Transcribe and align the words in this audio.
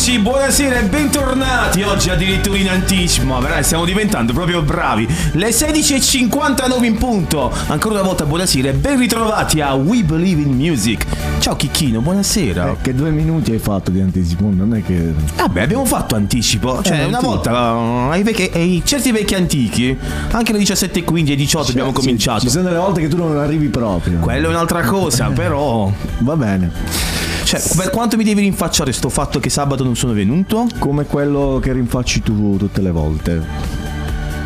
Rieccoci, 0.00 0.18
buonasera 0.18 0.78
e 0.78 0.84
bentornati 0.84 1.82
oggi 1.82 2.08
addirittura 2.08 2.56
in 2.56 2.70
anticipo, 2.70 3.34
veramente 3.34 3.64
stiamo 3.64 3.84
diventando 3.84 4.32
proprio 4.32 4.62
bravi. 4.62 5.06
Le 5.32 5.50
16.59 5.50 6.84
in 6.84 6.96
punto, 6.96 7.52
ancora 7.66 7.96
una 7.96 8.04
volta 8.04 8.24
buonasera 8.24 8.70
e 8.70 8.72
ben 8.72 8.98
ritrovati 8.98 9.60
a 9.60 9.74
We 9.74 10.02
Believe 10.02 10.40
in 10.40 10.52
Music. 10.56 11.04
Ciao 11.40 11.54
Chicchino, 11.54 12.00
buonasera. 12.00 12.70
Eh, 12.70 12.76
che 12.80 12.94
due 12.94 13.10
minuti 13.10 13.52
hai 13.52 13.58
fatto 13.58 13.90
di 13.90 14.00
anticipo? 14.00 14.48
Non 14.50 14.74
è 14.74 14.82
che. 14.82 15.12
Vabbè, 15.36 15.60
abbiamo 15.60 15.84
fatto 15.84 16.14
anticipo. 16.14 16.80
Cioè, 16.82 17.00
Eh, 17.00 17.04
una 17.04 17.20
volta 17.20 17.72
uh, 17.74 18.08
ai, 18.08 18.22
vecchi- 18.22 18.50
ai 18.54 18.80
certi 18.82 19.12
vecchi 19.12 19.34
antichi, 19.34 19.94
anche 20.30 20.52
alle 20.52 20.62
17.15 20.62 21.28
e 21.32 21.36
18 21.36 21.70
abbiamo 21.72 21.90
Sì, 21.90 21.96
cominciato. 21.96 22.40
Ci 22.40 22.48
sono 22.48 22.64
delle 22.64 22.78
volte 22.78 23.02
che 23.02 23.08
tu 23.08 23.18
non 23.18 23.36
arrivi 23.36 23.66
proprio. 23.68 24.18
Quello 24.20 24.46
è 24.46 24.48
un'altra 24.50 24.80
cosa, 24.80 25.26
però. 25.34 25.92
Va 26.20 26.36
bene. 26.36 27.19
Cioè, 27.50 27.60
per 27.74 27.90
quanto 27.90 28.16
mi 28.16 28.22
devi 28.22 28.42
rinfacciare 28.42 28.92
sto 28.92 29.08
fatto 29.08 29.40
che 29.40 29.50
sabato 29.50 29.82
non 29.82 29.96
sono 29.96 30.12
venuto? 30.12 30.68
Come 30.78 31.04
quello 31.04 31.58
che 31.60 31.72
rinfacci 31.72 32.22
tu 32.22 32.56
tutte 32.56 32.80
le 32.80 32.92
volte. 32.92 33.42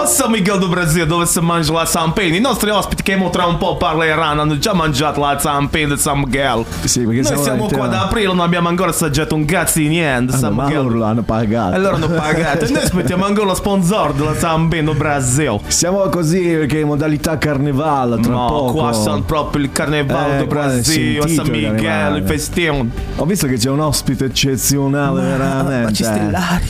A 0.00 0.06
San 0.06 0.30
Miguel 0.30 0.58
do 0.58 0.68
Brasil, 0.68 1.06
dove 1.06 1.26
si 1.26 1.38
mangia 1.40 1.70
la 1.72 1.84
zampina. 1.84 2.34
I 2.34 2.40
nostri 2.40 2.70
ospiti 2.70 3.02
che 3.02 3.28
tra 3.30 3.44
un 3.44 3.58
po' 3.58 3.76
parleranno 3.76 4.40
hanno 4.40 4.56
già 4.58 4.72
mangiato 4.72 5.20
la 5.20 5.38
zampina 5.38 5.94
di 5.94 6.00
San 6.00 6.20
Miguel. 6.20 6.64
Sì, 6.84 7.00
perché 7.00 7.20
Noi 7.20 7.42
siamo 7.42 7.66
qua 7.66 7.88
da 7.88 8.04
aprile, 8.04 8.28
non 8.28 8.40
abbiamo 8.40 8.68
ancora 8.68 8.88
assaggiato 8.88 9.34
un 9.34 9.44
cazzo 9.44 9.80
di 9.80 9.88
niente. 9.88 10.32
Ah, 10.34 10.38
San 10.38 10.54
ma 10.54 10.64
Miguel. 10.64 10.82
loro 10.84 10.96
l'hanno 10.96 11.20
pagato. 11.22 11.78
Loro 11.78 11.96
hanno 11.96 12.08
pagato. 12.08 12.64
E 12.64 12.70
noi 12.70 12.82
aspettiamo 12.84 13.26
ancora 13.26 13.48
lo 13.48 13.54
sponsor 13.54 14.14
della 14.14 14.34
zampina 14.34 14.84
do 14.84 14.94
Brasil. 14.94 15.60
Siamo 15.66 15.98
così 16.08 16.40
perché 16.40 16.78
in 16.78 16.86
modalità 16.86 17.36
carnevale 17.36 18.18
tra 18.20 18.32
Ma 18.32 18.46
poco. 18.46 18.72
qua 18.72 18.92
sono 18.94 19.20
proprio 19.22 19.62
il 19.64 19.72
carnevale 19.72 20.36
Eh, 20.36 20.38
do 20.38 20.46
Brasil, 20.46 21.28
San 21.28 21.48
Miguel, 21.50 22.16
il 22.16 22.22
festione. 22.24 22.88
Ho 23.16 23.26
visto 23.26 23.46
che 23.46 23.58
c'è 23.58 23.68
un 23.68 23.80
ospite 23.80 24.24
eccezionale 24.24 25.20
veramente. 25.20 25.82
Ma 25.82 25.92
ci 25.92 26.04
stellari. 26.04 26.66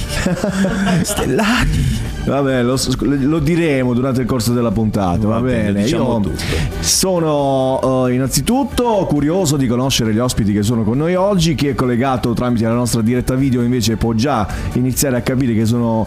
Stellari. 1.04 1.86
Vabbè, 2.28 2.62
lo, 2.62 2.78
lo 3.00 3.38
diremo 3.38 3.94
durante 3.94 4.20
il 4.20 4.26
corso 4.26 4.52
della 4.52 4.70
puntata, 4.70 5.26
va, 5.26 5.34
Va 5.38 5.40
bene, 5.40 5.72
bene. 5.72 5.82
diciamo 5.84 6.04
Io 6.14 6.20
tutto. 6.20 6.42
sono 6.80 8.06
eh, 8.06 8.12
innanzitutto 8.14 9.06
curioso 9.08 9.56
di 9.56 9.66
conoscere 9.66 10.12
gli 10.12 10.18
ospiti 10.18 10.52
che 10.52 10.62
sono 10.62 10.82
con 10.82 10.98
noi 10.98 11.14
oggi. 11.14 11.54
Chi 11.54 11.68
è 11.68 11.74
collegato 11.74 12.32
tramite 12.34 12.64
la 12.64 12.74
nostra 12.74 13.00
diretta 13.00 13.34
video 13.34 13.62
invece 13.62 13.96
può 13.96 14.12
già 14.12 14.46
iniziare 14.74 15.16
a 15.16 15.20
capire 15.20 15.54
che 15.54 15.64
sono 15.64 16.06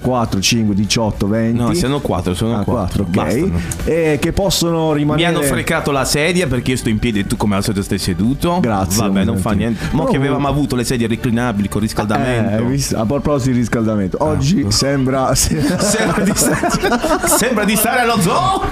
4, 0.00 0.40
5, 0.40 0.74
18, 0.74 1.26
20. 1.28 1.58
No, 1.60 1.72
sono 1.74 2.00
quattro, 2.00 2.34
sono 2.34 2.56
Ah, 2.58 2.64
quattro. 2.64 3.02
ok. 3.04 3.08
Bastano. 3.10 3.58
E 3.84 4.18
che 4.20 4.32
possono 4.32 4.90
Mi 4.92 4.98
rimanere. 4.98 5.28
hanno 5.28 5.42
frecato 5.42 5.90
la 5.90 6.04
sedia 6.04 6.46
perché 6.46 6.72
io 6.72 6.76
sto 6.76 6.88
in 6.88 6.98
piedi 6.98 7.20
e 7.20 7.26
tu 7.26 7.36
come 7.36 7.56
al 7.56 7.62
solito 7.62 7.82
stai 7.82 7.98
seduto. 7.98 8.58
Grazie, 8.60 9.02
Vabbè, 9.02 9.24
non 9.24 9.36
fa 9.38 9.52
niente. 9.52 9.84
Mo 9.90 10.00
Però- 10.00 10.10
che 10.12 10.16
avevamo 10.16 10.48
avuto 10.48 10.76
le 10.76 10.84
sedie 10.84 11.06
reclinabili 11.06 11.68
con 11.68 11.80
Eh, 11.80 11.84
riscaldamento. 11.84 12.64
visto? 12.64 12.96
a 12.98 13.04
proposito 13.04 13.50
di 13.52 13.58
riscaldamento, 13.58 14.16
oggi 14.20 14.64
Ah. 14.66 14.70
sembra. 14.70 15.25
Sembra 15.34 16.22
di, 16.22 16.32
stare, 16.34 16.68
sembra 17.26 17.64
di 17.64 17.76
stare 17.76 18.00
allo 18.00 18.20
zoo. 18.20 18.62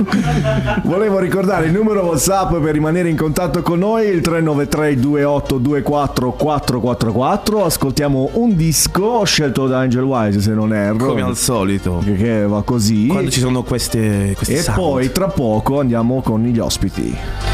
Volevo 0.85 1.19
ricordare 1.19 1.67
il 1.67 1.73
numero 1.73 2.05
WhatsApp 2.05 2.55
per 2.57 2.73
rimanere 2.73 3.09
in 3.09 3.17
contatto 3.17 3.63
con 3.63 3.79
noi, 3.79 4.07
il 4.09 4.21
393 4.21 4.99
2824 5.01 6.33
444. 6.33 7.65
Ascoltiamo 7.65 8.31
un 8.35 8.55
disco 8.57 9.25
scelto 9.25 9.67
da 9.67 9.79
Angel 9.81 10.03
Wise, 10.03 10.41
se 10.41 10.51
non 10.53 10.73
erro. 10.75 11.07
Come 11.07 11.23
al 11.23 11.37
solito. 11.37 12.01
che, 12.05 12.15
che 12.15 12.47
va 12.47 12.63
così. 12.63 13.07
Quando 13.07 13.31
ci 13.31 13.41
sono 13.41 13.63
queste, 13.63 14.35
queste 14.37 14.55
E 14.55 14.63
sound. 14.63 14.79
poi 14.79 15.13
tra 15.13 15.29
poco 15.29 15.81
andiamo 15.81 16.21
con 16.23 16.43
gli 16.43 16.59
ospiti. 16.59 17.54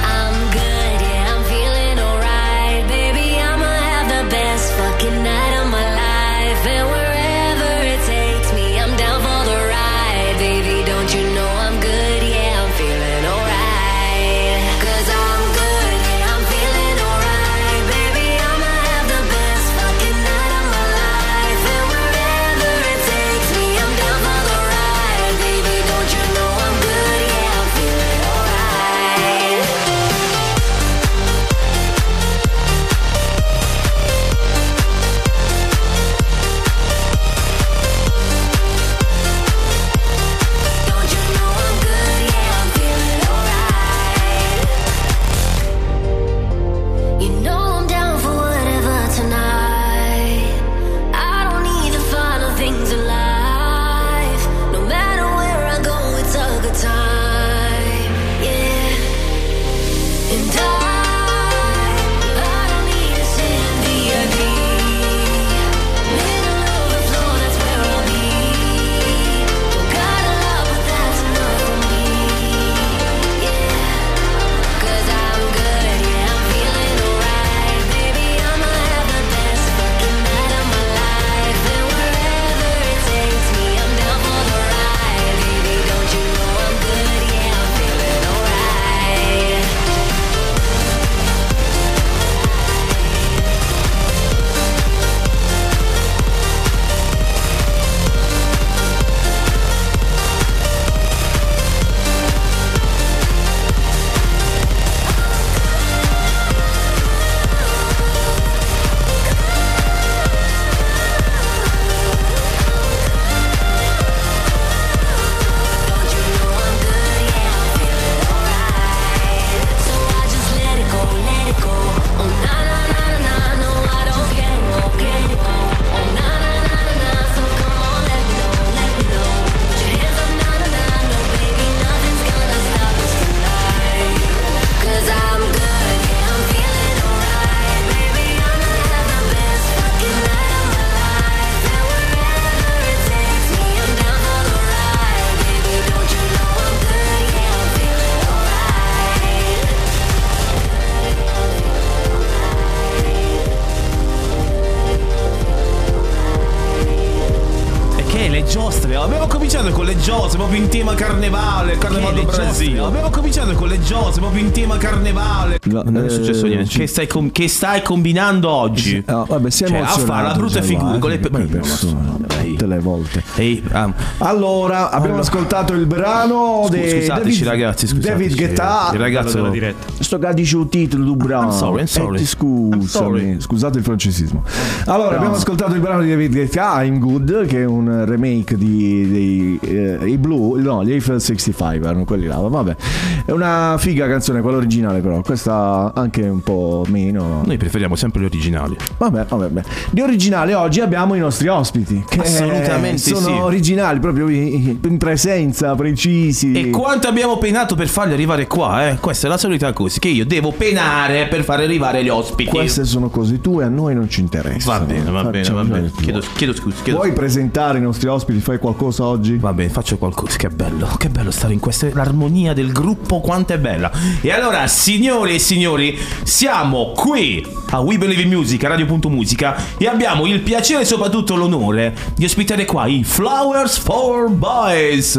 Cominciato 160.10 160.18
con 160.18 160.18
le 160.18 160.18
giostre, 160.18 160.38
proprio 160.38 160.62
in 160.62 160.68
tema 160.68 160.94
carnevale. 160.94 161.78
Carnevale? 161.78 162.22
Brasile. 162.24 162.78
Abbiamo 162.80 163.10
cominciato 163.10 163.52
con 163.54 163.68
le 163.68 163.80
giostre, 163.80 164.20
proprio 164.20 164.44
in 164.44 164.50
tema 164.50 164.76
carnevale. 164.76 165.58
No, 165.64 165.82
non 165.84 166.02
è 166.02 166.06
eh, 166.06 166.10
successo 166.10 166.46
niente. 166.46 166.78
Che 166.78 166.86
stai, 166.86 167.06
com- 167.06 167.30
che 167.30 167.48
stai 167.48 167.82
combinando 167.82 168.48
oggi? 168.48 169.02
Ah, 169.06 169.24
vabbè, 169.26 169.50
si 169.50 169.64
è 169.64 169.68
Cioè, 169.68 169.78
a 169.78 169.86
fare 169.86 170.28
la 170.28 170.34
brutta 170.34 170.62
figura 170.62 170.98
con 170.98 171.10
le 171.10 171.18
pe- 171.18 171.30
no, 171.30 172.28
tutte 172.60 172.66
le 172.66 172.78
volte. 172.80 173.22
Ehi, 173.36 173.62
ah, 173.72 173.92
Allora, 174.18 174.90
abbiamo 174.90 175.18
ascoltato 175.18 175.72
il 175.74 175.86
brano 175.86 176.64
Scu- 176.66 176.74
di 176.76 176.88
scusateci, 176.88 177.08
David, 177.08 177.44
ragazzi, 177.44 177.86
scusateci. 177.86 178.12
David 178.12 178.36
Guetta. 178.36 178.90
Il 178.92 178.98
ragazzo- 178.98 179.36
della 179.36 179.50
diretta. 179.50 179.86
Sto 180.00 180.18
che 180.18 180.34
dice 180.34 180.56
il 180.56 180.68
titolo 180.68 181.04
del 181.04 181.16
brano. 181.16 181.50
I'm 181.50 181.56
sorry, 181.56 181.80
I'm 181.80 181.86
sorry. 181.86 182.14
Eh, 182.16 182.18
ti 182.18 182.26
scusami, 182.26 182.86
sorry. 182.86 183.36
scusate 183.40 183.78
il 183.78 183.84
francesismo. 183.84 184.44
Allora, 184.86 185.16
abbiamo 185.16 185.34
ascoltato 185.34 185.74
il 185.74 185.80
brano 185.80 186.02
di 186.02 186.08
David 186.08 186.32
Guetta, 186.32 186.82
I'm 186.82 186.98
Good, 186.98 187.46
che 187.46 187.62
è 187.62 187.64
un 187.64 188.04
remake 188.06 188.56
di, 188.56 189.10
dei 189.10 189.58
eh, 189.62 189.98
i 190.06 190.18
Blue, 190.18 190.60
no, 190.60 190.84
gli 190.84 190.92
Eiffel 190.92 191.20
65 191.20 191.88
erano 191.88 192.04
quelli 192.04 192.26
là. 192.26 192.36
Vabbè, 192.36 192.76
è 193.24 193.30
una 193.30 193.76
figa 193.78 194.08
canzone, 194.08 194.40
quella 194.40 194.56
originale 194.56 195.00
però, 195.00 195.20
questa 195.22 195.92
anche 195.94 196.22
un 196.22 196.42
po' 196.42 196.84
meno. 196.88 197.42
noi 197.44 197.56
preferiamo 197.56 197.96
sempre 197.96 198.22
gli 198.22 198.24
originali. 198.24 198.76
Vabbè, 198.98 199.26
vabbè, 199.28 199.48
vabbè. 199.50 199.62
Di 199.90 200.00
originale 200.00 200.54
oggi 200.54 200.80
abbiamo 200.80 201.14
i 201.14 201.18
nostri 201.18 201.48
ospiti. 201.48 202.04
Che 202.08 202.20
Assolutamente 202.20 202.98
sono 202.98 203.26
sì. 203.26 203.32
originali, 203.32 204.00
proprio 204.00 204.28
in 204.28 204.96
presenza, 204.98 205.74
precisi. 205.74 206.52
E 206.52 206.70
quanto 206.70 207.08
abbiamo 207.08 207.38
penato 207.38 207.74
per 207.74 207.88
farli 207.88 208.12
arrivare 208.12 208.46
qua, 208.46 208.88
eh? 208.88 208.96
Questa 208.96 209.26
è 209.26 209.30
la 209.30 209.38
solita 209.38 209.72
cosa, 209.72 209.98
che 209.98 210.08
io 210.08 210.24
devo 210.24 210.52
penare 210.52 211.26
per 211.28 211.44
far 211.44 211.60
arrivare 211.60 212.02
gli 212.02 212.08
ospiti. 212.08 212.50
Queste 212.50 212.84
sono 212.84 213.08
cose 213.08 213.40
tue, 213.40 213.64
a 213.64 213.68
noi 213.68 213.94
non 213.94 214.08
ci 214.08 214.20
interessa. 214.20 214.78
Va 214.78 214.84
bene, 214.84 215.10
va 215.10 215.24
bene, 215.24 215.50
va 215.50 215.64
bene. 215.64 215.90
Chiedo, 216.00 216.22
chiedo 216.34 216.54
scusa, 216.54 216.82
chiedo 216.82 216.98
Vuoi 216.98 217.12
presentare 217.12 217.78
i 217.78 217.82
nostri 217.82 218.08
ospiti? 218.08 218.40
Fai 218.40 218.58
qualcosa 218.58 219.04
oggi? 219.04 219.36
Va 219.36 219.52
bene, 219.52 219.68
faccio 219.70 219.89
qualcosa. 219.96 220.36
Che 220.36 220.48
bello, 220.48 220.86
che 220.98 221.08
bello 221.08 221.30
stare 221.30 221.52
in 221.52 221.58
questa. 221.60 221.88
L'armonia 221.92 222.52
del 222.52 222.72
gruppo, 222.72 223.20
quanto 223.20 223.52
è 223.52 223.58
bella. 223.58 223.90
E 224.20 224.32
allora, 224.32 224.66
signori 224.66 225.34
e 225.34 225.38
signori, 225.38 225.98
siamo 226.24 226.92
qui 226.92 227.44
a 227.70 227.80
We 227.80 227.98
Believe 227.98 228.22
in 228.22 228.28
Music, 228.28 228.62
a 228.64 228.68
Radio.musica, 228.68 229.56
e 229.78 229.86
abbiamo 229.86 230.26
il 230.26 230.40
piacere 230.40 230.82
e 230.82 230.84
soprattutto 230.84 231.36
l'onore 231.36 231.94
di 232.14 232.24
ospitare 232.24 232.64
qua 232.64 232.86
i 232.86 233.02
Flowers 233.04 233.78
for 233.78 234.28
Boys. 234.30 235.18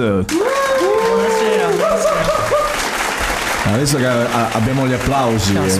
Adesso 3.64 3.98
che 3.98 4.06
a- 4.06 4.50
abbiamo 4.52 4.86
gli 4.88 4.94
applausi. 4.94 5.54
eh. 5.56 5.80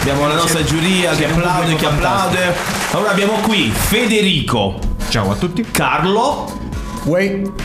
Abbiamo 0.00 0.26
la 0.28 0.34
nostra 0.34 0.62
giuria 0.64 1.14
che 1.14 1.26
applaude, 1.26 1.74
che 1.74 1.86
applaude. 1.86 2.54
Allora 2.92 3.10
abbiamo 3.10 3.32
qui 3.42 3.70
Federico, 3.70 4.78
Ciao 5.08 5.30
a 5.30 5.34
tutti. 5.36 5.64
Carlo, 5.70 6.65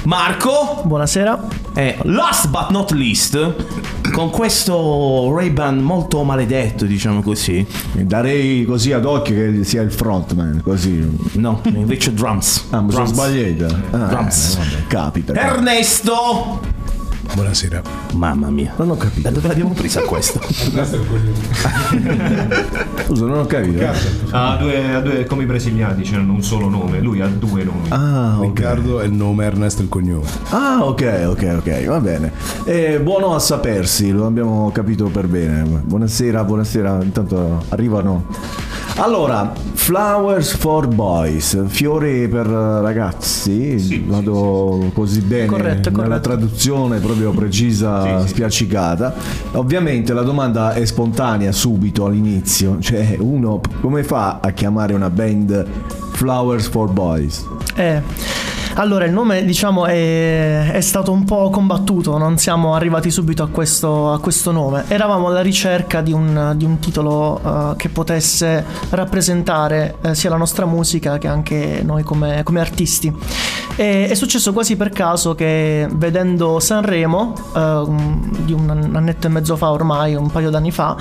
Marco. 0.04 0.84
Buonasera. 0.86 1.48
E 1.74 1.98
last 2.04 2.50
but 2.50 2.70
not 2.70 2.92
least, 2.92 3.56
con 4.12 4.30
questo 4.30 5.34
Ray-Ban 5.36 5.80
molto 5.80 6.22
maledetto, 6.24 6.86
diciamo 6.86 7.24
così. 7.24 7.66
Darei 7.94 8.64
così 8.66 8.92
ad 8.92 9.04
occhio 9.04 9.34
che 9.34 9.64
sia 9.64 9.82
il 9.82 9.92
frontman, 9.92 10.62
così. 10.64 11.10
No, 11.34 11.60
invece 11.74 12.14
drums. 12.14 12.68
Ah, 12.70 12.82
mi 12.82 12.92
sono 12.92 13.06
Drums. 13.06 13.12
sbagliato. 13.14 13.76
Ah, 13.90 13.98
Drums. 14.10 14.54
eh, 14.54 14.58
vabbè, 14.60 14.88
capita. 14.88 15.34
Ernesto. 15.34 16.60
Buonasera. 17.34 17.82
Mamma 18.16 18.50
mia. 18.50 18.74
Non 18.78 18.90
ho 18.92 18.98
capito. 18.98 19.22
Da 19.22 19.30
dove 19.30 19.48
l'abbiamo 19.48 19.74
presa 19.74 20.02
questa? 20.02 20.40
Scusa, 23.06 23.26
non 23.26 23.40
ho 23.40 23.46
capito. 23.46 23.86
Ha 24.32 24.58
due, 24.58 24.94
ha 24.94 25.00
due 25.00 25.26
come 25.26 25.44
i 25.44 25.46
brasiliani, 25.46 26.04
c'erano 26.04 26.34
un 26.34 26.44
solo 26.44 26.68
nome. 26.68 27.00
Lui 27.00 27.22
ha 27.22 27.28
due 27.28 27.64
nomi. 27.64 27.88
Ah, 27.90 28.38
ok. 28.40 28.46
Riccardo 28.46 29.00
è 29.00 29.06
il 29.06 29.14
nome, 29.14 29.46
Ernesto 29.46 29.82
il 29.82 29.90
cognome. 29.90 30.26
Ah, 30.50 30.80
ok, 30.82 31.26
ok, 31.28 31.56
ok, 31.60 31.86
va 31.86 32.00
bene. 32.00 32.32
Eh, 32.66 33.00
buono 33.00 33.34
a 33.36 33.40
sapersi, 33.40 34.12
lo 34.12 34.26
abbiamo 34.26 34.70
capito 34.74 35.06
per 35.06 35.28
bene. 35.28 35.64
Buonasera, 35.64 36.44
buonasera. 36.44 37.02
Intanto 37.04 37.64
arrivano. 37.70 38.26
Allora, 38.98 39.52
Flowers 39.74 40.56
for 40.56 40.88
Boys, 40.88 41.66
fiori 41.68 42.28
per 42.28 42.46
ragazzi, 42.46 44.04
vado 44.06 44.92
così 44.94 45.22
bene 45.22 45.48
Corretto, 45.48 45.90
nella 45.90 46.04
corretto. 46.04 46.22
traduzione 46.22 47.00
proprio 47.00 47.32
precisa, 47.32 48.26
spiaccicata. 48.28 49.14
Ovviamente 49.54 50.14
la 50.14 50.22
domanda 50.22 50.74
è 50.74 50.86
spontanea 50.86 51.52
subito 51.52 52.06
all'inizio, 52.06 52.78
cioè 52.80 53.16
uno 53.20 53.60
come 53.82 54.04
fa 54.04 54.40
a 54.40 54.52
chiamare 54.52 54.94
una 54.94 55.10
band 55.10 55.66
Flowers 56.12 56.68
for 56.68 56.92
Boys? 56.92 57.44
Eh, 57.76 58.02
allora, 58.76 59.06
il 59.06 59.12
nome 59.12 59.44
diciamo 59.44 59.86
è, 59.86 60.72
è 60.72 60.82
stato 60.82 61.12
un 61.12 61.26
po' 61.26 61.50
combattuto, 61.50 62.18
non 62.18 62.38
siamo 62.38 62.74
arrivati 62.74 63.12
subito 63.12 63.44
a 63.44 63.48
questo, 63.50 64.12
a 64.14 64.20
questo 64.20 64.52
nome. 64.52 64.86
Eravamo 64.88 65.28
alla 65.28 65.42
ricerca 65.42 66.02
di 66.02 66.14
un, 66.14 66.54
di 66.56 66.66
un 66.66 66.80
titolo 66.80 67.42
eh, 67.44 67.76
che 67.76 67.90
potesse 67.90 68.66
rappresentare 68.90 69.96
eh, 70.02 70.16
sia 70.16 70.30
la 70.30 70.38
nostra 70.38 70.66
musica 70.66 71.18
che 71.18 71.28
anche 71.28 71.82
noi 71.84 72.04
come, 72.04 72.44
come 72.44 72.60
artisti. 72.60 73.14
E 73.76 74.08
è 74.08 74.14
successo 74.14 74.54
quasi 74.54 74.76
per 74.78 74.90
caso 74.90 75.36
che 75.36 75.88
vedendo 75.92 76.60
Sanremo, 76.60 77.34
eh, 77.56 77.84
di 78.44 78.54
un 78.54 78.92
annetto 78.94 79.28
e 79.28 79.30
mezzo 79.30 79.56
fa 79.58 79.72
ormai, 79.72 80.16
un 80.16 80.32
paio 80.32 80.50
d'anni 80.50 80.72
fa, 80.72 80.96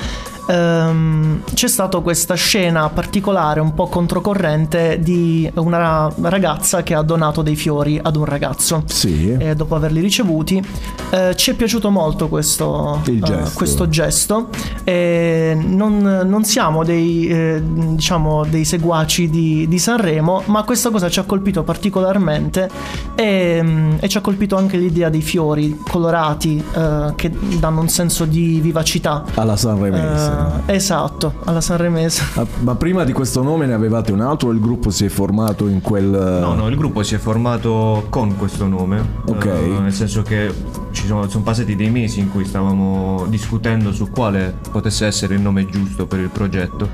ehm, 0.50 1.42
c'è 1.54 1.68
stata 1.68 1.98
questa 2.00 2.34
scena 2.34 2.88
particolare, 2.88 3.60
un 3.60 3.74
po' 3.74 3.86
controcorrente, 3.86 4.98
di 5.00 5.50
una 5.54 6.12
ragazza 6.22 6.82
che 6.82 6.94
ha 6.94 7.02
donato 7.02 7.42
dei 7.42 7.56
fiori 7.56 7.98
ad 8.00 8.16
un 8.16 8.24
ragazzo. 8.24 8.82
Sì. 8.86 9.32
E 9.38 9.54
dopo 9.54 9.74
averli 9.74 10.00
ricevuti, 10.00 10.62
eh, 11.10 11.34
ci 11.36 11.50
è 11.50 11.54
piaciuto 11.54 11.90
molto 11.90 12.28
questo 12.28 13.00
Il 13.06 13.16
eh, 13.16 13.20
gesto. 13.20 13.56
questo 13.56 13.88
gesto. 13.88 14.48
E 14.84 15.56
non, 15.60 16.22
non 16.24 16.44
siamo 16.44 16.84
dei, 16.84 17.28
eh, 17.28 17.62
diciamo, 17.62 18.44
dei 18.44 18.64
seguaci 18.64 19.28
di, 19.28 19.66
di 19.68 19.78
Sanremo, 19.78 20.42
ma 20.46 20.62
questa 20.64 20.90
cosa 20.90 21.08
ci 21.08 21.18
ha 21.18 21.24
colpito 21.24 21.62
particolarmente 21.62 22.68
e, 23.14 23.60
mm, 23.62 23.96
e 24.00 24.08
ci 24.08 24.18
ha 24.18 24.20
colpito 24.20 24.56
anche 24.56 24.76
l'idea 24.76 25.08
dei 25.08 25.22
fiori 25.22 25.78
colorati 25.86 26.62
eh, 26.74 27.12
che 27.16 27.30
danno 27.58 27.80
un 27.80 27.88
senso 27.88 28.24
di 28.24 28.60
vivacità. 28.60 29.24
Alla 29.34 29.56
Sanremese. 29.56 30.39
Esatto, 30.66 31.34
alla 31.44 31.60
Sanremese. 31.60 32.22
Ah, 32.34 32.46
Ma 32.60 32.74
prima 32.74 33.04
di 33.04 33.12
questo 33.12 33.42
nome 33.42 33.66
ne 33.66 33.72
avevate 33.74 34.12
un 34.12 34.20
altro 34.20 34.48
o 34.48 34.52
il 34.52 34.60
gruppo 34.60 34.90
si 34.90 35.04
è 35.04 35.08
formato 35.08 35.66
in 35.68 35.80
quel... 35.80 36.04
No, 36.04 36.54
no, 36.54 36.68
il 36.68 36.76
gruppo 36.76 37.02
si 37.02 37.14
è 37.14 37.18
formato 37.18 38.06
con 38.08 38.36
questo 38.36 38.66
nome. 38.66 39.04
Ok. 39.26 39.44
eh, 39.44 39.78
nel 39.80 39.92
senso 39.92 40.22
che 40.22 40.52
ci 40.92 41.06
sono, 41.06 41.28
sono 41.28 41.42
passati 41.42 41.76
dei 41.76 41.90
mesi 41.90 42.20
in 42.20 42.30
cui 42.30 42.44
stavamo 42.44 43.26
discutendo 43.28 43.92
su 43.92 44.10
quale 44.10 44.54
potesse 44.70 45.06
essere 45.06 45.34
il 45.34 45.40
nome 45.40 45.66
giusto 45.66 46.06
per 46.06 46.20
il 46.20 46.28
progetto. 46.28 46.88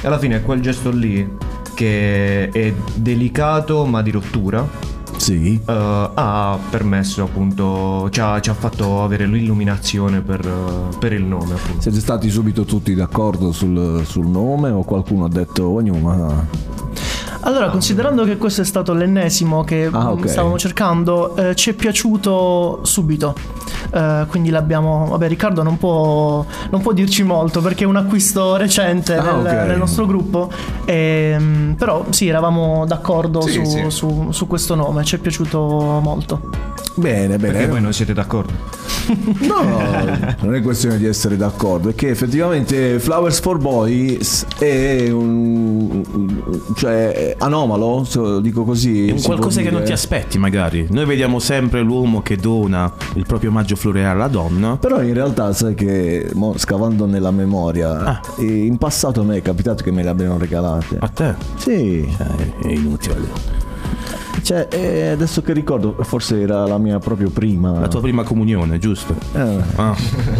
E 0.00 0.06
alla 0.06 0.18
fine 0.18 0.36
è 0.36 0.42
quel 0.42 0.60
gesto 0.60 0.90
lì 0.90 1.28
che 1.74 2.48
è 2.50 2.74
delicato 2.94 3.84
ma 3.84 4.02
di 4.02 4.10
rottura. 4.10 4.66
Sì. 5.22 5.60
eh, 5.64 6.10
ha 6.14 6.58
permesso 6.68 7.22
appunto, 7.22 8.08
ci 8.10 8.20
ha, 8.20 8.40
ci 8.40 8.50
ha 8.50 8.54
fatto 8.54 9.02
avere 9.02 9.26
l'illuminazione 9.26 10.20
per, 10.20 10.44
eh, 10.44 10.96
per 10.98 11.12
il 11.12 11.22
nome 11.22 11.54
appunto. 11.54 11.80
Siete 11.80 12.00
stati 12.00 12.28
subito 12.28 12.64
tutti 12.64 12.92
d'accordo 12.94 13.52
sul, 13.52 14.02
sul 14.04 14.26
nome 14.26 14.70
o 14.70 14.82
qualcuno 14.82 15.26
ha 15.26 15.28
detto 15.28 15.68
ognuno 15.68 15.98
ma... 15.98 16.46
Allora, 17.44 17.68
considerando 17.70 18.24
che 18.24 18.36
questo 18.36 18.60
è 18.60 18.64
stato 18.64 18.92
l'ennesimo 18.92 19.64
che 19.64 19.88
Ah, 19.92 20.04
mm, 20.04 20.18
ok. 20.18 20.28
stavamo 20.28 20.58
cercando, 20.58 21.34
eh, 21.36 21.54
ci 21.56 21.70
è 21.70 21.72
piaciuto 21.72 22.80
subito. 22.82 23.34
Eh, 23.92 24.24
quindi 24.28 24.50
l'abbiamo. 24.50 25.06
Vabbè, 25.10 25.26
Riccardo 25.28 25.62
non 25.62 25.76
può, 25.76 26.44
non 26.70 26.80
può 26.80 26.92
dirci 26.92 27.22
molto 27.24 27.60
perché 27.60 27.82
è 27.84 27.86
un 27.86 27.96
acquisto 27.96 28.56
recente 28.56 29.16
Ah, 29.16 29.22
nel, 29.36 29.46
ok. 29.46 29.66
nel 29.66 29.78
nostro 29.78 30.06
gruppo. 30.06 30.50
Ehm, 30.84 31.74
però 31.76 32.04
sì, 32.10 32.28
eravamo 32.28 32.84
d'accordo 32.86 33.40
Sì, 33.42 33.52
su, 33.52 33.64
sì. 33.64 33.84
su- 33.88 34.28
su 34.30 34.46
questo 34.46 34.74
nome, 34.76 35.04
ci 35.04 35.16
è 35.16 35.18
piaciuto 35.18 35.98
molto. 36.02 36.40
Bene, 36.94 37.36
bene. 37.38 37.52
Perché 37.52 37.68
voi 37.68 37.80
non 37.80 37.92
siete 37.92 38.12
d'accordo? 38.12 38.80
No, 39.40 39.60
non 40.42 40.54
è 40.54 40.62
questione 40.62 40.96
di 40.96 41.06
essere 41.06 41.36
d'accordo, 41.36 41.88
è 41.88 41.94
che 41.94 42.08
effettivamente 42.10 43.00
Flowers 43.00 43.40
for 43.40 43.58
Boys 43.58 44.46
è 44.58 45.08
un... 45.10 46.02
cioè 46.76 47.34
anomalo, 47.38 48.04
se 48.04 48.18
lo 48.20 48.38
dico 48.40 48.62
così. 48.62 49.08
È 49.08 49.12
un 49.12 49.20
qualcosa 49.20 49.60
che 49.60 49.70
non 49.72 49.82
ti 49.82 49.90
aspetti, 49.90 50.38
magari. 50.38 50.86
Noi 50.90 51.04
vediamo 51.04 51.40
sempre 51.40 51.80
l'uomo 51.82 52.22
che 52.22 52.36
dona 52.36 52.90
il 53.14 53.26
proprio 53.26 53.50
omaggio 53.50 53.74
floreale 53.74 54.14
alla 54.14 54.28
donna. 54.28 54.76
Però 54.76 55.02
in 55.02 55.14
realtà 55.14 55.52
sai 55.52 55.74
che 55.74 56.30
mo, 56.34 56.54
scavando 56.56 57.04
nella 57.04 57.32
memoria, 57.32 57.98
Ah. 58.04 58.20
in 58.38 58.78
passato 58.78 59.22
a 59.22 59.24
me 59.24 59.38
è 59.38 59.42
capitato 59.42 59.82
che 59.82 59.90
me 59.90 60.04
le 60.04 60.10
abbiano 60.10 60.38
regalate. 60.38 60.96
A 61.00 61.08
te? 61.08 61.34
Sì. 61.56 62.02
Eh, 62.02 62.68
è 62.68 62.68
inutile. 62.70 63.70
Cioè, 64.40 64.66
eh, 64.70 65.08
adesso 65.10 65.42
che 65.42 65.52
ricordo, 65.52 65.96
forse 66.00 66.40
era 66.40 66.66
la 66.66 66.78
mia 66.78 66.98
proprio 66.98 67.28
prima. 67.30 67.78
La 67.78 67.86
tua 67.88 68.00
prima 68.00 68.22
comunione, 68.24 68.78
giusto? 68.78 69.14
Eh, 69.34 69.56
Ah. 69.76 69.94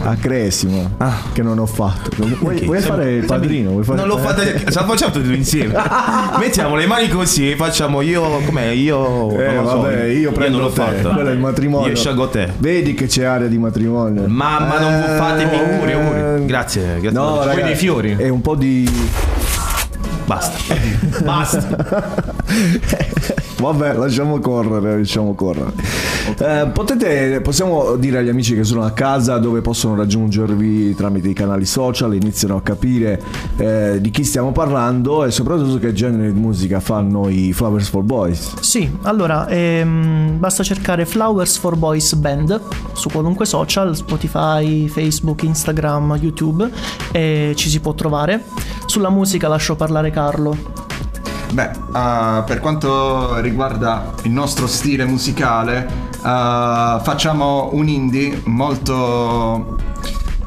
a 0.05 0.15
Cresimo, 0.17 0.93
Ah. 0.97 1.13
che 1.33 1.43
non 1.43 1.59
ho 1.59 1.67
fatto. 1.67 2.11
Vuoi, 2.41 2.57
Ok, 2.57 2.65
vuoi 2.65 2.81
fare 2.81 3.13
il 3.13 3.25
padrino? 3.27 3.71
Vuoi 3.71 3.85
fare- 3.85 3.99
Non 4.01 4.09
lo 4.09 4.19
fate, 4.19 4.59
ce 4.59 4.65
la 4.75 4.85
facciamo 4.85 5.13
tutti 5.13 5.33
insieme. 5.35 5.75
Mettiamo 6.39 6.75
le 6.75 6.87
mani 6.87 7.09
così, 7.09 7.55
facciamo 7.55 8.01
io, 8.01 8.23
com'è? 8.45 8.67
Io, 8.71 9.31
Eh, 9.39 9.53
non 9.53 9.63
lo 9.65 9.69
so, 9.71 9.81
vabbè, 9.83 10.05
io 10.07 10.33
prendo 10.33 10.59
non 10.59 10.67
l'ho 10.67 10.73
te. 10.73 10.81
fatto. 10.81 11.09
Quello 11.11 11.29
è 11.29 11.33
il 11.33 11.39
matrimonio. 11.39 11.89
Io 11.89 11.97
scelgo 11.97 12.29
te. 12.29 12.53
Vedi 12.59 12.95
che 12.95 13.07
c'è 13.07 13.25
area 13.25 13.47
di 13.47 13.59
matrimonio. 13.59 14.25
Mamma, 14.27 14.79
non 14.81 14.93
Eh, 14.95 15.17
fatemi 15.17 15.55
auguri, 15.59 15.93
auguri. 15.93 16.47
Grazie, 16.47 16.99
grazie. 17.01 17.11
No, 17.11 17.35
Vuoi 17.35 17.47
raga, 17.47 17.63
dei 17.67 17.77
fiori? 17.77 18.17
È 18.19 18.29
un 18.29 18.41
po' 18.41 18.55
di. 18.57 18.91
Basta. 20.25 20.75
Basta. 21.23 22.21
Vabbè, 23.63 23.95
lasciamo 23.95 24.41
correre, 24.41 24.99
lasciamo 24.99 25.35
correre. 25.35 25.73
Eh, 26.37 26.69
potete, 26.73 27.41
possiamo 27.43 27.95
dire 27.95 28.19
agli 28.19 28.29
amici 28.29 28.57
che 28.57 28.65
sono 28.65 28.83
a 28.83 28.91
casa 28.91 29.39
dove 29.39 29.61
possono 29.61 29.95
raggiungervi 29.95 30.97
tramite 30.97 31.29
i 31.29 31.33
canali 31.33 31.65
social, 31.65 32.13
iniziano 32.13 32.57
a 32.57 32.63
capire 32.63 33.23
eh, 33.59 33.99
di 34.01 34.11
chi 34.11 34.25
stiamo 34.25 34.51
parlando 34.51 35.25
e 35.25 35.31
soprattutto 35.31 35.79
che 35.79 35.93
genere 35.93 36.33
di 36.33 36.39
musica 36.41 36.81
fanno 36.81 37.29
i 37.29 37.53
Flowers 37.53 37.89
for 37.89 38.03
Boys. 38.03 38.59
Sì, 38.59 38.91
allora 39.03 39.47
ehm, 39.47 40.41
basta 40.41 40.65
cercare 40.65 41.07
Flowers 41.07 41.57
for 41.57 41.77
Boys 41.77 42.15
Band 42.15 42.61
su 42.95 43.11
qualunque 43.11 43.47
social, 43.47 43.95
Spotify, 43.95 44.89
Facebook, 44.89 45.45
Instagram, 45.45 46.19
YouTube 46.21 46.69
e 47.13 47.53
ci 47.55 47.69
si 47.69 47.79
può 47.79 47.95
trovare. 47.95 48.43
Sulla 48.87 49.11
musica 49.11 49.47
lascio 49.47 49.77
parlare 49.77 50.11
Carlo. 50.11 50.92
Beh, 51.53 51.71
eh, 51.71 52.43
per 52.47 52.61
quanto 52.61 53.39
riguarda 53.41 54.15
il 54.23 54.31
nostro 54.31 54.67
stile 54.67 55.05
musicale, 55.05 55.87
eh, 56.13 56.21
facciamo 56.23 57.69
un 57.73 57.89
indie 57.89 58.41
molto 58.45 59.77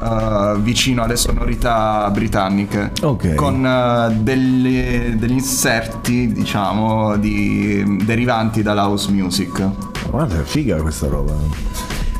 eh, 0.02 0.54
vicino 0.58 1.04
alle 1.04 1.16
sonorità 1.16 2.10
britanniche, 2.10 2.90
Ok. 3.02 3.34
con 3.34 3.62
delle- 4.20 5.14
degli 5.16 5.30
inserti, 5.32 6.32
diciamo, 6.32 7.16
di- 7.16 8.02
derivanti 8.04 8.62
dalla 8.62 8.86
house 8.88 9.10
music. 9.12 9.62
Guarda, 10.10 10.40
è 10.40 10.42
figa 10.42 10.76
questa 10.82 11.06
roba. 11.08 11.32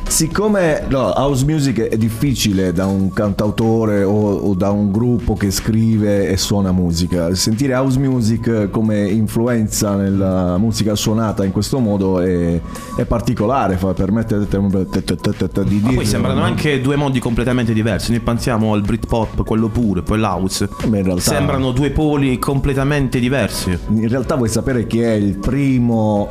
Siccome 0.07 0.85
no, 0.89 1.13
house 1.15 1.45
music 1.45 1.81
è 1.81 1.97
difficile 1.97 2.71
da 2.71 2.87
un 2.87 3.13
cantautore 3.13 4.03
o, 4.03 4.35
o 4.35 4.55
da 4.55 4.71
un 4.71 4.91
gruppo 4.91 5.35
che 5.35 5.51
scrive 5.51 6.29
e 6.29 6.37
suona 6.37 6.71
musica, 6.71 7.35
sentire 7.35 7.75
house 7.75 7.99
music 7.99 8.69
come 8.71 9.07
influenza 9.09 9.95
nella 9.95 10.57
musica 10.57 10.95
suonata 10.95 11.45
in 11.45 11.51
questo 11.51 11.79
modo 11.79 12.19
è, 12.19 12.59
è 12.95 13.05
particolare, 13.05 13.75
fa 13.75 13.93
permettere 13.93 14.47
di 14.47 15.81
dire. 15.81 15.93
poi 15.93 16.05
sembrano 16.05 16.41
anche 16.41 16.81
due 16.81 16.95
mondi 16.95 17.19
completamente 17.19 17.73
diversi. 17.73 18.11
Noi 18.11 18.21
pensiamo 18.21 18.73
al 18.73 18.81
Britpop, 18.81 19.43
quello 19.43 19.67
pure, 19.67 20.01
poi 20.01 20.17
l'house. 20.17 20.67
In 20.85 21.03
realtà- 21.03 21.33
Sembrano 21.33 21.71
due 21.71 21.91
poli 21.91 22.39
completamente 22.39 23.19
diversi. 23.19 23.77
In 23.89 24.07
realtà 24.07 24.35
vuoi 24.35 24.49
sapere 24.49 24.87
chi 24.87 25.01
è 25.01 25.11
il 25.11 25.37
primo 25.37 26.27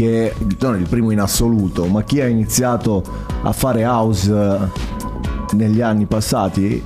che 0.00 0.32
non 0.60 0.80
il 0.80 0.88
primo 0.88 1.10
in 1.10 1.20
assoluto, 1.20 1.84
ma 1.84 2.02
chi 2.04 2.22
ha 2.22 2.26
iniziato 2.26 3.04
a 3.42 3.52
fare 3.52 3.84
house 3.84 4.32
eh, 4.32 5.56
negli 5.56 5.82
anni 5.82 6.06
passati? 6.06 6.82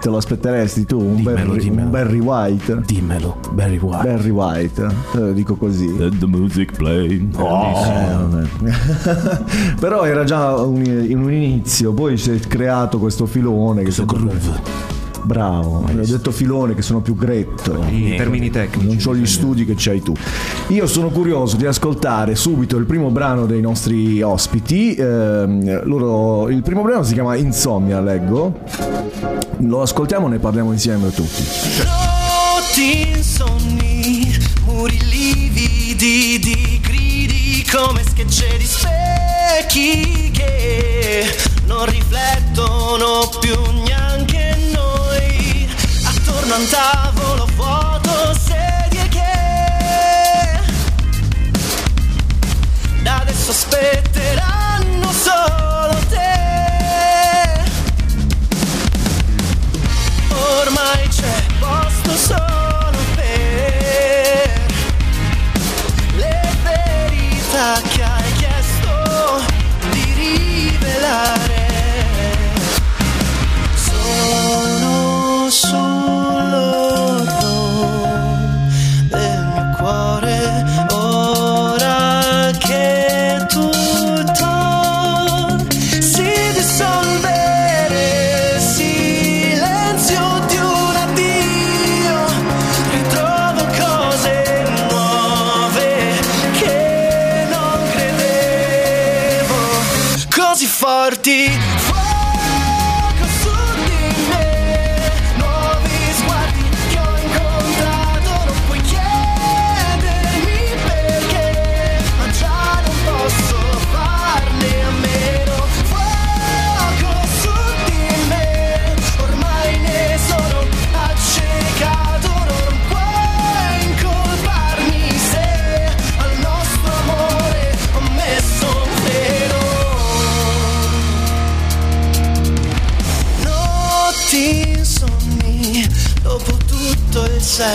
Te 0.00 0.08
lo 0.08 0.16
aspetteresti 0.16 0.84
tu? 0.84 0.98
Un, 0.98 1.16
Dimmelo, 1.16 1.52
Barry, 1.52 1.58
dimmelo. 1.60 1.84
un 1.84 1.90
Barry 1.90 2.18
White? 2.18 2.82
Dimmelo, 2.84 3.36
Barry 3.52 3.78
White. 3.78 4.02
Barry 4.02 4.30
White, 4.30 4.86
te 5.12 5.18
lo 5.20 5.32
dico 5.32 5.54
così. 5.54 5.96
Let 5.98 6.18
the 6.18 6.26
music 6.26 6.72
play. 6.76 7.28
Eh, 7.30 7.36
vabbè. 7.36 8.46
Però 9.78 10.04
era 10.04 10.24
già 10.24 10.56
un, 10.56 10.84
in 10.84 11.22
un 11.22 11.32
inizio, 11.32 11.92
poi 11.92 12.16
si 12.16 12.32
è 12.32 12.38
creato 12.40 12.98
questo 12.98 13.26
filone 13.26 13.78
che 13.78 13.84
Questo 13.84 14.04
groove. 14.04 14.97
Bravo, 15.28 15.84
ho 15.86 16.06
detto 16.06 16.30
filone 16.30 16.74
che 16.74 16.80
sono 16.80 17.00
più 17.00 17.14
gretto. 17.14 17.84
I 17.90 18.14
termini 18.16 18.48
tecnici. 18.48 19.04
Non 19.04 19.14
ho 19.14 19.20
gli 19.20 19.26
studi 19.26 19.66
che 19.66 19.74
c'hai 19.76 20.00
tu. 20.00 20.14
Io 20.68 20.86
sono 20.86 21.10
curioso 21.10 21.56
di 21.56 21.66
ascoltare 21.66 22.34
subito 22.34 22.78
il 22.78 22.86
primo 22.86 23.10
brano 23.10 23.44
dei 23.44 23.60
nostri 23.60 24.22
ospiti. 24.22 24.94
Ehm, 24.94 25.84
loro- 25.84 26.48
il 26.48 26.62
primo 26.62 26.80
brano 26.80 27.02
si 27.02 27.12
chiama 27.12 27.36
Insomnia, 27.36 28.00
leggo. 28.00 28.60
Lo 29.58 29.82
ascoltiamo 29.82 30.28
e 30.28 30.30
ne 30.30 30.38
parliamo 30.38 30.72
insieme 30.72 31.10
tutti. 31.10 31.42
Rotti 31.82 33.10
insonni, 33.14 34.34
muri 34.64 34.98
lividi 35.10 36.38
di 36.38 36.80
gridi 36.80 37.66
come 37.70 38.02
schegge 38.02 38.56
di 38.56 38.64
specchi 38.64 40.30
che 40.30 41.26
non 41.66 41.84
riflettono 41.84 43.28
più 43.40 43.54
noi. 43.72 44.07
Attorno 46.48 46.54
a 46.54 46.58
un 46.58 46.68
tavolo 46.70 47.46
vuoto, 47.56 48.34
sedie 48.42 49.06
che 49.08 50.60
da 53.02 53.18
adesso 53.18 53.50
aspetteranno 53.50 55.12
solo 55.12 55.98
te. 56.08 57.60
Ormai 60.30 61.08
c'è 61.08 61.44
posto 61.60 62.16
solo 62.16 62.57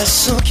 il 0.03 0.42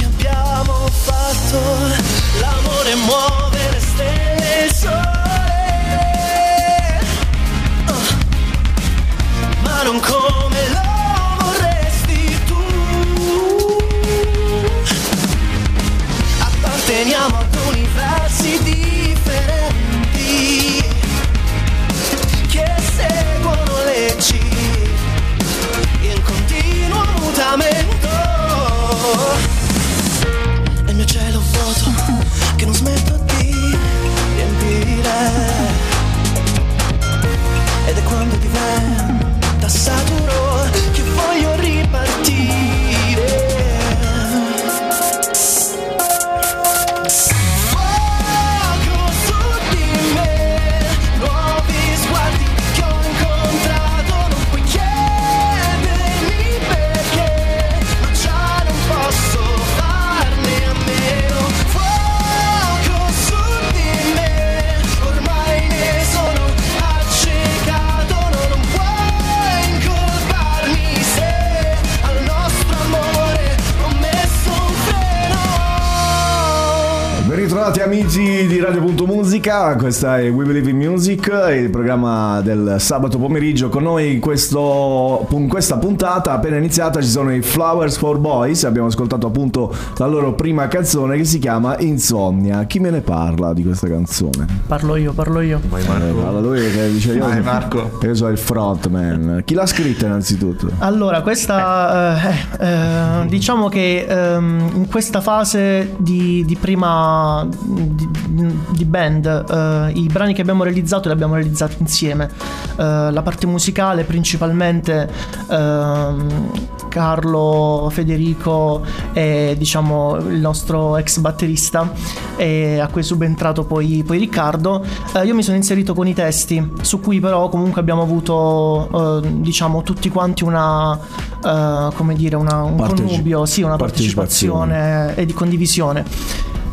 Radio.Musica, 78.73 79.75
questa 79.75 80.17
è 80.17 80.29
We 80.31 80.45
Believe 80.45 80.71
in 80.71 80.77
Music, 80.77 81.27
il 81.55 81.69
programma 81.69 82.41
del 82.41 82.77
sabato 82.79 83.19
pomeriggio. 83.19 83.69
Con 83.69 83.83
noi 83.83 84.13
in, 84.13 84.19
questo, 84.19 85.27
in 85.29 85.47
questa 85.47 85.77
puntata 85.77 86.31
appena 86.31 86.57
iniziata 86.57 86.99
ci 86.99 87.07
sono 87.07 87.31
i 87.31 87.43
Flowers 87.43 87.97
for 87.97 88.17
Boys, 88.17 88.63
abbiamo 88.63 88.87
ascoltato 88.87 89.27
appunto 89.27 89.71
la 89.97 90.07
loro 90.07 90.33
prima 90.33 90.67
canzone 90.67 91.17
che 91.17 91.23
si 91.23 91.37
chiama 91.37 91.77
Insomnia. 91.79 92.63
Chi 92.63 92.79
me 92.79 92.89
ne 92.89 93.01
parla 93.01 93.53
di 93.53 93.61
questa 93.63 93.87
canzone? 93.87 94.47
Parlo 94.65 94.95
io, 94.95 95.13
parlo 95.13 95.41
io. 95.41 95.61
Vai 95.69 95.83
Eh, 95.83 95.87
Marco. 95.87 96.15
parla 96.21 96.39
lui 96.39 96.71
che 96.71 96.91
dice 96.91 97.13
io. 97.13 97.27
Vai, 97.27 97.41
Marco. 97.43 97.99
Io 98.01 98.15
sono 98.15 98.31
il 98.31 98.39
frontman. 98.39 99.43
Chi 99.45 99.53
l'ha 99.53 99.67
scritta 99.67 100.07
innanzitutto? 100.07 100.67
Allora, 100.79 101.21
questa 101.21 102.17
eh, 102.27 102.33
eh, 102.59 103.25
diciamo 103.27 103.69
che 103.69 104.05
ehm, 104.09 104.71
in 104.73 104.87
questa 104.89 105.21
fase 105.21 105.93
di, 105.97 106.43
di 106.45 106.55
prima 106.59 107.47
di, 107.61 108.61
di 108.69 108.85
band, 108.85 109.25
eh, 109.25 109.91
i 109.99 110.07
brani 110.07 110.33
che 110.33 110.41
abbiamo 110.41 110.63
realizzato 110.63 111.07
li 111.07 111.13
abbiamo 111.13 111.35
realizzati 111.35 111.75
insieme. 111.79 112.29
Eh, 112.77 113.11
la 113.11 113.21
parte 113.23 113.47
musicale 113.47 114.03
principalmente 114.03 115.09
ehm, 115.49 116.51
Carlo, 116.89 117.89
Federico 117.91 118.81
e 119.13 119.55
diciamo 119.57 120.17
il 120.17 120.39
nostro 120.39 120.97
ex 120.97 121.17
batterista 121.17 121.91
e 122.35 122.79
a 122.79 122.87
cui 122.87 123.01
è 123.01 123.03
subentrato 123.03 123.63
poi, 123.63 124.03
poi 124.05 124.19
Riccardo. 124.19 124.85
Eh, 125.15 125.25
io 125.25 125.33
mi 125.33 125.43
sono 125.43 125.57
inserito 125.57 125.93
con 125.93 126.07
i 126.07 126.13
testi, 126.13 126.73
su 126.81 126.99
cui 126.99 127.19
però 127.19 127.49
comunque 127.49 127.81
abbiamo 127.81 128.01
avuto 128.01 129.21
diciamo 129.39 129.81
tutti 129.81 130.09
quanti 130.09 130.43
una 130.43 130.97
come 131.41 132.15
dire 132.15 132.35
una, 132.35 132.63
un 132.63 132.75
Parteci- 132.75 133.03
connubio, 133.03 133.45
sì, 133.45 133.61
una 133.63 133.75
partecipazione 133.75 135.15
e 135.15 135.25
di 135.25 135.33
condivisione. 135.33 136.05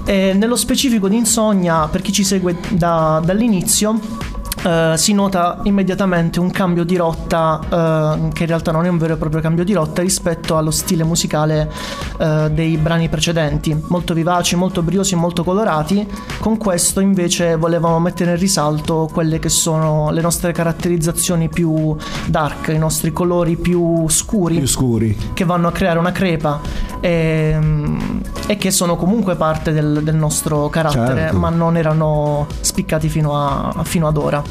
E 0.05 0.33
nello 0.35 0.57
specifico 0.57 1.09
di 1.09 1.17
Insomnia, 1.17 1.87
per 1.89 2.03
chi 2.03 2.13
ci 2.13 2.25
segue 2.25 2.57
da- 2.71 3.21
dall'inizio, 3.25 3.99
eh, 4.65 4.95
si 4.97 5.13
nota 5.13 5.61
immediatamente 5.65 6.41
un 6.41 6.51
cambio 6.51 6.85
di 6.85 6.97
rotta, 6.97 7.61
eh, 7.63 8.29
che 8.33 8.43
in 8.43 8.49
realtà 8.49 8.73
non 8.73 8.85
è 8.85 8.89
un 8.89 8.99
vero 8.99 9.15
e 9.15 9.17
proprio 9.17 9.41
cambio 9.41 9.65
di 9.65 9.73
rotta 9.73 10.03
rispetto 10.03 10.57
allo 10.57 10.71
stile 10.71 11.05
musicale 11.05 11.71
eh, 12.19 12.51
dei 12.53 12.77
brani 12.77 13.09
precedenti, 13.09 13.79
molto 13.89 14.15
vivaci, 14.15 14.57
molto 14.57 14.83
briosi, 14.83 15.15
molto 15.17 15.45
colorati. 15.45 16.07
Con 16.41 16.57
questo 16.57 17.01
invece 17.01 17.57
volevamo 17.57 17.99
mettere 17.99 18.33
in 18.33 18.39
risalto 18.39 19.09
quelle 19.13 19.39
che 19.39 19.49
sono 19.49 20.11
le 20.11 20.21
nostre 20.21 20.53
caratterizzazioni 20.53 21.49
più 21.49 21.97
dark, 22.27 22.69
i 22.69 22.79
nostri 22.79 23.13
colori 23.13 23.57
più 23.57 24.09
scuri 24.09 24.59
Più 24.59 24.67
scuri. 24.69 25.17
che 25.35 25.45
vanno 25.45 25.69
a 25.69 25.73
creare 25.73 25.99
una 25.99 26.13
crepa 26.13 26.61
e, 27.01 27.59
e 28.47 28.57
che 28.57 28.71
sono 28.71 28.97
comunque 28.97 29.37
parte 29.37 29.73
del, 29.73 30.01
del 30.03 30.15
nostro 30.17 30.69
carattere, 30.69 31.21
Certo. 31.23 31.37
ma 31.39 31.49
non 31.51 31.77
erano 31.77 32.47
spiccati 32.61 33.09
fino, 33.09 33.37
a- 33.37 33.83
fino 33.85 34.07
ad 34.07 34.17
ora. 34.17 34.43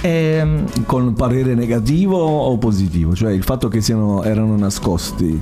E, 0.00 0.64
Con 0.86 1.14
parere 1.14 1.54
negativo 1.54 2.18
o 2.18 2.56
positivo? 2.58 3.14
Cioè 3.14 3.32
il 3.32 3.44
fatto 3.44 3.68
che 3.68 3.80
siano, 3.80 4.22
erano 4.22 4.56
nascosti. 4.56 5.40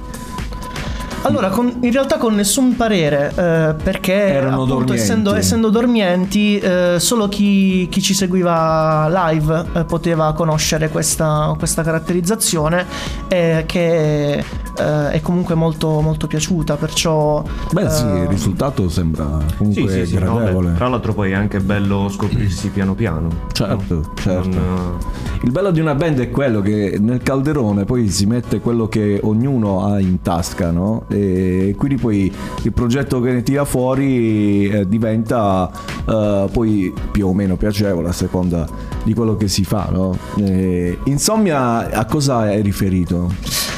Allora, 1.22 1.48
con- 1.50 1.76
in 1.80 1.92
realtà 1.92 2.16
con 2.16 2.34
nessun 2.34 2.76
parere, 2.76 3.28
eh, 3.34 3.74
perché 3.82 4.12
Erano 4.14 4.54
appunto 4.62 4.74
dormienti. 4.74 5.02
essendo, 5.02 5.34
essendo 5.34 5.68
dormienti, 5.70 6.58
eh, 6.58 6.96
solo 6.98 7.28
chi, 7.28 7.88
chi 7.90 8.00
ci 8.00 8.14
seguiva 8.14 9.08
live 9.30 9.64
eh, 9.74 9.84
poteva 9.84 10.32
conoscere 10.32 10.88
questa, 10.88 11.54
questa 11.58 11.82
caratterizzazione 11.82 12.86
eh, 13.28 13.64
che 13.66 14.32
eh, 14.38 15.10
è 15.10 15.20
comunque 15.20 15.54
molto, 15.54 16.00
molto 16.00 16.26
piaciuta, 16.26 16.76
perciò... 16.76 17.42
Beh 17.72 17.90
sì, 17.90 18.04
eh, 18.04 18.20
il 18.22 18.28
risultato 18.28 18.88
sembra 18.88 19.38
comunque 19.56 19.90
sì, 19.90 20.06
sì, 20.06 20.18
no, 20.18 20.36
gradevole. 20.36 20.70
beh, 20.70 20.76
tra 20.76 20.88
l'altro 20.88 21.12
poi 21.12 21.32
è 21.32 21.34
anche 21.34 21.60
bello 21.60 22.08
scoprirsi 22.08 22.68
piano 22.68 22.94
piano. 22.94 23.28
Certo, 23.52 23.94
no? 23.94 24.12
certo. 24.14 24.48
Non, 24.48 24.98
Il 25.42 25.50
bello 25.50 25.70
di 25.70 25.80
una 25.80 25.94
band 25.94 26.18
è 26.20 26.30
quello 26.30 26.60
che 26.60 26.96
nel 26.98 27.22
calderone 27.22 27.84
poi 27.84 28.08
si 28.08 28.26
mette 28.26 28.60
quello 28.60 28.88
che 28.88 29.20
ognuno 29.22 29.84
ha 29.84 30.00
in 30.00 30.22
tasca, 30.22 30.70
no? 30.70 31.04
E 31.10 31.74
quindi 31.76 31.96
poi 31.96 32.32
il 32.62 32.72
progetto 32.72 33.20
che 33.20 33.32
ne 33.32 33.42
tira 33.42 33.64
fuori 33.64 34.68
eh, 34.68 34.88
diventa 34.88 35.70
eh, 36.08 36.48
poi 36.52 36.92
più 37.10 37.26
o 37.26 37.34
meno 37.34 37.56
piacevole 37.56 38.08
a 38.08 38.12
seconda 38.12 38.66
di 39.02 39.14
quello 39.14 39.36
che 39.36 39.48
si 39.48 39.64
fa, 39.64 39.88
no? 39.90 40.16
E, 40.38 40.98
insomnia 41.04 41.90
a 41.90 42.04
cosa 42.04 42.50
è 42.50 42.62
riferito? 42.62 43.32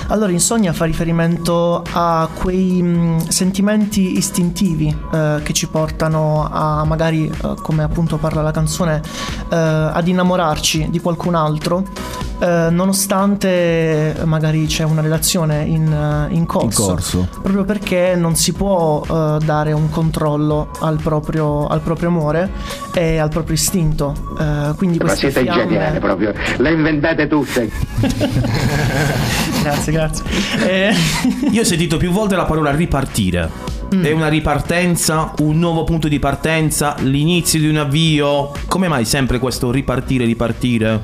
Allora, 0.08 0.30
insonnia 0.30 0.74
fa 0.74 0.84
riferimento 0.84 1.82
a 1.90 2.28
quei 2.34 2.82
mh, 2.82 3.28
sentimenti 3.28 4.18
istintivi 4.18 4.94
eh, 5.10 5.40
che 5.42 5.52
ci 5.54 5.68
portano 5.68 6.46
a 6.50 6.84
magari, 6.84 7.28
eh, 7.28 7.54
come 7.62 7.82
appunto 7.82 8.18
parla 8.18 8.42
la 8.42 8.50
canzone, 8.50 9.00
eh, 9.48 9.56
ad 9.56 10.06
innamorarci 10.06 10.88
di 10.90 11.00
qualcun 11.00 11.34
altro, 11.34 11.84
eh, 12.40 12.68
nonostante 12.70 14.16
magari 14.24 14.66
c'è 14.66 14.82
una 14.82 15.00
relazione 15.00 15.62
in, 15.64 15.90
eh, 15.90 16.34
in 16.34 16.44
corso. 16.44 16.82
In 16.82 16.88
corso. 16.88 17.21
Proprio 17.42 17.64
perché 17.64 18.14
non 18.16 18.34
si 18.36 18.52
può 18.52 19.02
eh, 19.04 19.38
dare 19.44 19.72
un 19.72 19.88
controllo 19.90 20.70
al 20.80 21.00
proprio, 21.00 21.66
al 21.66 21.80
proprio 21.80 22.08
amore 22.08 22.50
e 22.94 23.18
al 23.18 23.28
proprio 23.28 23.54
istinto. 23.54 24.14
Eh, 24.38 24.74
quindi 24.76 24.98
Ma 24.98 25.14
siete 25.14 25.42
fiamme- 25.42 25.62
geniali 25.62 25.98
proprio, 25.98 26.32
le 26.58 26.72
inventate 26.72 27.26
tutte. 27.28 27.70
Grazie, 29.62 29.92
grazie. 29.92 30.24
Eh, 30.66 30.92
Io 31.50 31.60
ho 31.60 31.64
sentito 31.64 31.96
più 31.96 32.10
volte 32.10 32.34
la 32.34 32.44
parola 32.44 32.72
ripartire. 32.72 33.48
Mm. 33.94 34.04
È 34.04 34.10
una 34.10 34.28
ripartenza, 34.28 35.32
un 35.38 35.58
nuovo 35.58 35.84
punto 35.84 36.08
di 36.08 36.18
partenza, 36.18 36.96
l'inizio 37.00 37.60
di 37.60 37.68
un 37.68 37.76
avvio. 37.76 38.50
Come 38.66 38.88
mai 38.88 39.04
sempre 39.04 39.38
questo 39.38 39.70
ripartire, 39.70 40.24
ripartire? 40.24 41.00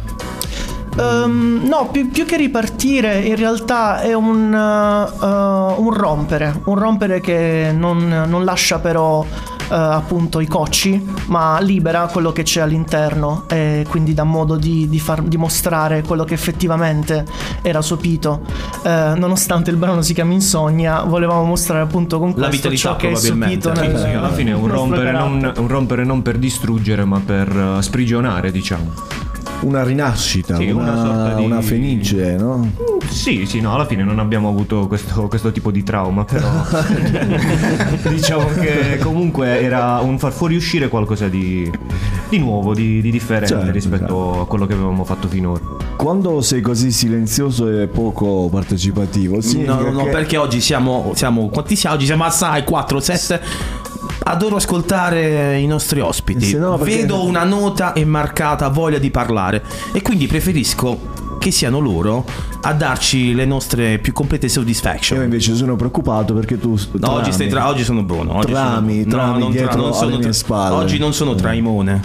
Ehm, 0.98 1.62
no, 1.64 1.88
più, 1.90 2.10
più 2.10 2.24
che 2.24 2.36
ripartire, 2.36 3.20
in 3.20 3.36
realtà 3.36 4.00
è 4.00 4.14
un, 4.14 4.52
eh, 4.52 5.80
un 5.80 5.92
rompere, 5.94 6.60
un 6.64 6.78
rompere 6.78 7.20
che 7.20 7.72
non, 7.74 8.24
non 8.26 8.44
lascia 8.44 8.78
però 8.80 9.24
eh, 9.70 9.74
appunto 9.74 10.40
i 10.40 10.46
cocci, 10.46 11.04
ma 11.26 11.60
libera 11.60 12.08
quello 12.10 12.32
che 12.32 12.42
c'è 12.42 12.62
all'interno 12.62 13.44
e 13.48 13.86
quindi 13.88 14.14
dà 14.14 14.24
modo 14.24 14.56
di, 14.56 14.88
di 14.88 14.98
far 14.98 15.22
dimostrare 15.22 16.02
quello 16.02 16.24
che 16.24 16.34
effettivamente 16.34 17.24
era 17.62 17.80
sopito. 17.80 18.40
Eh, 18.82 19.12
nonostante 19.16 19.70
il 19.70 19.76
brano 19.76 20.02
si 20.02 20.14
chiami 20.14 20.34
Insonnia, 20.34 21.02
volevamo 21.02 21.44
mostrare 21.44 21.82
appunto 21.82 22.18
con 22.18 22.32
La 22.36 22.48
questo 22.48 22.74
ciò 22.74 22.96
che 22.96 23.10
è 23.10 23.14
sopito 23.14 23.72
nel, 23.72 23.96
sì, 23.96 24.06
alla 24.06 24.32
fine 24.32 24.50
è 24.50 24.54
un 24.54 24.68
rompere, 24.68 25.12
non, 25.12 25.52
un 25.56 25.68
rompere 25.68 26.04
non 26.04 26.22
per 26.22 26.38
distruggere, 26.38 27.04
ma 27.04 27.20
per 27.24 27.76
eh, 27.78 27.82
sprigionare, 27.82 28.50
diciamo. 28.50 29.17
Una 29.60 29.82
rinascita, 29.82 30.56
Sì, 30.56 30.70
una, 30.70 30.92
una 30.92 30.96
sorta 31.04 31.34
di- 31.34 31.44
una 31.44 31.60
fenice, 31.60 32.36
no? 32.36 32.70
Sì, 33.08 33.44
sì, 33.46 33.60
no, 33.60 33.74
alla 33.74 33.86
fine 33.86 34.04
non 34.04 34.18
abbiamo 34.20 34.48
avuto 34.48 34.86
questo, 34.86 35.26
questo 35.28 35.50
tipo 35.50 35.70
di 35.72 35.82
trauma, 35.82 36.24
però 36.24 36.48
diciamo 38.08 38.46
che 38.60 38.98
comunque 39.02 39.60
era 39.60 39.98
un 40.00 40.18
far 40.18 40.32
fuoriuscire 40.32 40.88
qualcosa 40.88 41.26
di, 41.28 41.70
di 42.28 42.38
nuovo, 42.38 42.74
di, 42.74 43.00
di 43.00 43.10
differente 43.10 43.48
Certo, 43.54 43.70
rispetto 43.72 44.40
a 44.42 44.46
quello 44.46 44.66
che 44.66 44.74
avevamo 44.74 45.04
fatto 45.04 45.26
finora. 45.28 45.60
Quando 45.96 46.40
sei 46.40 46.60
così 46.60 46.92
silenzioso 46.92 47.68
e 47.68 47.88
poco 47.88 48.48
partecipativo, 48.50 49.40
significa 49.40 49.74
No, 49.74 49.90
no, 49.90 50.04
che- 50.04 50.10
perché 50.10 50.36
oggi 50.36 50.60
siamo, 50.60 51.12
siamo. 51.14 51.48
Quanti 51.48 51.74
siamo? 51.74 51.96
Oggi 51.96 52.06
siamo 52.06 52.24
assai 52.24 52.62
4, 52.62 53.00
7. 53.00 53.40
Adoro 54.28 54.56
ascoltare 54.56 55.58
i 55.58 55.66
nostri 55.66 56.00
ospiti. 56.00 56.54
No, 56.54 56.76
perché- 56.76 56.96
Vedo 56.96 57.24
una 57.24 57.44
nota 57.44 57.94
e 57.94 58.04
marcata 58.04 58.68
voglia 58.68 58.98
di 58.98 59.10
parlare. 59.10 59.62
E 59.92 60.02
quindi 60.02 60.26
preferisco 60.26 61.16
che 61.38 61.50
siano 61.50 61.78
loro 61.78 62.24
a 62.60 62.72
darci 62.72 63.34
le 63.34 63.44
nostre 63.44 63.98
più 63.98 64.12
complete 64.12 64.46
Io 64.46 64.52
satisfaction. 64.52 65.22
invece 65.22 65.54
sono 65.54 65.76
preoccupato 65.76 66.34
perché 66.34 66.58
tu 66.58 66.76
No, 66.92 67.12
oggi, 67.12 67.32
stai 67.32 67.48
tra- 67.48 67.68
oggi 67.68 67.84
sono 67.84 68.02
buono. 68.02 68.36
Oggi 68.36 68.52
Trami, 68.52 69.02
sono, 69.02 69.14
trami 69.14 69.38
non 69.38 69.50
dietro 69.50 69.80
non 69.80 69.94
sono 69.94 70.18
mie 70.18 70.32
spalle. 70.32 70.74
Oggi 70.74 70.98
non 70.98 71.12
sono 71.12 71.34
traimone. 71.34 72.02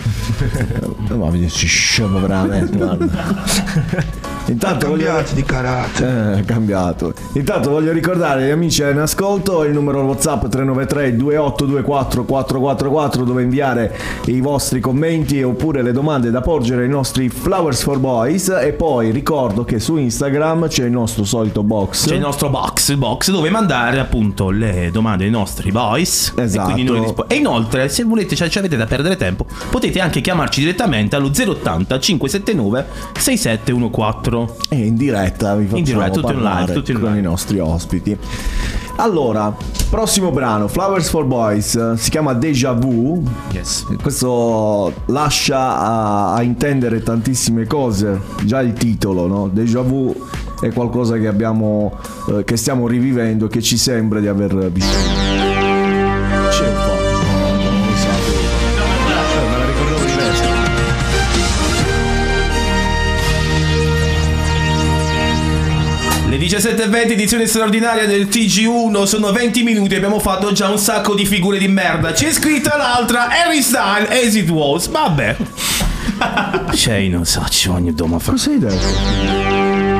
Ma 1.13 1.29
mi 1.29 1.39
dici 1.39 1.67
scemo 1.67 2.19
veramente, 2.19 2.77
guarda. 2.77 4.21
Intanto 4.45 4.87
voglio... 4.87 5.23
di 5.33 5.43
carattere. 5.43 6.39
Eh, 6.39 6.43
cambiato. 6.43 7.13
Intanto 7.33 7.69
voglio 7.69 7.91
ricordare 7.91 8.43
agli 8.43 8.51
amici 8.51 8.81
in 8.81 8.97
ascolto 8.97 9.63
il 9.63 9.71
numero 9.71 10.01
WhatsApp 10.01 10.47
393 10.47 11.15
2824 11.15 12.23
444 12.25 13.23
dove 13.23 13.43
inviare 13.43 13.97
i 14.25 14.41
vostri 14.41 14.79
commenti 14.81 15.41
oppure 15.41 15.81
le 15.81 15.93
domande 15.93 16.29
da 16.29 16.41
porgere 16.41 16.83
ai 16.83 16.89
nostri 16.89 17.29
Flowers 17.29 17.83
for 17.83 17.99
Boys 17.99 18.49
e 18.49 18.73
poi 18.73 19.11
ricordo 19.23 19.63
che 19.63 19.79
su 19.79 19.95
Instagram 19.95 20.67
c'è 20.67 20.83
il 20.83 20.91
nostro 20.91 21.23
solito 21.23 21.63
box. 21.63 22.07
C'è 22.07 22.15
il 22.15 22.19
nostro 22.19 22.49
box, 22.49 22.89
il 22.89 22.97
box 22.97 23.31
dove 23.31 23.49
mandare 23.49 24.01
appunto 24.01 24.49
le 24.49 24.89
domande 24.91 25.23
ai 25.23 25.29
nostri 25.29 25.71
boys. 25.71 26.33
Esatto. 26.35 26.75
E, 26.75 26.99
rispo- 26.99 27.29
e 27.29 27.35
inoltre, 27.35 27.87
se 27.87 28.03
volete, 28.03 28.35
cioè, 28.35 28.49
ci 28.49 28.57
avete 28.57 28.75
da 28.75 28.85
perdere 28.85 29.15
tempo, 29.15 29.45
potete 29.69 30.01
anche 30.01 30.19
chiamarci 30.19 30.59
direttamente 30.59 31.15
allo 31.15 31.27
080 31.27 31.99
579 31.99 32.85
6714. 33.13 33.91
4. 33.93 34.55
E 34.69 34.75
in 34.75 34.97
diretta 34.97 35.55
vi 35.55 35.63
facciamo 35.63 35.77
In 35.77 35.83
diretta, 35.85 36.09
tutto 36.09 36.33
live, 36.33 36.73
tutto 36.73 36.91
in 36.91 36.99
con 36.99 37.15
i 37.15 37.21
nostri 37.21 37.59
ospiti. 37.59 38.17
Allora, 38.97 39.55
prossimo 39.89 40.29
brano, 40.29 40.67
Flowers 40.67 41.09
for 41.09 41.25
Boys, 41.25 41.93
si 41.93 42.09
chiama 42.11 42.33
Deja 42.33 42.73
Vu. 42.73 43.23
Yes. 43.51 43.85
Questo 44.01 44.93
lascia 45.07 45.79
a, 45.79 46.33
a 46.33 46.41
intendere 46.43 47.01
tantissime 47.01 47.65
cose, 47.65 48.21
già 48.43 48.61
il 48.61 48.73
titolo, 48.73 49.12
no? 49.13 49.49
Deja 49.51 49.81
Vu 49.81 50.13
è 50.59 50.71
qualcosa 50.71 51.17
che 51.17 51.27
abbiamo, 51.27 51.97
eh, 52.29 52.43
che 52.43 52.57
stiamo 52.57 52.87
rivivendo, 52.87 53.47
che 53.47 53.61
ci 53.61 53.77
sembra 53.77 54.19
di 54.19 54.27
aver 54.27 54.71
vissuto. 54.71 55.21
Le 66.33 66.39
17.20 66.39 67.11
edizione 67.11 67.45
straordinaria 67.45 68.07
del 68.07 68.27
TG1 68.27 69.03
sono 69.03 69.31
20 69.31 69.61
minuti 69.61 69.93
abbiamo 69.93 70.17
fatto 70.17 70.51
già 70.51 70.67
un 70.67 70.79
sacco 70.79 71.13
di 71.13 71.27
figure 71.27 71.59
di 71.59 71.67
merda. 71.67 72.11
C'è 72.11 72.31
scritta 72.31 72.75
l'altra 72.75 73.27
Harry 73.27 73.61
Style 73.61 74.07
as 74.07 74.33
it 74.33 74.49
was. 74.49 74.87
Vabbè. 74.87 75.35
Non 77.09 77.25
so, 77.25 77.43
ci 77.49 77.69
ogni 77.69 77.93
doma 77.93 78.19
fa. 78.19 78.31
Cosa 78.31 78.49
hai 78.49 78.59
detto? 78.59 79.91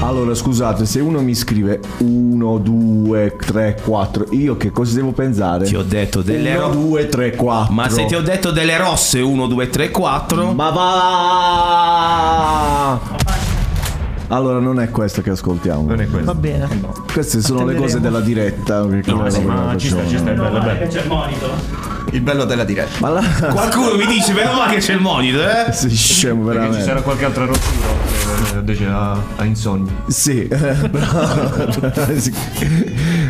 Allora 0.00 0.34
scusate, 0.34 0.84
se 0.84 1.00
uno 1.00 1.22
mi 1.22 1.34
scrive 1.34 1.80
1, 1.98 2.58
2, 2.58 3.36
3, 3.36 3.78
4, 3.82 4.26
io 4.32 4.56
che 4.56 4.70
cosa 4.70 4.96
devo 4.96 5.12
pensare? 5.12 5.64
Ti 5.64 5.76
ho 5.76 5.82
detto 5.82 6.22
delle 6.22 6.54
1, 6.56 6.60
ro- 6.60 6.72
2, 6.74 7.06
3, 7.06 7.36
4. 7.36 7.72
Ma 7.72 7.88
se 7.88 8.04
ti 8.06 8.14
ho 8.16 8.20
detto 8.20 8.50
delle 8.50 8.76
rosse 8.76 9.20
1, 9.20 9.46
2, 9.46 9.70
3, 9.70 9.90
4. 9.90 10.52
Ma 10.52 10.70
va! 10.70 11.71
Allora 14.32 14.60
non 14.60 14.80
è 14.80 14.88
questo 14.90 15.20
che 15.20 15.28
ascoltiamo. 15.28 15.86
Non 15.88 16.00
è 16.00 16.08
questo. 16.08 16.32
Va 16.32 16.34
bene. 16.34 16.66
Queste 17.12 17.42
sono 17.42 17.66
le 17.66 17.74
cose 17.74 18.00
della 18.00 18.20
diretta. 18.20 18.82
No, 18.82 19.28
sì, 19.28 19.42
ma 19.42 19.74
ci 19.76 19.88
sta, 19.88 20.06
ci 20.06 20.16
sta, 20.16 20.30
è 20.30 20.34
bello, 20.34 20.56
è 20.58 20.60
bello. 20.62 20.86
C'è 20.90 21.02
il 21.02 21.08
monito. 21.08 21.46
Il 22.12 22.20
bello 22.22 22.44
della 22.46 22.64
diretta. 22.64 22.98
Ma 23.00 23.08
là 23.10 23.22
Qualcuno 23.52 23.94
mi 23.94 24.06
dice, 24.06 24.32
meno 24.32 24.54
male 24.54 24.74
che 24.74 24.80
c'è 24.80 24.94
il 24.94 25.00
monitor, 25.00 25.66
eh? 25.68 25.72
sei 25.72 25.90
scemo 25.90 26.44
Perché 26.44 26.52
ci 26.52 26.58
veramente. 26.60 26.84
sarà 26.84 27.02
qualche 27.02 27.24
altra 27.26 27.44
rottura 27.44 27.86
eh, 28.54 28.58
invece 28.58 28.86
a, 28.86 29.18
a 29.36 29.44
insonni. 29.44 29.90
Sì. 30.08 30.48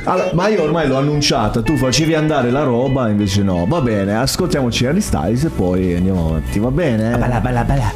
Allora, 0.05 0.31
ma 0.35 0.49
io 0.49 0.63
ormai 0.63 0.87
l'ho 0.87 0.99
annunciata, 0.99 1.63
tu 1.63 1.77
facevi 1.77 2.15
andare 2.15 2.53
la 2.53 2.63
roba, 2.63 3.09
invece 3.09 3.43
no. 3.43 3.67
Va 3.67 3.81
bene, 3.81 4.17
ascoltiamoci 4.17 4.87
Harry 4.87 5.01
Styles 5.01 5.45
e 5.45 5.49
poi 5.49 5.97
andiamo 5.97 6.29
avanti, 6.29 6.61
va 6.61 6.71
bene? 6.71 7.17
Bella, 7.19 7.41
bella, 7.41 7.65
bella. 7.65 7.93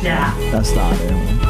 Da 0.50 0.62
stare. 0.62 1.45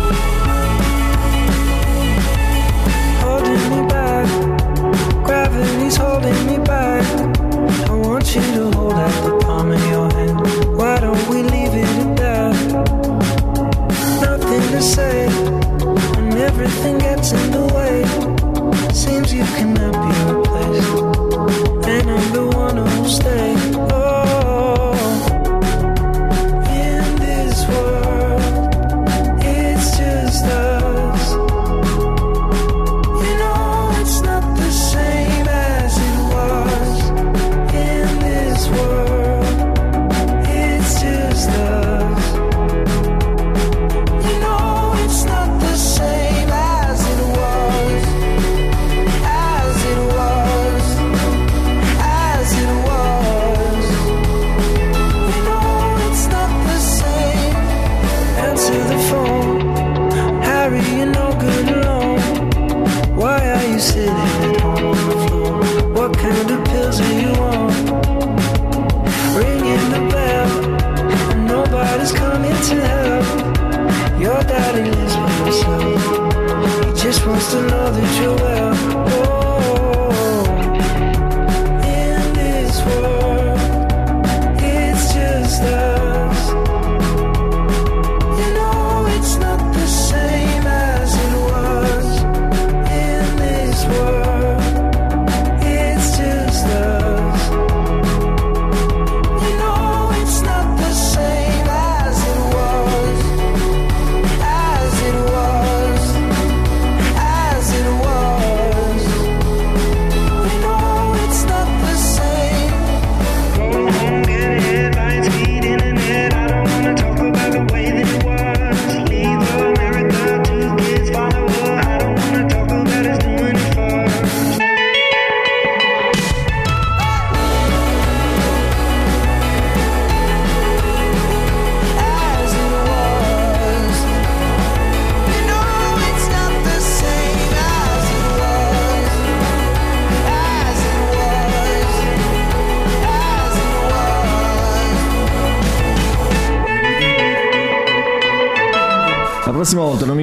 Gravity's 5.87 5.97
holding 5.97 6.47
me 6.47 6.59
back. 6.65 7.07
I 7.89 7.93
want 7.93 8.35
you 8.35 8.41
to 8.41 8.77
hold 8.77 8.95
out 8.95 9.25
the 9.25 9.39
palm 9.45 9.71
of 9.71 9.81
your 9.89 10.11
hand. 10.13 10.77
Why 10.77 10.99
don't 10.99 11.29
we 11.29 11.43
leave 11.43 11.75
it 11.75 11.87
at 11.87 12.17
that? 12.17 12.55
Nothing 14.21 14.63
to 14.73 14.83
say 14.83 15.29
when 16.17 16.33
everything 16.39 16.99
gets 16.99 17.31
in 17.33 17.51
the 17.53 17.67
way. 17.73 18.05
Seems 18.93 19.33
you 19.33 19.45
cannot 19.45 19.95
be 20.03 20.13
replaced, 20.33 21.89
and 21.89 22.11
I'm 22.11 22.33
the 22.33 22.47
one 22.57 22.77
who'll 22.79 23.05
stay. 23.05 23.76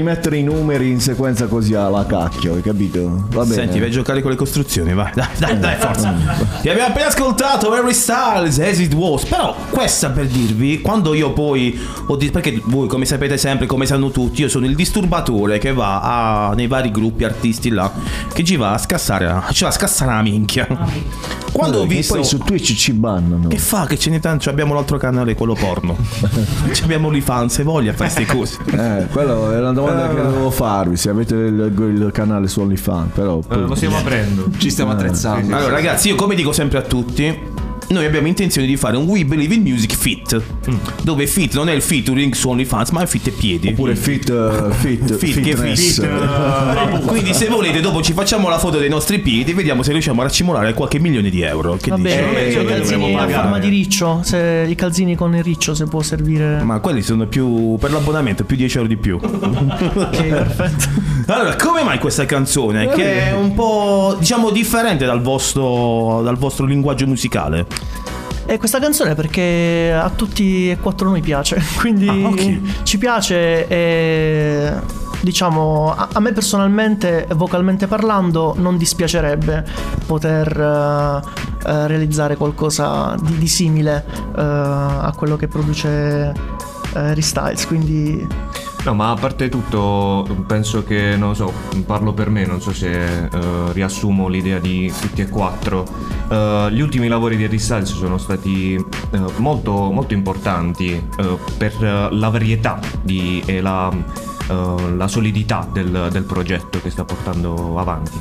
Prossima 0.04 0.12
volta 0.12 0.12
non 0.12 0.12
mi 0.12 0.12
mettere 0.12 0.38
i 0.38 0.44
numeri 0.44 0.90
in 0.90 1.00
sequenza 1.00 1.48
così 1.48 1.74
alla 1.74 2.06
cacchio, 2.06 2.56
hai 2.56 2.62
capito? 2.62 3.26
Va 3.30 3.44
bene. 3.44 3.54
Senti, 3.54 3.80
vai 3.80 3.88
a 3.88 3.92
giocare 3.92 4.22
con 4.22 4.32
le 4.32 4.38
costruzioni, 4.38 4.94
vai. 4.94 5.12
Dai, 5.14 5.28
dai, 5.38 5.60
dai, 5.60 5.76
forza. 5.78 6.14
Ti 6.62 6.70
abbiamo 6.70 6.90
appena 6.90 7.08
ascoltato 7.08 7.72
Harry 7.72 7.94
Styles 7.94 8.60
as 8.60 8.80
it 8.80 8.94
was. 8.94 9.26
Però, 9.26 9.56
questa 9.70 10.10
per 10.10 10.26
dirvi, 10.28 10.82
quando 10.82 11.14
io 11.14 11.32
poi 11.34 11.80
ho 12.08 12.16
detto, 12.16 12.32
perché 12.34 12.62
voi 12.66 12.88
come 12.88 13.06
sapete 13.06 13.38
sempre, 13.38 13.66
come 13.66 13.86
sanno 13.86 14.10
tutti, 14.12 14.42
io 14.42 14.50
sono 14.50 14.66
il 14.66 14.76
disturbatore 14.76 15.58
che 15.58 15.74
va 15.74 16.50
a- 16.50 16.54
nei 16.54 16.68
vari 16.68 16.92
gruppi 16.92 17.24
artisti 17.24 17.70
là, 17.70 17.92
che 18.34 18.44
ci 18.44 18.56
va 18.56 18.74
a 18.74 18.78
scassare, 18.78 19.42
ci 19.52 19.64
va 19.64 19.70
a 19.70 19.74
scassare 19.74 20.12
la 20.14 20.22
minchia. 20.22 20.68
Quando 21.52 21.78
ho 21.78 21.82
Allora, 21.82 21.96
visto... 21.98 22.16
poi 22.16 22.24
su 22.24 22.40
Twitch 22.40 22.74
ci 22.74 22.94
bannano. 22.94 23.48
Che 23.48 23.58
fa? 23.60 23.86
Che 23.86 23.98
ce 24.00 24.10
n'è 24.10 24.20
tanto? 24.20 24.50
Abbiamo 24.50 24.74
l'altro 24.74 24.98
canale, 24.98 25.36
quello 25.36 25.54
porno. 25.54 25.96
Ci 26.74 26.84
abbiamo 26.84 27.10
l'IFANS 27.12 27.60
e 27.60 27.64
voglia 27.64 27.94
fare 27.94 28.12
queste 28.12 28.26
cose. 28.26 28.58
Eh, 28.72 29.06
quello 29.12 29.52
è 29.52 29.60
una 29.60 29.72
domanda 29.72 29.93
che 30.14 30.22
dovevo 30.22 30.50
farvi, 30.52 30.98
se 30.98 31.10
avete 31.10 31.36
il, 31.36 31.74
il 31.78 32.10
canale 32.12 32.48
su 32.48 32.62
OnlyFans, 32.62 33.12
però... 33.14 33.40
Eh, 33.50 33.56
lo 33.56 33.76
stiamo 33.76 33.98
aprendo. 33.98 34.50
Ci 34.58 34.70
stiamo 34.70 34.92
attrezzando. 34.92 35.56
Allora, 35.56 35.72
ragazzi, 35.72 36.10
io 36.10 36.16
come 36.16 36.36
dico 36.36 36.52
sempre 36.52 36.80
a 36.80 36.82
tutti, 36.82 37.52
noi 37.94 38.06
abbiamo 38.06 38.28
intenzione 38.28 38.68
di 38.68 38.76
fare 38.76 38.98
un 38.98 39.06
We 39.06 39.24
Believe 39.26 39.54
in 39.56 39.62
Music 39.62 39.96
Fit. 39.96 40.42
Dove 41.04 41.28
fit 41.28 41.54
non 41.56 41.70
è 41.70 41.74
il 41.74 41.82
featuring 41.82 42.34
su 42.34 42.50
OnlyFans, 42.50 42.90
ma 42.90 43.02
è 43.02 43.06
fit 43.06 43.28
e 43.28 43.32
piedi. 43.32 43.68
Oppure 43.70 43.96
fit, 43.96 44.30
eh, 44.30 44.74
fit, 44.74 45.14
Fit, 45.18 45.40
che 45.42 45.56
fitness. 45.56 46.02
fit, 46.02 46.04
eh, 46.04 47.00
Quindi 47.06 47.34
se 47.34 47.48
volete 47.48 47.80
dopo 47.80 48.02
ci 48.02 48.14
facciamo 48.14 48.50
la 48.50 48.58
foto 48.58 48.80
dei 48.80 48.90
nostri 48.90 49.20
piedi 49.20 49.52
e 49.52 49.54
vediamo 49.54 49.84
se 49.84 49.92
riusciamo 49.92 50.22
a 50.22 50.24
raccimolare 50.26 50.74
qualche 50.74 51.00
milione 51.00 51.30
di 51.30 51.42
euro. 51.42 51.78
Che 51.80 51.90
Va 51.90 51.96
dici? 51.98 52.16
me- 52.16 52.52
i 52.52 52.56
me 52.58 52.66
calzini 52.66 53.16
a 53.16 53.28
forma 53.28 53.60
di 53.60 53.70
riccio, 53.70 54.20
se 54.24 54.66
i 54.68 54.76
calzini 54.76 55.16
con 55.16 55.36
il 55.36 55.44
riccio 55.44 55.74
se 55.76 55.86
può 55.86 56.02
servire. 56.02 56.62
Ma 56.64 56.80
quelli 56.80 57.02
sono 57.02 57.26
più 57.28 57.78
per 57.80 57.92
l'abbonamento, 57.92 58.44
più 58.44 58.56
10 58.58 58.76
euro 58.78 58.88
di 58.90 58.98
più. 58.98 59.20
Ok, 59.22 60.24
perfetto. 60.28 60.86
Allora, 61.28 61.56
come 61.56 61.84
mai 61.84 62.00
questa 62.00 62.26
canzone? 62.26 62.88
Che 62.88 63.30
è 63.30 63.34
un 63.34 63.54
po' 63.54 64.16
diciamo 64.20 64.50
differente 64.50 65.06
dal 65.06 65.22
vostro, 65.22 66.22
dal 66.24 66.38
vostro 66.38 66.66
linguaggio 66.66 67.06
musicale. 67.08 67.66
E 68.46 68.58
questa 68.58 68.80
canzone 68.80 69.16
perché 69.16 69.94
a 69.98 70.10
tutti 70.10 70.70
e 70.70 70.78
quattro 70.78 71.10
noi 71.10 71.22
piace, 71.22 71.62
quindi 71.80 72.08
Ah, 72.08 72.28
ok. 72.28 72.84
ci 72.84 72.98
piace 72.98 73.68
e 73.68 74.72
diciamo 75.22 75.94
a, 75.96 76.10
a 76.12 76.20
me 76.20 76.34
personalmente, 76.34 77.26
vocalmente 77.36 77.88
parlando, 77.88 78.54
non 78.58 78.78
dispiacerebbe 78.78 79.64
poter 80.06 80.48
eh, 80.60 81.70
eh, 81.70 81.88
realizzare 81.88 82.36
qualcosa 82.36 83.16
di, 83.22 83.38
di 83.38 83.48
simile 83.48 84.04
eh, 84.36 84.42
a 84.42 85.14
quello 85.16 85.38
che 85.38 85.48
produce 85.48 85.88
eh, 85.90 86.34
Harry 87.00 87.22
Styles, 87.22 87.66
quindi 87.66 88.28
No, 88.86 88.94
ma 88.94 89.12
a 89.12 89.16
parte 89.16 89.48
tutto, 89.48 90.28
penso 90.46 90.84
che, 90.84 91.16
non 91.16 91.36
so, 91.36 91.54
parlo 91.86 92.12
per 92.12 92.30
me, 92.30 92.46
non 92.46 92.60
so 92.60 92.74
se 92.74 93.28
eh, 93.28 93.30
riassumo 93.72 94.28
l'idea 94.28 94.60
di 94.60 94.92
tutti 95.00 95.22
e 95.22 95.30
quattro. 95.30 95.86
Eh, 96.30 96.68
gli 96.72 96.82
ultimi 96.82 97.08
lavori 97.08 97.38
di 97.38 97.46
Harry 97.46 97.60
Styles 97.60 97.94
sono 97.94 98.18
stati 98.18 98.76
eh, 98.76 99.20
molto, 99.38 99.90
molto 99.90 100.14
importanti 100.14 101.02
per 101.58 102.10
la 102.12 102.28
varietà 102.30 102.80
di- 103.02 103.42
e 103.46 103.62
la, 103.62 103.90
la 104.48 105.08
solidità 105.08 105.66
del, 105.72 106.10
del 106.12 106.24
progetto 106.24 106.82
che 106.82 106.90
sta 106.90 107.06
portando 107.06 107.80
avanti. 107.80 108.20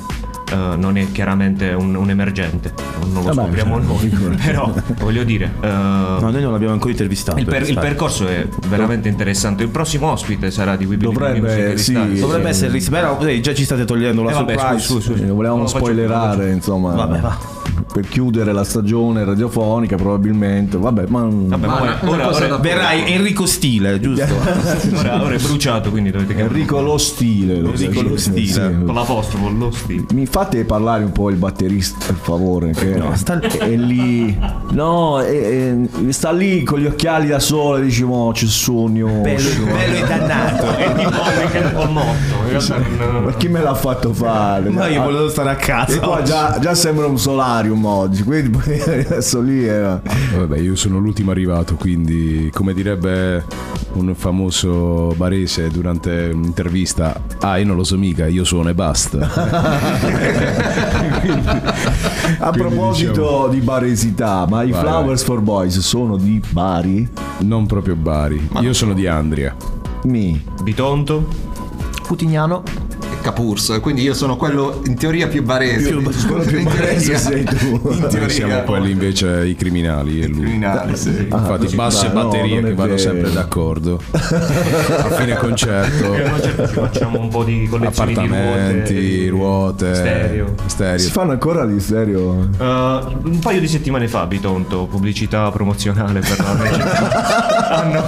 Eh, 0.52 0.76
non 0.76 0.96
è 0.98 1.10
chiaramente 1.12 1.70
un, 1.70 1.94
un 1.94 2.10
emergente, 2.10 2.72
non 3.00 3.12
lo 3.24 3.32
Vabbè, 3.32 3.42
scopriamo 3.42 3.78
noi, 3.78 4.08
però 4.44 4.70
voglio 4.98 5.24
dire... 5.24 5.50
eh, 5.62 5.66
No, 5.68 6.30
noi 6.30 6.42
non 6.42 6.52
l'abbiamo 6.52 6.74
ancora 6.74 6.90
intervistato. 6.90 7.38
il, 7.38 7.44
per- 7.46 7.68
il 7.68 7.78
percorso 7.78 8.26
è 8.26 8.46
veramente 8.68 9.08
interessante. 9.08 9.62
Il 9.62 9.70
prossimo 9.70 10.10
ospite 10.10 10.50
sarà 10.50 10.76
di 10.76 10.84
We 10.84 10.96
Believe 10.98 11.28
in 11.36 11.40
Dovrebbe, 11.42 11.76
sì, 11.78 11.92
Styles. 11.94 12.20
Dovrebbe 12.20 12.48
essere 12.50 12.70
Ris- 12.72 12.88
però 12.90 13.18
eh, 13.20 13.40
già 13.40 13.54
ci 13.54 13.64
state 13.64 13.84
togliendo 13.84 14.22
la 14.22 14.30
Eh, 14.30 14.34
vabbè, 14.34 14.58
surprise. 14.58 14.86
scusi, 14.86 15.08
scusi, 15.12 15.24
Volevamo 15.24 15.66
faccio 15.66 15.78
spoilerare, 15.78 16.46
lo 16.48 16.52
insomma. 16.52 16.92
Vabbè, 16.94 17.20
va. 17.20 17.38
Per 17.90 18.06
chiudere 18.08 18.52
la 18.52 18.64
stagione 18.64 19.24
radiofonica, 19.24 19.96
probabilmente. 19.96 20.76
Vabbè, 20.76 21.04
ma. 21.08 21.26
Vabbè, 21.30 21.66
ma 21.66 21.80
ora, 21.82 21.98
ora- 22.04 22.28
ora- 22.34 22.56
Verrai 22.58 23.12
Enrico 23.12 23.46
Stile, 23.46 23.98
giusto? 24.00 24.26
ora- 24.96 25.22
ora 25.22 25.34
è 25.34 25.38
bruciato, 25.38 25.90
quindi 25.90 26.10
dovete 26.10 26.34
cambiare. 26.34 26.54
Enrico 26.54 26.80
lo 26.80 26.98
stile. 26.98 27.60
lo 27.60 27.72
Enrico 27.72 28.02
lo 28.02 28.16
stile. 28.16 28.46
sì. 28.78 28.84
Con 28.84 28.94
l'apostrofo, 28.94 29.48
lo 29.50 29.70
stile. 29.70 30.04
Mi 30.12 30.26
fate 30.26 30.64
parlare 30.64 31.04
un 31.04 31.12
po' 31.12 31.30
il 31.30 31.36
batterista, 31.36 31.98
per 32.06 32.16
favore. 32.20 32.70
Che 32.72 32.94
No, 32.96 33.14
sta- 33.14 33.40
è 33.40 33.74
lì. 33.76 34.36
No, 34.70 35.20
è- 35.20 35.72
è- 35.72 36.12
sta 36.12 36.30
lì 36.32 36.62
con 36.62 36.78
gli 36.78 36.86
occhiali 36.86 37.28
da 37.28 37.38
sole. 37.40 37.82
Dici, 37.82 38.04
mo 38.04 38.30
c'è 38.32 38.46
sogno. 38.46 39.06
bello, 39.20 39.64
bello 39.64 39.96
e 40.04 40.06
dannato. 40.06 40.60
È 40.82 40.92
tipo 40.94 41.20
anche 41.22 41.58
un 41.58 41.72
po' 41.74 41.84
morto. 41.90 43.20
Ma 43.24 43.32
chi 43.34 43.48
me 43.48 43.62
l'ha 43.62 43.74
fatto 43.74 44.12
fare? 44.12 44.68
Ma 44.70 44.88
io 44.88 45.02
volevo 45.02 45.28
stare 45.28 45.50
a 45.50 45.56
casa. 45.56 45.94
E 45.96 45.98
qua 45.98 46.22
già, 46.22 46.58
già 46.60 46.74
sembra 46.74 47.06
un 47.06 47.18
solarium 47.72 47.84
oggi, 47.84 48.22
quindi 48.22 48.58
adesso 48.80 49.40
lì 49.40 49.64
era. 49.64 50.00
Vabbè, 50.36 50.58
io 50.58 50.76
sono 50.76 50.98
l'ultimo 50.98 51.30
arrivato, 51.30 51.74
quindi 51.76 52.50
come 52.52 52.74
direbbe 52.74 53.44
un 53.94 54.14
famoso 54.14 55.12
barese 55.16 55.68
durante 55.68 56.30
un'intervista, 56.32 57.20
ah 57.40 57.58
io 57.58 57.66
non 57.66 57.76
lo 57.76 57.84
so 57.84 57.96
mica, 57.98 58.26
io 58.26 58.44
suono 58.44 58.68
e 58.70 58.74
basta. 58.74 59.30
A 62.38 62.50
proposito 62.50 63.10
diciamo- 63.12 63.48
di 63.48 63.60
baresità, 63.60 64.46
ma 64.48 64.62
i 64.62 64.70
Vai, 64.70 64.80
Flowers 64.80 65.22
for 65.22 65.40
Boys 65.40 65.78
sono 65.78 66.16
di 66.16 66.40
Bari? 66.50 67.08
Non 67.40 67.66
proprio 67.66 67.96
Bari, 67.96 68.48
io 68.60 68.72
sono 68.72 68.92
di 68.94 69.06
Andria. 69.06 69.54
Mi. 70.04 70.42
Bitonto. 70.62 71.50
Putignano. 72.06 72.62
Capurs, 73.22 73.78
quindi 73.80 74.02
io 74.02 74.12
sono 74.14 74.36
quello 74.36 74.82
in 74.86 74.96
teoria 74.96 75.28
più 75.28 75.42
barese. 75.42 75.92
quello 75.92 76.42
più 76.44 76.62
barese 76.62 77.16
sei 77.16 77.44
tu. 77.44 77.80
In 77.90 77.98
Noi 78.00 78.08
teoria. 78.10 78.28
siamo 78.28 78.62
quelli 78.62 78.90
invece 78.90 79.46
i 79.46 79.54
criminali 79.54 80.20
e 80.20 80.26
lui. 80.26 80.40
criminali, 80.42 80.96
sì. 80.96 81.28
Infatti 81.30 81.64
così- 81.64 81.76
basso 81.76 82.06
e 82.06 82.12
ma 82.12 82.22
no, 82.22 82.32
è 82.32 82.42
che 82.62 82.74
vanno 82.74 82.96
sempre 82.96 83.30
d'accordo. 83.30 84.00
A 84.12 85.10
fine 85.10 85.36
concerto, 85.36 86.14
ci 86.42 86.74
facciamo 86.74 87.18
un 87.20 87.28
po' 87.28 87.44
di 87.44 87.66
collezioni 87.70 88.12
appartamenti, 88.12 88.94
di 88.94 89.28
ruote. 89.28 89.86
ruote, 89.86 89.94
Stereo. 89.94 90.54
stereo. 90.66 90.98
Si 90.98 91.10
fanno 91.10 91.30
ancora 91.32 91.64
di 91.64 91.78
serio? 91.80 92.30
Uh, 92.58 92.64
un 92.64 93.38
paio 93.40 93.60
di 93.60 93.68
settimane 93.68 94.08
fa 94.08 94.26
Bitonto, 94.26 94.86
pubblicità 94.86 95.50
promozionale 95.50 96.20
per 96.20 96.38
la 96.38 96.50
hanno, 97.72 98.02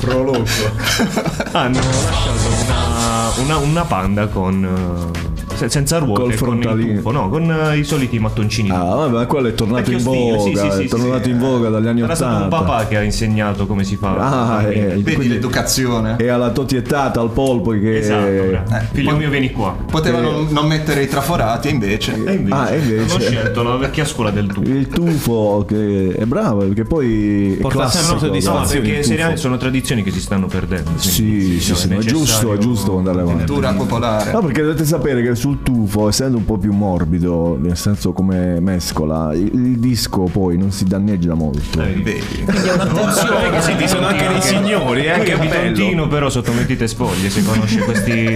Prologo. 0.00 0.44
hanno 1.52 1.78
lasciato 1.80 2.48
una, 2.64 3.30
una- 3.56 3.56
una 3.58 3.84
panda 3.84 4.26
con 4.28 4.62
uh, 4.64 5.47
se- 5.58 5.68
senza 5.68 5.98
ruote 5.98 6.12
Col 6.12 6.22
con 6.22 6.30
il 6.30 6.38
frontalino. 6.38 6.94
tuffo, 6.94 7.10
no, 7.10 7.28
con 7.28 7.48
uh, 7.48 7.74
i 7.76 7.84
soliti 7.84 8.18
mattoncini. 8.18 8.70
Ah, 8.70 8.84
vabbè, 8.94 9.12
ma 9.12 9.26
quello 9.26 9.48
è 9.48 9.54
tornato 9.54 9.90
in 9.90 9.96
Vecchio 9.98 10.12
stile, 10.12 10.30
voga, 10.36 10.42
sì, 10.42 10.48
sì, 10.48 10.56
sì, 10.56 10.66
è 10.66 10.82
sì, 10.82 10.88
tornato 10.88 11.24
sì. 11.24 11.30
in 11.30 11.38
voga 11.38 11.68
dagli 11.68 11.86
anni 11.86 12.00
Era 12.02 12.14
stato 12.14 12.36
un 12.36 12.42
80. 12.44 12.56
papà 12.64 12.86
che 12.86 12.96
ha 12.96 13.02
insegnato 13.02 13.66
come 13.66 13.84
si 13.84 13.96
fa. 13.96 14.16
Ah, 14.16 14.62
eh, 14.62 14.86
Vedi 14.86 15.02
quindi 15.14 15.28
l'educazione. 15.34 16.16
è 16.16 16.28
alla 16.28 16.50
totiettata, 16.50 17.20
al 17.20 17.30
polpo 17.30 17.70
che... 17.72 17.98
Esatto, 17.98 18.30
bravo. 18.48 18.74
Eh, 18.74 18.86
figlio 18.92 19.16
mio 19.16 19.30
vieni 19.30 19.50
qua. 19.50 19.76
Potevano 19.90 20.46
non 20.48 20.66
mettere 20.66 21.02
i 21.02 21.08
traforati, 21.08 21.68
e 21.68 21.70
invece. 21.70 22.12
Ah, 22.12 22.70
e 22.70 22.78
Hanno 22.78 23.02
invece... 23.02 23.20
scelto 23.20 23.62
la 23.62 23.76
vecchia 23.76 24.04
scuola 24.04 24.30
del 24.30 24.46
tuffo. 24.46 24.68
Il 24.68 24.88
tufo 24.88 25.64
che 25.66 26.14
è 26.16 26.24
bravo 26.24 26.60
perché 26.60 26.84
poi 26.84 27.54
è 27.54 27.60
Porta 27.60 27.88
sempre 27.88 28.06
classico, 28.06 28.18
soddisfazione. 28.18 28.60
No, 28.60 28.68
perché 28.68 28.98
il 28.98 29.04
seriamente 29.04 29.34
tuffo. 29.34 29.46
sono 29.48 29.56
tradizioni 29.56 30.02
che 30.02 30.10
si 30.10 30.20
stanno 30.20 30.46
perdendo. 30.46 30.90
Sì, 30.96 31.22
quindi, 31.22 31.60
sì, 31.60 31.70
no, 31.70 31.76
sì, 31.76 31.88
ma 31.88 31.94
è 31.94 31.96
necessario 31.96 32.18
giusto, 32.24 32.52
è 32.54 32.58
giusto 32.58 32.96
andare 32.98 33.20
avanti. 33.20 33.44
Cultura 33.44 33.72
popolare. 33.72 34.32
No, 34.32 34.40
perché 34.40 34.62
dovete 34.62 34.84
sapere 34.84 35.22
che 35.22 35.34
sul 35.48 35.62
tufo, 35.62 36.08
essendo 36.08 36.36
un 36.36 36.44
po' 36.44 36.58
più 36.58 36.72
morbido, 36.72 37.56
nel 37.60 37.76
senso 37.76 38.12
come 38.12 38.60
mescola, 38.60 39.32
il, 39.32 39.50
il 39.54 39.78
disco 39.78 40.24
poi 40.24 40.58
non 40.58 40.70
si 40.72 40.84
danneggia 40.84 41.34
molto. 41.34 41.80
Vedi. 41.80 42.20
Quindi 42.44 42.68
è 42.68 42.72
un'attenzione. 42.72 43.50
che 43.50 43.60
senti, 43.62 43.88
sono 43.88 44.06
anche 44.06 44.28
dei 44.28 44.42
signori, 44.42 45.04
eh, 45.04 45.10
Anche 45.10 45.24
che 45.32 45.36
bello. 45.36 45.70
Bitontino 45.72 46.08
però 46.08 46.28
sotto 46.28 46.52
mentite 46.52 46.86
spoglie 46.86 47.30
se 47.30 47.42
conosce 47.42 47.78
questi 47.80 48.16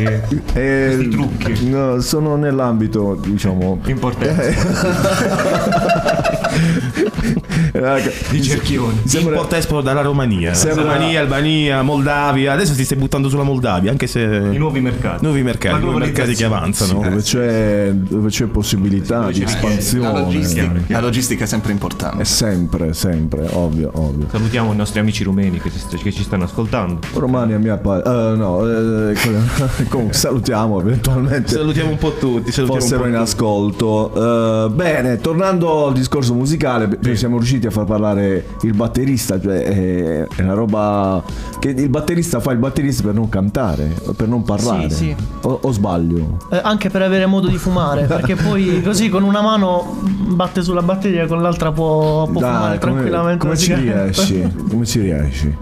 Eh, 0.55 0.93
questi 0.95 1.09
trucchi 1.09 1.69
no, 1.69 2.01
sono 2.01 2.37
nell'ambito, 2.37 3.19
diciamo. 3.23 3.81
importanti 3.87 4.51
di 8.31 8.43
cerchioni. 8.43 9.01
Sembra- 9.05 9.33
Import 9.35 9.53
export 9.55 9.85
dalla 9.85 10.03
Romania. 10.03 10.55
Sembra- 10.55 10.83
Romania, 10.83 11.21
Albania, 11.21 11.83
Moldavia. 11.83 12.53
Adesso 12.53 12.75
ti 12.75 12.85
stai 12.85 12.99
buttando 12.99 13.29
sulla 13.29 13.43
Moldavia, 13.43 13.91
anche 13.91 14.07
se 14.07 14.21
I 14.21 14.59
nuovi 14.59 14.81
mercati. 14.81 15.25
nuovi 15.25 15.43
mercati, 15.43 15.81
nuovi 15.83 15.99
mercati 16.01 16.35
che 16.35 16.45
avanzano. 16.45 17.02
Dove, 17.03 17.23
c'è, 17.23 17.91
dove 17.93 18.29
c'è 18.29 18.47
possibilità 18.47 19.31
di 19.31 19.41
La 19.41 19.47
espansione. 19.47 20.21
logistica, 20.21 20.73
la 20.89 21.01
logistica 21.01 21.45
è 21.45 21.47
sempre 21.47 21.73
importante. 21.73 22.23
È 22.23 22.25
sempre, 22.25 22.93
sempre, 22.93 23.47
ovvio, 23.53 23.91
ovvio. 23.95 24.27
Salutiamo 24.31 24.73
i 24.73 24.77
nostri 24.77 25.01
amici 25.01 25.25
rumeni 25.25 25.61
che, 25.61 25.71
si- 25.71 25.97
che 25.97 26.13
ci 26.13 26.23
stanno 26.23 26.45
ascoltando. 26.45 26.99
Romani 27.15 27.53
a 27.55 27.59
mia 27.59 27.77
parte. 27.77 28.09
no, 28.37 28.69
eh, 28.69 29.15
comunque 29.89 30.15
salutiamo 30.15 30.81
eventualmente. 30.81 31.49
Salutiamo 31.53 31.91
un 31.91 31.99
po' 31.99 32.15
tutti. 32.15 32.51
Fossero 32.53 33.07
in 33.07 33.15
ascolto. 33.17 34.67
Eh, 34.67 34.71
bene, 34.71 35.19
tornando 35.19 35.87
al 35.87 35.93
discorso 35.95 36.35
musicale, 36.35 36.89
beh, 36.89 37.17
siamo 37.17 37.37
riusciti 37.37 37.67
a 37.67 37.71
far 37.71 37.85
parlare 37.85 38.47
il 38.63 38.75
batterista, 38.75 39.41
cioè 39.41 39.63
è, 39.63 40.27
è 40.27 40.43
una 40.43 40.55
roba 40.55 41.23
che 41.59 41.69
il 41.71 41.89
batterista 41.89 42.41
fa 42.41 42.53
il 42.53 42.59
batterista 42.59 43.03
per 43.05 43.15
non 43.15 43.29
cantare, 43.29 43.95
per 44.17 44.29
non 44.29 44.43
parlare. 44.43 44.91
Sì, 44.91 45.15
sì. 45.17 45.17
O, 45.43 45.59
o 45.63 45.73
sbaglio? 45.73 46.39
Eh, 46.51 46.61
anche 46.63 46.91
per 46.93 47.03
avere 47.03 47.27
modo 47.27 47.49
di 47.49 47.57
fumare, 47.57 48.05
perché 48.05 48.37
poi 48.37 48.83
così 48.85 49.09
con 49.09 49.23
una 49.25 49.41
mano 49.41 49.99
batte 50.03 50.63
sulla 50.63 50.83
batteria, 50.83 51.27
con 51.27 51.41
l'altra 51.41 51.73
può, 51.73 52.27
può 52.27 52.41
fumare 52.41 52.79
come, 52.79 52.93
tranquillamente. 52.93 53.39
come 53.39 53.57
ci 53.57 53.75
riesci? 53.75 54.49
Come 54.69 54.85
ci 54.85 55.01
riesci? 55.01 55.57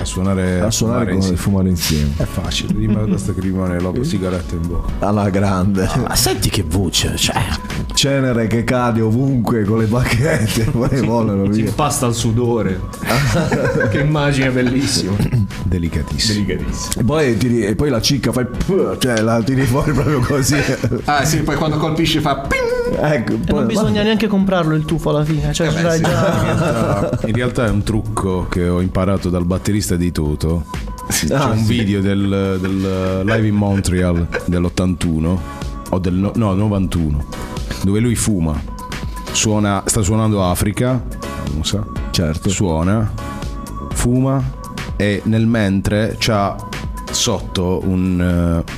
A 0.00 0.04
suonare, 0.04 0.60
A 0.60 0.70
suonare 0.70 1.04
fumare 1.04 1.04
con 1.06 1.14
insieme. 1.16 1.36
fumare 1.36 1.68
insieme. 1.68 2.10
È 2.16 2.24
facile, 2.24 2.74
rimane 2.78 3.06
basta 3.06 3.32
che 3.32 3.40
rimane 3.40 3.80
la 3.80 3.92
sigaretta 4.02 4.54
in 4.54 4.66
bocca. 4.66 5.06
Alla 5.06 5.30
grande. 5.30 5.88
Ma 6.06 6.14
senti 6.16 6.48
che 6.50 6.64
voce, 6.66 7.16
cioè. 7.16 7.40
Cenere 7.94 8.46
che 8.46 8.64
cade 8.64 9.00
ovunque 9.00 9.64
con 9.64 9.78
le 9.78 9.86
bacchette, 9.86 10.64
poi 10.72 11.00
volano 11.00 11.44
Si 11.52 11.60
via. 11.62 11.68
impasta 11.70 12.06
al 12.06 12.14
sudore. 12.14 12.80
che 13.90 14.00
immagine 14.00 14.50
bellissima. 14.50 15.12
Delicatissimo. 15.64 16.44
Delicatissima. 16.44 17.00
E 17.00 17.04
poi, 17.04 17.36
tiri- 17.36 17.64
e 17.64 17.74
poi 17.74 17.90
la 17.90 18.00
cicca 18.00 18.32
fa 18.32 18.40
il 18.40 18.48
p- 18.48 18.98
cioè 18.98 19.20
la 19.20 19.42
tiri 19.42 19.62
fuori 19.64 19.92
proprio 19.92 20.20
così. 20.20 20.56
Ah 21.04 21.24
sì, 21.24 21.38
poi 21.42 21.56
quando 21.56 21.76
colpisci 21.78 22.20
fa 22.20 22.36
ping! 22.36 22.98
Ecco, 23.00 23.32
E 23.32 23.36
poi- 23.36 23.54
non 23.58 23.66
bisogna 23.66 24.02
neanche 24.02 24.26
comprarlo 24.26 24.74
il 24.74 24.84
tufo 24.84 25.10
alla 25.10 25.24
fine. 25.24 25.52
Cioè, 25.52 25.68
Eh 25.68 25.82
beh, 25.82 25.92
sì. 25.96 26.02
già. 26.02 27.18
In 27.26 27.32
realtà 27.34 27.66
è 27.66 27.70
un 27.70 27.82
trucco 27.82 28.46
che 28.48 28.68
ho 28.68 28.80
imparato 28.80 29.28
dal 29.30 29.44
batterista 29.62 29.94
di 29.94 30.10
Toto. 30.10 30.64
C'è 31.08 31.32
Ah, 31.34 31.50
un 31.50 31.58
sì. 31.58 31.72
video 31.78 32.00
del, 32.00 32.58
del 32.60 33.22
live 33.24 33.46
in 33.46 33.54
Montreal 33.54 34.26
dell'81 34.46 35.38
o 35.90 35.98
del 36.00 36.14
no, 36.14 36.32
no, 36.34 36.52
91 36.54 37.24
dove 37.84 38.00
lui 38.00 38.16
fuma. 38.16 38.60
Suona, 39.30 39.82
sta 39.86 40.02
suonando 40.02 40.44
Africa, 40.44 41.00
non 41.54 41.64
sa. 41.64 41.84
Certo. 42.10 42.48
Suona, 42.50 43.10
fuma 43.92 44.42
e 44.96 45.20
nel 45.26 45.46
mentre 45.46 46.16
c'ha 46.18 46.56
sotto 47.12 47.80
un, 47.84 48.20
eh, 48.20 48.72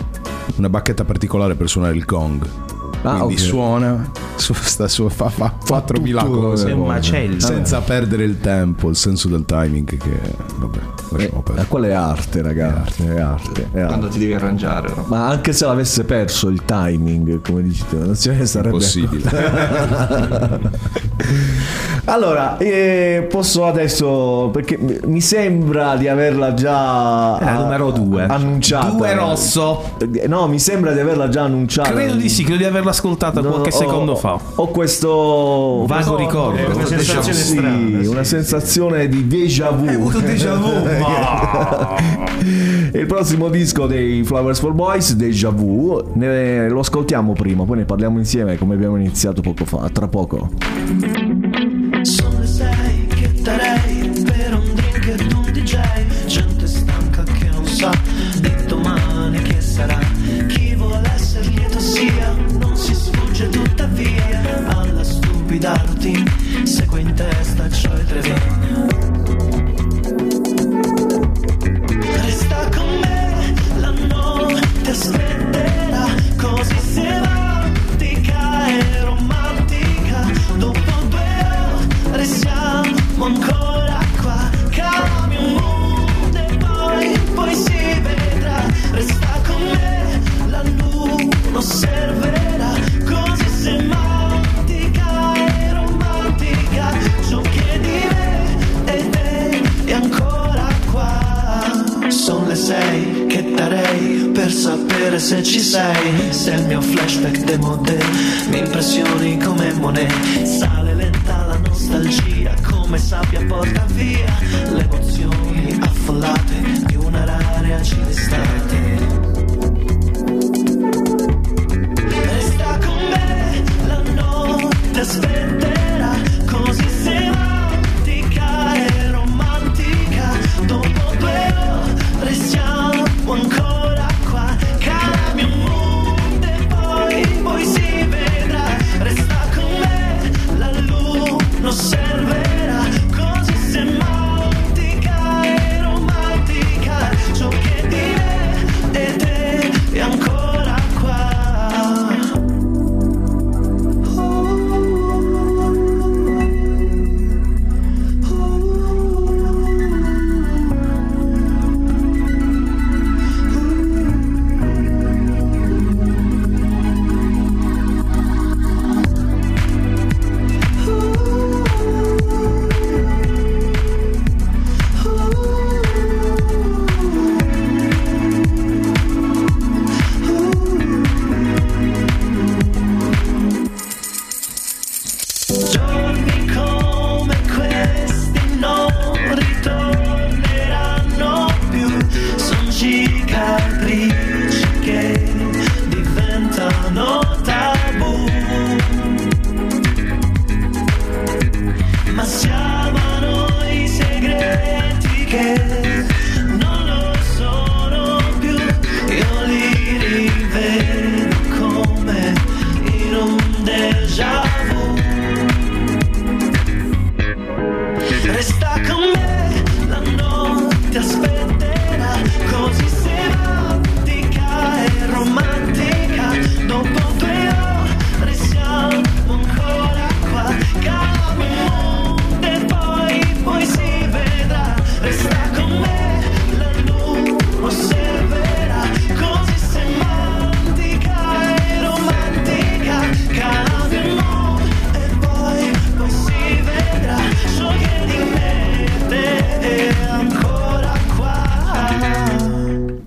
una 0.57 0.68
bacchetta 0.68 1.05
particolare 1.05 1.55
per 1.55 1.68
suonare 1.70 1.94
il 1.97 2.05
gong. 2.05 2.47
Ah, 3.07 3.17
Quindi 3.19 3.35
ok. 3.35 3.40
suona, 3.40 4.11
su, 4.37 4.55
sta 4.55 4.88
su, 4.88 5.07
fa, 5.11 5.29
fa 5.29 5.53
4000 5.67 6.23
tutto, 6.23 6.40
cose. 6.40 6.67
eh, 6.69 6.71
È 6.71 6.73
un 6.73 6.87
macello. 6.87 7.38
Senza 7.40 7.81
perdere 7.81 8.25
il 8.25 8.40
tempo, 8.40 8.88
il 8.88 8.97
senso 8.97 9.29
del 9.29 9.45
timing 9.45 9.97
che 9.99 10.21
vabbè, 10.57 10.79
lasciamo 11.16 11.38
Eh, 11.40 11.42
perdere. 11.42 11.66
quella 11.68 11.87
è 11.87 11.92
arte, 11.92 12.42
ragazzi. 12.42 13.03
È 13.07 13.18
arte. 13.20 13.68
è 13.72 13.79
arte. 13.81 13.87
Quando 13.87 14.09
ti 14.09 14.18
devi 14.18 14.35
arrangiare. 14.35 14.88
no? 14.94 15.05
Ma 15.09 15.27
anche 15.29 15.53
se 15.53 15.64
l'avesse 15.66 16.05
perso 16.05 16.48
il 16.48 16.64
timing, 16.64 17.40
come 17.40 17.62
dici 17.62 17.85
tu, 17.88 17.98
non 17.98 18.14
si 18.14 18.31
sarebbe 18.46 18.74
Impossibile. 18.77 19.31
allora, 22.07 22.57
eh, 22.59 23.27
posso 23.31 23.64
adesso 23.66 24.50
perché 24.53 24.79
mi- 25.05 25.20
sembra 25.20 25.96
di 25.96 26.07
averla 26.09 26.53
già 26.55 27.38
È 27.38 27.44
la 27.44 27.53
numero 27.62 27.90
due. 27.90 28.24
annunciata. 28.24 28.88
Due 28.90 29.14
rosso. 29.14 29.83
Eh, 29.98 30.27
No, 30.29 30.46
mi 30.48 30.59
sembra 30.59 30.92
di 30.92 31.00
averla 31.00 31.29
già 31.29 31.42
annunciata. 31.42 31.90
Credo 31.90 32.14
di 32.14 32.29
sì, 32.29 32.42
credo 32.44 32.59
di 32.59 32.64
averla 32.64 32.90
ascoltata 32.90 33.40
No, 33.40 33.50
qualche 33.50 33.70
ho- 33.74 33.79
secondo 33.79 34.16
fa. 34.16 34.38
Ho 34.57 34.68
questo 34.68 35.85
Vago 35.87 36.16
ricordo. 36.16 36.59
È 36.59 36.66
una 36.66 36.85
sensazione 36.87 37.33
Sì, 37.35 37.42
strana. 37.57 38.03
sì. 38.03 38.07
una 38.09 38.24
sensazione 38.24 39.09
di 39.09 39.27
déjà 39.27 39.70
vu. 39.70 39.87
Hai 39.87 39.94
avuto 39.94 40.18
déjà 40.20 40.55
vu? 40.57 40.72
Il 42.95 43.07
prossimo 43.07 43.49
disco 43.49 43.87
dei 43.87 44.23
Flowers 44.25 44.61
for 44.61 44.73
Boys, 44.73 45.14
Déjà 45.14 45.51
Vu, 45.51 46.03
ne- 46.14 46.69
lo 46.69 46.81
ascoltiamo 46.81 47.33
prima, 47.33 47.64
poi 47.64 47.79
ne 47.79 47.85
parliamo 47.85 48.19
insieme 48.19 48.57
come 48.57 48.75
abbiamo 48.75 48.97
iniziato 48.97 49.40
poco 49.40 49.64
fa, 49.64 49.88
tra 49.93 50.09
poco. 50.09 50.51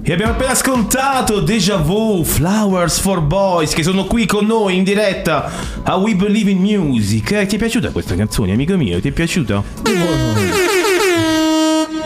E 0.10 0.14
abbiamo 0.14 0.32
appena 0.32 0.52
ascoltato 0.52 1.42
Deja 1.42 1.76
Vu, 1.76 2.24
Flowers 2.24 2.98
for 2.98 3.20
Boys, 3.20 3.74
che 3.74 3.84
sono 3.84 4.06
qui 4.06 4.26
con 4.26 4.46
noi 4.46 4.78
in 4.78 4.86
diretta 4.86 5.52
a 5.84 5.98
We 5.98 6.16
Believe 6.16 6.50
in 6.50 6.60
Music. 6.60 7.30
Eh, 7.32 7.46
ti 7.46 7.56
è 7.56 7.58
piaciuta 7.58 7.90
questa 7.90 8.16
canzone, 8.16 8.54
amico 8.54 8.78
mio? 8.78 9.02
Ti 9.02 9.10
è 9.10 9.12
piaciuta? 9.12 9.62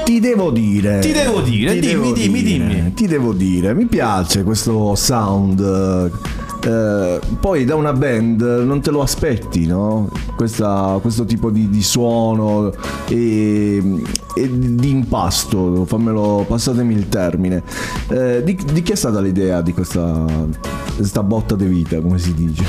Ti 0.03 0.19
devo 0.19 0.49
dire. 0.49 0.97
Ti 0.99 1.11
devo 1.11 1.41
dire, 1.41 1.73
ti 1.73 1.79
dimmi, 1.79 1.91
devo 1.91 2.13
dimmi, 2.13 2.41
dire, 2.41 2.67
dimmi. 2.67 2.93
Ti 2.95 3.05
devo 3.05 3.33
dire, 3.33 3.75
mi 3.75 3.85
piace 3.85 4.41
questo 4.41 4.95
sound 4.95 6.09
eh, 6.63 7.19
poi 7.39 7.65
da 7.65 7.75
una 7.75 7.93
band 7.93 8.41
non 8.41 8.81
te 8.81 8.91
lo 8.91 9.01
aspetti, 9.01 9.65
no? 9.65 10.09
Questa- 10.35 10.99
questo 11.01 11.25
tipo 11.25 11.49
di, 11.49 11.69
di 11.69 11.81
suono 11.81 12.71
e, 13.07 13.81
e 14.35 14.49
di 14.51 14.89
impasto, 14.89 15.85
fammelo, 15.85 16.45
passatemi 16.47 16.93
il 16.93 17.09
termine. 17.09 17.63
Eh, 18.09 18.43
di, 18.43 18.57
di 18.71 18.81
chi 18.81 18.91
è 18.91 18.95
stata 18.95 19.19
l'idea 19.19 19.61
di 19.61 19.73
questa, 19.73 20.25
questa 20.95 21.23
botta 21.23 21.55
di 21.55 21.65
vita, 21.65 21.99
come 21.99 22.17
si 22.19 22.33
dice? 22.33 22.63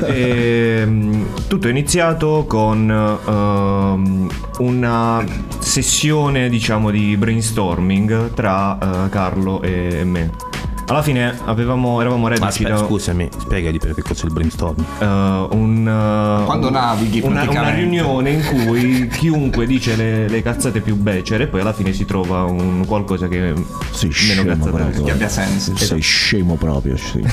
E, 0.10 0.82
mm, 0.84 1.22
tutto 1.46 1.66
è 1.68 1.70
iniziato 1.70 2.44
con 2.48 2.90
ehm, 2.90 4.28
una 4.58 5.24
sessione, 5.58 6.48
diciamo, 6.48 6.90
di 6.90 7.16
brainstorming 7.16 8.32
tra 8.34 8.78
eh, 9.04 9.08
Carlo 9.08 9.60
e 9.62 10.04
me. 10.04 10.49
Alla 10.90 11.02
fine 11.02 11.38
avevamo, 11.44 12.00
eravamo 12.00 12.22
Ma 12.24 12.30
reduci 12.30 12.64
aspetta, 12.64 12.80
da 12.80 12.84
scusami, 12.84 13.28
spiegati 13.38 13.78
perché 13.78 14.02
cos'è 14.02 14.24
il 14.24 14.32
brainstorming. 14.32 14.84
eh, 14.98 15.06
un, 15.06 15.86
eh, 15.86 16.44
Quando 16.44 16.66
un- 16.66 16.72
navighi 16.72 17.20
una, 17.22 17.48
una 17.48 17.70
riunione 17.70 18.30
in 18.30 18.42
cui 18.44 19.06
chiunque 19.14 19.66
dice 19.68 19.94
le, 19.94 20.26
le 20.28 20.42
cazzate 20.42 20.80
più 20.80 20.96
becere 20.96 21.44
e 21.44 21.46
poi 21.46 21.60
alla 21.60 21.72
fine 21.72 21.92
si 21.92 22.04
trova 22.04 22.42
un 22.42 22.84
qualcosa 22.88 23.28
che 23.28 23.54
Sei 23.92 24.08
meno 24.08 24.42
scemo 24.42 24.44
cazzate 24.44 24.70
proprio. 24.76 25.02
Che 25.04 25.10
abbia 25.12 25.28
senso. 25.28 25.76
Sei 25.76 26.00
scemo 26.00 26.56
proprio. 26.56 26.96
sì. 26.96 27.24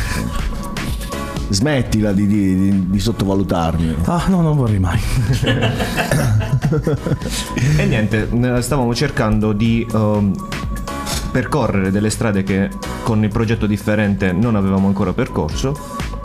Smettila 1.50 2.12
di, 2.12 2.28
di- 2.28 2.56
di- 2.70 2.90
di 2.92 3.00
sottovalutarmi. 3.00 3.96
Ah, 4.06 4.26
no, 4.28 4.42
non 4.42 4.56
vorrei 4.56 4.78
mai. 4.80 5.00
E 7.78 7.86
niente, 7.86 8.30
eh, 8.30 8.62
stavamo 8.62 8.94
cercando 8.94 9.54
di 9.54 9.88
ehm, 9.92 10.34
percorrere 11.32 11.92
delle 11.92 12.10
strade 12.10 12.44
che 12.44 12.70
con 13.04 13.24
il 13.24 13.30
progetto 13.30 13.66
differente 13.68 14.32
non 14.32 14.56
avevamo 14.56 14.88
ancora 14.88 15.14
percorso 15.14 15.76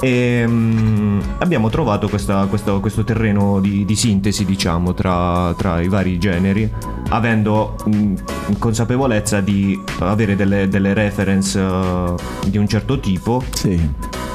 e 0.01 0.45
mm, 0.47 1.21
abbiamo 1.39 1.69
trovato 1.69 2.09
questa- 2.09 2.47
questo, 2.47 2.81
questo 2.81 3.05
terreno 3.05 3.61
di, 3.61 3.85
di 3.85 3.95
sintesi, 3.97 4.45
diciamo, 4.45 4.95
tra, 4.95 5.55
tra 5.57 5.81
i 5.81 5.89
vari 5.89 6.19
generi, 6.19 6.71
avendo 7.11 7.77
mm, 7.89 8.15
consapevolezza 8.59 9.41
di 9.41 9.81
avere 10.01 10.35
delle, 10.35 10.69
delle 10.69 10.93
reference 10.95 11.59
eh, 11.61 12.15
di 12.49 12.59
un 12.59 12.67
certo 12.67 12.99
tipo 12.99 13.43
Sì. 13.53 13.79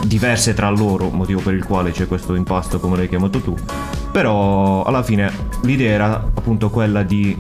diverse 0.06 0.54
tra 0.54 0.70
loro, 0.70 1.10
motivo 1.10 1.42
per 1.42 1.54
il 1.54 1.66
quale 1.66 1.92
c'è 1.92 2.08
questo 2.08 2.34
impasto 2.36 2.80
come 2.80 2.96
l'hai 2.98 3.10
chiamato 3.10 3.40
tu. 3.40 3.56
Però 4.12 4.84
alla 4.84 5.04
fine 5.04 5.30
l'idea 5.64 5.92
era 5.92 6.14
appunto 6.34 6.70
quella 6.70 7.04
di 7.04 7.36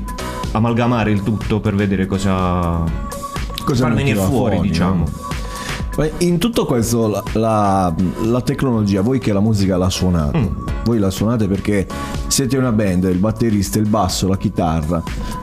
amalgamare 0.51 1.11
il 1.11 1.23
tutto 1.23 1.59
per 1.59 1.75
vedere 1.75 2.05
cosa, 2.05 2.83
Cosa 3.67 3.83
far 3.87 3.93
venire 3.95 4.15
fuori, 4.19 4.55
fuori, 4.55 4.69
diciamo. 4.69 5.03
Ma 5.97 6.07
In 6.19 6.37
tutto 6.37 6.65
questo 6.65 7.07
la, 7.07 7.23
la- 7.33 7.93
la 8.23 8.41
tecnologia, 8.41 9.01
voi 9.01 9.19
che 9.19 9.33
la 9.33 9.39
musica 9.41 9.77
la 9.77 9.89
suonate, 9.89 10.37
Mm. 10.37 10.67
voi 10.85 10.99
la 10.99 11.09
suonate 11.09 11.47
perché 11.47 11.85
siete 12.27 12.57
una 12.57 12.71
band, 12.71 13.05
il 13.05 13.17
batterista, 13.17 13.79
il 13.79 13.87
basso, 13.87 14.27
la 14.27 14.37
chitarra, 14.37 15.01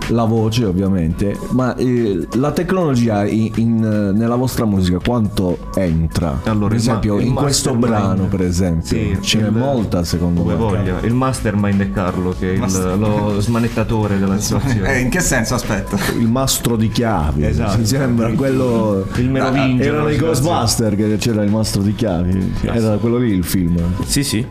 la 0.08 0.24
voce 0.24 0.64
ovviamente, 0.64 1.36
ma 1.50 1.74
eh, 1.76 2.26
la 2.34 2.52
tecnologia 2.52 3.24
in- 3.26 3.50
in- 3.56 4.12
nella 4.14 4.36
vostra 4.36 4.64
musica 4.64 4.98
quanto 5.04 5.58
entra? 5.74 6.40
Allora, 6.44 6.68
per 6.68 6.76
ma- 6.76 6.76
esempio 6.76 7.18
il 7.18 7.26
in 7.26 7.34
questo 7.34 7.74
brano 7.74 8.24
per 8.26 8.42
esempio, 8.42 8.86
Sì, 8.86 9.16
ce 9.20 9.40
n'è 9.40 9.50
molta 9.50 10.04
secondo 10.04 10.42
Dove 10.42 10.54
me. 10.54 10.58
voglia. 10.58 10.98
Il 11.02 11.14
mastermind 11.14 11.80
è 11.80 11.90
Carlo, 11.90 12.34
che 12.38 12.54
è 12.54 12.56
il- 12.64 12.94
lo 12.98 13.40
smanettatore 13.40 14.18
della 14.18 14.36
Eh, 14.36 14.40
situazione. 14.40 15.00
in 15.00 15.08
che 15.08 15.20
senso? 15.20 15.54
Aspetta. 15.54 15.96
Il 16.18 16.28
mastro 16.28 16.76
di 16.76 16.88
chiavi, 16.88 17.44
Esatto. 17.46 17.78
mi 17.78 17.86
sembra 17.86 18.30
quello... 18.32 19.06
Il 19.16 19.30
merovingio. 19.30 19.82
Erano 19.82 20.08
i. 20.10 20.16
Ghostbuster 20.16 20.94
che 20.96 21.16
c'era 21.16 21.42
il 21.42 21.50
mastro 21.50 21.82
di 21.82 21.94
chiavi, 21.94 22.52
era 22.62 22.96
quello 22.98 23.16
lì 23.18 23.30
il 23.32 23.44
film. 23.44 23.78
Sì, 24.04 24.22
sì. 24.22 24.46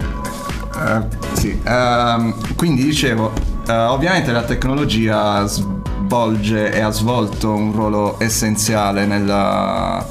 Eh, 0.76 1.02
sì, 1.34 1.60
ehm, 1.64 2.56
quindi 2.56 2.84
dicevo, 2.84 3.32
eh, 3.68 3.74
ovviamente 3.74 4.32
la 4.32 4.44
tecnologia 4.44 5.46
svolge 5.46 6.72
e 6.72 6.82
ha 6.82 6.90
svolto 6.92 7.54
un 7.54 7.72
ruolo 7.72 8.20
essenziale 8.20 9.06
nella- 9.06 10.06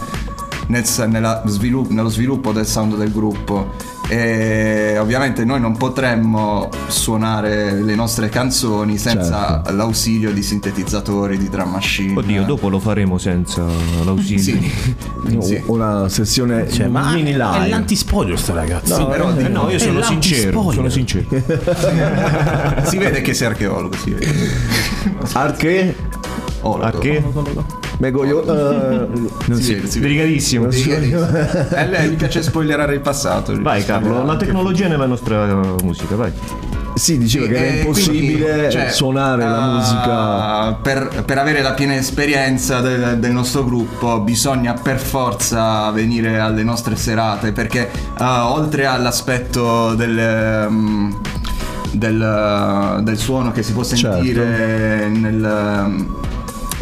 nel 0.68 0.84
nella 1.08 1.42
svilu- 1.46 1.90
nello 1.90 2.08
sviluppo 2.08 2.52
del 2.52 2.66
sound 2.66 2.96
del 2.96 3.12
gruppo 3.12 3.72
e 4.08 4.96
ovviamente 4.98 5.44
noi 5.44 5.60
non 5.60 5.76
potremmo 5.76 6.68
suonare 6.88 7.80
le 7.80 7.94
nostre 7.94 8.28
canzoni 8.28 8.98
senza 8.98 9.60
Certo. 9.62 9.74
l'ausilio 9.74 10.32
di 10.32 10.42
sintetizzatori, 10.42 11.38
di 11.38 11.48
drum 11.48 11.70
machine. 11.70 12.18
Oddio, 12.18 12.44
dopo 12.44 12.68
lo 12.68 12.78
faremo 12.78 13.16
senza 13.18 13.62
l'ausilio. 14.04 14.42
Sì, 14.60 15.38
sì. 15.40 15.62
Una 15.66 16.08
sessione 16.08 16.68
Cioè, 16.70 16.88
ma 16.88 17.12
mini 17.12 17.32
è 17.32 17.36
live. 17.36 17.68
l'antispoiler 17.68 18.38
sta 18.38 18.52
ragazza. 18.54 18.98
No, 18.98 19.06
però 19.08 19.34
Eh 19.36 19.48
no, 19.48 19.68
io 19.70 19.76
È 19.76 19.78
sono 19.78 20.02
sincero, 20.02 20.70
sono 20.72 20.88
sincero. 20.88 21.26
si 22.84 22.96
vede 22.98 23.20
che 23.22 23.32
sei 23.34 23.46
archeologo, 23.48 23.96
si 23.96 24.10
vede. 24.10 24.26
Arche? 25.32 25.94
Ologo. 26.62 26.98
Perché? 26.98 27.24
Megoglio. 27.98 28.42
eh, 28.42 29.08
Si 29.54 29.74
vede, 29.74 29.86
si 29.88 29.98
vede. 30.00 30.14
Delicatissimo. 30.14 30.66
A 31.74 31.84
lei 31.84 32.10
gli 32.10 32.14
piace 32.16 32.42
spoilerare 32.42 32.94
il 32.94 33.00
passato. 33.00 33.60
Vai 33.60 33.84
Carlo, 33.84 34.24
la 34.24 34.36
tecnologia 34.36 34.88
nella 34.88 35.06
nostra 35.06 35.48
eh, 35.48 35.82
musica, 35.82 36.16
vai. 36.16 36.32
sì, 36.94 37.18
diceva 37.18 37.46
che 37.46 37.54
era 37.56 37.64
E 37.66 37.78
impossibile 37.78 38.50
quindi, 38.52 38.70
cioè, 38.72 38.88
suonare 38.90 39.42
la 39.44 39.62
ah, 39.62 39.74
musica. 39.76 40.72
Per, 40.82 41.22
per 41.24 41.38
avere 41.38 41.62
la 41.62 41.72
piena 41.72 41.94
esperienza 41.94 42.80
del, 42.80 43.18
del 43.18 43.30
nostro 43.32 43.64
gruppo 43.64 44.20
bisogna 44.20 44.74
per 44.74 44.98
forza 44.98 45.90
venire 45.90 46.38
alle 46.40 46.62
nostre 46.64 46.96
serate 46.96 47.52
perché 47.52 47.88
ah, 48.18 48.50
oltre 48.52 48.86
all'aspetto 48.86 49.94
del, 49.94 50.18
ehm, 50.18 51.20
del, 51.92 53.00
del 53.02 53.16
suono 53.18 53.52
che 53.52 53.62
si 53.62 53.72
può 53.72 53.82
sentire 53.84 55.08
nel, 55.08 55.44
ehm, 55.44 56.16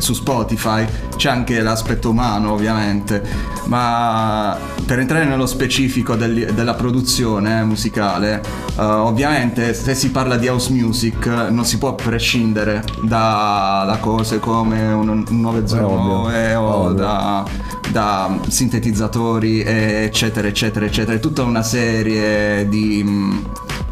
su 0.01 0.15
Spotify 0.15 0.87
c'è 1.17 1.29
anche 1.31 1.61
l'aspetto 1.61 2.11
umano 2.11 2.53
ovviamente 2.53 3.23
ma 3.67 4.57
per 4.87 4.99
entrare 4.99 5.25
nello 5.25 5.47
specifico 5.47 6.15
del- 6.17 6.53
della 6.55 6.75
produzione 6.75 7.61
eh, 7.61 7.65
musicale 7.65 8.43
eh, 8.79 8.83
ovviamente 8.83 9.75
se 9.75 9.95
si 9.95 10.11
parla 10.11 10.37
di 10.37 10.49
house 10.49 10.73
music 10.73 11.27
eh, 11.27 11.51
non 11.51 11.65
si 11.65 11.79
può 11.79 11.95
prescindere 11.95 12.83
da, 13.03 13.85
da 13.87 13.97
cose 13.99 14.39
come 14.41 14.93
un, 14.93 15.09
un 15.29 15.41
909 15.41 16.55
o 16.55 16.93
da, 16.93 17.45
da 17.91 18.39
sintetizzatori 18.49 19.63
eccetera 19.63 20.49
eccetera 20.49 20.87
eccetera. 20.87 21.17
È 21.17 21.21
tutta 21.21 21.43
una 21.43 21.63
serie 21.63 22.69
di 22.69 23.03
mh, 23.03 23.51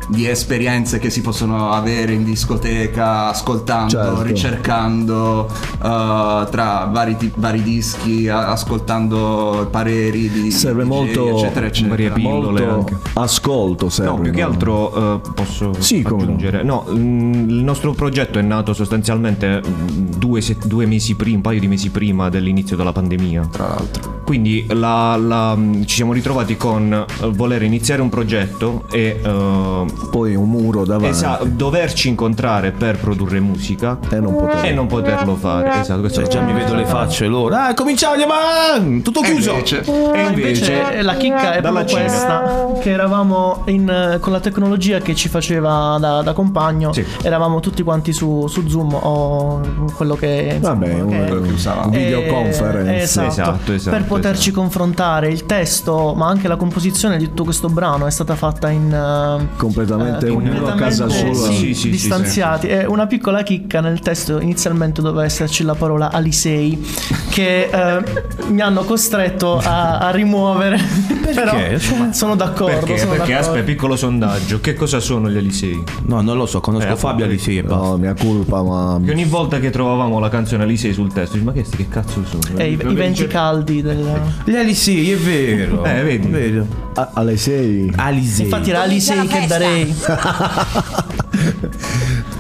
di 0.09 0.27
esperienze 0.27 0.99
che 0.99 1.11
si 1.11 1.21
possono 1.21 1.71
avere 1.71 2.13
in 2.13 2.25
discoteca 2.25 3.29
ascoltando, 3.29 3.91
Certo. 3.91 4.23
ricercando 4.23 5.47
eh, 5.83 6.47
tra 6.51 6.89
vari, 6.91 7.17
ti- 7.17 7.33
vari 7.37 7.63
dischi, 7.63 8.29
a- 8.29 8.49
ascoltando 8.49 9.69
pareri 9.71 10.31
di 10.31 10.51
Serve 10.51 10.85
DJ, 10.85 10.89
molto, 10.89 11.37
eccetera 11.37 11.67
eccetera. 11.67 11.91
varie 11.95 12.11
pillole 12.13 12.61
molto 12.67 12.75
anche. 12.75 12.97
ascolto 13.15 13.89
serve. 13.91 14.11
No, 14.17 14.21
più 14.23 14.33
che 14.33 14.43
altro 14.43 15.17
eh, 15.17 15.21
posso 15.35 15.73
Sì, 15.79 16.03
aggiungere. 16.05 16.63
No, 16.63 16.85
mm, 16.91 17.49
il 17.51 17.63
nostro 17.65 17.93
progetto 17.93 18.39
è 18.39 18.43
nato 18.43 18.73
sostanzialmente 18.73 19.61
mm, 19.67 20.09
due, 20.17 20.41
se- 20.41 20.57
due 20.65 20.87
mesi 20.87 21.15
prima, 21.15 21.37
un 21.37 21.43
paio 21.43 21.61
di 21.61 21.69
mesi 21.69 21.91
prima 21.91 22.29
dell'inizio 22.29 22.77
della 22.77 22.93
pandemia. 22.93 23.47
Tra 23.53 23.69
l'altro. 23.69 24.17
Quindi 24.25 24.67
la- 24.71 25.17
la- 25.17 25.55
mm, 25.57 25.83
ci 25.85 25.97
siamo 25.97 26.13
ritrovati 26.13 26.57
con 26.57 26.93
eh, 26.93 27.27
voler 27.29 27.63
iniziare 27.63 28.01
un 28.03 28.09
progetto 28.09 28.85
e 28.91 29.21
eh, 29.23 29.85
Poi 30.11 30.35
un 30.35 30.49
muro 30.49 30.85
davanti. 30.85 31.09
esa- 31.11 31.41
doverci 31.45 32.09
incontrare 32.09 32.71
per 32.73 32.99
produrre 32.99 33.41
musica 33.41 33.99
E 34.11 34.21
non 34.21 34.37
poter- 34.37 34.65
e 34.65 34.73
non 34.73 34.87
poterlo 34.87 35.35
fare. 35.37 35.81
Esatto, 35.81 36.01
questo 36.01 36.21
Cioè, 36.23 36.31
già 36.31 36.41
mi 36.41 36.53
vedo 36.53 36.75
le 36.75 36.85
facce 36.87 37.27
loro. 37.27 37.55
Ah, 37.55 37.75
cominciamo, 37.75 38.15
ma 38.27 39.01
tutto 39.03 39.21
E 39.23 39.25
chiuso. 39.25 39.51
invece, 39.53 39.83
E 39.85 40.23
Invece 40.29 40.73
invece 40.73 41.03
la 41.03 41.15
chicca 41.15 41.53
è 41.53 41.61
proprio 41.61 41.85
Cina. 41.87 42.01
questa, 42.01 42.69
che 42.81 42.91
eravamo 42.91 43.63
in, 43.67 43.89
eh, 43.89 44.19
con 44.21 44.33
la 44.33 44.41
tecnologia 44.41 44.99
che 44.99 45.15
ci 45.15 45.29
faceva 45.29 45.97
da, 46.01 46.23
da 46.23 46.33
compagno, 46.33 46.93
Sì. 46.93 47.05
eravamo 47.23 47.61
tutti 47.61 47.83
quanti 47.83 48.13
su, 48.13 48.47
su 48.49 48.67
Zoom 48.69 48.95
o 48.95 49.61
quello 49.95 50.15
che... 50.15 50.55
insomma, 50.57 50.75
Vabbè, 50.75 50.95
che- 50.95 51.01
un, 51.01 51.27
quello 51.27 51.41
che 51.43 51.53
usavamo. 51.53 51.93
Eh, 51.93 51.99
videoconference. 51.99 53.03
esatto, 53.03 53.29
Esatto, 53.29 53.73
esatto, 53.73 53.97
per 53.97 54.07
poterci 54.07 54.51
confrontare 54.51 55.29
il 55.29 55.45
testo 55.47 56.15
ma 56.17 56.27
anche 56.29 56.49
la 56.49 56.57
composizione 56.57 57.17
di 57.19 57.27
tutto 57.27 57.45
questo 57.45 57.69
brano 57.69 58.07
è 58.07 58.11
stata 58.11 58.35
fatta 58.35 58.71
in 58.71 58.93
eh, 58.93 59.57
Completamente 59.57 59.88
eh, 59.97 60.29
ognuno 60.31 60.67
a 60.69 60.73
casa 60.75 61.05
completamente, 61.07 61.35
sua. 61.39 61.51
sì, 61.51 61.57
Sì, 61.59 61.65
sì, 61.67 61.75
sì, 61.75 61.91
distanziati 61.91 62.67
e 62.69 62.85
una 62.87 63.07
piccola 63.07 63.43
chicca 63.43 63.81
nel 63.81 64.01
testo 64.01 64.41
inizialmente 64.41 65.01
doveva 65.01 65.25
esserci 65.25 65.63
la 65.65 65.75
parola 65.75 66.11
Alisei 66.11 66.85
che 67.31 67.69
eh, 67.73 68.03
mi 68.49 68.61
hanno 68.61 68.83
costretto 68.85 69.59
a, 69.59 69.99
a 69.99 70.11
rimuovere 70.11 70.79
però 71.35 71.51
Cioè, 71.53 71.79
sono 72.13 72.35
d'accordo 72.35 72.77
perché? 72.79 72.99
sono 72.99 73.11
Perché 73.13 73.33
d'accordo. 73.33 73.49
aspetta, 73.51 73.65
piccolo 73.65 73.97
sondaggio. 73.97 74.61
Che 74.61 74.75
cosa 74.75 74.99
sono 75.01 75.29
gli 75.31 75.37
Alisei? 75.37 75.83
No, 76.07 76.21
non 76.21 76.37
lo 76.37 76.47
so, 76.47 76.61
conosco 76.61 76.89
Eh, 76.93 76.97
Fabio 76.97 77.25
Alisei 77.27 77.59
e 77.59 77.63
basta. 77.63 77.87
No, 77.89 77.97
mia 77.97 78.15
colpa, 78.15 78.63
ma. 78.63 79.01
Che 79.05 79.11
ogni 79.11 79.25
volta 79.25 79.59
che 79.61 79.71
trovavamo 79.71 80.19
la 80.19 80.29
canzone 80.29 80.63
Alisei 80.65 80.93
sul 80.93 81.13
testo, 81.13 81.35
dici, 81.35 81.45
ma 81.45 81.53
che, 81.53 81.65
sti 81.65 81.77
che 81.77 81.89
cazzo 81.89 82.23
sono? 82.25 82.59
E 82.59 82.71
i, 82.71 82.73
i 82.73 82.95
venti 82.95 83.27
caldi 83.27 83.83
del 83.83 84.07
Gli 84.45 84.55
Alisei, 84.57 85.13
è 85.13 85.17
vero. 85.17 85.85
Eh, 85.85 86.03
vedi. 86.03 86.27
Vero. 86.29 86.67
a- 86.95 87.11
alle 87.15 87.37
6. 87.37 87.93
Alisei. 87.97 88.45
Infatti 88.47 88.71
era 88.71 88.83
Alisei 88.83 89.27
che 89.27 89.47
darei. 89.47 89.78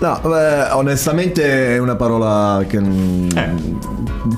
No, 0.00 0.20
beh, 0.22 0.70
onestamente 0.74 1.74
è 1.74 1.78
una 1.78 1.96
parola 1.96 2.64
che 2.68 2.78
mm, 2.80 3.28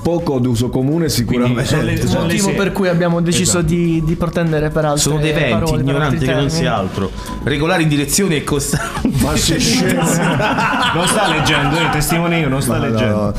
poco 0.01 0.39
d'uso 0.39 0.69
comune 0.69 1.07
sicuramente. 1.07 1.81
le- 1.83 1.93
Il 1.93 2.09
motivo 2.17 2.53
per 2.55 2.71
cui 2.71 2.87
abbiamo 2.87 3.21
deciso 3.21 3.59
Esatto. 3.59 3.65
di, 3.73 4.03
di 4.03 4.15
pretendere 4.15 4.69
per 4.69 4.85
altre 4.85 5.01
Sono 5.01 5.19
dei 5.19 5.31
venti, 5.33 5.51
parole, 5.51 5.81
ignoranti 5.81 6.15
altri 6.15 6.27
che 6.27 6.33
non 6.33 6.49
sia 6.49 6.75
altro. 6.75 7.11
Regolare 7.43 7.83
in 7.83 7.89
direzione 7.89 8.37
e 8.37 8.43
costanti. 8.43 9.13
Ma 9.21 9.35
sei 9.35 9.59
scemo. 9.59 10.01
Non 10.93 11.07
sta 11.07 11.25
leggendo, 11.29 11.77
eh, 11.77 11.89
testimone 11.89 12.39
io, 12.39 12.49
non 12.49 12.61
sta 12.61 12.73
Ma 12.77 12.87
leggendo. 12.87 13.15
no. 13.15 13.33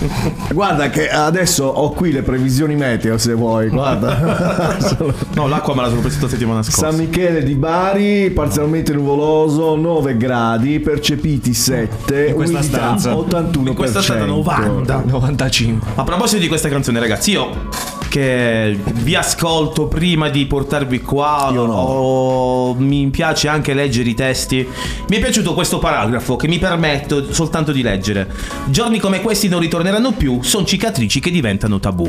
Guarda 0.52 0.88
che 0.88 1.10
adesso 1.10 1.64
ho 1.66 1.90
qui 1.90 2.10
le 2.12 2.22
previsioni 2.22 2.74
meteo 2.76 3.18
se 3.18 3.34
vuoi, 3.34 3.68
guarda. 3.68 4.76
No, 5.34 5.48
l'acqua 5.48 5.74
me 5.74 5.82
la 5.82 5.88
sono 5.88 6.00
presa 6.00 6.18
la 6.22 6.28
settimana 6.28 6.62
scorsa. 6.62 6.90
San 6.90 6.98
Michele 6.98 7.42
di 7.42 7.54
Bari, 7.54 8.30
parzialmente 8.30 8.92
nuvoloso, 8.94 9.41
9 9.46 10.16
gradi, 10.16 10.80
percepiti 10.80 11.54
7, 11.54 12.26
In 12.26 12.34
questa 12.34 12.58
umidità 12.58 12.98
stanza. 12.98 13.12
81%. 13.14 13.68
In 13.68 13.74
questa 13.74 14.02
stanza 14.02 14.24
90. 14.24 15.02
95. 15.06 15.90
A 15.94 16.04
proposito 16.04 16.40
di 16.40 16.48
questa 16.48 16.68
canzone, 16.68 16.98
ragazzi, 16.98 17.30
io 17.32 17.68
che 18.12 18.78
vi 18.92 19.14
ascolto 19.14 19.86
prima 19.86 20.28
di 20.28 20.44
portarvi 20.44 21.00
qua, 21.00 21.48
Io 21.50 21.64
no. 21.64 21.72
o- 21.72 22.74
mi 22.74 23.08
piace 23.08 23.48
anche 23.48 23.72
leggere 23.72 24.10
i 24.10 24.14
testi. 24.14 24.68
Mi 25.08 25.16
è 25.16 25.18
piaciuto 25.18 25.54
questo 25.54 25.78
paragrafo 25.78 26.36
che 26.36 26.46
mi 26.46 26.58
permetto 26.58 27.32
soltanto 27.32 27.72
di 27.72 27.80
leggere. 27.80 28.30
Giorni 28.66 28.98
come 28.98 29.22
questi 29.22 29.48
non 29.48 29.60
ritorneranno 29.60 30.12
più, 30.12 30.42
sono 30.42 30.66
cicatrici 30.66 31.20
che 31.20 31.30
diventano 31.30 31.80
tabù. 31.80 32.06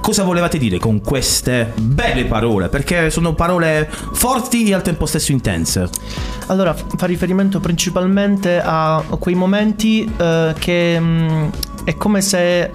Cosa 0.00 0.24
volevate 0.24 0.58
dire 0.58 0.78
con 0.78 1.00
queste 1.00 1.74
belle 1.78 2.24
parole? 2.24 2.68
Perché 2.68 3.08
sono 3.10 3.32
parole 3.34 3.88
forti 4.12 4.64
e 4.64 4.74
al 4.74 4.82
tempo 4.82 5.06
stesso 5.06 5.30
intense. 5.30 5.88
Allora, 6.48 6.74
fa 6.74 7.06
riferimento 7.06 7.60
principalmente 7.60 8.60
a 8.60 9.00
quei 9.20 9.36
momenti 9.36 10.10
eh, 10.16 10.54
che 10.58 10.98
mh, 10.98 11.50
è 11.84 11.94
come 11.94 12.20
se 12.20 12.62
eh, 12.62 12.70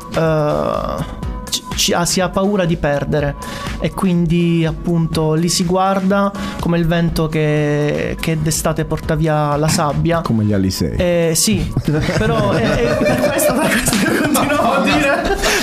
ci- 1.75 1.93
ha- 1.93 2.05
si 2.05 2.19
ha 2.21 2.29
paura 2.29 2.65
di 2.65 2.77
perdere 2.77 3.35
e 3.79 3.91
quindi 3.91 4.65
appunto 4.65 5.33
lì 5.33 5.49
si 5.49 5.63
guarda 5.65 6.31
come 6.59 6.77
il 6.77 6.87
vento 6.87 7.27
che, 7.27 8.17
che 8.19 8.41
d'estate 8.41 8.85
porta 8.85 9.15
via 9.15 9.55
la 9.55 9.67
sabbia. 9.67 10.21
Come 10.21 10.43
gli 10.45 10.53
Alisei. 10.53 10.95
Eh, 10.97 11.31
sì, 11.35 11.71
però 12.17 12.51
è, 12.51 12.61
è 12.63 12.97
per 12.97 13.19
questo, 13.29 13.53
per 13.53 13.69
questo 13.71 13.95
che 13.97 14.17
continuavo 14.21 14.71
a 14.73 14.81
dire, 14.83 15.14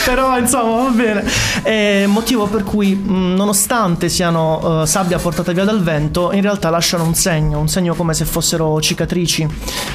però 0.04 0.38
insomma 0.38 0.82
va 0.84 0.90
bene. 0.90 1.24
Eh, 1.62 2.04
motivo 2.08 2.46
per 2.46 2.64
cui 2.64 2.94
mh, 2.94 3.34
nonostante 3.36 4.08
siano 4.08 4.82
eh, 4.82 4.86
sabbia 4.86 5.18
portata 5.18 5.52
via 5.52 5.64
dal 5.64 5.82
vento, 5.82 6.32
in 6.32 6.40
realtà 6.42 6.70
lasciano 6.70 7.04
un 7.04 7.14
segno, 7.14 7.58
un 7.58 7.68
segno 7.68 7.94
come 7.94 8.14
se 8.14 8.24
fossero 8.24 8.80
cicatrici 8.80 9.46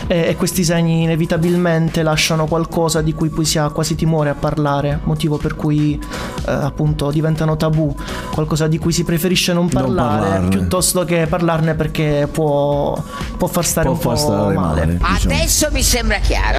Eh, 0.08 0.28
e 0.30 0.36
questi 0.36 0.64
segni 0.64 1.04
inevitabilmente 1.04 2.02
lasciano 2.04 2.46
qualcosa 2.48 3.02
di 3.02 3.14
cui 3.14 3.30
poi 3.30 3.46
si 3.46 3.58
ha 3.60 3.70
quasi 3.70 3.96
timore 3.96 4.30
a 4.30 4.36
parlare, 4.36 5.00
motivo 5.04 5.38
per 5.38 5.56
cui 5.56 6.00
eh, 6.48 6.52
appunto 6.52 7.12
diventano 7.12 7.58
tabù, 7.58 7.94
qualcosa 8.32 8.68
di 8.68 8.78
cui 8.78 8.94
si 8.94 9.04
preferisce 9.04 9.52
non 9.54 9.68
parlare 9.68 10.22
parlarne. 10.28 10.48
piuttosto 10.50 11.04
che 11.04 11.26
parlarne 11.28 11.74
perché 11.76 12.28
può, 12.32 13.02
può 13.38 13.48
far 13.48 13.66
stare 13.66 13.88
Può 13.88 13.96
un 13.96 14.00
po' 14.02 14.10
far 14.10 14.18
stare 14.20 14.54
male. 14.54 14.86
male. 14.86 14.98
diciamo. 14.98 15.34
Adesso 15.36 15.68
mi 15.72 15.84
sembra 15.84 16.18
chiaro. 16.20 16.58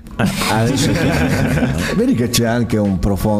Adesso 0.51 0.91
è 0.91 0.93
chiaro. 0.93 1.69
Vedi 1.97 2.15
che 2.15 2.29
c'è 2.29 2.45
anche 2.47 2.77
un 2.77 2.99
profondo 2.99 3.37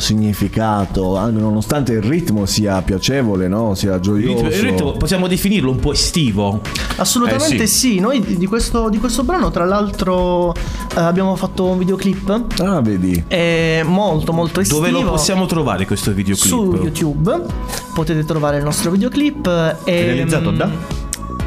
significato, 0.00 1.16
anche 1.16 1.40
nonostante 1.40 1.92
il 1.92 2.02
ritmo 2.02 2.46
sia 2.46 2.80
piacevole, 2.82 3.48
no? 3.48 3.74
sia 3.74 3.98
gioioso. 4.00 4.46
il 4.46 4.52
ritmo 4.52 4.92
possiamo 4.92 5.26
definirlo 5.26 5.70
un 5.70 5.78
po' 5.78 5.92
estivo. 5.92 6.60
Assolutamente 6.96 7.62
Eh, 7.62 7.66
sì. 7.66 7.98
noi 8.00 8.20
di- 8.20 8.46
questo, 8.46 8.88
di 8.88 8.98
questo 8.98 9.22
brano 9.22 9.50
tra 9.50 9.64
l'altro 9.64 10.52
eh, 10.54 11.00
abbiamo 11.00 11.36
fatto 11.36 11.64
un 11.64 11.78
videoclip 11.78 12.52
Ah, 12.60 12.80
vedi. 12.80 13.24
è 13.28 13.82
molto 13.84 14.32
molto 14.32 14.60
estivo. 14.60 14.80
Dove 14.80 14.90
lo 14.92 15.10
possiamo 15.10 15.46
trovare 15.46 15.86
questo 15.86 16.12
videoclip? 16.12 16.46
Su 16.46 16.72
YouTube 16.82 17.42
potete 17.94 18.24
trovare 18.24 18.58
il 18.58 18.64
nostro 18.64 18.90
videoclip 18.90 19.46
e, 19.84 20.04
Realizzato 20.04 20.50
da? 20.50 20.97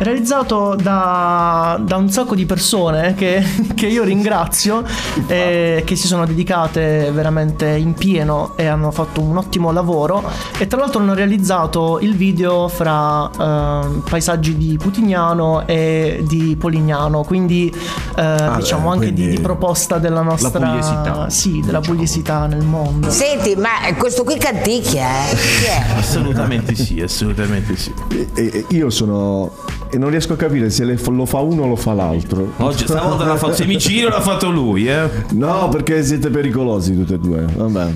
Realizzato 0.04 0.74
da, 0.82 1.80
da 1.80 1.96
un 1.96 2.10
sacco 2.10 2.34
di 2.34 2.48
persone 2.48 3.14
che, 3.14 3.44
che 3.76 3.86
io 3.86 4.04
ringrazio 4.04 4.84
e 5.28 5.84
che 5.86 5.96
si 5.96 6.08
sono 6.08 6.26
dedicate 6.26 7.12
veramente 7.14 7.68
in 7.68 7.94
pieno 7.94 8.54
e 8.56 8.66
hanno 8.66 8.90
fatto 8.90 9.22
un 9.22 9.38
ottimo 9.38 9.72
lavoro 9.72 10.24
e 10.58 10.66
tra 10.66 10.80
l'altro 10.80 11.02
hanno 11.02 11.14
realizzato 11.14 12.00
il 12.00 12.16
video 12.16 12.68
fra 12.68 13.30
ehm, 13.40 14.02
paesaggi 14.10 14.58
di 14.58 14.76
Putignano 14.82 15.68
e 15.68 16.24
di 16.28 16.56
Polignano 16.60 17.24
quindi 17.24 17.72
eh, 18.16 18.50
diciamo 18.56 18.88
beh, 18.90 18.94
anche 18.96 19.14
di- 19.14 19.22
quindi 19.22 19.36
di, 19.36 19.42
proposta 19.42 20.00
della 20.00 20.22
nostra 20.22 20.60
pugliesità. 20.60 21.30
sì 21.30 21.62
della 21.64 21.80
pugliesità 21.82 22.48
nel 22.48 22.64
mondo 22.66 23.10
Senti, 23.12 23.56
ma 23.56 23.70
questo 23.98 24.24
qui 24.24 24.38
canticchia, 24.38 25.30
eh? 25.30 25.36
Chi 25.36 25.66
è? 25.66 25.98
Assolutamente 25.98 26.74
sì, 26.76 27.00
assolutamente 27.02 27.76
sì. 27.78 27.94
E- 28.10 28.30
e- 28.34 28.66
io 28.70 28.90
sono. 28.90 29.52
E 29.94 29.98
non 29.98 30.10
riesco 30.10 30.34
a 30.34 30.36
capire 30.38 30.70
se 30.70 30.86
le- 30.86 30.98
lo 31.10 31.26
fa 31.26 31.40
uno 31.40 31.64
o 31.64 31.68
lo 31.68 31.76
fa 31.76 31.94
l'altro. 31.94 32.54
Oggi 32.58 32.86
stavolta 32.88 33.26
l'ha 33.26 33.36
fatto 33.36 33.54
Semiciro 33.54 34.10
l'ha 34.10 34.22
fatto 34.22 34.50
lui, 34.50 34.88
eh. 34.88 35.10
No, 35.32 35.68
perché 35.70 36.02
siete 36.04 36.30
pericolosi 36.30 36.96
tutti 36.96 37.14
e 37.14 37.20
due. 37.20 37.46
Vabbè. 37.54 37.88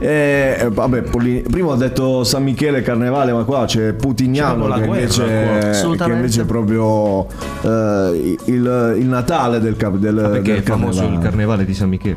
Eh, 0.00 0.56
eh, 0.58 0.68
vabbè, 0.70 1.02
prima 1.02 1.68
ho 1.68 1.76
detto 1.76 2.24
San 2.24 2.42
Michele 2.42 2.80
Carnevale, 2.80 3.32
ma 3.32 3.44
qua 3.44 3.66
c'è 3.66 3.92
Putignano 3.92 4.64
che, 4.64 4.86
guerra 4.86 4.96
invece, 4.96 5.24
che 5.98 6.10
invece 6.10 6.40
è 6.40 6.44
proprio 6.46 7.26
eh, 7.60 8.36
il, 8.46 8.94
il 8.98 9.06
Natale 9.06 9.60
del, 9.60 9.76
cap- 9.76 9.98
del, 9.98 10.14
Perché 10.14 10.52
del 10.54 10.62
è 10.62 10.62
famoso 10.62 11.04
il 11.04 11.18
carnevale 11.18 11.64
di 11.66 11.74
San 11.74 11.90
Michele. 11.90 12.16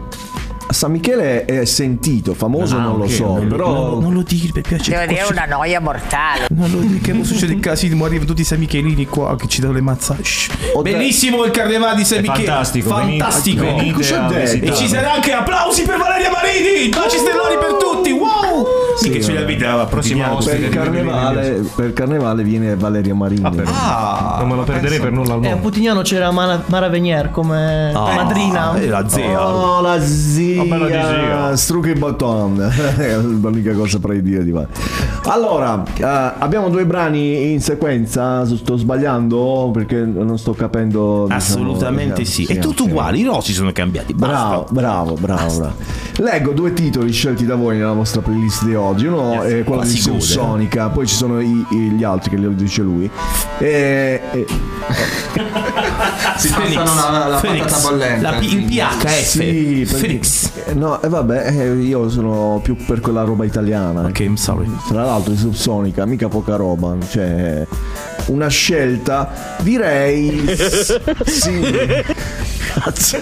San 0.74 0.91
Michele 0.91 1.45
è 1.45 1.65
sentito, 1.65 2.34
famoso 2.34 2.76
Ah, 2.76 2.82
non 2.82 2.97
lo 2.97 3.03
ok, 3.05 3.11
so, 3.11 3.26
non 3.26 3.47
lo- 3.47 3.55
però 3.55 3.71
non, 3.74 3.89
lo- 3.91 3.99
non 4.01 4.13
lo 4.13 4.21
dire, 4.24 4.51
per 4.51 4.61
Devo 4.63 4.76
piacere. 4.76 5.07
dire 5.07 5.24
una 5.30 5.45
noia 5.45 5.80
mortale. 5.80 6.47
Non 6.49 6.69
lo 6.71 6.80
dire, 6.80 6.99
che 6.99 7.13
non 7.13 7.24
succede 7.24 7.57
casino, 7.59 8.03
arrivano 8.03 8.28
tutti 8.28 8.41
i 8.41 8.45
San 8.45 8.59
Michelini 8.59 9.05
qua 9.05 9.36
che 9.38 9.47
ci 9.47 9.61
danno 9.61 9.74
le 9.74 9.82
mazzate. 9.82 10.21
Bellissimo 10.82 11.43
il 11.45 11.51
carnevale 11.51 11.95
di 11.97 12.03
San 12.05 12.17
È 12.19 12.21
Michele. 12.21 12.45
fantastico, 12.45 12.89
Fantastico. 12.89 13.63
venite- 13.63 14.03
venite. 14.28 14.65
E 14.65 14.76
ci 14.76 14.88
saranno 14.88 15.13
anche 15.13 15.32
applausi 15.32 15.84
per 15.84 15.97
Valeria 15.97 16.30
Marini! 16.32 16.89
Baci 16.89 17.17
stellari 17.17 17.57
per 17.59 17.76
tutti! 17.80 18.11
Wow! 18.11 18.65
Sì, 18.95 19.09
che 19.09 19.21
ce 19.21 19.33
la 19.33 19.41
vita 19.43 19.85
Prossima 19.85 20.27
prossima 20.27 20.33
ospite. 20.33 20.57
per 20.57 20.65
il 20.65 20.69
carnevale, 20.75 21.65
per 21.75 21.85
il 21.85 21.93
carnevale 21.93 22.43
viene 22.43 22.75
Valeria 22.75 23.15
Marini. 23.15 23.61
Ah, 23.65 24.37
non 24.39 24.49
me 24.49 24.55
lo 24.55 24.63
perderei 24.63 24.99
per 24.99 25.11
nulla 25.11 25.33
al 25.33 25.43
e 25.43 25.47
a 25.47 25.49
mondo. 25.51 25.61
Putignano 25.67 26.01
c'era 26.01 26.31
Mara, 26.31 26.61
Mara 26.67 26.89
Venier 26.89 27.31
come 27.31 27.91
Ah, 27.93 28.13
madrina 28.15 28.75
E 28.75 28.87
la 28.87 29.07
zea. 29.07 29.47
Oh, 29.53 29.81
la 29.81 29.99
zia, 29.99 30.63
bella 30.63 30.85
di 30.85 30.91
zia. 30.91 31.55
Strucchi 31.55 31.93
Botton. 31.93 32.71
È 32.97 33.17
l'unica 33.17 33.73
cosa 33.73 33.89
saprei 33.91 34.21
dire 34.21 34.43
di 34.43 34.51
fare. 34.51 34.67
Allora, 35.25 35.83
eh, 35.95 36.33
abbiamo 36.37 36.69
due 36.69 36.85
brani 36.85 37.51
in 37.51 37.61
sequenza. 37.61 38.45
Sto 38.45 38.77
sbagliando 38.77 39.71
perché 39.73 39.97
non 40.03 40.37
sto 40.37 40.53
capendo. 40.53 41.23
diciamo, 41.23 41.35
Assolutamente 41.35 42.21
eh, 42.21 42.25
sì. 42.25 42.45
È 42.45 42.59
tutto 42.59 42.83
ok. 42.83 42.89
uguale, 42.89 43.17
i 43.17 43.23
rossi 43.23 43.53
sono 43.53 43.71
cambiati. 43.71 44.13
Basta. 44.13 44.35
Bravo, 44.35 44.67
bravo, 44.69 45.13
bravo, 45.15 45.57
bravo. 45.57 45.75
Leggo 46.17 46.51
due 46.51 46.73
titoli 46.73 47.11
scelti 47.11 47.45
da 47.45 47.55
voi 47.55 47.77
nella 47.77 47.93
vostra 47.93 48.21
playlist 48.21 48.63
di 48.65 48.75
oggi. 48.75 48.81
Uno 48.91 49.41
è 49.43 49.63
quello 49.63 49.81
Qua 49.81 49.84
di 49.86 49.89
gode, 49.91 49.99
Subsonica, 50.01 50.89
poi 50.89 51.07
ci 51.07 51.15
sono 51.15 51.39
i- 51.39 51.65
i- 51.71 51.75
gli 51.91 52.03
altri 52.03 52.29
che 52.31 52.36
li 52.38 52.53
dice 52.55 52.81
lui. 52.81 53.09
E, 53.59 54.21
e- 54.31 54.45
Si 56.38 56.51
Phoenix. 56.51 56.75
passano 56.75 57.29
la, 57.29 57.38
Phoenix. 57.38 57.63
patata 57.63 57.88
bollente. 57.89 58.21
La 58.21 58.31
P- 58.34 58.43
il 58.43 58.63
PHF. 58.65 59.23
sì, 59.23 59.88
Phoenix. 59.89 60.49
eh, 60.65 60.73
no, 60.73 61.01
e 61.01 61.07
vabbè, 61.07 61.47
eh, 61.47 61.73
io 61.75 62.09
sono 62.09 62.59
più 62.63 62.75
per 62.75 62.99
quella 62.99 63.23
roba 63.23 63.45
italiana. 63.45 64.01
Ok, 64.01 64.19
I'm 64.19 64.36
sorry. 64.36 64.69
Tra 64.88 65.05
l'altro, 65.05 65.34
i 65.34 65.38
Subsonica, 65.38 66.05
mica 66.05 66.27
poca 66.27 66.55
roba. 66.55 66.95
Cioè, 67.09 67.65
una 68.27 68.47
scelta, 68.47 69.29
direi. 69.61 70.45
sì. 71.25 71.61
Cazzo. 72.73 73.17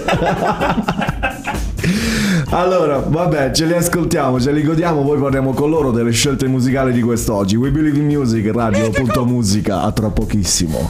Allora, 2.50 3.00
vabbè, 3.00 3.52
ce 3.52 3.66
li 3.66 3.74
ascoltiamo, 3.74 4.40
ce 4.40 4.52
li 4.52 4.64
godiamo, 4.64 5.04
poi 5.04 5.20
parliamo 5.20 5.54
con 5.54 5.70
loro 5.70 5.92
delle 5.92 6.12
scelte 6.12 6.48
musicali 6.48 6.92
di 6.92 7.02
quest'oggi. 7.02 7.56
We 7.56 7.72
Believe 7.72 7.98
in 7.98 8.06
Music, 8.06 8.52
radio.musica, 8.54 9.82
a 9.82 9.92
tra 9.92 10.10
pochissimo. 10.10 10.90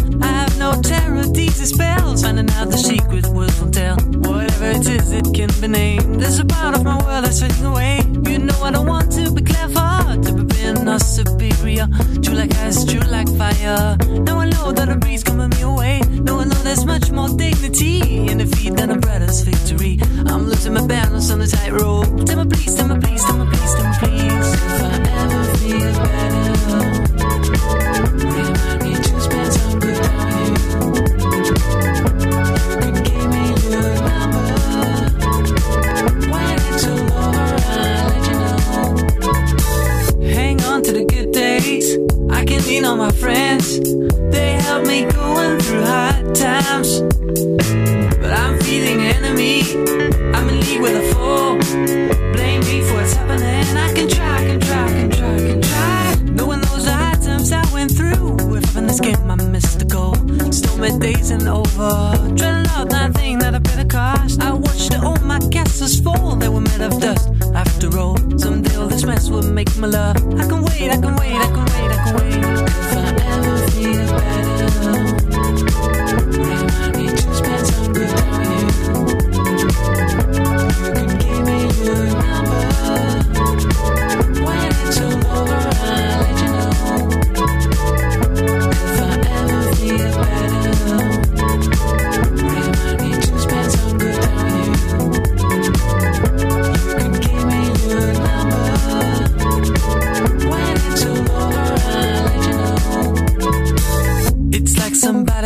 No 0.71 0.81
terror, 0.81 1.25
these 1.25 1.61
are 1.61 1.65
spells. 1.65 2.23
Finding 2.23 2.49
out 2.51 2.69
the 2.69 2.77
secret 2.77 3.25
words 3.27 3.59
will 3.59 3.71
tell. 3.71 3.97
Whatever 3.97 4.67
it 4.71 4.87
is, 4.87 5.11
it 5.11 5.25
can 5.33 5.49
be 5.59 5.67
named. 5.67 6.21
There's 6.21 6.39
a 6.39 6.45
part 6.45 6.77
of 6.77 6.85
my 6.85 6.95
world 7.03 7.25
that's 7.25 7.41
fading 7.41 7.65
away. 7.65 7.99
You 8.29 8.39
know 8.39 8.57
I 8.63 8.71
don't 8.71 8.87
want 8.87 9.11
to 9.13 9.31
be 9.31 9.41
clever, 9.41 10.15
to 10.23 10.33
be 10.33 10.43
being 10.43 10.85
not 10.85 11.01
superior. 11.01 11.87
True 12.23 12.35
like 12.35 12.55
ice, 12.55 12.85
true 12.85 13.01
like 13.01 13.27
fire. 13.35 13.97
Now 14.25 14.39
I 14.39 14.49
know 14.49 14.71
that 14.71 14.87
a 14.87 14.95
breeze 14.95 15.23
coming 15.25 15.49
me 15.49 15.61
away. 15.61 15.99
Now 16.25 16.39
I 16.39 16.45
know 16.45 16.61
there's 16.63 16.85
much 16.85 17.11
more 17.11 17.27
dignity 17.27 18.27
in 18.29 18.37
defeat 18.37 18.77
than 18.77 18.91
a 18.91 18.97
brother's 18.97 19.41
victory. 19.41 19.99
I'm 20.25 20.47
losing 20.47 20.73
my 20.73 20.87
balance 20.87 21.31
on 21.31 21.39
the 21.39 21.47
tightrope. 21.47 22.25
Tell 22.25 22.45
me 22.45 22.49
please, 22.49 22.73
tell 22.75 22.87
me 22.87 22.97
please, 22.97 23.25
tell 23.25 23.37
me 23.37 23.45
please, 23.51 23.73
tell 23.75 23.87
me 23.89 23.95
please. 23.99 24.53
If 24.53 24.83
I 24.83 25.01
ever 25.19 25.57
feel 25.57 25.93
better, 25.99 27.00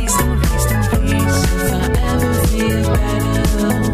me 0.00 0.06
please, 0.06 0.88
please. 0.88 1.44
If 1.54 1.72
I 1.72 1.86
ever 2.12 2.34
feel 2.46 2.82
better, 2.92 3.87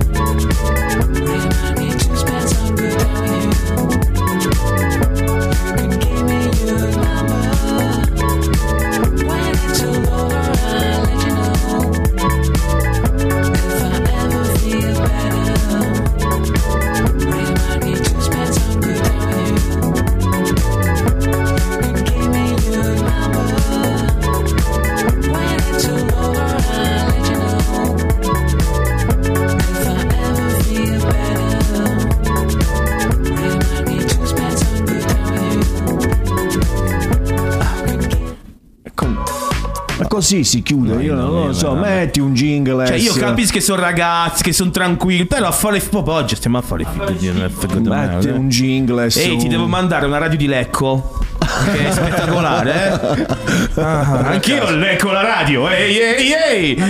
così 40.14 40.44
si 40.44 40.62
chiude, 40.62 41.02
io 41.02 41.14
non 41.16 41.46
lo 41.46 41.52
so, 41.52 41.74
metti 41.74 42.20
un 42.20 42.34
jingle. 42.34 42.86
Cioè, 42.86 42.96
io 42.96 43.10
Alessio. 43.10 43.26
capisco 43.26 43.52
che 43.54 43.60
sono 43.60 43.80
ragazzi, 43.80 44.44
che 44.44 44.52
sono 44.52 44.70
tranquilli, 44.70 45.26
però 45.26 45.48
a 45.48 45.50
fare 45.50 45.80
proprio 45.80 46.14
oggi 46.14 46.36
stiamo 46.36 46.58
a 46.58 46.60
fare 46.60 46.84
figli 46.84 47.30
di 47.30 47.40
Metti 47.80 48.28
un 48.28 48.48
jingle. 48.48 49.00
Alessio. 49.02 49.22
Ehi, 49.22 49.38
ti 49.38 49.48
devo 49.48 49.66
mandare 49.66 50.06
una 50.06 50.18
radio 50.18 50.38
di 50.38 50.46
Lecco. 50.46 51.23
Che 51.72 51.86
è 51.88 51.90
spettacolare, 51.92 53.26
eh? 53.76 53.80
Ah, 53.80 54.18
anch'io 54.30 54.70
lecco 54.70 55.10
la 55.10 55.22
radio. 55.22 55.68
Ehi, 55.68 55.98
ehi, 55.98 56.32
ehi. 56.76 56.82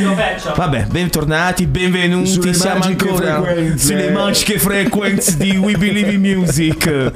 Vabbè, 0.55 0.87
bentornati, 0.91 1.67
benvenuti. 1.67 2.31
Sulle 2.31 2.55
Siamo 2.55 2.85
ancora 2.85 3.43
frequenze. 3.43 3.87
sulle 3.87 4.11
magiche 4.11 4.59
frequenze 4.59 5.37
di 5.37 5.57
We 5.57 5.77
Believe 5.77 6.13
in 6.13 6.21
Music. 6.21 7.13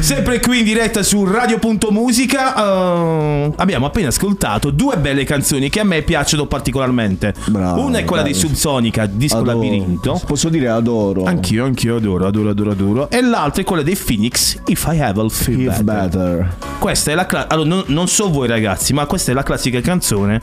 Sempre 0.00 0.40
qui 0.40 0.58
in 0.60 0.64
diretta 0.64 1.02
su 1.02 1.24
Radio.musica. 1.24 2.54
eh, 2.56 3.52
abbiamo 3.56 3.86
appena 3.86 4.08
ascoltato 4.08 4.70
due 4.70 4.96
belle 4.96 5.24
canzoni 5.24 5.68
che 5.68 5.80
a 5.80 5.84
me 5.84 6.02
piacciono 6.02 6.46
particolarmente. 6.46 7.34
Bravo, 7.46 7.82
Una 7.84 7.98
è 7.98 8.04
quella 8.04 8.22
dei 8.22 8.32
bravo. 8.32 8.46
Subsonica, 8.48 9.06
disco 9.06 9.38
Adoro. 9.38 9.52
labirinto. 9.58 10.20
Posso 10.26 10.48
dire 10.48 10.68
adoro. 10.68 11.24
Anch'io, 11.24 11.64
anch'io 11.64 11.96
adoro, 11.96 12.26
adoro, 12.26 12.50
adoro, 12.50 12.70
adoro. 12.70 13.10
E 13.10 13.20
l'altra 13.22 13.62
è 13.62 13.64
quella 13.64 13.82
dei 13.82 13.96
Phoenix, 13.96 14.56
If 14.66 14.86
I 14.90 14.98
Ever 14.98 15.30
Feel 15.30 15.60
If 15.60 15.82
Better. 15.82 15.84
better. 15.84 16.56
Questa 16.84 17.12
è 17.12 17.14
la 17.14 17.24
cla- 17.24 17.48
allora, 17.48 17.66
non, 17.66 17.84
non 17.86 18.08
so 18.08 18.28
voi 18.28 18.46
ragazzi, 18.46 18.92
ma 18.92 19.06
questa 19.06 19.30
è 19.30 19.34
la 19.34 19.42
classica 19.42 19.80
canzone 19.80 20.42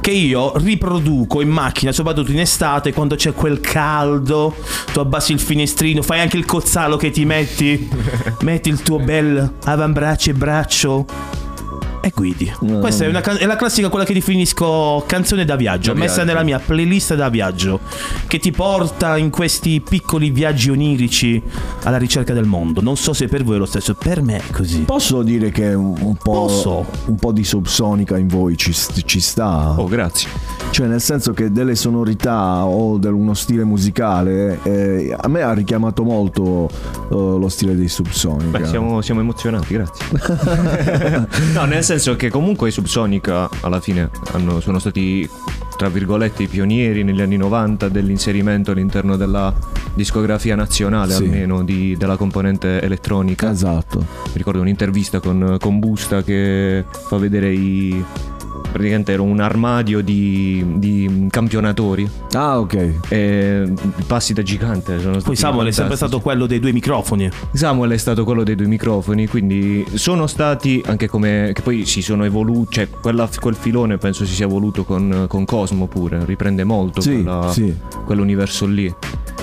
che 0.00 0.10
io 0.10 0.50
riproduco 0.56 1.40
in 1.40 1.48
macchina, 1.48 1.92
soprattutto 1.92 2.32
in 2.32 2.40
estate, 2.40 2.92
quando 2.92 3.14
c'è 3.14 3.32
quel 3.32 3.60
caldo, 3.60 4.52
tu 4.92 4.98
abbassi 4.98 5.30
il 5.30 5.38
finestrino, 5.38 6.02
fai 6.02 6.18
anche 6.18 6.36
il 6.36 6.44
cozzalo 6.44 6.96
che 6.96 7.10
ti 7.10 7.24
metti, 7.24 7.88
metti 8.42 8.68
il 8.68 8.82
tuo 8.82 8.98
bel 8.98 9.58
avambraccio 9.62 10.30
e 10.30 10.34
braccio 10.34 11.06
e 12.00 12.12
guidi. 12.14 12.52
Questa 12.80 13.04
è, 13.04 13.08
una 13.08 13.20
è 13.20 13.46
la 13.46 13.56
classica 13.56 13.88
quella 13.88 14.04
che 14.04 14.12
definisco 14.12 15.04
canzone 15.06 15.44
da 15.44 15.56
viaggio, 15.56 15.92
Da 15.92 15.98
messa 15.98 16.14
viaggio. 16.16 16.28
nella 16.28 16.42
mia 16.44 16.58
playlist 16.58 17.14
da 17.14 17.28
viaggio, 17.28 17.80
che 18.26 18.38
ti 18.38 18.50
porta 18.50 19.16
in 19.16 19.30
questi 19.30 19.80
piccoli 19.80 20.30
viaggi 20.30 20.70
onirici 20.70 21.42
alla 21.82 21.98
ricerca 21.98 22.32
del 22.32 22.46
mondo. 22.46 22.80
Non 22.80 22.96
so 22.96 23.12
se 23.12 23.28
per 23.28 23.44
voi 23.44 23.56
è 23.56 23.58
lo 23.58 23.66
stesso, 23.66 23.94
per 23.94 24.22
me 24.22 24.38
è 24.38 24.50
così. 24.50 24.80
Posso 24.80 25.22
dire 25.22 25.50
che 25.50 25.74
un, 25.74 25.94
un 26.00 26.16
po', 26.16 26.32
Posso. 26.32 26.86
un 27.06 27.16
po' 27.16 27.32
di 27.32 27.44
subsonica 27.44 28.16
in 28.16 28.28
voi 28.28 28.56
ci, 28.56 28.74
ci 29.04 29.20
sta? 29.20 29.74
Oh, 29.78 29.86
grazie. 29.86 30.28
Cioè, 30.70 30.86
nel 30.86 31.00
senso 31.00 31.32
che 31.32 31.50
delle 31.50 31.74
sonorità 31.74 32.64
o 32.64 32.96
di 32.98 33.08
uno 33.08 33.34
stile 33.34 33.64
musicale, 33.64 34.60
eh, 34.62 35.14
a 35.18 35.28
me 35.28 35.42
ha 35.42 35.52
richiamato 35.52 36.04
molto 36.04 36.68
eh, 36.70 37.14
lo 37.14 37.48
stile 37.48 37.74
dei 37.74 37.88
subsonica. 37.88 38.58
Beh, 38.58 38.66
siamo, 38.66 39.00
siamo 39.00 39.20
emozionati, 39.20 39.74
grazie. 39.74 40.06
no, 41.52 41.64
nel 41.64 41.82
senso 41.82 41.89
che 42.16 42.30
comunque 42.30 42.68
i 42.68 42.72
Subsonica 42.72 43.48
alla 43.62 43.80
fine 43.80 44.10
hanno- 44.32 44.60
sono 44.60 44.78
stati 44.78 45.28
tra 45.76 45.88
virgolette, 45.88 46.42
i 46.42 46.46
pionieri 46.46 47.02
negli 47.02 47.22
anni 47.22 47.36
90 47.38 47.88
dell'inserimento 47.88 48.70
all'interno 48.70 49.16
della 49.16 49.52
discografia 49.94 50.54
nazionale, 50.54 51.14
Sì. 51.14 51.22
almeno 51.24 51.64
di- 51.64 51.96
della 51.96 52.16
componente 52.16 52.80
elettronica. 52.82 53.50
Esatto. 53.50 53.98
Mi 53.98 54.32
ricordo 54.34 54.60
un'intervista 54.60 55.20
con, 55.20 55.56
con 55.58 55.78
Busta 55.78 56.22
che 56.22 56.84
fa 56.90 57.16
vedere 57.16 57.50
i. 57.52 58.04
Praticamente 58.72 59.12
era 59.12 59.22
un 59.22 59.40
armadio 59.40 60.00
di, 60.00 60.64
di 60.76 61.26
campionatori. 61.30 62.08
Ah, 62.32 62.58
ok. 62.60 62.92
E 63.08 63.72
passi 64.06 64.32
da 64.32 64.42
gigante 64.42 64.96
Poi 64.96 65.36
Samuel 65.36 65.68
è 65.68 65.72
sempre 65.72 65.96
stato 65.96 66.20
quello 66.20 66.46
dei 66.46 66.60
due 66.60 66.72
microfoni. 66.72 67.28
Samuel 67.52 67.90
è 67.92 67.96
stato 67.96 68.24
quello 68.24 68.44
dei 68.44 68.54
due 68.54 68.66
microfoni, 68.66 69.26
quindi 69.26 69.84
sono 69.94 70.26
stati 70.26 70.82
anche 70.86 71.08
come. 71.08 71.50
che 71.52 71.62
poi 71.62 71.84
si 71.84 72.02
sono 72.02 72.24
evoluti. 72.24 72.74
Cioè, 72.74 72.88
quella- 72.88 73.28
quel 73.40 73.54
filone 73.54 73.98
penso 73.98 74.24
si 74.24 74.34
sia 74.34 74.46
evoluto 74.46 74.84
con, 74.84 75.24
con 75.28 75.44
Cosmo 75.44 75.86
pure. 75.86 76.24
Riprende 76.24 76.64
molto 76.64 77.00
Sì, 77.00 77.22
quella- 77.22 77.50
sì. 77.52 77.74
quell'universo 78.04 78.66
lì. 78.66 78.94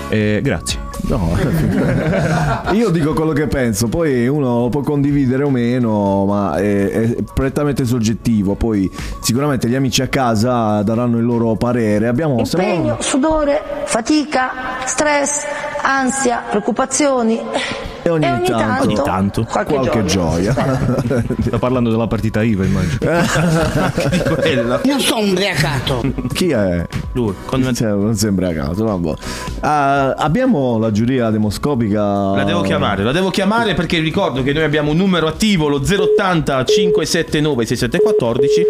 E 0.08 0.40
grazie. 0.42 0.86
No, 1.02 1.36
io 2.72 2.90
dico 2.90 3.12
quello 3.14 3.32
che 3.32 3.46
penso, 3.46 3.88
poi 3.88 4.26
uno 4.26 4.62
lo 4.62 4.68
può 4.68 4.80
condividere 4.82 5.44
o 5.44 5.50
meno, 5.50 6.24
ma 6.26 6.56
è, 6.56 6.90
è 6.90 7.16
prettamente 7.32 7.84
soggettivo. 7.84 8.54
Poi 8.54 8.90
sicuramente 9.20 9.68
gli 9.68 9.74
amici 9.74 10.02
a 10.02 10.08
casa 10.08 10.82
daranno 10.82 11.18
il 11.18 11.24
loro 11.24 11.54
parere. 11.54 12.08
Abbiamo 12.08 12.38
Impegno, 12.38 12.96
sudore, 13.00 13.62
fatica, 13.84 14.50
stress, 14.84 15.44
ansia, 15.82 16.42
preoccupazioni. 16.48 17.40
E 18.08 18.10
ogni, 18.10 18.24
E 18.24 18.30
ogni 18.32 18.44
tanto, 18.46 18.92
tanto, 18.94 19.02
tanto. 19.02 19.44
qualche 19.44 19.74
qualche 19.74 20.04
gioia. 20.04 20.52
Sta 21.40 21.58
parlando 21.58 21.90
della 21.90 22.06
partita 22.06 22.42
IVA, 22.42 22.64
immagino. 22.64 22.98
Non 24.84 25.00
sono 25.00 25.26
ubriacato. 25.30 26.02
Chi 26.32 26.50
è? 26.50 26.86
Lui, 27.12 27.34
Cioè, 27.74 27.88
non 27.90 28.14
sembra 28.14 28.48
a 28.48 28.52
caso. 28.52 28.84
vabbè. 28.84 29.12
Ah, 29.60 30.10
abbiamo 30.12 30.78
la 30.78 30.90
giuria 30.90 31.30
demoscopica. 31.30 32.00
La 32.34 32.44
devo 32.44 32.62
chiamare, 32.62 33.02
la 33.02 33.12
devo 33.12 33.30
chiamare 33.30 33.74
perché 33.74 33.98
ricordo 33.98 34.42
che 34.42 34.52
noi 34.52 34.64
abbiamo 34.64 34.90
un 34.90 34.96
numero 34.96 35.26
attivo, 35.26 35.68
lo 35.68 35.76
080 35.80 36.64
579 36.64 37.66
6714. 37.66 38.62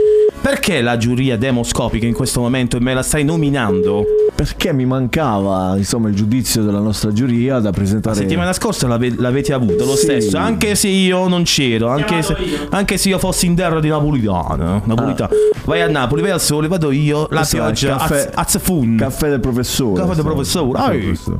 Perché 0.48 0.80
la 0.80 0.96
giuria 0.96 1.36
demoscopica 1.36 2.06
in 2.06 2.14
questo 2.14 2.40
momento 2.40 2.78
e 2.78 2.80
me 2.80 2.94
la 2.94 3.02
stai 3.02 3.22
nominando? 3.22 4.02
Perché 4.34 4.72
mi 4.72 4.86
mancava 4.86 5.74
insomma 5.76 6.08
il 6.08 6.14
giudizio 6.14 6.62
della 6.62 6.78
nostra 6.80 7.12
giuria 7.12 7.58
da 7.58 7.70
presentare. 7.70 8.14
La 8.16 8.22
settimana 8.22 8.52
scorsa 8.54 8.86
l'ave- 8.88 9.14
l'avete 9.18 9.52
avuto 9.52 9.84
lo 9.84 9.94
Sì. 9.94 10.04
stesso, 10.04 10.38
anche 10.38 10.74
se 10.74 10.88
io 10.88 11.28
non 11.28 11.42
c'ero, 11.42 11.88
anche 11.88 12.22
se, 12.22 12.34
anche 12.70 12.96
se 12.96 13.10
io 13.10 13.18
fossi 13.18 13.44
in 13.44 13.56
terra 13.56 13.78
di 13.78 13.88
Napolitano. 13.88 14.80
Napolitano. 14.86 15.30
Vai 15.66 15.82
a 15.82 15.88
Napoli, 15.88 16.22
vai 16.22 16.30
al 16.30 16.40
sole, 16.40 16.66
vado 16.66 16.92
io, 16.92 17.26
la 17.30 17.42
è 17.42 17.46
pioggia, 17.46 17.96
caffè- 17.98 18.30
az, 18.34 18.54
azfun. 18.54 18.96
Caffè 18.96 19.28
del 19.28 19.40
professore. 19.40 20.00
Caffè 20.00 20.14
del 20.14 20.24
professore, 20.24 20.72
Caffè 20.78 20.94
del 20.94 21.02
professore. 21.04 21.36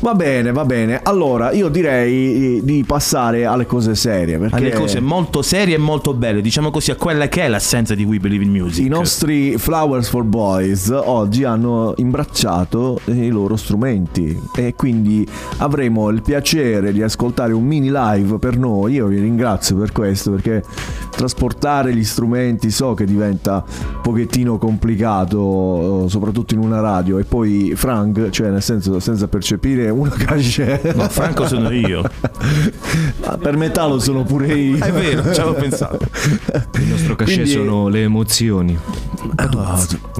Va 0.00 0.14
bene, 0.14 0.50
va 0.50 0.64
bene. 0.64 1.00
Allora, 1.02 1.52
io 1.52 1.68
direi 1.68 2.60
di 2.64 2.84
passare 2.86 3.44
alle 3.44 3.66
cose 3.66 3.94
serie. 3.94 4.38
Perché 4.38 4.56
Alle 4.56 4.72
cose 4.72 4.98
molto 5.00 5.42
serie 5.42 5.74
e 5.74 5.78
molto 5.78 6.14
belle, 6.14 6.40
diciamo 6.40 6.70
così, 6.70 6.90
a 6.90 6.96
quella 6.96 7.28
che 7.28 7.42
è 7.42 7.48
l'essenza 7.50 7.94
di 7.94 8.04
We 8.04 8.18
Believe 8.18 8.44
in 8.44 8.50
Music. 8.50 8.84
i 8.84 8.88
nostri 8.88 9.58
Flowers 9.58 10.08
for 10.08 10.22
Boys 10.24 10.88
oggi 10.90 11.44
hanno 11.44 11.92
imbracciato 11.96 13.00
i 13.06 13.28
loro 13.28 13.56
strumenti 13.56 14.40
e 14.56 14.74
quindi 14.74 15.26
avremo 15.58 16.08
il 16.08 16.22
piacere 16.22 16.92
di 16.92 17.02
ascoltare 17.02 17.52
un 17.52 17.64
mini 17.64 17.90
live 17.92 18.38
per 18.38 18.56
noi. 18.56 18.94
Io 18.94 19.06
vi 19.06 19.20
ringrazio 19.20 19.76
per 19.76 19.92
questo 19.92 20.30
perché 20.30 20.64
trasportare 21.10 21.94
gli 21.94 22.04
strumenti 22.04 22.70
so 22.70 22.94
che 22.94 23.04
diventa 23.04 23.62
un 23.66 24.00
pochettino 24.00 24.56
complicato, 24.56 26.08
soprattutto 26.08 26.54
in 26.54 26.60
una 26.60 26.80
radio. 26.80 27.18
E 27.18 27.24
poi 27.24 27.74
Frank, 27.76 28.30
cioè 28.30 28.48
nel 28.48 28.62
senso 28.62 28.98
senza 28.98 29.28
percepire 29.28 29.89
una 29.90 30.14
cachet. 30.16 30.94
No, 30.94 31.08
Franco 31.08 31.46
sono 31.46 31.70
io. 31.70 32.02
Ma 33.24 33.36
per 33.38 33.56
metà 33.56 33.86
lo 33.86 33.98
sono 33.98 34.22
pure 34.22 34.52
io. 34.54 34.84
È 34.84 34.92
vero, 34.92 35.32
ci 35.32 35.40
avevo 35.40 35.54
pensato. 35.56 35.98
Il 36.74 36.86
nostro 36.86 37.16
cachet 37.16 37.34
Quindi- 37.34 37.50
sono 37.50 37.88
le 37.88 38.02
emozioni. 38.02 38.78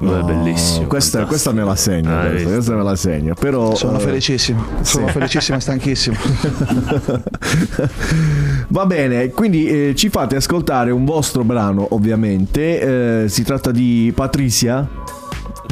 No, 0.00 0.18
è 0.18 0.22
bellissimo. 0.22 0.86
Questa, 0.86 1.24
questa 1.24 1.52
me 1.52 1.64
la 1.64 1.76
segno. 1.76 2.18
Ah, 2.18 2.26
questa, 2.26 2.48
questa 2.50 2.74
me 2.74 2.82
la 2.82 2.96
segno. 2.96 3.34
Però, 3.34 3.74
Sono 3.74 3.98
felicissimo, 3.98 4.64
sono 4.82 5.06
sì. 5.06 5.12
felicissimo 5.12 5.56
e 5.56 5.60
stanchissimo. 5.60 6.16
Va 8.68 8.86
bene, 8.86 9.30
quindi 9.30 9.66
eh, 9.66 9.94
ci 9.96 10.08
fate 10.10 10.36
ascoltare 10.36 10.90
un 10.90 11.04
vostro 11.04 11.44
brano, 11.44 11.86
ovviamente. 11.90 13.24
Eh, 13.24 13.28
si 13.28 13.42
tratta 13.42 13.70
di 13.70 14.12
Patricia. 14.14 14.86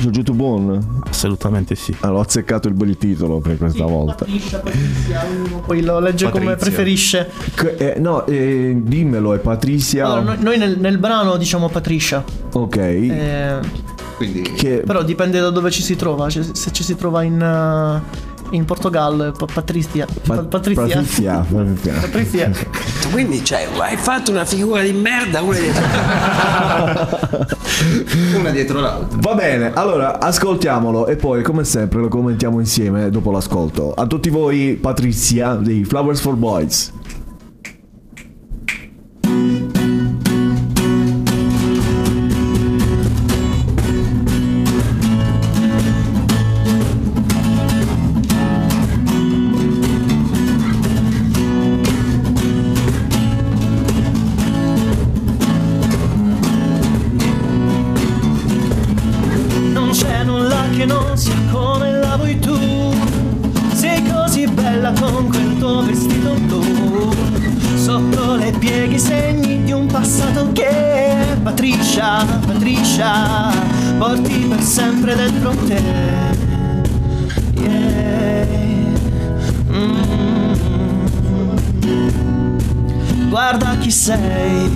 Giusto 0.00 0.32
buon? 0.32 1.00
Assolutamente 1.08 1.74
sì. 1.74 1.94
Allora, 2.00 2.18
ho 2.20 2.22
azzeccato 2.22 2.68
il 2.68 2.74
bel 2.74 2.96
titolo 2.96 3.38
per 3.40 3.56
questa 3.58 3.84
volta. 3.84 4.24
Patricia, 4.24 4.58
Patricia, 4.60 5.24
ognuno 5.26 5.60
poi 5.60 5.82
lo 5.82 5.98
legge 5.98 6.30
come 6.30 6.44
Patrizia. 6.44 6.70
preferisce. 6.70 7.30
Che- 7.54 7.74
eh, 7.94 7.98
no, 7.98 8.24
eh, 8.26 8.76
dimmelo, 8.80 9.34
è 9.34 9.38
Patricia. 9.38 10.04
Allora, 10.06 10.34
noi, 10.34 10.42
noi 10.42 10.58
nel, 10.58 10.78
nel 10.78 10.98
brano 10.98 11.36
diciamo 11.36 11.68
Patricia. 11.68 12.22
Ok. 12.52 12.76
Eh, 12.76 13.86
Quindi 14.16 14.42
Che- 14.42 14.82
Però 14.84 15.02
dipende 15.02 15.38
da 15.40 15.50
dove 15.50 15.70
ci 15.70 15.82
si 15.82 15.94
trova. 15.96 16.28
Cioè, 16.28 16.42
se 16.52 16.72
ci 16.72 16.82
si 16.82 16.94
trova 16.96 17.22
in, 17.22 17.40
eh, 17.40 18.27
in 18.50 18.64
Portogallo, 18.64 19.24
è 19.24 19.30
Pa- 19.32 19.46
Patrizia. 19.52 20.06
Pa- 20.26 20.44
Patrizia. 20.44 20.82
Patrizia, 20.82 21.46
Patrizia. 21.50 21.92
Patrizia. 22.00 22.50
Quindi, 23.10 23.44
cioè, 23.44 23.66
hai 23.78 23.96
fatto 23.96 24.30
una 24.30 24.44
figura 24.44 24.82
di 24.82 24.92
merda 24.92 25.40
una 25.40 25.58
dietro 25.58 25.82
una 28.38 28.50
dietro 28.50 28.80
l'altra. 28.80 29.18
Va 29.20 29.34
bene, 29.34 29.72
allora 29.74 30.20
ascoltiamolo 30.20 31.06
e 31.06 31.16
poi 31.16 31.42
come 31.42 31.64
sempre 31.64 32.00
lo 32.00 32.08
commentiamo 32.08 32.60
insieme 32.60 33.10
dopo 33.10 33.30
l'ascolto. 33.30 33.92
A 33.94 34.06
tutti 34.06 34.28
voi, 34.30 34.78
Patrizia 34.80 35.54
dei 35.54 35.84
Flowers 35.84 36.20
for 36.20 36.34
Boys. 36.34 36.92
Patricia, 72.68 73.50
porti 73.96 74.44
per 74.46 74.60
sempre 74.60 75.14
dentro 75.14 75.54
te. 75.66 75.82
Yeah. 77.54 78.46
Mm. 79.72 80.52
Guarda 83.30 83.74
chi 83.78 83.90
sei 83.90 84.70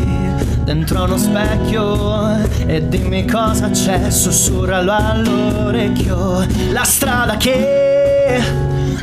dentro 0.64 1.04
uno 1.04 1.18
specchio 1.18 2.34
e 2.64 2.88
dimmi 2.88 3.26
cosa 3.26 3.68
c'è, 3.68 4.10
sussurralo 4.10 4.90
all'orecchio. 4.90 6.46
La 6.70 6.84
strada 6.84 7.36
che 7.36 8.40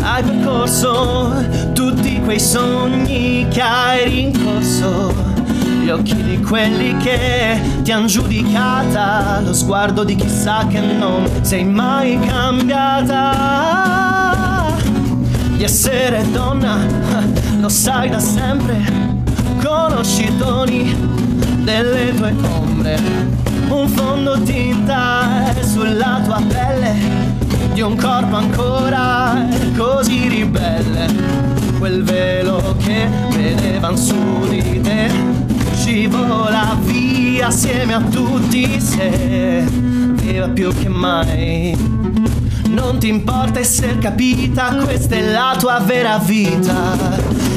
hai 0.01 0.23
percorso, 0.23 1.45
tutti 1.73 2.19
quei 2.21 2.39
sogni 2.39 3.45
che 3.49 3.61
hai 3.61 4.09
rincorso. 4.09 5.28
Gli 5.89 5.93
occhi 5.93 6.21
di 6.21 6.39
quelli 6.43 6.95
che 6.97 7.59
ti 7.81 7.91
han 7.91 8.05
giudicata, 8.05 9.39
lo 9.43 9.55
sguardo 9.55 10.03
di 10.03 10.13
chissà 10.13 10.67
che 10.67 10.79
non 10.79 11.27
sei 11.41 11.65
mai 11.65 12.19
cambiata. 12.19 13.31
Di 15.57 15.63
essere 15.63 16.29
donna, 16.29 16.77
lo 17.59 17.69
sai 17.69 18.07
da 18.07 18.19
sempre, 18.19 18.83
conosci 19.63 20.25
i 20.25 20.37
toni 20.37 20.95
delle 21.63 22.13
tue 22.13 22.35
ombre, 22.39 22.99
un 23.69 23.87
fondo 23.87 24.39
tinta 24.43 25.51
sulla 25.61 26.21
tua 26.23 26.39
pelle, 26.47 26.93
di 27.73 27.81
un 27.81 27.95
corpo 27.95 28.35
ancora 28.35 29.43
così 29.75 30.27
ribelle, 30.27 31.07
quel 31.79 32.03
velo 32.03 32.75
che 32.77 33.07
vedevan 33.31 33.97
su 33.97 34.47
di 34.47 34.81
te, 34.81 35.38
scivola 35.89 36.77
via 36.81 37.47
assieme 37.47 37.95
a 37.95 37.99
tutti 37.99 38.79
se 38.79 39.63
viva 39.65 40.47
più 40.49 40.71
che 40.71 40.87
mai. 40.87 41.75
Non 42.67 42.99
ti 42.99 43.07
importa 43.07 43.59
essere 43.59 43.97
capita, 43.97 44.75
questa 44.83 45.15
è 45.15 45.31
la 45.31 45.55
tua 45.57 45.79
vera 45.79 46.19
vita. 46.19 46.95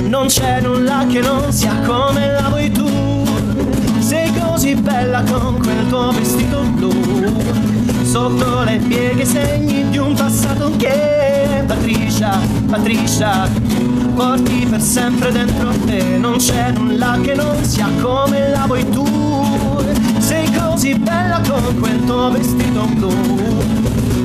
Non 0.05 0.29
c'è 0.29 0.63
nulla 0.63 1.05
che 1.07 1.21
non 1.21 1.53
sia 1.53 1.75
come 1.85 2.33
la 2.33 2.49
vuoi 2.49 2.71
tu. 2.71 2.89
Sei 3.99 4.33
così 4.33 4.77
bella 4.77 5.23
con 5.31 5.59
quel 5.59 5.87
tuo 5.89 6.11
vestito 6.13 6.63
blu. 6.63 6.91
Sotto 8.03 8.63
le 8.63 8.79
pieghe 8.79 9.27
segni 9.27 9.91
di 9.91 9.99
un 9.99 10.15
passato 10.15 10.73
che 10.79 11.65
Patricia, 11.67 12.41
Patricia 12.67 13.47
Porti 14.15 14.67
per 14.69 14.81
sempre 14.81 15.33
dentro 15.33 15.71
te. 15.87 16.19
Non 16.19 16.37
c'è 16.37 16.73
nulla 16.73 17.19
che 17.23 17.35
non 17.35 17.63
sia 17.65 17.89
come 18.01 18.51
la 18.51 18.65
vuoi 18.67 18.89
tu. 18.91 19.05
Sei 20.19 20.51
così 20.53 20.95
bella 20.99 21.41
con 21.49 21.79
quel 21.81 22.05
tuo 22.05 22.31
vestito 22.31 22.85
blu. 22.95 23.13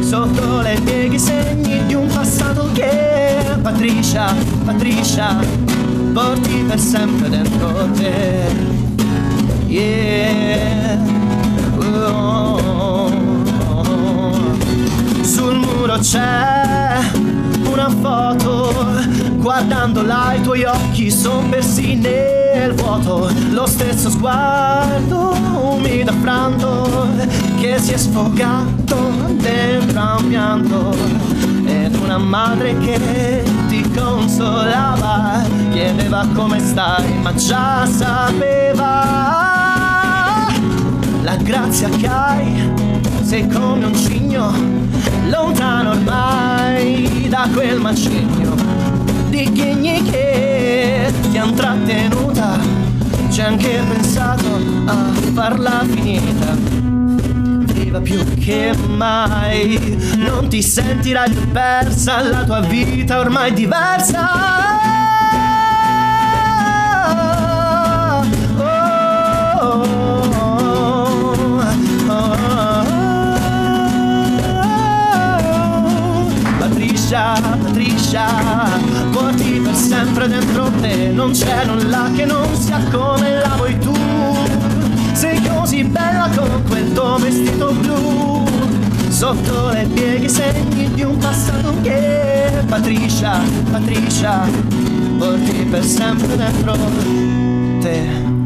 Sotto 0.01 0.61
le 0.61 0.79
pieghe 0.83 1.17
segni 1.17 1.85
di 1.85 1.93
un 1.93 2.07
passato 2.07 2.69
che 2.73 3.57
Patricia, 3.61 4.33
Patricia 4.63 5.35
Porti 6.17 6.63
per 6.67 6.79
sempre 6.79 7.29
dentro 7.29 7.87
te. 7.93 8.45
Yeah. 9.67 10.97
Oh. 11.79 13.11
Sul 15.21 15.57
muro 15.57 15.99
c'è 15.99 17.01
una 17.77 17.89
foto 17.89 18.73
Guardandola 19.35 20.33
i 20.33 20.41
tuoi 20.41 20.63
occhi 20.63 21.11
son 21.11 21.49
persi 21.49 21.93
nel 21.95 22.73
vuoto. 22.73 23.29
Lo 23.51 23.67
stesso 23.67 24.09
sguardo 24.09 25.35
umido 25.61 26.09
affranto 26.09 27.07
Che 27.59 27.79
si 27.79 27.93
è 27.93 27.97
sfogato 27.97 29.11
dentro 29.33 29.99
a 29.99 30.17
un 30.17 30.27
pianto. 30.27 30.95
Ed 31.65 31.95
una 31.95 32.17
madre 32.17 32.75
che 32.79 33.43
ti 33.67 33.87
consolava 33.91 35.43
Chiedeva 35.71 36.25
come 36.33 36.59
stai 36.59 37.13
ma 37.21 37.33
già 37.35 37.85
sapeva 37.85 39.35
la 41.21 41.35
grazia 41.35 41.89
che 41.89 42.07
hai, 42.07 42.96
sei 43.27 43.45
come 43.45 43.83
un 43.85 43.93
cigno, 43.93 44.53
lontano 45.27 45.89
ormai 45.89 47.27
da 47.27 47.49
quel 47.53 47.77
macigno 47.77 48.55
di 49.27 49.51
ghigni 49.51 50.01
che 50.03 51.11
ti 51.29 51.37
han 51.37 51.53
trattenuta, 51.53 52.57
c'è 53.29 53.43
anche 53.43 53.81
pensato 53.85 54.47
a 54.85 55.11
farla 55.33 55.83
finita. 55.89 56.55
Viva 57.73 57.99
più 57.99 58.23
che 58.35 58.73
mai, 58.95 59.97
non 60.15 60.47
ti 60.47 60.61
sentirai 60.61 61.29
più 61.29 61.51
persa, 61.51 62.21
la 62.21 62.45
tua 62.45 62.61
vita 62.61 63.19
ormai 63.19 63.51
diversa. 63.51 64.77
Patricia, 77.07 77.39
Patricia, 77.39 78.25
porti 79.13 79.61
per 79.63 79.73
sempre 79.73 80.27
dentro 80.27 80.69
te, 80.81 81.09
non 81.13 81.31
c'è 81.31 81.63
nulla 81.63 82.11
che 82.13 82.25
non 82.25 82.53
sia 82.53 82.79
come 82.91 83.39
la 83.39 83.53
vuoi 83.55 83.79
tu. 83.79 83.95
Sei 85.13 85.41
così 85.47 85.85
bella 85.85 86.29
con 86.35 86.63
quel 86.67 86.91
tuo 86.91 87.15
vestito 87.15 87.71
blu, 87.71 88.43
sotto 89.07 89.69
le 89.69 89.87
pieghe 89.93 90.27
segni 90.27 90.91
di 90.95 91.03
un 91.03 91.17
passato 91.17 91.75
che 91.81 92.51
Patricia, 92.67 93.39
Patricia, 93.71 94.45
porti 95.17 95.65
per 95.71 95.85
sempre 95.85 96.35
dentro 96.35 96.75
te. 97.79 98.36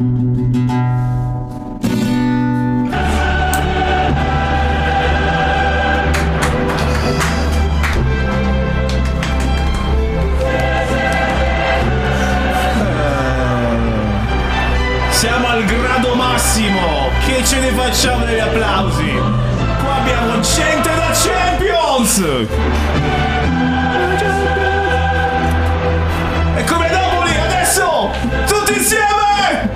E 26.56 26.64
come 26.66 26.88
Napoli 26.92 27.36
adesso 27.36 28.12
tutti 28.46 28.74
insieme. 28.78 29.70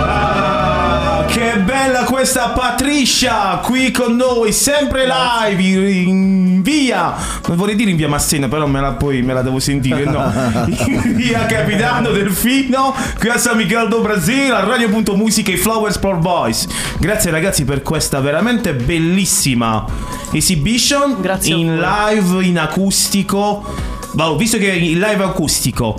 Ah, 0.00 1.24
Che 1.26 1.56
bella 1.64 2.04
questa 2.04 2.50
Patricia 2.50 3.58
qui 3.62 3.90
con 3.90 4.14
noi, 4.16 4.52
sempre 4.52 5.06
live 5.06 5.62
in 5.90 6.62
via. 6.62 7.14
Non 7.48 7.56
vorrei 7.56 7.76
dire 7.76 7.90
in 7.90 7.96
via 7.96 8.08
Massena, 8.08 8.46
però 8.46 8.66
me 8.66 8.78
la, 8.78 8.92
poi 8.92 9.22
me 9.22 9.32
la 9.32 9.40
devo 9.40 9.58
sentire. 9.58 10.04
No, 10.04 10.30
in 10.68 11.14
via 11.16 11.46
Capitano 11.46 12.10
Delfino, 12.10 12.94
qui 13.18 13.30
a 13.30 13.38
San 13.38 13.56
Miguel 13.56 13.88
do 13.88 14.02
Brasil, 14.02 14.52
a 14.52 14.64
Radio.musica 14.64 15.50
e 15.50 15.56
Flower 15.56 15.90
Sport 15.90 16.20
Boys. 16.20 16.66
Grazie 16.98 17.30
ragazzi 17.30 17.64
per 17.64 17.80
questa 17.80 18.20
veramente 18.20 18.74
bellissima 18.74 19.82
exhibition 20.30 21.22
Grazie 21.22 21.54
in 21.54 21.80
live, 21.80 22.44
in 22.44 22.58
acustico. 22.58 23.64
Boh, 24.12 24.36
visto 24.36 24.58
che 24.58 24.66
il 24.66 24.98
live 24.98 25.24
acustico, 25.24 25.98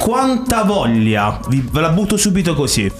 quanta 0.00 0.64
voglia, 0.64 1.38
ve 1.48 1.80
la 1.80 1.90
butto 1.90 2.16
subito 2.16 2.54
così. 2.54 2.90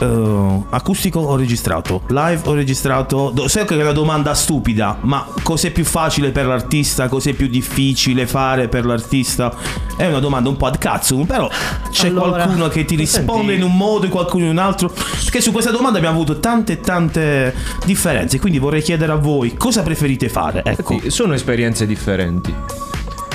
Eh, 0.00 0.62
acustico 0.70 1.20
o 1.20 1.36
registrato? 1.36 2.02
Live 2.08 2.40
o 2.44 2.54
registrato? 2.54 3.30
Do- 3.32 3.48
so 3.48 3.64
che 3.64 3.76
è 3.76 3.82
una 3.82 3.92
domanda 3.92 4.34
stupida, 4.34 4.98
ma 5.00 5.26
cos'è 5.42 5.70
più 5.70 5.84
facile 5.84 6.30
per 6.30 6.46
l'artista? 6.46 7.08
Cos'è 7.08 7.32
più 7.32 7.48
difficile 7.48 8.26
fare 8.26 8.68
per 8.68 8.84
l'artista? 8.84 9.52
È 9.96 10.06
una 10.06 10.20
domanda 10.20 10.48
un 10.48 10.56
po' 10.56 10.66
ad 10.66 10.78
cazzo, 10.78 11.16
però 11.26 11.48
c'è 11.90 12.08
Allora, 12.08 12.44
qualcuno 12.44 12.68
che 12.68 12.84
ti 12.84 12.94
risponde 12.94 13.54
in 13.54 13.62
un 13.62 13.76
modo 13.76 14.06
e 14.06 14.08
qualcuno 14.08 14.44
in 14.44 14.50
un 14.50 14.58
altro. 14.58 14.88
Perché 14.88 15.40
su 15.40 15.50
questa 15.50 15.70
domanda 15.70 15.98
abbiamo 15.98 16.14
avuto 16.16 16.38
tante 16.38 16.80
tante 16.80 17.54
differenze, 17.84 18.38
quindi 18.38 18.58
vorrei 18.58 18.82
chiedere 18.82 19.12
a 19.12 19.16
voi 19.16 19.56
cosa 19.56 19.82
preferite 19.82 20.28
fare? 20.28 20.62
Ecco. 20.64 20.98
Sì, 21.00 21.10
sono 21.10 21.34
esperienze 21.34 21.86
differenti. 21.86 22.54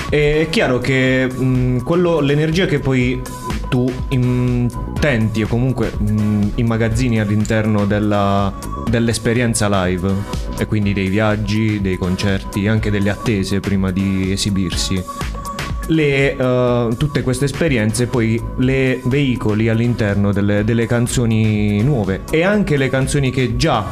È 0.08 0.46
chiaro 0.50 0.78
che 0.78 1.26
mh, 1.26 1.82
quello, 1.82 2.20
l'energia 2.20 2.66
che 2.66 2.78
poi 2.78 3.20
tu 3.74 3.90
intenti 4.10 5.42
o 5.42 5.48
comunque 5.48 5.90
mh, 5.98 6.50
immagazzini 6.54 7.18
all'interno 7.18 7.86
della- 7.86 8.52
dell'esperienza 8.88 9.66
live 9.84 10.12
e 10.56 10.66
quindi 10.66 10.92
dei 10.92 11.08
viaggi, 11.08 11.80
dei 11.80 11.96
concerti, 11.98 12.68
anche 12.68 12.92
delle 12.92 13.10
attese 13.10 13.58
prima 13.58 13.90
di 13.90 14.30
esibirsi. 14.30 15.02
Le, 15.88 16.36
eh, 16.36 16.88
tutte 16.96 17.22
queste 17.22 17.46
esperienze 17.46 18.06
poi 18.06 18.40
le 18.58 19.00
veicoli 19.06 19.68
all'interno 19.68 20.32
delle, 20.32 20.62
delle 20.62 20.86
canzoni 20.86 21.82
nuove 21.82 22.20
e 22.30 22.44
anche 22.44 22.76
le 22.76 22.88
canzoni 22.88 23.32
che 23.32 23.56
già 23.56 23.84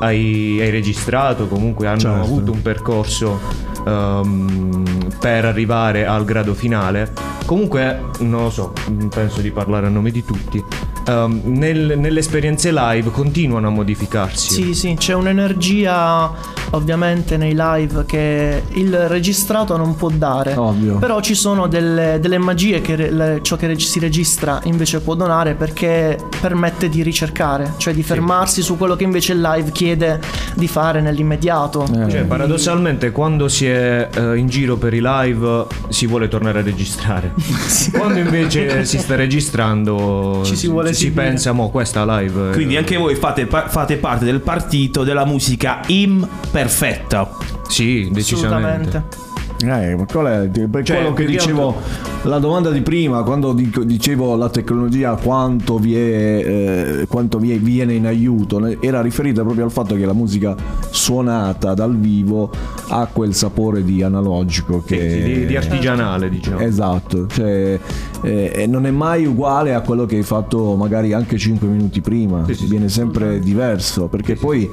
hai, 0.00 0.56
hai 0.62 0.70
registrato, 0.70 1.46
comunque 1.46 1.86
hanno 1.88 2.00
Certo. 2.00 2.20
avuto 2.22 2.52
un 2.52 2.62
percorso 2.62 3.38
ehm, 3.86 4.84
per 5.20 5.44
arrivare 5.44 6.06
al 6.06 6.24
grado 6.24 6.54
finale. 6.54 7.12
Comunque, 7.46 8.00
non 8.20 8.42
lo 8.44 8.50
so, 8.50 8.72
penso 9.14 9.40
di 9.40 9.50
parlare 9.50 9.86
a 9.86 9.90
nome 9.90 10.10
di 10.10 10.24
tutti. 10.24 10.62
ehm, 11.08 11.42
nel- 11.44 11.96
nelle 11.96 12.18
esperienze 12.18 12.72
live 12.72 13.12
continuano 13.12 13.68
a 13.68 13.70
modificarsi. 13.70 14.52
Sì, 14.54 14.74
sì, 14.74 14.94
c'è 14.98 15.12
un'energia 15.14 16.32
ovviamente 16.70 17.36
nei 17.36 17.54
live 17.56 18.04
che 18.06 18.64
il 18.70 18.92
registrato 19.06 19.76
non 19.76 19.94
può 19.94 20.10
dare. 20.12 20.54
Ovvio. 20.56 20.96
Però 20.98 21.20
ci 21.20 21.36
sono 21.36 21.68
delle, 21.68 22.18
delle 22.20 22.38
magie 22.38 22.80
che 22.80 22.96
le- 22.96 23.38
ciò 23.42 23.54
che 23.54 23.68
reg- 23.68 23.78
si 23.78 24.00
registra 24.00 24.58
invece 24.64 24.98
può 24.98 25.14
donare 25.14 25.54
perché 25.54 26.18
permette 26.40 26.88
di 26.88 27.02
ricercare, 27.04 27.74
cioè 27.76 27.94
di 27.94 28.02
fermarsi 28.02 28.60
su 28.60 28.76
quello 28.76 28.96
che 28.96 29.04
invece 29.04 29.32
il 29.32 29.40
live 29.40 29.70
chiede 29.70 30.18
di 30.56 30.66
fare 30.66 31.00
nell'immediato. 31.00 31.84
Eh. 31.84 32.10
Cioè, 32.10 32.24
paradossalmente, 32.24 33.12
quando 33.12 33.46
si 33.46 33.64
è 33.68 33.75
eh, 33.76 34.36
in 34.36 34.48
giro 34.48 34.76
per 34.76 34.94
i 34.94 35.00
live, 35.02 35.66
si 35.88 36.06
vuole 36.06 36.28
tornare 36.28 36.60
a 36.60 36.62
registrare. 36.62 37.32
quando 37.92 38.18
invece 38.18 38.84
si 38.84 38.98
sta 38.98 39.14
registrando, 39.16 40.42
Ci 40.44 40.56
si 40.56 40.68
vuole 40.68 40.92
si 40.94 41.06
esibire. 41.06 41.26
pensa, 41.28 41.52
mo, 41.52 41.70
questa 41.70 42.04
live. 42.18 42.50
eh, 42.50 42.52
Quindi 42.52 42.76
anche 42.76 42.96
voi 42.96 43.14
fate, 43.14 43.46
pa- 43.46 43.68
fate 43.68 43.96
parte 43.96 44.24
del 44.24 44.40
partito 44.40 45.04
della 45.04 45.24
musica 45.24 45.80
imperfetta. 45.86 47.28
Sì, 47.68 48.08
decisamente. 48.12 49.24
Eh, 49.66 49.96
qual 50.10 50.26
è? 50.26 50.48
Per 50.68 50.82
Cioè, 50.84 50.96
quello 50.96 51.12
che 51.12 51.24
dicevo, 51.26 51.74
la 52.22 52.38
domanda 52.38 52.70
di 52.70 52.80
prima, 52.82 53.22
quando 53.22 53.52
dico- 53.52 53.82
dicevo 53.82 54.36
la 54.36 54.48
tecnologia 54.48 55.14
quanto, 55.16 55.78
vi 55.78 55.94
è, 55.96 55.98
eh, 56.00 57.06
quanto 57.08 57.38
vi 57.38 57.52
è- 57.52 57.58
viene 57.58 57.94
in 57.94 58.06
aiuto, 58.06 58.64
era 58.80 59.00
riferita 59.02 59.42
proprio 59.42 59.64
al 59.64 59.72
fatto 59.72 59.96
che 59.96 60.06
la 60.06 60.12
musica 60.12 60.54
suonata 60.90 61.74
dal 61.74 61.96
vivo 61.96 62.50
ha 62.88 63.06
quel 63.12 63.34
sapore 63.34 63.82
di 63.82 64.02
analogico 64.02 64.82
che 64.84 65.22
Di, 65.24 65.46
di 65.46 65.56
artigianale, 65.56 66.28
diciamo. 66.28 66.60
Esatto, 66.60 67.26
cioè 67.26 67.78
eh, 68.22 68.66
non 68.68 68.86
è 68.86 68.90
mai 68.90 69.26
uguale 69.26 69.74
a 69.74 69.80
quello 69.80 70.06
che 70.06 70.16
hai 70.16 70.22
fatto 70.22 70.74
magari 70.76 71.12
anche 71.12 71.36
5 71.36 71.66
minuti 71.68 72.00
prima, 72.00 72.44
viene 72.68 72.88
sempre 72.88 73.40
diverso 73.40 74.06
perché 74.06 74.34
poi 74.36 74.68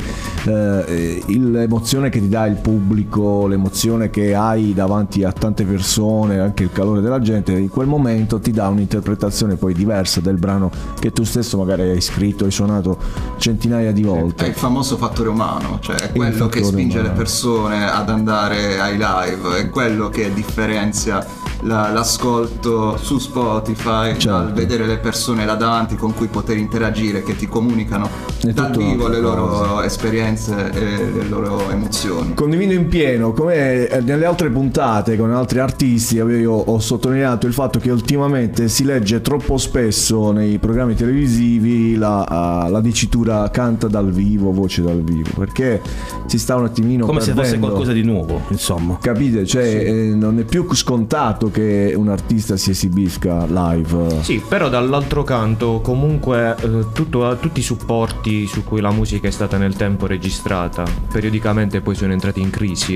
eh, 0.45 1.21
l'emozione 1.27 2.09
che 2.09 2.19
ti 2.19 2.29
dà 2.29 2.45
il 2.45 2.55
pubblico, 2.55 3.47
l'emozione 3.47 4.09
che 4.09 4.33
hai 4.35 4.73
davanti 4.83 5.23
a 5.23 5.31
tante 5.31 5.63
persone, 5.63 6.39
anche 6.39 6.63
il 6.63 6.71
calore 6.71 6.99
della 6.99 7.21
gente, 7.21 7.53
in 7.53 7.69
quel 7.69 7.87
momento 7.87 8.39
ti 8.39 8.51
dà 8.51 8.67
un'interpretazione 8.67 9.55
poi 9.55 9.73
diversa 9.73 10.19
del 10.19 10.37
brano 10.37 10.69
che 10.99 11.11
tu 11.11 11.23
stesso 11.23 11.57
magari 11.57 11.83
hai 11.83 12.01
scritto, 12.01 12.43
hai 12.43 12.51
suonato 12.51 12.97
centinaia 13.37 13.91
di 13.93 14.01
È 14.01 14.05
volte. 14.05 14.45
il 14.45 14.53
famoso 14.53 14.97
fattore 14.97 15.29
umano, 15.29 15.79
cioè 15.79 15.95
è 15.95 16.11
quello 16.11 16.47
che 16.47 16.63
spinge 16.63 16.97
le 16.97 17.01
umano. 17.03 17.17
persone 17.17 17.89
ad 17.89 18.09
andare 18.09 18.79
ai 18.79 18.97
live, 18.97 19.57
è 19.57 19.69
quello 19.69 20.09
che 20.09 20.33
differenzia 20.33 21.25
la- 21.63 21.91
l'ascolto 21.91 22.97
su 22.97 23.17
Spotify 23.19 24.17
Certo. 24.17 24.27
dal 24.29 24.53
vedere 24.53 24.85
le 24.85 24.97
persone 24.97 25.45
là 25.45 25.55
davanti 25.55 25.95
con 25.95 26.13
cui 26.13 26.27
poter 26.27 26.57
interagire, 26.57 27.23
che 27.23 27.35
ti 27.35 27.47
comunicano 27.47 28.09
È 28.41 28.47
dal 28.51 28.75
vivo 28.75 29.07
le 29.07 29.19
loro 29.19 29.47
cosa. 29.47 29.85
esperienze 29.85 30.71
e 30.71 31.11
le 31.11 31.27
loro 31.27 31.69
emozioni. 31.69 32.33
Condivido 32.33 32.73
in 32.73 32.87
pieno, 32.87 33.33
come 33.33 33.87
eh, 33.87 34.01
nelle 34.01 34.25
altre 34.25 34.49
puntate 34.49 35.17
con 35.17 35.31
altri 35.31 35.59
artisti 35.59 36.19
avevo, 36.19 36.57
ho 36.59 36.79
sottolineato 36.79 37.47
il 37.47 37.53
fatto 37.53 37.79
che 37.79 37.91
ultimamente 37.91 38.67
si 38.67 38.83
legge 38.83 39.21
troppo 39.21 39.57
spesso 39.57 40.31
nei 40.31 40.57
programmi 40.59 40.95
televisivi 40.95 41.95
la, 41.95 42.23
ah, 42.23 42.69
la 42.69 42.81
dicitura 42.81 43.49
canta 43.49 43.87
dal 43.87 44.11
vivo, 44.11 44.51
voce 44.51 44.81
dal 44.81 45.01
vivo, 45.01 45.29
perché 45.37 45.81
si 46.25 46.37
sta 46.37 46.55
un 46.55 46.65
attimino 46.65 47.05
Come 47.05 47.19
se 47.21 47.31
fosse 47.31 47.41
perdendo. 47.41 47.67
qualcosa 47.67 47.91
di 47.93 48.03
nuovo, 48.03 48.41
insomma. 48.49 48.97
Capite? 49.01 49.45
Cioè, 49.45 49.63
eh, 49.63 50.13
non 50.15 50.39
è 50.39 50.43
più 50.43 50.65
scontato 50.73 51.49
che 51.53 51.93
un 51.95 52.09
artista 52.09 52.57
si 52.57 52.71
esibisca 52.71 53.45
live. 53.45 54.21
Sì, 54.21 54.43
però 54.45 54.67
dall'altro 54.67 55.23
canto 55.23 55.79
comunque 55.81 56.55
eh, 56.59 56.85
tutto- 56.91 57.37
tutti 57.39 57.59
i 57.59 57.63
supporti 57.63 58.47
su 58.47 58.63
cui 58.63 58.81
la 58.81 58.91
musica 58.91 59.27
è 59.27 59.31
stata 59.31 59.57
nel 59.57 59.75
tempo 59.75 60.07
registrata 60.07 60.83
periodicamente 61.11 61.79
poi 61.81 61.95
sono 61.95 62.11
entrati 62.11 62.41
in 62.41 62.49
crisi. 62.49 62.95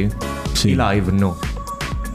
I 0.64 0.76
live 0.76 1.12
no. 1.12 1.38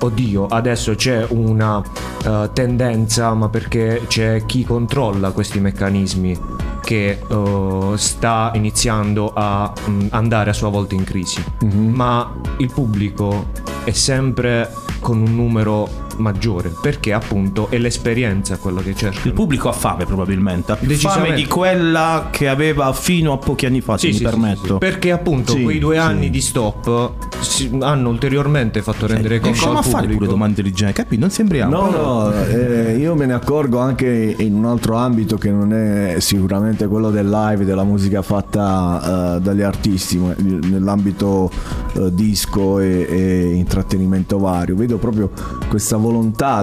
Oddio, 0.00 0.46
adesso 0.46 0.96
c'è 0.96 1.24
una 1.28 1.80
eh, 2.24 2.50
tendenza, 2.52 3.32
ma 3.34 3.48
perché 3.48 4.02
c'è 4.08 4.44
chi 4.44 4.64
controlla 4.64 5.30
questi 5.30 5.60
meccanismi 5.60 6.38
che 6.82 7.20
eh, 7.26 7.92
sta 7.94 8.50
iniziando 8.54 9.32
a 9.32 9.72
mm, 9.88 10.08
andare 10.10 10.50
a 10.50 10.52
sua 10.52 10.70
volta 10.70 10.96
in 10.96 11.04
crisi. 11.04 11.42
Ma 11.60 12.34
il 12.56 12.70
pubblico 12.72 13.50
è 13.84 13.92
sempre 13.92 14.74
con 14.98 15.20
un 15.20 15.34
numero 15.36 16.10
maggiore 16.22 16.72
perché 16.80 17.12
appunto 17.12 17.68
è 17.70 17.78
l'esperienza 17.78 18.56
quello 18.56 18.80
che 18.80 18.94
cerca. 18.94 19.20
Il 19.28 19.34
pubblico 19.34 19.68
ha 19.68 19.72
fame 19.72 20.06
probabilmente, 20.06 20.72
ha 20.72 20.76
più 20.76 20.88
fame 20.96 21.34
di 21.34 21.46
quella 21.46 22.28
che 22.30 22.48
aveva 22.48 22.92
fino 22.92 23.32
a 23.32 23.38
pochi 23.38 23.66
anni 23.66 23.80
fa, 23.80 23.98
se 23.98 24.06
Sì, 24.06 24.06
mi 24.06 24.12
sì, 24.12 24.18
sì, 24.18 24.24
permetto. 24.30 24.66
sì, 24.66 24.78
perché 24.78 25.10
appunto 25.12 25.52
Sì, 25.52 25.62
quei 25.62 25.78
due 25.78 25.94
sì. 25.96 26.00
anni 26.00 26.30
di 26.30 26.40
stop 26.40 27.12
si- 27.40 27.70
hanno 27.80 28.08
ulteriormente 28.08 28.80
fatto 28.82 29.06
rendere 29.06 29.34
conto 29.40 29.48
Riusciamo 29.52 29.78
al 29.78 29.78
a 29.78 29.82
fare 29.82 29.96
pubblico. 30.02 30.18
pure 30.18 30.30
domande 30.30 30.62
del 30.62 30.72
genere, 30.72 30.94
capi? 30.96 31.16
Non 31.18 31.30
sembriamo. 31.30 31.70
No, 31.76 31.90
no, 31.90 32.32
eh, 32.46 32.96
io 32.96 33.14
me 33.14 33.26
ne 33.26 33.32
accorgo 33.34 33.78
anche 33.78 34.34
in 34.38 34.54
un 34.54 34.64
altro 34.66 34.94
ambito 34.96 35.36
che 35.36 35.50
non 35.50 35.72
è 35.72 36.16
sicuramente 36.20 36.86
quello 36.86 37.10
del 37.10 37.28
live, 37.28 37.64
della 37.64 37.84
musica 37.84 38.22
fatta 38.22 39.36
eh, 39.36 39.40
dagli 39.40 39.62
artisti, 39.62 40.18
ma 40.18 40.34
nell'ambito 40.38 41.50
eh, 41.94 42.12
disco 42.14 42.78
e, 42.78 43.06
e 43.08 43.52
intrattenimento 43.54 44.38
vario. 44.38 44.74
Vedo 44.76 44.98
proprio 44.98 45.30
questa 45.68 45.96
volontà 45.96 46.10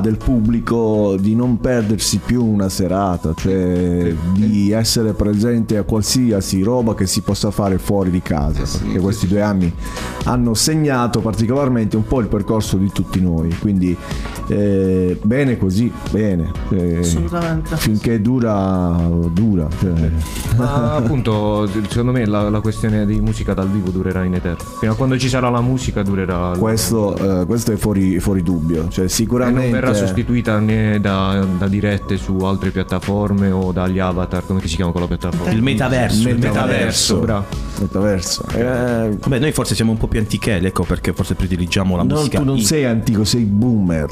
del 0.01 0.17
pubblico 0.17 1.15
di 1.19 1.35
non 1.35 1.59
perdersi 1.59 2.19
più 2.23 2.45
una 2.45 2.69
serata, 2.69 3.33
cioè 3.35 4.13
di 4.33 4.71
essere 4.71 5.13
presente 5.13 5.77
a 5.77 5.83
qualsiasi 5.83 6.61
roba 6.61 6.93
che 6.95 7.07
si 7.07 7.21
possa 7.21 7.49
fare 7.51 7.77
fuori 7.77 8.09
di 8.11 8.21
casa, 8.21 8.61
perché 8.79 8.99
questi 8.99 9.27
due 9.27 9.41
anni 9.41 9.71
hanno 10.25 10.53
segnato 10.53 11.21
particolarmente 11.21 11.95
un 11.95 12.05
po' 12.05 12.19
il 12.19 12.27
percorso 12.27 12.77
di 12.77 12.91
tutti 12.91 13.21
noi, 13.21 13.55
quindi 13.59 13.95
eh, 14.47 15.17
bene 15.21 15.57
così, 15.57 15.91
bene. 16.11 16.51
eh, 16.71 16.97
Assolutamente. 16.97 17.75
Finché 17.77 18.21
dura, 18.21 18.97
dura. 19.31 19.67
cioè. 19.79 20.11
Ma 20.57 20.95
appunto, 20.95 21.67
secondo 21.87 22.11
me 22.11 22.25
la, 22.25 22.49
la 22.49 22.59
questione 22.59 23.05
di 23.05 23.19
musica 23.19 23.53
dal 23.53 23.69
vivo 23.69 23.89
durerà 23.89 24.23
in 24.23 24.33
eterno. 24.33 24.63
Fino 24.79 24.91
a 24.91 24.95
quando 24.95 25.17
ci 25.17 25.29
sarà 25.29 25.49
la 25.49 25.61
musica 25.61 26.03
durerà. 26.03 26.53
Questo, 26.57 27.15
eh, 27.41 27.45
questo 27.45 27.71
è 27.71 27.75
fuori, 27.75 28.19
fuori 28.19 28.43
dubbio, 28.43 28.87
cioè 28.89 29.07
E 29.35 29.39
non 29.41 29.49
sicuramente... 29.51 29.69
verrà 29.71 29.93
sostituita 29.93 30.59
né 30.59 30.99
da, 30.99 31.45
da 31.57 31.67
dirette 31.67 32.17
su 32.17 32.35
altre 32.37 32.71
piattaforme 32.71 33.51
o 33.51 33.71
dagli 33.71 33.99
avatar, 33.99 34.45
come 34.45 34.65
si 34.65 34.75
chiama 34.75 34.91
quella 34.91 35.07
piattaforma? 35.07 35.51
Il 35.51 35.61
metaverso, 35.61 36.27
il 36.29 36.39
metaverso. 36.39 37.19
bravo. 37.19 37.45
Metaverso. 37.79 38.45
Eh, 38.53 39.17
Vabbè, 39.19 39.39
noi 39.39 39.51
forse 39.51 39.75
siamo 39.75 39.91
un 39.91 39.97
po' 39.97 40.07
più 40.07 40.19
anticheli, 40.19 40.65
ecco 40.65 40.83
perché 40.83 41.13
forse 41.13 41.35
prediligiamo 41.35 41.95
la 41.95 42.03
no, 42.03 42.15
musica. 42.15 42.39
tu 42.39 42.43
non 42.43 42.57
in- 42.57 42.65
sei 42.65 42.85
antico, 42.85 43.23
sei 43.23 43.43
boomer. 43.43 44.07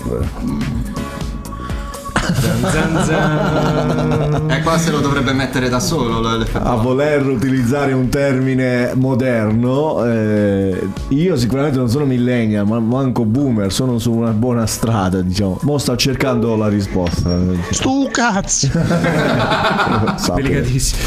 E 4.47 4.61
qua 4.61 4.77
se 4.77 4.91
lo 4.91 4.99
dovrebbe 4.99 5.33
mettere 5.33 5.69
da 5.69 5.79
solo 5.79 6.19
l'effetto. 6.37 6.63
A 6.63 6.75
voler 6.75 7.25
utilizzare 7.25 7.93
un 7.93 8.09
termine 8.09 8.91
moderno, 8.95 10.05
eh, 10.05 10.87
io 11.09 11.35
sicuramente 11.35 11.77
non 11.77 11.89
sono 11.89 12.05
millennial, 12.05 12.65
ma 12.65 12.79
manco 12.79 13.25
boomer, 13.25 13.71
sono 13.71 13.97
su 13.99 14.11
una 14.13 14.31
buona 14.31 14.65
strada, 14.65 15.21
diciamo. 15.21 15.59
Mo 15.63 15.77
sto 15.77 15.95
cercando 15.95 16.55
la 16.55 16.67
risposta. 16.67 17.37
Stu 17.71 18.09
cazzo! 18.11 18.69
Delicatissimo. 20.35 21.01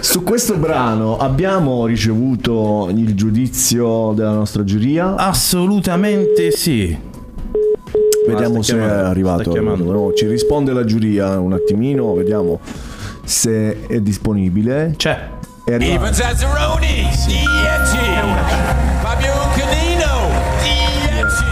Su 0.00 0.22
questo 0.22 0.56
brano 0.56 1.16
abbiamo 1.18 1.86
ricevuto 1.86 2.88
il 2.94 3.14
giudizio 3.14 4.12
della 4.14 4.32
nostra 4.32 4.64
giuria. 4.64 5.14
Assolutamente 5.16 6.50
sì. 6.50 7.12
Vediamo 8.26 8.62
se 8.62 8.78
è 8.78 8.82
arrivato. 8.82 10.12
ci 10.14 10.26
risponde 10.26 10.72
la 10.72 10.84
giuria 10.84 11.38
un 11.38 11.52
attimino, 11.52 12.14
vediamo 12.14 12.60
se 13.24 13.86
è 13.86 14.00
disponibile. 14.00 14.94
C'è. 14.96 15.30
È 15.64 15.74
arrivato. 15.74 16.00
Ivan 16.00 16.14
Zazzaroni, 16.14 17.08
Dieci, 17.26 17.98
Fabio 19.02 19.32
Canino, 19.56 20.28
Dieci, 20.62 21.44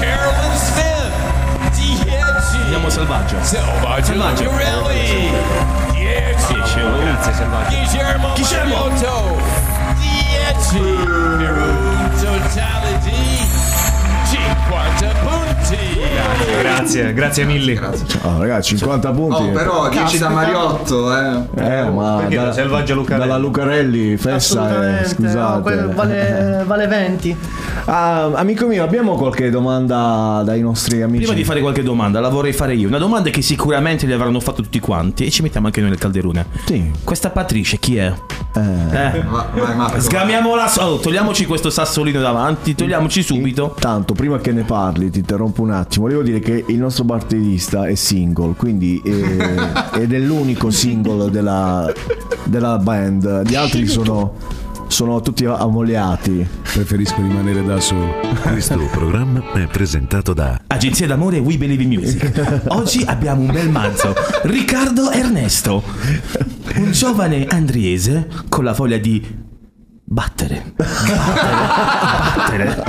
Carolyn 0.00 0.56
Smith, 0.58 1.74
Dieci, 1.74 2.62
Andiamo 2.62 2.90
selvaggio. 2.90 3.36
Selvaggio 3.42 4.04
Selvaggio. 4.04 5.85
Grazie, 16.96 17.12
grazie 17.12 17.44
mille. 17.44 17.78
Ah, 18.22 18.38
ragazzi, 18.38 18.76
50 18.76 19.10
punti. 19.10 19.42
Oh, 19.42 19.50
però 19.50 19.88
10 19.88 20.18
da 20.18 20.28
Mariotto, 20.30 21.14
eh. 21.14 21.40
Eh, 21.56 21.90
ma 21.90 22.16
Perché 22.20 22.36
da- 22.36 22.52
Selvaggio 22.52 22.94
Lucarelli? 22.94 23.28
dalla 23.28 23.38
Lucarelli, 23.38 24.16
Fessa, 24.16 25.00
eh, 25.00 25.04
scusate. 25.06 25.74
no, 25.74 25.92
vale, 25.92 26.62
vale 26.64 26.86
20. 26.86 27.36
Ah, 27.88 28.32
amico 28.34 28.66
mio, 28.66 28.82
abbiamo 28.82 29.14
qualche 29.14 29.48
domanda 29.48 30.42
dai 30.44 30.60
nostri 30.60 31.02
amici? 31.02 31.22
Prima 31.22 31.36
di 31.36 31.44
fare 31.44 31.60
qualche 31.60 31.84
domanda, 31.84 32.18
la 32.18 32.28
vorrei 32.28 32.52
fare 32.52 32.74
io. 32.74 32.88
Una 32.88 32.98
domanda 32.98 33.30
che 33.30 33.42
sicuramente 33.42 34.06
li 34.06 34.12
avranno 34.12 34.40
fatto 34.40 34.60
tutti 34.60 34.80
quanti 34.80 35.24
e 35.24 35.30
ci 35.30 35.42
mettiamo 35.42 35.66
anche 35.66 35.80
noi 35.80 35.90
nel 35.90 35.98
calderone. 35.98 36.46
Sì. 36.64 36.90
Questa 37.04 37.30
Patrice 37.30 37.78
chi 37.78 37.96
è? 37.96 38.12
Eh. 38.56 39.22
Va- 39.28 39.50
vai 39.54 39.76
Marco. 39.76 40.00
Sgamiamola. 40.00 40.72
Oh, 40.78 40.98
togliamoci 40.98 41.46
questo 41.46 41.70
sassolino 41.70 42.20
davanti, 42.20 42.74
togliamoci 42.74 43.22
subito. 43.22 43.76
Tanto, 43.78 44.14
prima 44.14 44.38
che 44.38 44.50
ne 44.50 44.62
parli, 44.62 45.10
ti 45.10 45.20
interrompo 45.20 45.62
un 45.62 45.70
attimo. 45.70 46.06
Volevo 46.06 46.22
dire 46.22 46.40
che 46.40 46.64
il 46.66 46.78
nostro 46.78 47.04
batterista 47.04 47.86
è 47.86 47.94
single, 47.94 48.54
quindi 48.56 49.00
eh, 49.04 49.54
ed 50.00 50.12
è 50.12 50.18
l'unico 50.18 50.70
single 50.70 51.30
della, 51.30 51.92
della 52.44 52.78
band. 52.78 53.48
Gli 53.48 53.54
altri 53.54 53.86
sono, 53.86 54.34
sono 54.88 55.20
tutti 55.20 55.44
ammogliati. 55.44 56.46
Preferisco 56.62 57.16
rimanere 57.16 57.64
da 57.64 57.80
solo. 57.80 58.14
Questo 58.42 58.78
programma 58.90 59.42
è 59.52 59.66
presentato 59.66 60.32
da 60.32 60.60
Agenzia 60.66 61.06
d'amore 61.06 61.38
We 61.38 61.56
Believe 61.56 61.82
in 61.82 61.88
Music. 61.88 62.62
Oggi 62.68 63.02
abbiamo 63.06 63.42
un 63.42 63.52
bel 63.52 63.70
mazzo. 63.70 64.14
Riccardo 64.42 65.10
Ernesto. 65.10 65.82
Un 66.76 66.92
giovane 66.92 67.46
andriese 67.46 68.28
con 68.48 68.64
la 68.64 68.72
voglia 68.72 68.98
di 68.98 69.44
battere. 70.08 70.72
Battere. 72.36 72.84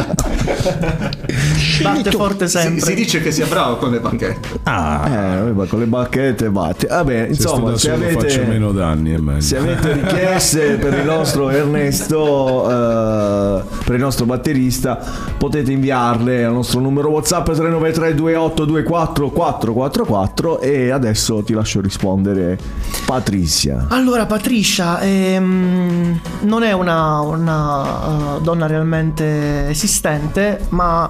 Batte 1.81 2.11
forte 2.11 2.47
Si, 2.47 2.57
sempre. 2.57 2.85
si 2.85 2.93
dice 2.95 3.21
che 3.21 3.31
sia 3.31 3.45
bravo 3.47 3.77
con 3.77 3.91
le 3.91 3.99
bacchette. 3.99 4.59
Ah, 4.63 5.45
Eh, 5.47 5.67
con 5.67 5.79
le 5.79 5.85
bacchette 5.85 6.49
batte. 6.49 6.87
Vabbè, 6.87 7.23
Se 7.23 7.29
insomma, 7.29 7.71
se 7.71 7.89
solo 7.89 7.95
avete, 7.95 8.29
faccio 8.29 8.43
meno 8.47 8.71
danni 8.71 9.11
è 9.13 9.17
meglio. 9.17 9.41
se 9.41 9.57
avete 9.57 9.93
richieste 9.93 10.75
per 10.77 10.93
il 10.97 11.05
nostro 11.05 11.49
Ernesto, 11.57 12.69
eh, 12.69 13.63
per 13.85 13.95
il 13.95 14.01
nostro 14.01 14.25
batterista, 14.25 14.99
potete 15.37 15.71
inviarle 15.71 16.45
al 16.45 16.53
nostro 16.53 16.79
numero 16.79 17.09
WhatsApp 17.09 17.45
393 17.45 18.13
2824 18.15 19.29
444 19.31 20.59
e 20.59 20.89
adesso 20.91 21.41
ti 21.43 21.53
lascio 21.53 21.81
rispondere 21.81 22.57
Patrizia. 23.05 23.87
Allora, 23.89 24.25
Patricia 24.25 24.99
ehm, 24.99 26.19
non 26.41 26.63
è 26.63 26.71
una, 26.73 27.06
una, 27.21 28.37
eh, 28.37 28.41
donna 28.41 28.67
realmente 28.67 29.69
esistente, 29.69 30.65
ma 30.69 31.09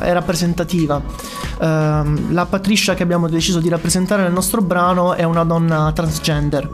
eh, 0.00 0.06
è 0.06 0.12
rappresentativa. 0.12 1.00
Ehm, 1.60 2.32
la 2.32 2.46
Patricia 2.46 2.94
che 2.94 3.02
abbiamo 3.02 3.28
deciso 3.28 3.60
di 3.60 3.68
rappresentare 3.68 4.22
nel 4.22 4.32
nostro 4.32 4.60
brano 4.60 5.14
è 5.14 5.24
una 5.24 5.44
donna 5.44 5.90
transgender. 5.92 6.68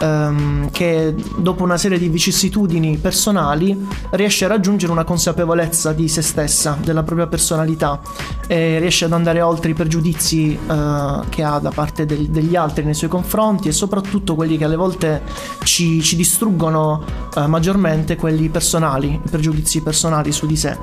Ehm, 0.00 0.70
che 0.70 1.14
dopo 1.36 1.62
una 1.62 1.76
serie 1.76 1.98
di 1.98 2.08
vicissitudini 2.08 2.96
personali 2.96 3.86
riesce 4.10 4.46
a 4.46 4.48
raggiungere 4.48 4.92
una 4.92 5.04
consapevolezza 5.04 5.92
di 5.92 6.08
se 6.08 6.22
stessa, 6.22 6.76
della 6.82 7.02
propria 7.02 7.26
personalità 7.26 8.00
e 8.46 8.78
riesce 8.78 9.04
ad 9.04 9.12
andare 9.12 9.40
oltre 9.42 9.70
i 9.70 9.74
pregiudizi 9.74 10.54
eh, 10.54 11.20
che 11.28 11.42
ha 11.42 11.58
da 11.58 11.70
parte 11.70 12.06
del- 12.06 12.28
degli 12.28 12.56
altri 12.56 12.84
nei 12.84 12.94
suoi 12.94 13.10
confronti 13.10 13.68
e 13.68 13.72
soprattutto 13.72 14.34
quelli 14.34 14.56
che 14.56 14.64
alle 14.64 14.76
volte 14.76 15.22
ci, 15.62 16.02
ci 16.02 16.16
distruggono 16.16 17.02
eh, 17.36 17.46
maggiormente, 17.46 18.16
quelli 18.16 18.48
personali, 18.48 19.20
i 19.22 19.28
pregiudizi 19.28 19.82
personali 19.82 20.32
su 20.32 20.46
di 20.46 20.56
sé. 20.56 20.76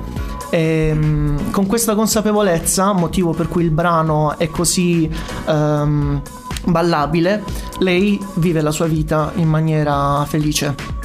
E, 0.50 0.92
mm, 0.94 1.50
con 1.50 1.66
questa 1.66 1.94
consapevolezza, 1.94 2.92
motivo 2.92 3.32
per 3.32 3.48
cui 3.48 3.64
il 3.64 3.70
brano 3.70 4.38
è 4.38 4.48
così 4.48 5.08
ehm, 5.46 6.22
ballabile, 6.70 7.42
lei 7.78 8.18
vive 8.36 8.60
la 8.60 8.70
sua 8.70 8.86
vita 8.86 9.32
in 9.36 9.48
maniera 9.48 10.24
felice. 10.26 10.97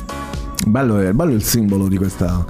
Bello 0.66 0.98
è, 1.00 1.12
bello 1.12 1.32
il 1.34 1.44
simbolo 1.44 1.88
di 1.90 1.98
questa, 1.98 2.46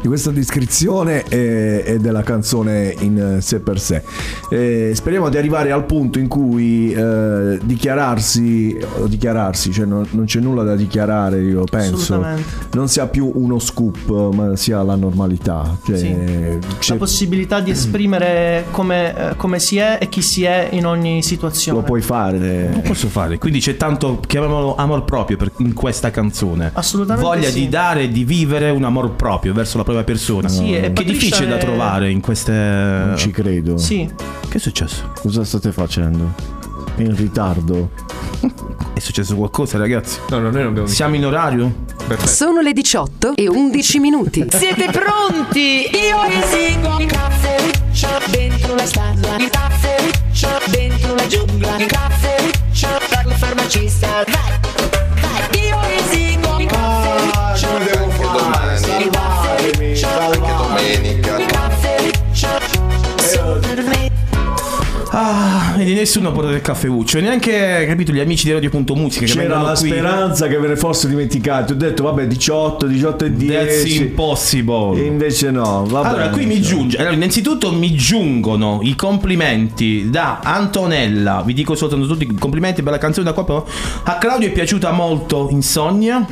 di 0.00 0.06
questa 0.06 0.30
descrizione 0.30 1.24
e, 1.28 1.82
e 1.84 1.98
della 1.98 2.22
canzone 2.22 2.94
in 3.00 3.38
sé 3.40 3.58
per 3.58 3.80
sé. 3.80 4.02
Eh, 4.50 4.92
speriamo 4.94 5.28
di 5.28 5.36
arrivare 5.36 5.72
al 5.72 5.84
punto 5.84 6.18
in 6.20 6.28
cui 6.28 6.92
eh, 6.92 7.58
dichiararsi, 7.64 8.78
o 8.98 9.06
dichiararsi, 9.06 9.72
cioè 9.72 9.84
non, 9.84 10.06
non 10.10 10.26
c'è 10.26 10.38
nulla 10.40 10.62
da 10.62 10.76
dichiarare, 10.76 11.40
io 11.42 11.64
penso, 11.64 12.24
non 12.72 12.88
sia 12.88 13.08
più 13.08 13.30
uno 13.34 13.58
scoop, 13.58 14.32
ma 14.32 14.54
sia 14.56 14.82
la 14.82 14.94
normalità. 14.94 15.76
Cioè, 15.84 15.96
Sì. 15.96 16.16
c'è- 16.78 16.92
La 16.92 16.98
possibilità 16.98 17.60
di 17.60 17.70
esprimere 17.72 18.66
come, 18.70 19.30
eh, 19.30 19.36
come 19.36 19.58
si 19.58 19.76
è 19.78 19.98
e 20.00 20.08
chi 20.08 20.22
si 20.22 20.44
è 20.44 20.68
in 20.72 20.86
ogni 20.86 21.22
situazione. 21.22 21.78
lo 21.80 21.84
puoi 21.84 22.00
fare. 22.00 22.68
non 22.70 22.82
posso 22.82 23.08
fare. 23.08 23.38
Quindi 23.38 23.58
c'è 23.58 23.76
tanto, 23.76 24.20
chiamiamolo 24.24 24.76
amor 24.76 25.04
proprio 25.04 25.36
per- 25.36 25.50
in 25.58 25.72
questa 25.74 26.10
canzone. 26.10 26.70
Assolutamente 26.72 27.26
Voglia 27.28 27.48
sì. 27.48 27.54
Di 27.60 27.68
dare 27.68 28.02
e 28.02 28.08
di 28.08 28.24
vivere 28.24 28.70
un 28.70 28.84
amor 28.84 29.12
proprio 29.12 29.52
verso 29.52 29.76
la 29.78 29.84
propria 29.84 30.04
persona. 30.04 30.48
Sì, 30.48 30.74
e 30.74 30.92
che 30.92 31.02
è 31.02 31.04
difficile 31.04 31.46
da 31.48 31.56
è- 31.56 31.60
trovare 31.60 32.10
in 32.10 32.20
queste. 32.20 32.52
Non 32.52 33.14
ci 33.16 33.30
credo. 33.30 33.76
Sì, 33.78 34.08
Che 34.48 34.56
è 34.56 34.60
successo? 34.60 35.10
Cosa 35.20 35.44
state 35.44 35.72
facendo? 35.72 36.32
In 36.96 37.14
ritardo. 37.16 37.90
È 38.94 38.98
successo 39.00 39.34
qualcosa, 39.36 39.76
ragazzi? 39.78 40.18
No, 40.30 40.36
no, 40.38 40.50
noi 40.50 40.60
non 40.60 40.66
abbiamo 40.68 40.86
Siamo 40.88 41.14
in 41.14 41.26
orario? 41.26 41.84
Sono 42.24 42.60
le 42.60 42.72
18 42.72 43.32
e 43.34 43.48
11 43.48 43.98
minuti. 43.98 44.46
Siete 44.52 44.86
pronti? 44.90 45.88
Io 45.92 46.22
esigo 46.40 46.98
il 47.00 47.06
caffeuccio 47.06 48.08
dentro 48.30 48.74
la 48.74 48.86
stanza, 48.86 49.36
il 49.36 49.50
caffeuccio 49.50 50.48
dentro 50.70 51.14
la 51.14 51.26
giungla, 51.26 51.76
il 51.78 51.86
caffeuccio 51.86 52.88
per 53.08 53.26
la 53.26 53.34
farmacista. 53.34 54.24
Nessuno 65.96 66.30
porta 66.30 66.50
del 66.50 66.60
caffeuccio. 66.60 67.18
Neanche, 67.20 67.86
capito, 67.88 68.12
gli 68.12 68.20
amici 68.20 68.44
di 68.44 68.52
Radio.musica 68.52 69.24
C'era 69.24 69.62
la 69.62 69.72
qui. 69.72 69.88
speranza 69.88 70.46
che 70.46 70.58
ve 70.58 70.68
ne 70.68 70.76
fosse 70.76 71.08
dimenticati. 71.08 71.72
Ho 71.72 71.74
detto, 71.74 72.02
vabbè, 72.02 72.26
18, 72.26 72.86
18 72.86 73.24
e 73.24 73.32
10. 73.32 73.54
That's 73.54 73.94
impossible. 73.94 75.00
E 75.00 75.06
invece 75.06 75.50
no. 75.50 75.86
Va 75.88 76.00
Allora, 76.00 76.28
qui 76.28 76.44
mi 76.44 76.60
giunge. 76.60 76.98
Allora, 76.98 77.14
innanzitutto 77.14 77.72
mi 77.72 77.94
giungono 77.94 78.80
i 78.82 78.94
complimenti 78.94 80.10
da 80.10 80.40
Antonella. 80.42 81.42
Vi 81.42 81.54
dico 81.54 81.74
soltanto 81.74 82.06
tutti 82.06 82.24
i 82.24 82.34
complimenti 82.34 82.82
per 82.82 82.92
la 82.92 82.98
canzone 82.98 83.24
da 83.24 83.32
qua. 83.32 83.46
Però. 83.46 83.66
A 84.02 84.18
Claudio 84.18 84.48
è 84.48 84.52
piaciuta 84.52 84.90
molto 84.90 85.48
Insonnia. 85.50 86.26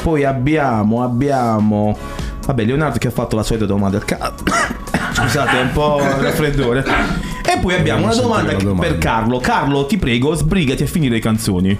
Poi 0.00 0.22
abbiamo, 0.22 1.02
abbiamo. 1.02 1.98
Vabbè, 2.46 2.64
Leonardo 2.64 2.98
che 2.98 3.08
ha 3.08 3.10
fatto 3.10 3.34
la 3.34 3.42
solita 3.42 3.66
domanda 3.66 3.96
al 3.96 4.04
Scusate, 5.14 5.58
è 5.58 5.62
un 5.62 5.72
po' 5.72 5.98
il 5.98 6.22
raffreddore. 6.22 7.33
E 7.54 7.58
poi 7.60 7.74
abbiamo 7.74 8.04
una 8.04 8.12
sentire 8.12 8.34
domanda, 8.34 8.62
domanda. 8.62 8.86
per 8.86 8.98
Carlo. 8.98 9.38
Carlo, 9.38 9.86
ti 9.86 9.96
prego, 9.96 10.34
sbrigati 10.34 10.82
a 10.82 10.86
finire 10.86 11.14
le 11.14 11.20
canzoni. 11.20 11.78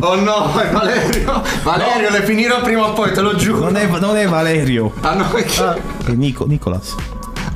Oh 0.00 0.16
no, 0.16 0.58
è 0.58 0.70
Valerio. 0.70 1.42
Valerio, 1.62 2.10
le 2.10 2.22
finirò 2.22 2.60
prima 2.62 2.88
o 2.88 2.92
poi, 2.92 3.12
te 3.12 3.20
lo 3.20 3.36
giuro. 3.36 3.60
Non 3.60 3.76
è, 3.76 3.86
non 3.86 4.16
è 4.16 4.26
Valerio. 4.26 4.92
Ah 5.00 5.14
no, 5.14 5.30
è 5.32 5.44
chi? 5.44 5.60
È 5.60 6.10
Nico, 6.10 6.46
Nicolas. 6.46 6.96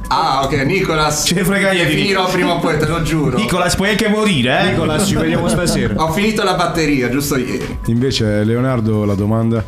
Ah, 0.08 0.42
ok, 0.44 0.52
Nicolas. 0.64 1.24
Ce 1.26 1.34
ne 1.34 1.44
frega 1.44 1.72
niente 1.72 1.92
finirò 1.92 2.28
prima 2.30 2.52
o 2.52 2.58
poi, 2.60 2.78
te 2.78 2.86
lo 2.86 3.02
giuro. 3.02 3.36
Nicolas, 3.36 3.74
puoi 3.74 3.90
anche 3.90 4.08
morire, 4.08 4.60
eh? 4.60 4.70
Nicolas, 4.70 5.06
ci 5.08 5.16
vediamo 5.16 5.48
stasera. 5.48 5.94
Ho 5.96 6.12
finito 6.12 6.44
la 6.44 6.54
batteria, 6.54 7.08
giusto 7.10 7.36
ieri. 7.36 7.78
Invece, 7.86 8.44
Leonardo, 8.44 9.04
la 9.04 9.14
domanda? 9.14 9.64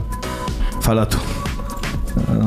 Falla 0.78 1.06
tu. 1.06 1.25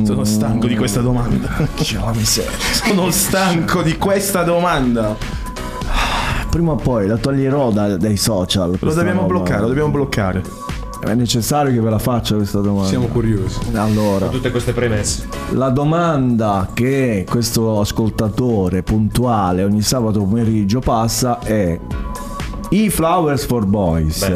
Sono 0.06 0.24
stanco 0.24 0.68
di 0.68 0.76
questa 0.76 1.02
domanda. 1.02 1.50
Sono 1.76 3.12
stanco 3.12 3.82
di 3.82 3.98
questa 3.98 4.44
domanda. 4.44 5.16
Prima 6.50 6.72
o 6.72 6.76
poi 6.76 7.08
la 7.08 7.18
toglierò 7.18 7.72
da- 7.72 7.98
dai 7.98 8.18
social. 8.18 8.72
Lo 8.72 8.78
questa 8.78 9.00
dobbiamo 9.00 9.22
roba. 9.22 9.34
bloccare, 9.34 9.62
lo 9.62 9.68
dobbiamo 9.68 9.90
bloccare. 9.92 10.42
È 11.02 11.14
necessario 11.14 11.72
che 11.72 11.80
ve 11.80 11.90
la 11.90 12.00
faccia 12.00 12.36
questa 12.36 12.60
domanda. 12.60 12.90
Siamo 12.90 13.06
curiosi. 13.08 13.60
Allora, 13.74 14.28
Tutte 14.28 14.52
queste 14.52 14.74
premesse. 14.74 15.28
la 15.52 15.70
domanda 15.70 16.68
che 16.74 17.26
questo 17.30 17.80
ascoltatore 17.80 18.84
puntuale 18.84 19.64
ogni 19.64 19.82
sabato 19.82 20.20
pomeriggio 20.24 20.80
passa 20.82 21.40
è 21.40 21.80
i 22.72 22.90
Flowers 22.90 23.46
for 23.46 23.66
Boys 23.66 24.30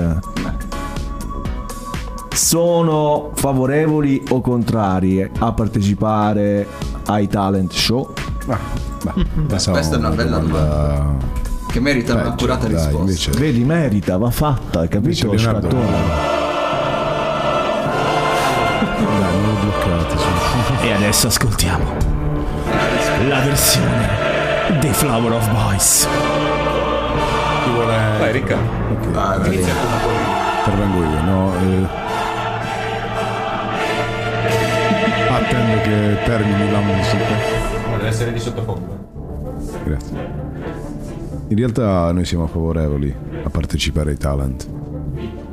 sono 2.34 3.32
favorevoli 3.36 4.24
o 4.30 4.42
contrari 4.42 5.30
a 5.40 5.52
partecipare 5.52 6.68
ai 7.08 7.28
talent 7.28 7.72
show? 7.74 8.12
Ah, 8.48 8.58
beh, 9.04 9.26
Questa 9.48 9.72
è 9.80 9.96
una 9.98 10.10
bella 10.10 10.38
domanda. 10.38 11.16
Che 11.68 11.80
merita 11.80 12.14
Peggio, 12.16 12.28
un'accurata 12.28 12.68
dai, 12.68 12.76
risposta. 12.76 13.00
invece- 13.00 13.32
Vedi, 13.32 13.64
merita, 13.64 14.18
va 14.18 14.30
fatta, 14.30 14.82
hai 14.82 14.88
capito? 14.88 15.26
Invece 15.26 15.44
Leonardo- 15.48 15.70
Scattone? 15.70 16.42
Dai, 18.98 19.38
non 19.42 19.46
l'ho 19.46 19.60
bloccato. 19.62 20.18
su. 20.18 20.28
E 20.84 20.92
adesso 20.92 21.28
ascoltiamo 21.28 21.84
la 23.28 23.40
versione 23.42 24.08
dei 24.80 24.94
Flower 24.94 25.32
of 25.34 25.50
Boys. 25.50 26.08
Chi 27.64 27.70
vuole... 27.72 27.96
Vai, 28.20 28.32
Riccardo. 28.34 28.70
Ok, 28.92 29.08
vai. 29.12 29.66
Intervengo 30.66 30.98
io, 31.04 31.22
no? 31.24 31.54
eh. 31.56 32.03
Attendo 35.34 35.82
che 35.82 36.24
termini 36.26 36.72
la 36.72 36.80
musica. 36.80 37.26
Deve 37.98 38.08
essere 38.08 38.32
di 38.34 38.40
sottofondo. 38.40 39.56
Grazie. 39.84 40.18
In 41.48 41.58
realtà 41.58 42.12
noi 42.12 42.24
siamo 42.24 42.46
favorevoli 42.46 43.14
a 43.44 43.50
partecipare 43.50 44.12
ai 44.12 44.18
talent. 44.18 44.68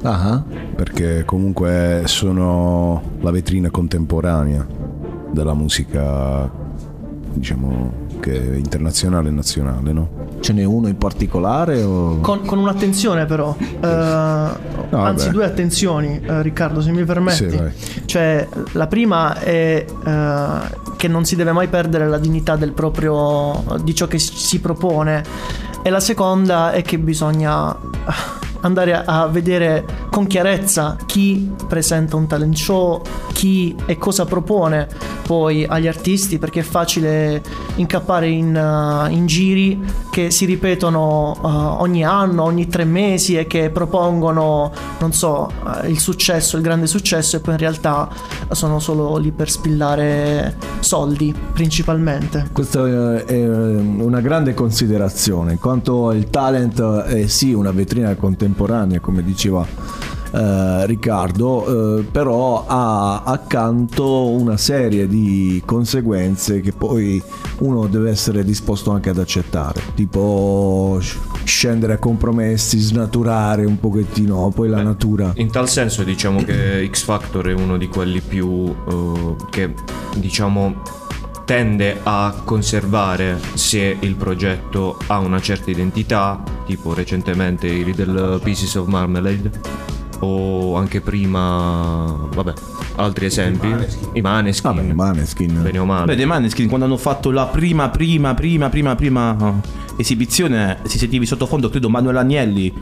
Ah, 0.02 0.42
Perché 0.74 1.24
comunque 1.24 2.02
sono 2.04 3.02
la 3.20 3.30
vetrina 3.30 3.70
contemporanea 3.70 4.66
della 5.30 5.54
musica, 5.54 6.50
diciamo, 7.32 7.92
che 8.20 8.52
è 8.52 8.56
internazionale 8.56 9.28
e 9.28 9.32
nazionale, 9.32 9.92
no? 9.92 10.08
Ce 10.40 10.52
n'è 10.52 10.64
uno 10.64 10.88
in 10.88 10.96
particolare 10.98 11.82
o... 11.82 12.18
Con, 12.20 12.44
con 12.44 12.58
un'attenzione 12.58 13.26
però, 13.26 13.54
Eh, 14.90 14.96
anzi 14.96 15.24
vabbè. 15.26 15.30
due 15.30 15.44
attenzioni 15.44 16.20
eh, 16.24 16.42
Riccardo 16.42 16.80
se 16.80 16.90
mi 16.90 17.04
permetti. 17.04 17.48
Sì, 17.50 18.02
cioè 18.06 18.46
la 18.72 18.86
prima 18.86 19.38
è 19.38 19.84
eh, 20.04 20.58
che 20.96 21.08
non 21.08 21.24
si 21.24 21.36
deve 21.36 21.52
mai 21.52 21.68
perdere 21.68 22.08
la 22.08 22.18
dignità 22.18 22.56
del 22.56 22.72
proprio, 22.72 23.62
di 23.82 23.94
ciò 23.94 24.06
che 24.06 24.18
si- 24.18 24.36
si 24.36 24.60
propone 24.60 25.22
e 25.82 25.90
la 25.90 26.00
seconda 26.00 26.72
è 26.72 26.82
che 26.82 26.98
bisogna 26.98 27.74
andare 28.62 28.92
a, 28.94 29.22
a 29.22 29.26
vedere 29.28 29.84
con 30.10 30.26
chiarezza 30.26 30.96
chi 31.06 31.50
presenta 31.66 32.16
un 32.16 32.26
talent 32.26 32.56
show, 32.56 33.00
chi 33.32 33.74
e 33.86 33.96
cosa 33.96 34.24
propone 34.24 34.88
poi 35.22 35.64
agli 35.64 35.86
artisti, 35.86 36.38
perché 36.38 36.60
è 36.60 36.64
facile 36.64 37.40
incappare 37.76 38.28
in, 38.28 38.54
uh, 38.54 39.08
in 39.10 39.26
giri 39.26 39.80
che 40.10 40.32
si 40.32 40.44
ripetono 40.44 41.38
uh, 41.40 41.46
ogni 41.80 42.04
anno, 42.04 42.42
ogni 42.42 42.66
tre 42.66 42.84
mesi 42.84 43.36
e 43.36 43.46
che 43.46 43.70
propongono, 43.70 44.72
non 44.98 45.12
so, 45.12 45.48
uh, 45.62 45.88
il 45.88 46.00
successo, 46.00 46.56
il 46.56 46.62
grande 46.64 46.88
successo 46.88 47.36
e 47.36 47.40
poi 47.40 47.54
in 47.54 47.60
realtà 47.60 48.08
sono 48.50 48.80
solo 48.80 49.16
lì 49.18 49.30
per 49.30 49.48
spillare 49.48 50.56
soldi 50.80 51.32
principalmente. 51.52 52.48
Questa 52.52 53.24
è 53.24 53.46
una 53.46 54.20
grande 54.20 54.52
considerazione, 54.52 55.52
in 55.52 55.58
quanto 55.60 56.10
il 56.10 56.28
talent 56.28 56.82
è 57.04 57.28
sì 57.28 57.52
una 57.52 57.70
vetrina 57.70 58.12
contemporanea, 58.16 58.98
come 58.98 59.22
diceva 59.22 59.64
eh, 60.32 60.86
Riccardo, 60.86 61.98
eh, 61.98 62.02
però 62.04 62.64
ha 62.66 63.22
accanto 63.24 64.28
una 64.28 64.56
serie 64.56 65.06
di 65.06 65.62
conseguenze 65.64 66.60
che 66.60 66.72
poi 66.72 67.22
uno 67.58 67.86
deve 67.86 68.10
essere 68.10 68.44
disposto 68.44 68.90
anche 68.90 69.10
ad 69.10 69.18
accettare, 69.18 69.80
tipo 69.94 70.98
sc- 71.00 71.44
scendere 71.44 71.94
a 71.94 71.98
compromessi, 71.98 72.78
snaturare 72.78 73.64
un 73.64 73.78
pochettino 73.78 74.50
poi 74.54 74.68
la 74.68 74.82
natura. 74.82 75.32
In 75.36 75.50
tal 75.50 75.68
senso 75.68 76.02
diciamo 76.02 76.42
che 76.44 76.88
X 76.90 77.04
Factor 77.04 77.48
è 77.48 77.52
uno 77.52 77.76
di 77.76 77.88
quelli 77.88 78.20
più 78.20 78.74
eh, 78.88 79.36
che 79.50 79.74
diciamo 80.16 80.98
tende 81.44 81.98
a 82.04 82.42
conservare 82.44 83.36
se 83.54 83.96
il 83.98 84.14
progetto 84.14 84.96
ha 85.08 85.18
una 85.18 85.40
certa 85.40 85.70
identità, 85.70 86.40
tipo 86.64 86.94
recentemente 86.94 87.66
i 87.66 87.82
Little 87.82 88.38
Pieces 88.38 88.76
of 88.76 88.86
Marmalade 88.86 89.50
o 90.20 90.76
anche 90.76 91.00
prima, 91.00 92.28
vabbè, 92.32 92.52
altri 92.96 93.26
esempi, 93.26 93.68
i 94.12 94.20
Maneskin, 94.20 94.74
Vabbè, 94.74 94.92
Maneskin. 94.92 95.62
bene 95.62 95.78
o 95.78 95.84
male. 95.84 96.06
Beh, 96.06 96.16
dei 96.16 96.26
Maneskin 96.26 96.68
quando 96.68 96.86
hanno 96.86 96.96
fatto 96.96 97.30
la 97.30 97.46
prima, 97.46 97.88
prima, 97.90 98.34
prima, 98.34 98.68
prima, 98.68 98.94
prima 98.94 99.36
uh, 99.38 99.60
esibizione 99.96 100.78
si 100.84 100.98
sentivi 100.98 101.26
sottofondo, 101.26 101.68
credo, 101.68 101.88
Manuel 101.88 102.16
Agnelli 102.16 102.72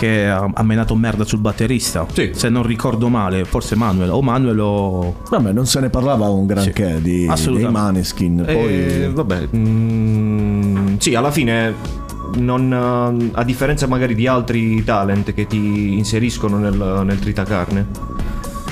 che 0.00 0.26
ha, 0.26 0.62
menato 0.62 0.94
merda 0.94 1.24
sul 1.24 1.40
batterista. 1.40 2.06
Se 2.32 2.48
non 2.48 2.62
ricordo 2.62 3.08
male, 3.08 3.44
forse 3.44 3.76
Manuel 3.76 4.08
o 4.08 4.22
Manuel 4.22 4.58
o... 4.58 5.16
Vabbè, 5.28 5.52
non 5.52 5.66
se 5.66 5.78
ne 5.80 5.90
parlava 5.90 6.30
un 6.30 6.46
granché 6.46 6.96
Sì, 6.96 7.02
di, 7.02 7.30
dei. 7.56 7.70
Maneskin. 7.70 8.42
Poi... 8.46 9.02
Eh, 9.02 9.10
vabbè, 9.12 9.48
mm, 9.54 10.96
sì, 10.96 11.14
alla 11.14 11.30
fine 11.30 11.74
non, 12.36 12.72
eh, 12.72 13.30
a 13.32 13.44
differenza 13.44 13.86
magari 13.86 14.14
di 14.14 14.26
altri 14.26 14.82
talent 14.84 15.34
che 15.34 15.46
ti 15.46 15.96
inseriscono 15.96 16.58
nel, 16.58 17.02
nel 17.04 17.18
tritacarne 17.18 17.86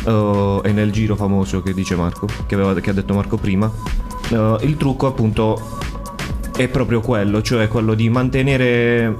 eh, 0.05 0.61
e 0.63 0.73
nel 0.73 0.91
giro 0.91 1.17
famoso 1.17 1.63
che 1.63 1.75
dice 1.75 1.97
Marco, 1.97 2.27
che, 2.47 2.55
aveva- 2.55 2.75
che 2.75 2.91
ha 2.91 2.93
detto 2.93 3.15
Marco 3.15 3.37
prima, 3.37 3.71
eh, 4.31 4.57
il 4.63 4.77
trucco 4.77 5.07
appunto 5.07 5.77
è 6.57 6.69
proprio 6.69 7.01
quello, 7.01 7.41
cioè 7.43 7.69
quello 7.69 7.95
di 7.95 8.09
mantenere, 8.09 9.17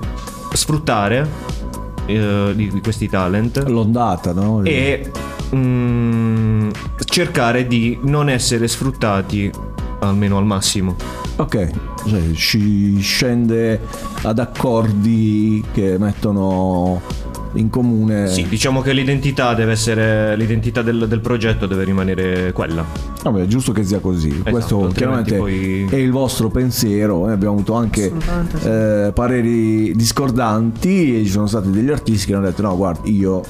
sfruttare 0.53 1.57
di, 2.07 2.71
di 2.71 2.81
questi 2.81 3.07
talent 3.07 3.69
L'ondata, 3.69 4.33
no? 4.33 4.63
e 4.65 5.11
mm, 5.55 6.71
cercare 7.05 7.67
di 7.67 7.99
non 8.03 8.31
essere 8.31 8.67
sfruttati 8.67 9.53
almeno 10.01 10.39
al 10.39 10.45
massimo. 10.45 10.97
Ok, 11.37 11.71
cioè, 12.07 12.21
si 12.35 12.99
scende 13.01 13.81
ad 14.23 14.39
accordi 14.39 15.65
che 15.73 15.97
mettono 15.99 17.01
in 17.55 17.71
comune. 17.71 18.29
Sì, 18.29 18.47
diciamo 18.49 18.81
che 18.81 18.93
l'identità 18.93 19.55
deve 19.55 19.73
essere. 19.73 20.37
L'identità 20.37 20.83
del, 20.83 21.07
del 21.09 21.21
progetto 21.21 21.67
deve 21.67 21.85
rimanere 21.85 22.53
quella. 22.53 22.85
Vabbè, 23.23 23.43
è 23.43 23.47
giusto 23.47 23.73
che 23.73 23.85
sia 23.85 23.99
così. 23.99 24.43
Questo 24.49 24.85
altrimenti 24.85 24.95
chiaramente 24.95 25.37
poi- 25.37 25.87
è 25.89 25.97
il 25.97 26.11
vostro 26.11 26.49
pensiero. 26.49 27.21
Noi 27.21 27.33
abbiamo 27.33 27.55
avuto 27.55 27.75
anche 27.75 28.13
sì. 28.55 28.69
eh, 28.69 29.11
pareri 29.15 29.95
discordanti 29.95 31.19
e 31.21 31.25
ci 31.25 31.31
sono 31.31 31.47
stati 31.47 31.71
degli 31.71 31.91
artisti 31.91 32.27
che 32.27 32.35
hanno 32.35 32.45
detto 32.47 32.63
no, 32.63 32.77
guarda, 32.77 33.01
io 33.09 33.43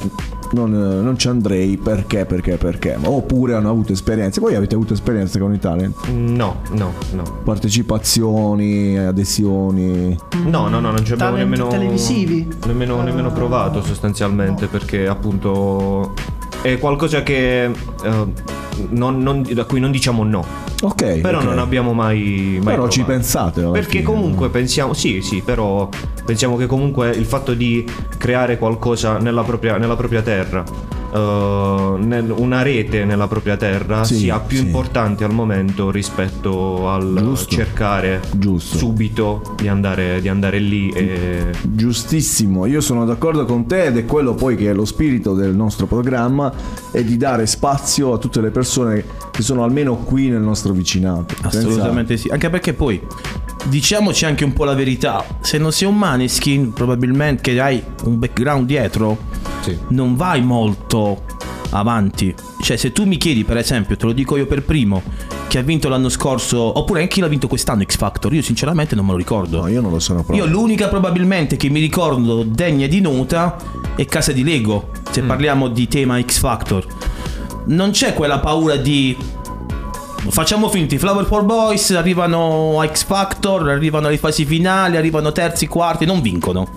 non, 0.53 0.71
non 0.71 1.19
ci 1.19 1.29
andrei 1.29 1.77
perché, 1.77 2.25
perché, 2.25 2.57
perché. 2.57 2.97
Oppure 3.03 3.55
hanno 3.55 3.69
avuto 3.71 3.93
esperienze. 3.93 4.41
Voi 4.41 4.55
avete 4.55 4.75
avuto 4.75 4.95
esperienze 4.95 5.39
con 5.39 5.53
i 5.53 5.59
talent? 5.59 6.07
No, 6.09 6.61
no, 6.73 6.93
no. 7.13 7.23
Partecipazioni, 7.45 8.97
adesioni. 8.99 10.17
No, 10.45 10.69
no, 10.69 10.81
no, 10.81 10.91
non 10.91 11.05
ci 11.05 11.13
abbiamo 11.13 11.33
Talent 11.37 11.51
nemmeno. 11.51 11.69
televisivi? 11.69 12.49
Nemmeno, 12.67 13.03
nemmeno 13.03 13.31
provato 13.33 13.83
sostanzialmente 13.83 14.67
perché 14.67 15.07
appunto 15.07 16.15
è 16.63 16.79
qualcosa 16.79 17.23
che. 17.23 17.65
eh, 17.65 18.27
non- 18.91 19.19
non- 19.21 19.43
da 19.53 19.65
cui 19.65 19.81
non 19.81 19.91
diciamo 19.91 20.23
no. 20.25 20.45
Ok. 20.83 21.21
Però 21.21 21.39
ok. 21.39 21.45
non 21.45 21.59
abbiamo 21.59 21.93
mai. 21.93 22.59
mai 22.63 22.75
Però 22.75 22.89
ci 22.89 23.01
provato. 23.01 23.19
pensate. 23.19 23.61
alla 23.63 23.71
Perché 23.73 23.91
fine. 23.99 24.03
comunque 24.05 24.49
pensiamo, 24.51 24.93
sì, 24.95 25.21
sì, 25.21 25.43
però 25.45 25.89
pensiamo 26.25 26.57
che 26.57 26.67
comunque 26.67 27.11
il 27.11 27.25
fatto 27.25 27.55
di 27.55 27.85
creare 28.17 28.57
qualcosa 28.59 29.19
nella 29.19 29.43
propria, 29.43 29.77
nella 29.79 29.97
propria 29.97 30.23
terra, 30.23 30.63
eh, 31.13 31.95
nel- 31.99 32.31
una 32.37 32.63
rete 32.63 33.05
nella 33.05 33.27
propria 33.29 33.57
terra, 33.57 34.05
Sì, 34.05 34.17
sia 34.17 34.39
più 34.41 34.59
sì. 34.59 34.65
importante 34.65 35.25
al 35.25 35.33
momento 35.33 35.91
rispetto 35.91 36.89
al 36.89 37.15
Giusto. 37.19 37.55
cercare 37.55 38.21
Giusto. 38.37 38.77
subito 38.77 39.55
di 39.57 39.69
andare, 39.69 40.21
di 40.21 40.29
andare 40.29 40.59
lì 40.59 40.91
e... 40.91 41.47
Giustissimo, 41.63 42.67
io 42.67 42.81
sono 42.81 43.05
d'accordo 43.05 43.45
con 43.45 43.67
te 43.67 43.87
ed 43.87 43.97
è 43.97 44.05
quello 44.05 44.35
poi 44.35 44.57
che 44.57 44.71
è 44.71 44.75
lo 44.75 44.85
spirito 44.85 45.35
del 45.35 45.55
nostro 45.55 45.87
programma 45.87 46.53
è 46.91 47.03
di 47.05 47.17
dare 47.17 47.47
spazio 47.47 48.13
a 48.13 48.19
tutte 48.19 48.41
le 48.41 48.51
persone 48.51 49.05
che 49.31 49.43
sono 49.43 49.63
almeno 49.65 49.97
qui 49.97 50.29
nel 50.29 50.41
nostro 50.43 50.73
vicinato. 50.73 51.35
Assolutamente 51.43 52.17
sì, 52.17 52.29
anche 52.29 52.51
perché 52.51 52.73
poi 52.75 53.01
diciamoci 53.69 54.25
anche 54.25 54.45
un 54.45 54.53
po' 54.53 54.65
la 54.65 54.75
verità, 54.75 55.25
se 55.41 55.59
non 55.59 55.73
sei 55.73 55.89
un 55.89 55.97
Maneskin 55.97 56.73
probabilmente 56.73 57.43
che 57.43 57.61
hai 57.61 57.83
un 58.05 58.19
background 58.19 58.67
dietro, 58.67 59.17
non 59.89 60.17
vai 60.17 60.43
molto 60.43 61.25
avanti. 61.71 62.35
Cioè 62.61 62.77
se 62.77 62.93
tu 62.93 63.05
mi 63.05 63.17
chiedi 63.17 63.45
per 63.45 63.59
esempio, 63.59 63.97
te 63.97 64.07
lo 64.07 64.13
dico 64.13 64.37
io 64.37 64.47
per 64.47 64.63
primo, 64.63 65.03
chi 65.49 65.59
ha 65.59 65.63
vinto 65.63 65.89
l'anno 65.89 66.09
scorso, 66.09 66.79
oppure 66.79 67.01
anche 67.01 67.15
chi 67.15 67.21
l'ha 67.21 67.29
vinto 67.29 67.49
quest'anno 67.49 67.83
X 67.85 67.97
Factor, 67.97 68.33
io 68.35 68.43
sinceramente 68.43 68.95
non 68.95 69.05
me 69.05 69.13
lo 69.13 69.19
ricordo. 69.19 69.61
No, 69.61 69.69
io 69.69 69.81
non 69.81 69.91
lo 69.91 69.99
sono 69.99 70.23
proprio. 70.23 70.45
Io 70.45 70.51
l'unica 70.51 70.89
probabilmente 70.89 71.57
che 71.57 71.69
mi 71.69 71.81
ricordo 71.81 72.43
degna 72.43 72.87
di 72.87 73.01
nota 73.01 73.57
è 73.95 74.05
Casa 74.07 74.33
di 74.33 74.43
Lego, 74.43 74.91
se 75.11 75.23
parliamo 75.23 75.69
di 75.69 75.89
tema 75.89 76.21
X 76.21 76.39
Factor. 76.39 76.87
Non 77.67 77.91
c'è 77.91 78.15
quella 78.15 78.39
paura 78.39 78.77
di 78.77 79.17
Facciamo 80.31 80.69
finti, 80.69 80.99
Flower 80.99 81.25
for 81.25 81.45
Boys 81.45 81.91
arrivano 81.91 82.81
a 82.81 82.87
X 82.87 83.05
Factor, 83.05 83.69
arrivano 83.69 84.09
alle 84.09 84.19
fasi 84.19 84.45
finali, 84.45 84.97
arrivano 84.97 85.33
terzi, 85.33 85.67
quarti, 85.67 86.05
non 86.05 86.21
vincono. 86.21 86.69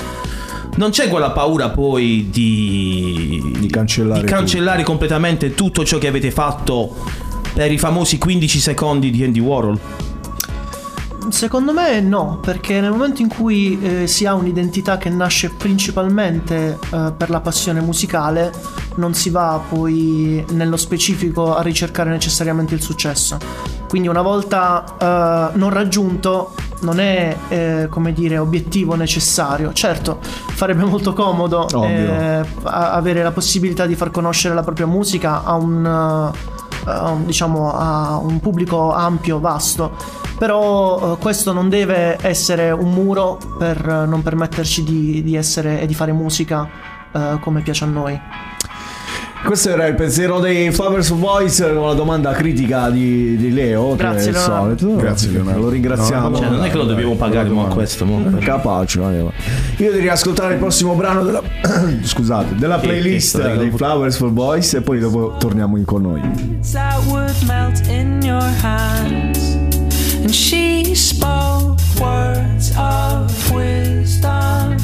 Non 0.76 0.92
c'è 0.92 1.10
quella 1.10 1.32
paura 1.32 1.70
poi 1.70 2.30
di, 2.32 3.58
Di 3.60 3.68
cancellare 3.68 4.22
di 4.22 4.26
cancellare 4.26 4.84
completamente 4.84 5.54
tutto 5.54 5.84
ciò 5.84 5.98
che 5.98 6.08
avete 6.08 6.32
fatto 6.32 6.96
per 7.54 7.72
i 7.72 7.78
famosi 7.78 8.18
15 8.18 8.60
secondi 8.60 9.10
di 9.12 9.24
Andy 9.24 9.40
Warhol. 9.40 9.80
Secondo 11.30 11.74
me 11.74 12.00
no, 12.00 12.40
perché 12.42 12.80
nel 12.80 12.92
momento 12.92 13.22
in 13.22 13.28
cui 13.28 13.80
eh, 13.82 14.08
si 14.08 14.26
ha 14.26 14.34
un'identità 14.34 14.98
che 14.98 15.10
nasce 15.10 15.50
principalmente 15.50 16.78
eh, 16.92 17.14
per 17.16 17.30
la 17.30 17.42
passione 17.42 17.82
musicale, 17.82 18.52
non 18.96 19.14
si 19.14 19.30
va 19.30 19.60
poi 19.68 20.44
nello 20.52 20.78
specifico 20.78 21.56
a 21.56 21.62
ricercare 21.62 22.10
necessariamente 22.10 22.74
il 22.74 22.82
successo. 22.82 23.38
Quindi 23.88 24.08
una 24.08 24.22
volta 24.22 24.84
eh, 25.54 25.58
non 25.58 25.70
raggiunto 25.70 26.54
non 26.82 27.00
è 27.00 27.36
eh, 27.50 27.88
come 27.90 28.14
dire 28.14 28.38
obiettivo 28.38 28.96
necessario. 28.96 29.74
Certo, 29.74 30.20
farebbe 30.22 30.84
molto 30.84 31.14
comodo 31.14 31.68
eh, 31.84 32.44
avere 32.64 33.22
la 33.24 33.32
possibilità 33.32 33.86
di 33.86 33.96
far 33.96 34.12
conoscere 34.12 34.54
la 34.56 34.64
propria 34.64 34.88
musica 34.88 35.44
a 35.44 35.56
un 35.56 36.32
un- 36.86 37.26
diciamo 37.26 37.72
a 37.74 38.18
un 38.18 38.40
pubblico 38.40 38.94
ampio, 38.94 39.40
vasto. 39.40 39.92
Però 40.38 41.14
eh, 41.14 41.18
questo 41.18 41.54
non 41.54 41.70
deve 41.70 42.18
essere 42.22 42.72
un 42.72 42.92
muro 42.92 43.38
per 43.60 43.78
eh, 43.78 44.06
non 44.08 44.24
permetterci 44.24 44.84
di, 44.84 45.22
di 45.22 45.36
essere 45.36 45.82
e 45.82 45.86
di 45.86 45.94
fare 45.94 46.12
musica 46.12 46.68
eh, 47.12 47.38
come 47.40 47.62
piace 47.62 47.84
a 47.84 47.88
noi. 47.88 48.20
Questo 49.44 49.70
era 49.70 49.88
il 49.88 49.96
pensiero 49.96 50.40
dei 50.40 50.72
Flowers 50.72 51.10
Voice 51.10 51.74
con 51.74 51.88
la 51.88 51.94
domanda 51.94 52.32
critica 52.32 52.90
di, 52.90 53.36
di 53.38 53.52
Leo. 53.52 53.96
Grazie, 53.96 54.32
che 54.32 54.38
è 54.38 54.42
il 54.42 54.48
Leonardo. 54.48 54.78
solito. 54.78 54.96
Grazie, 55.02 55.32
Leonardo. 55.32 55.62
Lo 55.62 55.70
ringraziamo. 55.70 56.38
Cioè, 56.38 56.50
non 56.50 56.64
è 56.64 56.70
che 56.70 56.78
lo 56.78 56.86
dobbiamo 56.86 57.16
pagare 57.16 57.50
mo 57.50 57.66
a 57.66 57.70
questo. 57.70 58.06
mo. 58.06 58.24
Capace, 58.40 59.00
ma 59.00 59.12
io 59.12 59.32
io 59.78 59.92
direi 59.92 60.10
ascoltare 60.10 60.54
il 60.54 60.60
prossimo 60.60 60.94
brano 60.94 61.24
della, 61.24 61.42
scusate, 62.04 62.56
della 62.56 62.78
playlist 62.78 63.36
sì, 63.36 63.42
sto 63.42 63.56
dei 63.56 63.72
Flowers 63.72 64.18
for 64.18 64.30
Boys 64.30 64.74
e 64.76 64.82
poi 64.82 65.00
dopo 65.00 65.36
torniamo 65.40 65.78
in 65.78 65.86
con 65.86 66.02
noi. 66.04 66.22
And 70.24 70.32
she 70.32 70.94
spoke 70.94 71.80
words 72.00 72.72
of 72.78 73.52
wisdom 73.52 74.78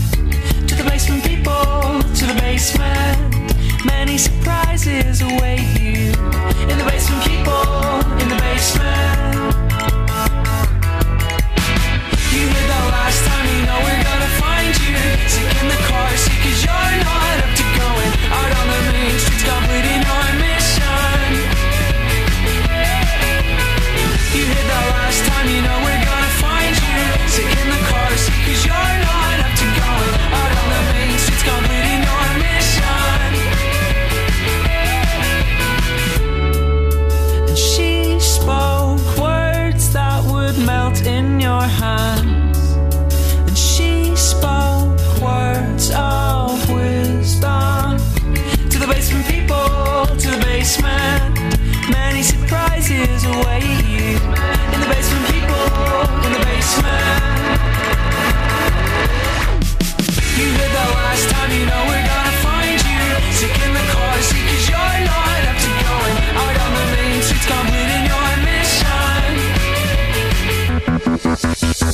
to 0.66 0.76
the 0.76 0.84
basement 0.84 1.24
people, 1.24 2.02
to 2.16 2.26
the 2.26 2.34
basement. 2.42 3.37
Many 3.88 4.18
surprises 4.18 5.22
await 5.22 5.66
you 5.80 6.12
in 6.62 6.78
the 6.78 6.86
basement, 6.88 7.24
people 7.24 7.64
in 8.22 8.28
the 8.30 8.38
basement. 8.40 9.56
You 12.32 12.44
hear 12.54 12.68
the 12.74 12.82
last 12.96 13.26
time, 13.28 13.46
you 13.54 13.66
know 13.68 13.80
we're 13.86 14.04
gonna 14.04 14.32
find 14.44 14.74
you. 14.84 14.96
Sick 15.28 15.62
in 15.62 15.68
the 15.70 15.80
car, 15.88 16.10
sick 16.18 16.40
cause 16.44 16.64
you're 16.66 17.04
not. 17.04 17.27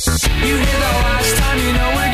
You 0.06 0.12
hear 0.12 0.20
the 0.20 0.92
last 1.00 1.34
time, 1.38 1.58
you 1.58 1.72
know 1.72 1.92
we're 1.96 2.13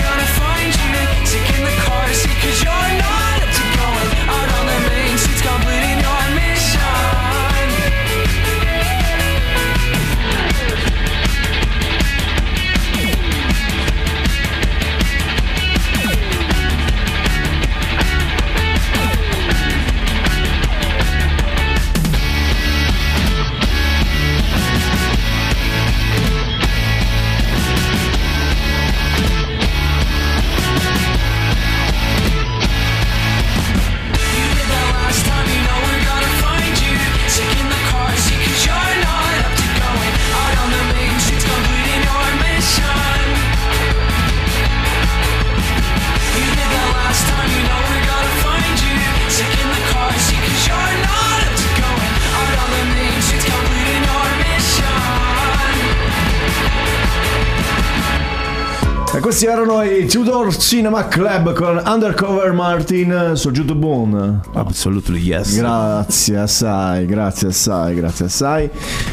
questi 59.31 59.47
erano 59.47 59.85
i 59.85 60.07
Tudor 60.07 60.57
Cinema 60.57 61.07
Club 61.07 61.53
con 61.53 61.81
Undercover 61.87 62.51
Martin 62.51 63.35
su 63.35 63.51
YouTube 63.51 63.79
Boom. 63.79 64.41
Absolutely 64.55 65.21
yes. 65.21 65.57
Grazie 65.57 66.37
assai, 66.39 67.07
grazie 67.07 67.47
assai, 67.47 67.95
grazie 67.95 68.25
assai. 68.25 68.69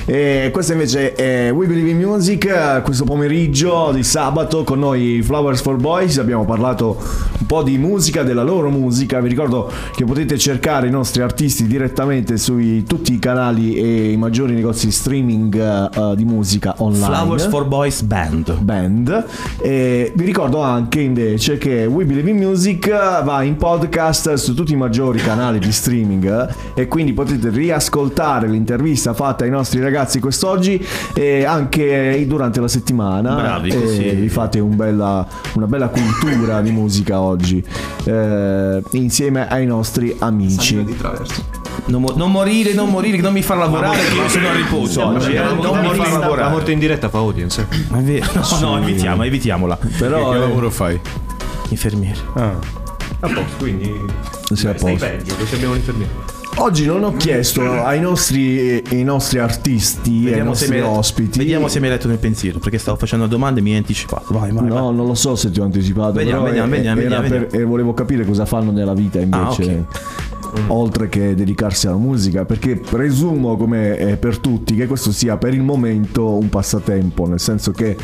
E 0.05 0.49
questo 0.51 0.71
invece 0.71 1.13
è 1.13 1.51
We 1.51 1.67
Believe 1.67 1.91
in 1.91 1.97
Music, 1.97 2.81
questo 2.81 3.03
pomeriggio 3.03 3.91
di 3.93 4.01
sabato 4.01 4.63
con 4.63 4.79
noi 4.79 5.21
Flowers 5.21 5.61
for 5.61 5.75
Boys. 5.75 6.17
Abbiamo 6.17 6.45
parlato 6.45 6.97
un 7.37 7.45
po' 7.45 7.61
di 7.61 7.77
musica, 7.77 8.23
della 8.23 8.43
loro 8.43 8.71
musica. 8.71 9.19
Vi 9.19 9.29
ricordo 9.29 9.71
che 9.95 10.03
potete 10.03 10.39
cercare 10.39 10.87
i 10.87 10.91
nostri 10.91 11.21
artisti 11.21 11.67
direttamente 11.67 12.37
su 12.37 12.57
tutti 12.87 13.13
i 13.13 13.19
canali 13.19 13.75
e 13.75 14.13
i 14.13 14.17
maggiori 14.17 14.53
negozi 14.53 14.89
streaming 14.89 15.55
eh, 15.55 16.15
di 16.15 16.25
musica 16.25 16.73
online. 16.79 17.05
Flowers 17.05 17.47
for 17.49 17.65
Boys 17.65 18.01
Band. 18.01 18.57
Band. 18.61 19.25
E 19.61 20.05
vi 20.15 20.25
ricordo 20.25 20.61
anche 20.61 21.01
invece 21.01 21.57
che 21.57 21.85
We 21.85 22.05
Believe 22.05 22.29
in 22.29 22.37
Music 22.37 22.89
va 23.23 23.41
in 23.43 23.55
podcast 23.55 24.33
su 24.33 24.53
tutti 24.53 24.73
i 24.73 24.75
maggiori 24.75 25.19
canali 25.19 25.59
di 25.59 25.71
streaming 25.71 26.49
eh, 26.75 26.81
e 26.81 26.87
quindi 26.87 27.13
potete 27.13 27.49
riascoltare 27.49 28.47
l'intervista 28.47 29.13
fatta 29.13 29.43
ai 29.43 29.49
nostri 29.49 29.79
ragazzi 29.79 30.19
quest'oggi 30.19 30.85
e 31.13 31.43
anche 31.45 32.23
durante 32.27 32.59
la 32.59 32.67
settimana. 32.67 33.35
Bravi, 33.35 33.69
e 33.69 33.81
così. 33.81 34.09
vi 34.09 34.29
fate 34.29 34.59
un 34.59 34.75
bella- 34.75 35.27
una 35.53 35.67
bella 35.67 35.87
cultura 35.87 36.61
di 36.61 36.71
musica 36.71 37.19
oggi 37.19 37.63
eh, 38.05 38.81
insieme 38.91 39.47
ai 39.47 39.65
nostri 39.65 40.15
amici. 40.19 40.85
Non, 41.85 42.01
mo- 42.01 42.13
non 42.15 42.31
morire, 42.31 42.73
non 42.73 42.89
morire, 42.89 43.17
non 43.19 43.31
mi 43.33 43.41
far 43.41 43.57
lavorare 43.57 43.97
che 44.05 44.13
io 44.15 44.27
sono 44.27 44.49
a 44.49 44.53
riposo 44.53 45.05
oggi. 45.05 45.33
eh. 45.33 45.39
Non 45.39 45.79
mi 45.79 45.95
far 45.95 46.11
La 46.11 46.17
lavorare. 46.19 46.49
morte 46.51 46.71
in 46.71 46.79
diretta 46.79 47.07
fa 47.09 47.19
audience. 47.19 47.65
Ma 47.89 47.99
è 47.99 48.01
vero. 48.01 48.25
No, 48.59 48.59
no, 48.75 48.81
evitiamo, 48.81 49.23
evitiamola. 49.23 49.77
Però 49.97 50.29
che 50.31 50.35
eh, 50.35 50.39
lavoro 50.39 50.69
fai? 50.69 50.99
Infermiere. 51.69 52.17
Ah. 52.33 52.55
A 53.19 53.27
posto, 53.27 53.41
quindi. 53.59 53.91
sei 54.53 54.69
a 54.71 54.73
posto. 54.73 54.97
peggio, 55.05 55.35
perché 55.35 55.55
abbiamo 55.55 55.73
un 55.73 55.79
infermiere. 55.79 56.11
Oggi 56.59 56.85
non 56.87 57.03
ho 57.03 57.15
chiesto 57.15 57.61
ai 57.83 57.99
nostri, 57.99 58.81
ai 58.89 59.03
nostri 59.03 59.37
artisti, 59.37 60.31
ai 60.33 60.43
nostri 60.43 60.79
ospiti. 60.81 61.37
vediamo 61.37 61.67
se 61.67 61.79
mi 61.79 61.85
hai 61.85 61.91
letto 61.91 62.07
nel 62.07 62.17
pensiero, 62.17 62.57
perché 62.57 62.79
stavo 62.79 62.97
facendo 62.97 63.27
domande 63.27 63.59
e 63.59 63.63
mi 63.63 63.71
hai 63.71 63.77
anticipato. 63.77 64.25
Vai, 64.33 64.51
vai. 64.51 64.65
No, 64.65 64.89
non 64.89 65.05
lo 65.05 65.13
so 65.13 65.35
se 65.35 65.51
ti 65.51 65.59
ho 65.59 65.63
anticipato. 65.63 66.13
Vediamo, 66.13 66.41
però 66.43 66.53
vediamo, 66.53 66.73
è- 66.73 66.77
vediamo, 66.77 66.99
era 67.01 67.19
vediamo, 67.21 67.45
per- 67.45 67.59
e 67.59 67.63
volevo 67.63 67.93
capire 67.93 68.25
cosa 68.25 68.45
fanno 68.47 68.71
nella 68.71 68.93
vita 68.95 69.19
invece. 69.19 69.85
Ah, 69.91 69.95
Oltre 70.67 71.07
che 71.07 71.33
dedicarsi 71.35 71.87
alla 71.87 71.97
musica, 71.97 72.43
perché 72.45 72.75
presumo 72.75 73.55
come 73.55 73.97
eh, 73.97 74.17
per 74.17 74.39
tutti 74.39 74.75
che 74.75 74.85
questo 74.87 75.11
sia 75.11 75.37
per 75.37 75.53
il 75.53 75.61
momento 75.61 76.35
un 76.37 76.49
passatempo, 76.49 77.27
nel 77.27 77.39
senso 77.39 77.71
che 77.71 77.95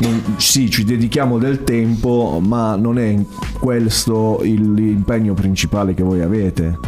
non- 0.00 0.34
sì, 0.36 0.68
ci 0.70 0.84
dedichiamo 0.84 1.38
del 1.38 1.64
tempo, 1.64 2.40
ma 2.44 2.76
non 2.76 2.98
è 2.98 3.16
questo 3.58 4.40
il- 4.42 4.74
l'impegno 4.74 5.34
principale 5.34 5.94
che 5.94 6.02
voi 6.02 6.20
avete. 6.20 6.78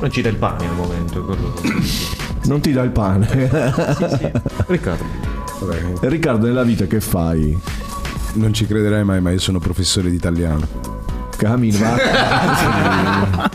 Non 0.00 0.10
ci 0.10 0.22
dà 0.22 0.28
il 0.28 0.36
pane 0.36 0.66
al 0.66 0.74
momento. 0.74 1.36
Non 2.46 2.60
ti 2.60 2.72
dà 2.72 2.82
il 2.82 2.90
pane. 2.90 3.26
Riccardo. 4.66 5.04
Riccardo, 6.00 6.46
nella 6.46 6.62
vita 6.64 6.86
che 6.86 7.00
fai? 7.00 7.56
Non 8.34 8.52
ci 8.52 8.66
crederai 8.66 9.04
mai, 9.04 9.20
ma 9.20 9.30
io 9.30 9.38
sono 9.38 9.58
professore 9.60 10.10
di 10.10 10.16
italiano. 10.16 10.93
Cammino, 11.36 11.78
va. 11.78 13.50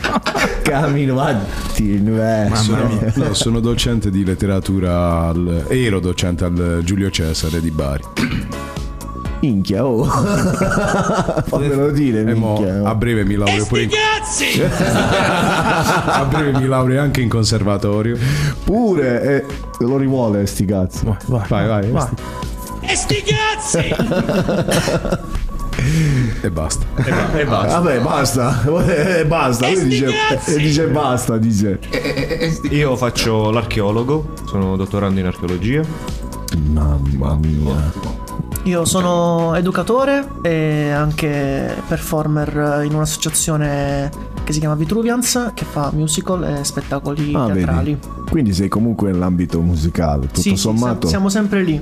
Cammino, 0.62 1.14
vatti. 1.14 1.94
eh. 1.94 2.50
Sono, 2.54 2.88
no, 3.14 3.34
sono 3.34 3.60
docente 3.60 4.10
di 4.10 4.24
letteratura 4.24 5.28
al, 5.28 5.64
ero 5.68 5.98
docente 6.00 6.44
al 6.44 6.80
Giulio 6.84 7.10
Cesare 7.10 7.60
di 7.60 7.70
Bari. 7.70 8.02
Minchia, 9.40 9.86
oh. 9.86 10.04
Fammelo 10.04 11.90
dire, 11.92 12.20
E 12.20 12.34
mo 12.34 12.58
minchia. 12.58 12.82
oh. 12.82 12.86
a 12.86 12.94
breve 12.94 13.24
mi 13.24 13.36
laureo 13.36 13.64
pure 13.64 13.82
in, 13.84 13.90
a 14.60 16.26
breve 16.28 16.58
mi 16.58 16.66
laureo 16.66 17.00
anche 17.00 17.22
in 17.22 17.28
conservatorio. 17.30 18.18
Pure, 18.64 19.22
eh, 19.22 19.44
lo 19.78 19.96
rivuole 19.96 20.44
sti 20.46 20.64
cazzi. 20.66 21.06
Vai, 21.26 21.48
vai, 21.48 21.90
vai. 21.90 22.08
E 22.82 22.94
sti 22.96 23.22
cazzi! 23.24 23.94
E 26.42 26.50
basta. 26.50 26.86
E 27.36 27.44
basta. 27.44 27.80
Vabbè, 27.80 28.00
basta. 28.00 28.64
Eh, 29.18 29.26
basta. 29.26 29.68
Lui 29.70 29.84
dice, 29.84 30.06
eh, 30.46 30.56
dice 30.56 30.86
basta, 30.86 31.36
dice. 31.36 31.78
Io 32.70 32.96
faccio 32.96 33.50
l'archeologo, 33.50 34.32
sono 34.46 34.76
dottorando 34.76 35.20
in 35.20 35.26
archeologia. 35.26 35.82
Mamma 36.72 37.36
mia. 37.36 37.92
Io 38.64 38.84
sono 38.84 39.54
educatore 39.54 40.26
e 40.42 40.90
anche 40.90 41.74
performer 41.88 42.82
in 42.84 42.94
un'associazione 42.94 44.10
che 44.50 44.52
si 44.52 44.58
chiama 44.60 44.74
Vitruvians 44.74 45.52
che 45.54 45.64
fa 45.64 45.90
musical 45.94 46.42
e 46.44 46.64
spettacoli 46.64 47.32
Ah, 47.34 47.46
teatrali. 47.46 47.94
vedi. 47.94 48.28
Quindi 48.28 48.52
sei 48.52 48.68
comunque 48.68 49.10
nell'ambito 49.10 49.60
musicale, 49.60 50.26
tutto 50.26 50.40
Sì, 50.40 50.50
sì, 50.50 50.56
sommato. 50.56 51.06
siamo- 51.06 51.28
siamo 51.28 51.28
sempre 51.28 51.62
lì. 51.62 51.80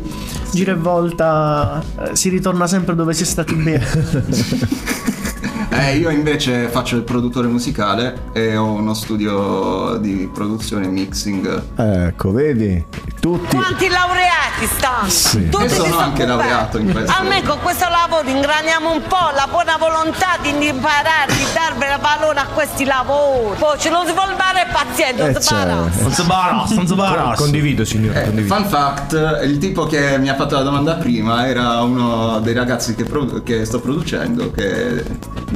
Gira 0.53 0.73
e 0.73 0.77
volta 0.77 1.82
eh, 2.11 2.15
si 2.16 2.28
ritorna 2.28 2.66
sempre 2.66 2.95
dove 2.95 3.12
si 3.15 3.23
è 3.23 3.27
stati 3.27 3.55
bene. 3.55 3.85
Eh, 5.70 5.97
io 5.99 6.09
invece 6.09 6.69
faccio 6.69 6.97
il 6.97 7.03
produttore 7.03 7.47
musicale 7.47 8.31
e 8.32 8.57
ho 8.57 8.73
uno 8.73 8.95
studio 8.95 9.97
di 9.99 10.28
produzione 10.32 10.86
e 10.86 10.89
mixing. 10.89 11.62
Ecco, 11.77 12.32
vedi? 12.32 12.82
Tutti. 13.20 13.55
Quanti 13.57 13.89
laureati 13.89 14.66
stanno? 14.77 15.09
Sì. 15.11 15.49
Tutti 15.51 15.65
E 15.65 15.69
sono 15.69 15.99
anche 15.99 16.23
occupati. 16.23 16.27
laureato 16.27 16.78
in 16.78 16.90
questo. 16.90 17.12
Almeno 17.19 17.49
con 17.51 17.59
questo 17.61 17.86
lavoro 17.89 18.27
ingraniamo 18.28 18.93
un 18.93 19.03
po' 19.07 19.31
la 19.35 19.47
buona 19.51 19.77
volontà 19.77 20.39
di 20.40 20.49
imparare, 20.49 21.32
di 21.35 21.45
darvi 21.53 21.85
valore 22.01 22.39
a 22.40 22.47
questi 22.47 22.85
lavori. 22.86 23.59
Poi 23.59 23.78
ci 23.78 23.90
non 23.90 24.07
si 24.07 24.12
vuole 24.15 24.35
dare 24.36 24.66
pazienza, 24.73 25.24
non 25.27 25.35
Eh, 25.36 25.40
si 25.40 25.53
parla. 25.53 25.74
Non 25.74 26.12
si 26.12 26.23
baras, 26.23 26.70
non 26.70 26.86
si 26.86 26.95
baras. 26.95 27.39
Condivido, 27.39 27.85
signore. 27.85 28.23
Eh, 28.23 28.24
condivido. 28.24 28.55
fun 28.55 28.65
fact, 28.66 29.40
il 29.45 29.59
tipo 29.59 29.85
che 29.85 30.16
mi 30.19 30.31
ha 30.31 30.35
fatto 30.35 30.55
la 30.55 30.62
domanda 30.62 30.95
prima 30.95 31.47
era 31.47 31.82
uno 31.82 32.40
dei 32.40 32.55
ragazzi 32.55 32.95
che, 32.95 33.05
produ- 33.05 33.43
che 33.43 33.66
sto 33.66 33.81
producendo 33.81 34.51
che 34.51 35.05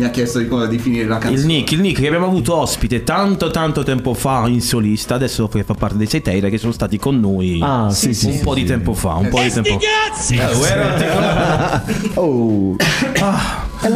mi 0.03 0.09
ha 0.09 0.11
chiesto 0.11 0.39
di, 0.41 0.49
come- 0.49 0.67
di 0.69 0.79
finire 0.79 1.07
la 1.07 1.19
canzone. 1.19 1.41
Il 1.41 1.47
Nick, 1.47 1.73
il 1.73 1.81
Nick 1.81 2.01
che 2.01 2.07
abbiamo 2.09 2.27
avuto 2.27 2.57
ospite 2.57 3.05
tanto 3.05 3.51
tanto 3.51 3.85
tempo 3.85 4.15
fa 4.15 4.45
in 4.49 4.61
solista, 4.61 5.15
adesso 5.15 5.47
che 5.49 5.63
fa 5.63 5.75
parte 5.75 5.97
dei 5.97 6.07
Seiteira 6.07 6.49
che 6.49 6.59
sono 6.59 6.73
stati 6.73 6.99
con 6.99 7.21
noi 7.21 7.61
Ah, 7.63 7.89
sì, 7.91 8.13
sì, 8.13 8.27
un 8.27 8.33
sì, 8.33 8.41
po' 8.41 8.55
di 8.55 8.65
tempo 8.65 8.95
fa, 8.95 9.15
un 9.15 9.29
po' 9.29 9.41
di 9.41 9.51
tempo 9.51 9.79
cazzi! 9.79 10.37
Eh, 10.37 12.11
Oh. 12.23 12.77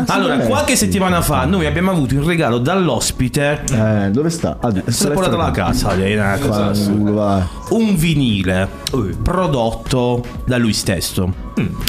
Allora, 0.07 0.39
qualche 0.39 0.77
settimana 0.77 1.21
fa 1.21 1.45
noi 1.45 1.67
abbiamo 1.67 1.91
avuto 1.91 2.15
in 2.15 2.25
regalo 2.25 2.59
dall'ospite 2.59 3.63
Eh, 3.71 4.11
dove 4.11 4.31
sta? 4.31 4.59
Ah, 4.61 4.73
se 4.87 5.09
l'è 5.09 5.15
portato 5.15 5.37
alla 5.37 5.51
casa, 5.51 5.95
un 7.71 7.95
vinile 7.97 8.69
prodotto 9.23 10.25
da 10.45 10.57
lui 10.57 10.73
stesso. 10.73 11.33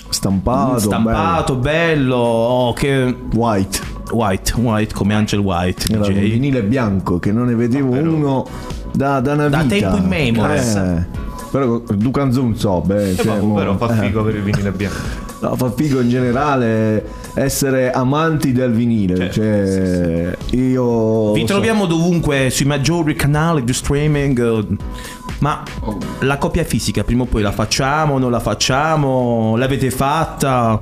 Stampato. 0.09 0.79
Stampato, 0.79 1.55
bello, 1.55 2.15
oh, 2.17 2.73
che 2.73 3.15
White. 3.33 3.95
White, 4.11 4.53
White 4.55 4.93
come 4.93 5.13
Angel 5.13 5.39
White, 5.39 5.91
Era 5.93 6.05
un 6.05 6.13
DJ. 6.13 6.29
vinile 6.31 6.63
bianco 6.63 7.19
che 7.19 7.31
non 7.31 7.47
ne 7.47 7.55
vedevo 7.55 7.93
uno 7.93 8.45
da, 8.93 9.19
da 9.19 9.33
una 9.33 9.49
Da 9.49 9.61
vita. 9.63 9.75
tempo 9.91 9.97
immemore. 9.97 10.57
Eh, 10.59 11.25
però 11.51 11.81
due 11.95 12.11
canzoni 12.11 12.55
so, 12.57 12.81
beh, 12.81 13.11
Eh, 13.11 13.15
cioè, 13.15 13.39
mo- 13.39 13.55
però 13.55 13.77
fa 13.77 13.95
eh. 13.95 14.05
figo 14.07 14.19
avere 14.21 14.37
il 14.37 14.43
vinile 14.43 14.71
bianco. 14.71 15.25
No, 15.39 15.55
fa 15.55 15.69
figo 15.71 15.99
in 15.99 16.09
generale 16.09 17.05
essere 17.35 17.91
amanti 17.91 18.53
del 18.53 18.71
vinile. 18.71 19.29
Cioè, 19.29 20.35
io. 20.55 21.31
Vi 21.33 21.41
so. 21.41 21.45
troviamo 21.45 21.85
dovunque 21.85 22.49
sui 22.49 22.65
maggiori 22.65 23.13
canali 23.15 23.63
di 23.63 23.71
streaming. 23.71 24.39
eh, 24.41 24.65
Ma 25.41 25.61
la 26.21 26.39
copia 26.39 26.63
fisica 26.63 27.03
prima 27.03 27.21
o 27.21 27.25
poi 27.27 27.43
la 27.43 27.51
facciamo, 27.51 28.17
non 28.17 28.31
la 28.31 28.39
facciamo? 28.39 29.55
L'avete 29.57 29.91
fatta? 29.91 30.81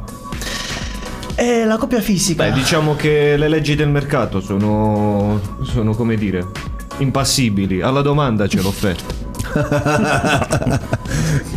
E 1.36 1.66
la 1.66 1.78
copia 1.78 2.00
fisica. 2.00 2.46
Beh, 2.46 2.54
diciamo 2.54 2.96
che 2.96 3.36
le 3.36 3.50
leggi 3.50 3.76
del 3.76 3.90
mercato 3.90 4.40
sono, 4.40 5.42
sono 5.64 5.94
come 5.94 6.16
dire, 6.16 6.48
impassibili. 7.00 7.82
Alla 7.82 8.02
domanda 8.02 8.48
c'è 8.48 8.62
l'offerta. 8.62 9.25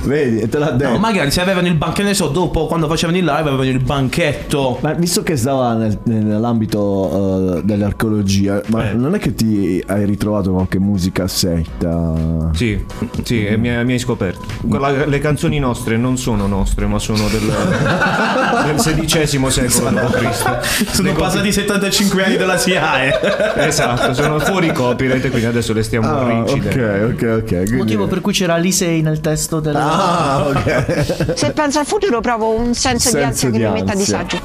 Vedi, 0.04 0.48
te 0.48 0.58
l'ha 0.58 0.70
detto. 0.70 0.90
No, 0.92 0.98
magari 0.98 1.30
se 1.30 1.40
avevano 1.40 1.66
il 1.66 1.74
banchetto, 1.74 2.06
ne 2.06 2.14
so, 2.14 2.28
dopo 2.28 2.66
quando 2.66 2.86
facevano 2.88 3.18
il 3.18 3.24
live 3.24 3.40
avevano 3.40 3.64
il 3.68 3.80
banchetto. 3.82 4.78
Ma 4.80 4.92
visto 4.92 5.22
che 5.22 5.36
stava 5.36 5.74
nel- 5.74 5.98
nell'ambito 6.04 7.56
eh, 7.58 7.62
dell'archeologia, 7.62 8.62
ma 8.68 8.92
non 8.92 9.14
è 9.14 9.18
che 9.18 9.34
ti 9.34 9.82
hai 9.86 10.04
ritrovato 10.06 10.52
qualche 10.52 10.78
musicassetta? 10.78 12.50
Sì, 12.54 12.82
sì, 13.22 13.44
e 13.46 13.56
mi, 13.56 13.68
hai- 13.68 13.84
mi 13.84 13.92
hai 13.92 13.98
scoperto. 13.98 14.40
Quella- 14.66 15.04
le 15.04 15.18
canzoni 15.18 15.58
nostre 15.58 15.96
non 15.96 16.16
sono 16.16 16.46
nostre, 16.46 16.86
ma 16.86 16.98
sono 16.98 17.26
del, 17.28 17.42
del 18.64 18.74
XVI 18.76 19.50
secolo 19.50 19.90
d.C. 19.90 20.90
Sono 20.94 21.12
passati 21.12 21.52
75 21.52 22.24
anni 22.24 22.36
della 22.36 22.56
SIAE. 22.56 23.20
Esatto, 23.56 24.14
sono 24.14 24.38
fuori 24.38 24.72
copyright 24.72 25.28
quindi 25.28 25.46
adesso 25.46 25.72
le 25.74 25.82
stiamo 25.82 26.08
Ah, 26.08 26.26
rincidendo. 26.44 27.06
ok, 27.06 27.12
ok, 27.12 27.42
ok. 27.42 27.64
quindi- 27.66 27.87
Motivo 27.88 28.06
per 28.06 28.20
cui 28.20 28.32
c'era 28.32 28.56
Lisei 28.56 29.02
nel 29.02 29.20
testo 29.20 29.60
del. 29.60 29.76
Ah, 29.76 30.46
ok. 30.48 31.34
Se 31.34 31.52
penso 31.52 31.78
al 31.78 31.86
futuro 31.86 32.20
provo 32.20 32.50
un 32.50 32.74
senso, 32.74 33.16
di 33.16 33.22
ansia 33.22 33.50
che 33.50 33.58
mi 33.58 33.70
mette 33.70 33.92
a 33.92 33.94
disagio. 33.94 34.40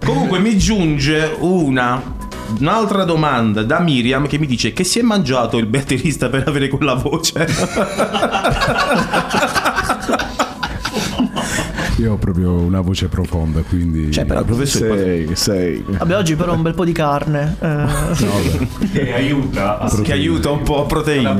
Comunque 0.04 0.38
mi 0.38 0.56
giunge 0.58 1.36
una 1.38 2.22
un'altra 2.58 3.04
domanda 3.04 3.62
da 3.62 3.80
Miriam 3.80 4.26
che 4.26 4.38
mi 4.38 4.46
dice 4.46 4.72
che 4.72 4.84
si 4.84 4.98
è 4.98 5.02
mangiato 5.02 5.56
il 5.56 5.66
batterista 5.66 6.28
per 6.28 6.44
avere 6.46 6.68
quella 6.68 6.94
voce. 6.94 7.46
Io 11.98 12.14
ho 12.14 12.16
proprio 12.16 12.52
una 12.54 12.80
voce 12.80 13.06
profonda, 13.06 13.60
quindi. 13.62 14.10
Cioè, 14.10 14.24
però, 14.24 14.42
professore, 14.42 15.26
Sei, 15.26 15.36
sei. 15.36 15.84
Vabbè, 15.86 16.16
oggi 16.16 16.34
però 16.34 16.52
un 16.52 16.62
bel 16.62 16.74
po' 16.74 16.84
di 16.84 16.90
carne. 16.92 17.56
eh. 17.60 17.86
Che 18.92 19.14
aiuta 19.14 19.78
a 19.78 19.88
che 20.02 20.12
aiuta 20.12 20.50
un 20.50 20.62
po' 20.62 20.82
a 20.82 20.86
proteine. 20.86 21.34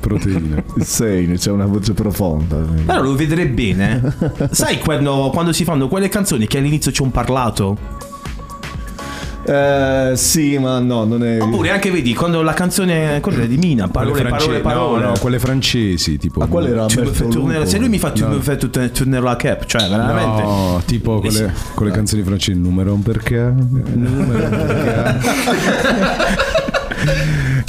Proteine. 0.00 0.64
Sei, 0.80 1.26
c'è 1.38 1.50
una 1.50 1.64
voce 1.66 1.94
profonda. 1.94 2.56
Però 2.84 3.00
lo 3.00 3.14
vedrei 3.14 3.46
bene. 3.46 4.14
Sai 4.50 4.78
quando, 4.78 5.30
quando 5.32 5.52
si 5.52 5.64
fanno 5.64 5.88
quelle 5.88 6.08
canzoni 6.10 6.46
che 6.46 6.58
all'inizio 6.58 6.90
c'è 6.90 7.02
un 7.02 7.10
parlato? 7.10 7.76
Eh, 9.46 10.12
sì, 10.16 10.58
ma 10.58 10.78
no, 10.78 11.04
non 11.04 11.22
è. 11.24 11.40
Oppure 11.40 11.70
anche 11.70 11.90
vedi 11.90 12.14
quando 12.14 12.42
la 12.42 12.54
canzone 12.54 13.20
quella 13.20 13.44
di 13.44 13.56
Mina, 13.58 13.88
parole, 13.88 14.12
Quelle 14.12 14.28
parole, 14.30 14.60
parole. 14.60 15.02
No, 15.02 15.08
no, 15.10 15.18
quelle 15.20 15.38
francesi, 15.38 16.16
tipo. 16.18 16.40
Ma 16.40 16.46
quella 16.46 16.68
era 16.68 16.86
Tu 16.86 17.66
se 17.66 17.78
lui 17.78 17.88
mi 17.88 17.98
fa 17.98 18.08
No. 18.08 18.38
tourner- 18.38 19.20
la 19.22 19.36
cap, 19.36 19.64
cioè 19.66 19.88
veramente. 19.88 20.42
No, 20.42 20.82
tipo 20.84 21.20
quelle, 21.20 21.52
quelle 21.74 21.92
canzoni 21.92 22.22
francesi, 22.22 22.58
numero 22.58 22.94
un 22.94 23.02
perché? 23.02 23.52
Numero 23.54 24.46
un 24.46 24.64
perché? 24.66 26.52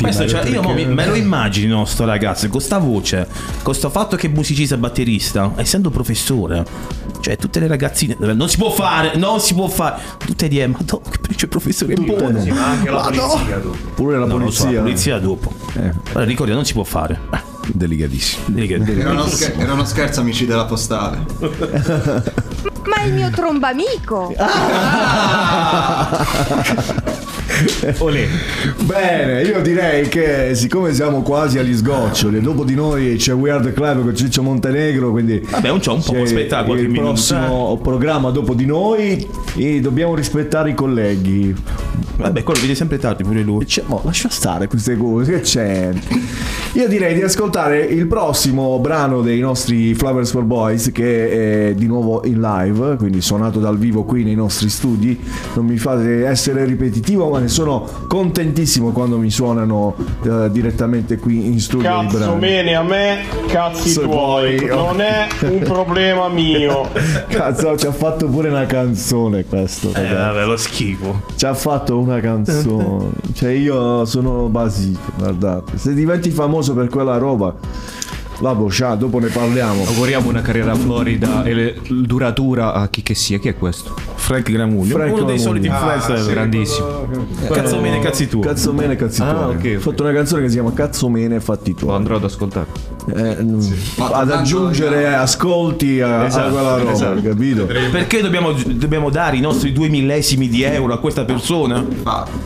Questo, 0.02 0.28
cioè, 0.28 0.48
io 0.50 0.62
mi- 0.74 0.86
me 0.86 1.06
lo 1.06 1.16
immagino 1.16 1.86
sto 1.86 2.06
ragazzo 2.06 2.48
con 2.50 2.62
sta 2.62 2.78
voce, 2.78 3.28
con 3.64 3.74
sto 3.74 3.90
fatto 3.90 4.16
che 4.16 4.28
è 4.28 4.30
musicista 4.30 4.76
e 4.76 4.78
batterista, 4.78 5.52
essendo 5.56 5.90
professore. 5.90 6.66
Cioè, 7.22 7.38
tutte 7.38 7.60
le 7.60 7.68
ragazzine. 7.68 8.16
Non 8.20 8.50
si 8.50 8.58
può 8.58 8.70
fare, 8.72 9.16
non 9.18 9.40
si 9.40 9.54
può 9.56 9.68
fare. 9.68 10.00
Tutte 10.24 10.48
di 10.48 10.60
ma 10.68 10.78
no, 10.90 11.02
che 11.36 11.48
professore 11.48 11.94
è 11.94 11.98
buono. 12.00 12.40
Sì, 12.42 12.52
ma 12.52 12.66
anche 12.68 12.90
la 12.90 13.02
Ma 13.02 13.10
no. 13.10 13.28
polizia 13.28 13.58
dopo. 13.58 13.78
Pure 13.96 14.18
la 14.20 14.26
No, 14.26 14.38
lo 14.38 14.52
so, 14.52 14.64
polizia. 14.64 14.72
la 14.78 14.82
polizia 14.86 15.20
dopo. 15.20 15.54
Allora, 15.76 16.24
ricordi, 16.26 16.54
non 16.54 16.66
si 16.66 16.74
può 16.74 16.84
fare. 16.84 17.20
Delicatissimo. 17.66 18.44
Delicati- 18.50 19.00
Era 19.00 19.10
uno, 19.12 19.28
scher- 19.28 19.60
era 19.60 19.74
uno 19.74 19.86
scherzo, 19.86 20.20
amici 20.20 20.46
della 20.46 20.66
postale. 20.66 21.26
Ma 22.86 23.04
il 23.04 23.14
mio 23.14 23.30
trombamico! 23.32 24.34
Olè. 28.00 28.28
Bene, 28.82 29.44
io 29.44 29.62
direi 29.62 30.08
che 30.10 30.54
siccome 30.56 30.94
siamo 30.94 31.22
quasi 31.22 31.58
agli 31.58 31.76
sgoccioli, 31.76 32.42
dopo 32.42 32.64
di 32.64 32.76
noi 32.76 33.16
c'è 33.18 33.34
Weird 33.34 33.72
Club 33.74 34.04
con 34.04 34.16
Ciccio 34.16 34.42
Montenegro, 34.42 35.12
quindi 35.12 35.40
Vabbè, 35.50 35.70
un, 35.70 35.80
c'ho 35.80 35.94
un 35.94 36.04
po' 36.04 36.14
c'è 36.14 36.22
aspettare 36.22 36.66
qualche 36.66 36.84
il 36.84 36.90
minuto. 36.90 37.10
prossimo 37.12 37.80
programma 37.82 38.30
dopo 38.32 38.54
di 38.54 38.66
noi 38.66 39.26
e 39.56 39.80
dobbiamo 39.80 40.16
rispettare 40.16 40.72
i 40.72 40.74
colleghi. 40.74 41.56
Vabbè, 42.18 42.44
quello 42.44 42.60
vede 42.62 42.76
sempre 42.76 42.98
tardi 42.98 43.24
pure 43.24 43.42
lui. 43.42 43.66
Cioè, 43.68 43.84
mo, 43.88 44.02
lascia 44.04 44.30
stare 44.30 44.68
queste 44.68 44.96
cose, 44.98 45.34
che 45.34 45.42
c'è? 45.42 45.90
Io 46.74 46.88
direi 46.88 47.14
di 47.14 47.22
ascoltare 47.22 47.80
il 47.82 48.06
prossimo 48.08 48.78
brano 48.80 49.22
dei 49.22 49.40
nostri 49.40 49.94
Flowers 49.96 50.32
for 50.32 50.44
Boys 50.44 50.92
che 50.94 51.70
è 51.70 51.74
di 51.74 51.86
nuovo 51.88 52.22
in 52.26 52.42
live, 52.42 52.96
quindi 52.98 53.22
suonato 53.22 53.60
dal 53.60 53.78
vivo 53.78 54.04
qui 54.04 54.24
nei 54.24 54.36
nostri 54.36 54.70
studi. 54.70 55.18
Non 55.54 55.66
mi 55.66 55.78
fate 55.78 56.26
essere 56.26 56.66
ripetitivo, 56.66 57.30
ma 57.30 57.40
ne 57.40 57.48
sono 57.48 57.88
contentissimo 58.08 58.92
quando 58.92 59.18
mi 59.18 59.30
suonano 59.32 59.96
eh, 60.24 60.50
direttamente 60.52 61.18
qui 61.18 61.46
in 61.48 61.60
studio 61.60 61.90
Cazzo 61.90 62.18
brani. 62.18 62.40
bene 62.40 62.76
a 62.76 62.84
me, 62.84 63.24
cazzi 63.48 63.90
Se 63.90 64.02
tuoi, 64.02 64.58
vuoi. 64.58 64.68
non 64.68 65.02
è 65.02 65.28
un 65.42 65.60
problema 65.60 66.28
mio. 66.30 66.90
Cazzo, 67.28 67.78
ci 67.78 67.86
ha 67.88 67.92
fatto 67.92 68.28
pure 68.28 68.50
una 68.50 68.66
canzone 68.66 69.46
questo. 69.46 69.92
Eh, 69.94 70.14
vabbè, 70.14 70.46
lo 70.46 70.58
schifo. 70.58 71.22
Ci 71.36 71.46
ha 71.46 71.54
fatto 71.54 71.85
una 71.94 72.20
canzone. 72.20 73.12
Cioè, 73.36 73.52
io 73.52 74.06
sono 74.06 74.48
basito. 74.48 75.00
Guardate, 75.18 75.78
se 75.78 75.94
diventi 75.94 76.32
famoso 76.32 76.74
per 76.74 76.88
quella 76.88 77.18
roba, 77.18 77.54
vabbè, 78.40 78.70
ciao, 78.72 78.96
dopo 78.96 79.20
ne 79.20 79.28
parliamo. 79.28 79.84
Auguriamo 79.86 80.30
una 80.30 80.42
carriera 80.42 80.74
florida 80.76 81.44
e 81.44 81.54
le- 81.54 81.76
duratura 81.90 82.74
a 82.74 82.88
chi 82.90 83.02
che 83.02 83.16
sia. 83.16 83.38
Chi 83.40 83.48
è 83.50 83.56
questo? 83.56 83.94
Frank 84.16 84.50
Gramuglio, 84.52 84.96
Frank 84.96 85.14
uno 85.16 85.24
dei 85.26 85.38
Gramuglio. 85.38 85.42
soliti 85.42 85.68
influencer. 85.68 86.18
Ah, 86.18 86.32
grandissimo. 86.32 87.08
Cazzo 87.52 87.80
mene, 87.80 88.00
cazzi 88.00 88.28
tu. 88.28 88.40
Cazzo 88.40 88.74
mene, 88.74 88.96
cazzi 88.96 89.22
Ah, 89.22 89.32
tuoi. 89.34 89.44
ok, 89.56 89.56
ok. 89.58 89.74
Ho 89.78 89.80
fatto 89.80 90.04
una 90.04 90.14
canzone 90.14 90.42
che 90.42 90.48
si 90.50 90.54
chiama 90.56 90.74
Cazzo 90.74 91.10
mene, 91.10 91.40
fatti 91.40 91.72
Lo 91.72 91.78
tuoi. 91.78 91.96
andrò 91.96 92.16
ad 92.16 92.24
ascoltare. 92.24 92.94
Eh, 93.16 93.38
Ma 93.98 94.08
ad 94.10 94.32
aggiungere 94.32 95.14
ascolti 95.14 96.02
a, 96.02 96.22
a 96.22 96.26
Esatto, 96.26 96.54
quella 96.54 96.76
roba, 96.78 96.92
esatto. 96.92 97.22
capito? 97.22 97.66
Perché 97.66 98.22
dobbiamo, 98.24 98.52
dobbiamo 98.52 99.12
dare 99.12 99.38
i 99.38 99.42
nostri 99.42 99.72
due 99.72 99.90
millesimi 99.90 100.48
di 100.50 100.64
euro 100.64 100.94
a 100.94 100.98
questa 101.00 101.24
persona? 101.24 101.86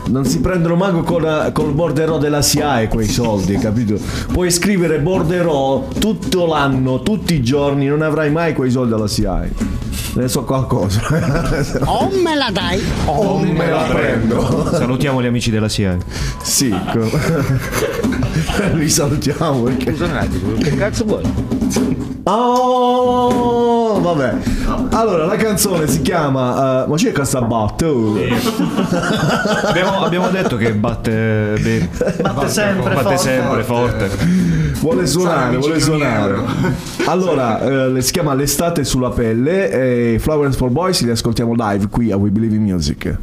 Non 0.08 0.26
si 0.26 0.40
prendono 0.40 0.76
manco 0.76 1.02
con, 1.02 1.50
col 1.54 1.72
borderò 1.72 2.18
della 2.18 2.42
SIAE 2.42 2.88
quei 2.88 3.06
soldi, 3.08 3.56
capito? 3.56 3.94
Puoi 4.30 4.50
scrivere 4.50 4.98
borderò 4.98 5.79
tutto, 5.88 5.98
tutto 5.98 6.46
l'anno, 6.46 7.00
tutti 7.02 7.34
i 7.34 7.42
giorni, 7.42 7.86
non 7.86 8.02
avrai 8.02 8.30
mai 8.30 8.52
quei 8.54 8.70
soldi 8.70 8.92
alla 8.92 9.08
SIAE. 9.08 9.78
Ne 10.12 10.26
so 10.28 10.42
qualcosa. 10.44 11.00
O 11.86 12.10
me 12.22 12.34
la 12.34 12.50
dai 12.52 12.82
o 13.06 13.38
me 13.38 13.70
la 13.70 13.82
prendo. 13.82 14.68
Salutiamo 14.72 15.22
gli 15.22 15.26
amici 15.26 15.50
della 15.50 15.68
SIAE. 15.68 15.98
Sì, 16.42 16.74
li 18.74 18.88
salutiamo 18.88 19.62
perché. 19.62 19.90
Scusa 19.92 20.04
un 20.06 20.16
attimo, 20.16 20.52
che 20.58 20.74
cazzo 20.74 21.04
vuoi? 21.04 21.22
Oh, 22.24 24.00
vabbè. 24.00 24.34
Allora, 24.90 25.24
la 25.26 25.36
canzone 25.36 25.86
si 25.88 26.02
chiama. 26.02 26.84
eh, 26.84 26.88
ma 26.88 26.96
c'è 26.96 27.12
questa 27.12 27.40
batte? 27.42 27.84
oh? 27.86 28.14
Abbiamo, 29.64 30.04
abbiamo 30.04 30.28
detto 30.28 30.56
che 30.56 30.72
batte 30.74 31.54
bene. 31.60 31.88
Batte 32.20 32.48
sempre 32.48 32.94
Batte 32.94 33.02
forte. 33.02 33.18
sempre 33.18 33.62
forte. 33.62 34.10
Vuole 34.80 35.06
suonare, 35.06 35.56
vuole 35.56 35.69
suonare. 35.78 36.78
Allora, 37.06 37.94
eh, 37.96 38.00
si 38.02 38.12
chiama 38.12 38.34
L'estate 38.34 38.84
sulla 38.84 39.10
pelle 39.10 40.14
e 40.14 40.18
Flowers 40.18 40.56
for 40.56 40.70
Boys 40.70 41.02
li 41.02 41.10
ascoltiamo 41.10 41.54
live 41.56 41.88
qui 41.88 42.10
a 42.10 42.16
We 42.16 42.30
Believe 42.30 42.54
in 42.54 42.62
Music. 42.62 43.18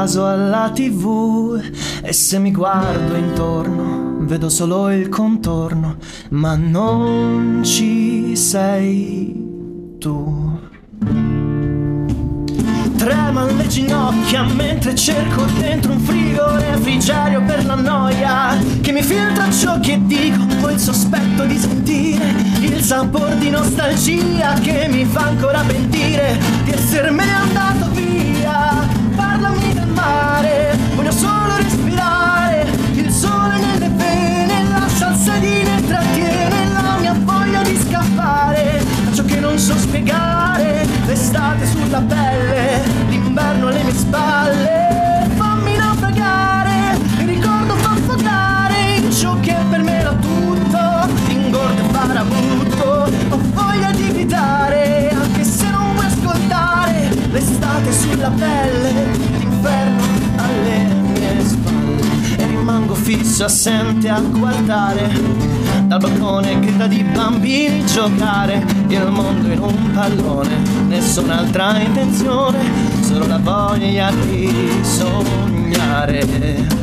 Caso 0.00 0.26
alla 0.26 0.70
tv. 0.72 1.60
E 2.02 2.12
se 2.14 2.38
mi 2.38 2.52
guardo 2.52 3.14
intorno, 3.16 4.16
vedo 4.20 4.48
solo 4.48 4.90
il 4.90 5.10
contorno. 5.10 5.96
Ma 6.30 6.56
non 6.56 7.60
ci 7.62 8.34
sei 8.34 9.96
tu. 9.98 10.58
Tremano 12.96 13.56
le 13.56 13.66
ginocchia 13.66 14.44
mentre 14.44 14.94
cerco 14.94 15.44
dentro 15.58 15.92
un 15.92 16.00
frigo 16.00 16.56
refrigerio 16.56 17.42
per 17.42 17.64
la 17.64 17.74
noia 17.74 18.58
che 18.82 18.92
mi 18.92 19.02
filtra 19.02 19.50
ciò 19.50 19.80
che 19.80 19.98
dico, 20.04 20.44
poi 20.60 20.74
il 20.74 20.78
sospetto 20.78 21.46
di 21.46 21.56
sentire 21.56 22.34
il 22.60 22.82
sapore 22.82 23.38
di 23.38 23.48
nostalgia 23.48 24.52
che 24.60 24.86
mi 24.90 25.06
fa 25.06 25.28
ancora 25.28 25.62
pentire 25.66 26.38
di 26.64 26.72
essermene 26.72 27.32
andato 27.32 27.90
via. 27.92 28.09
Mare, 30.00 30.78
voglio 30.94 31.12
solo 31.12 31.56
respirare. 31.56 32.66
Il 32.94 33.10
sole 33.10 33.58
nelle 33.58 33.88
vene, 33.90 34.64
la 34.68 34.88
salsedine 34.88 35.84
trattiene 35.86 36.72
la 36.72 36.96
mia 36.98 37.14
voglia 37.22 37.62
di 37.62 37.76
scappare. 37.76 38.82
Da 39.04 39.12
ciò 39.12 39.24
che 39.24 39.40
non 39.40 39.58
so 39.58 39.76
spiegare, 39.76 40.86
l'estate 41.04 41.66
sulla 41.66 42.00
pelle, 42.00 42.80
l'inverno 43.08 43.68
alle 43.68 43.82
mie 43.82 43.94
spalle, 43.94 44.99
fisso 63.40 63.44
assente 63.44 64.08
a 64.08 64.20
guardare 64.20 65.08
dal 65.84 65.98
balcone 65.98 66.58
grida 66.60 66.86
di 66.86 67.02
bambini 67.02 67.84
giocare. 67.86 68.64
Il 68.88 69.06
mondo 69.10 69.48
in 69.50 69.60
un 69.60 69.90
pallone 69.92 70.56
nessun'altra 70.88 71.78
intenzione 71.78 72.58
solo 73.02 73.26
la 73.26 73.38
voglia 73.38 74.10
di 74.10 74.80
sognare 74.82 76.79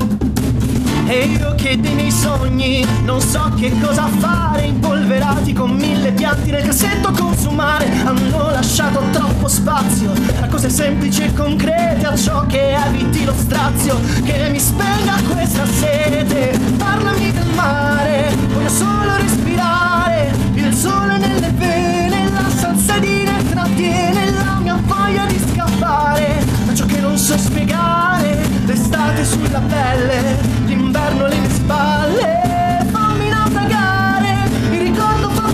e 1.07 1.25
io 1.39 1.55
che 1.55 1.79
dei 1.79 1.93
miei 1.93 2.11
sogni 2.11 2.85
non 3.03 3.21
so 3.21 3.51
che 3.55 3.71
cosa 3.79 4.07
fare 4.19 4.65
Impolverati 4.65 5.53
con 5.53 5.71
mille 5.71 6.11
pianti 6.11 6.51
nel 6.51 6.63
cassetto 6.63 7.11
consumare. 7.11 7.89
Hanno 8.03 8.51
lasciato 8.51 9.01
troppo 9.11 9.47
spazio 9.47 10.11
a 10.41 10.47
cose 10.47 10.69
semplici 10.69 11.23
e 11.23 11.33
concrete 11.33 12.05
A 12.05 12.15
ciò 12.15 12.45
che 12.45 12.75
eviti 12.75 13.23
lo 13.23 13.33
strazio. 13.33 13.97
Che 14.23 14.49
mi 14.51 14.59
spenga 14.59 15.15
questa 15.31 15.65
sete 15.65 16.59
Parlami 16.77 17.31
del 17.31 17.47
mare, 17.55 18.35
voglio 18.53 18.69
solo 18.69 19.15
respirare 19.15 20.33
Il 20.55 20.73
sole 20.73 21.17
nelle 21.17 21.51
vene, 21.51 22.29
la 22.29 22.49
salsedine 22.49 23.49
trattiene 23.49 24.31
La 24.31 24.59
mia 24.61 24.77
voglia 24.85 25.25
di 25.25 25.39
scappare. 25.53 26.43
Da 26.65 26.73
ciò 26.73 26.85
che 26.85 26.99
non 26.99 27.17
so 27.17 27.37
spiegare 27.37 28.45
L'estate 28.65 29.23
sulla 29.23 29.61
pelle, 29.61 30.35
l'inverno 30.87 31.25
alle 31.25 31.39
mie 31.39 31.49
spalle. 31.49 32.85
Fammi 32.91 33.29
naufragare, 33.29 34.49
il 34.71 34.79
ricordo 34.79 35.29
fa 35.29 35.51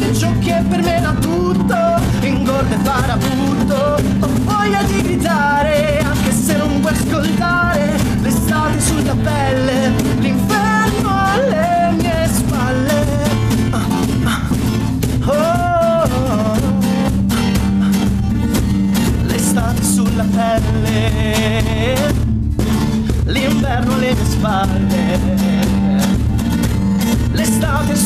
In 0.00 0.14
ciò 0.14 0.32
che 0.40 0.62
per 0.68 0.82
me 0.82 0.96
era 0.96 1.12
tutto, 1.12 1.76
ingordo 2.20 2.74
e 2.74 2.78
farabutto 2.78 3.43
L'inverno 24.44 24.76
alle 24.76 25.36
mie 25.38 26.00
spalle 26.02 26.34
L'estate 27.32 27.96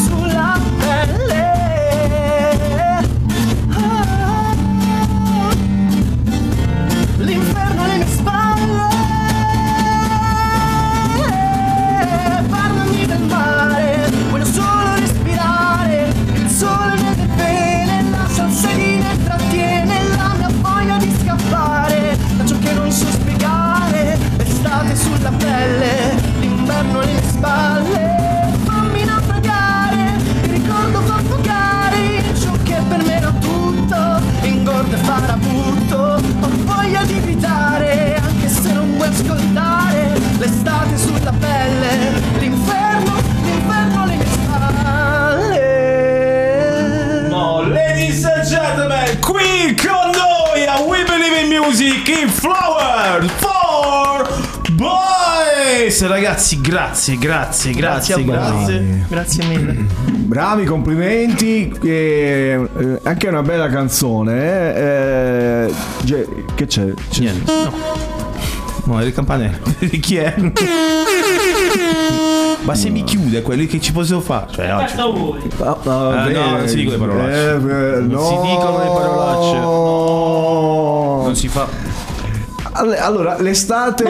Ragazzi, 56.09 56.61
grazie, 56.61 57.19
grazie, 57.19 57.73
Grazie 57.75 58.25
grazie, 58.25 58.25
grazie. 58.25 59.05
Grazie 59.09 59.45
mille. 59.45 59.75
Bravi, 60.29 60.65
complimenti. 60.65 61.71
e, 61.83 62.69
eh, 62.79 63.01
anche 63.03 63.29
una 63.29 63.43
bella 63.43 63.69
canzone. 63.69 64.75
eh, 64.75 65.73
eh, 66.07 66.29
che 66.55 66.67
c'è? 66.67 66.93
c'è 67.11 67.21
Niente, 67.21 67.53
no. 67.53 67.73
No, 68.85 69.01
è 69.01 69.05
il 69.05 69.13
campanello. 69.13 69.59
Di 69.79 70.01
chi 70.01 70.17
è? 70.17 70.35
Ma 72.63 72.75
se 72.75 72.89
mi 72.91 73.05
chiude 73.05 73.43
quelli 73.43 73.67
che 73.67 73.79
ci 73.81 73.93
posso 73.93 74.21
fare? 74.21 74.47
Cioè, 74.51 74.75
oggi. 74.75 74.85
Questo 74.85 75.13
vuoi? 75.13 75.41
Ah, 75.61 75.77
ah, 75.85 76.29
Eh, 76.29 76.33
no, 76.33 76.51
non 76.57 76.69
si 76.69 76.77
dicono 76.77 76.97
le 76.97 77.07
parolacce. 77.07 77.51
Eh, 77.55 77.59
Non 78.01 78.07
no. 78.09 78.27
si 78.27 78.35
dicono 78.51 78.79
le 78.79 78.87
parolacce. 78.87 79.59
Non 81.25 81.37
si 81.37 81.49
fa. 81.49 81.67
All- 82.73 82.97
Allora, 82.99 83.37
l'estate. 83.41 84.05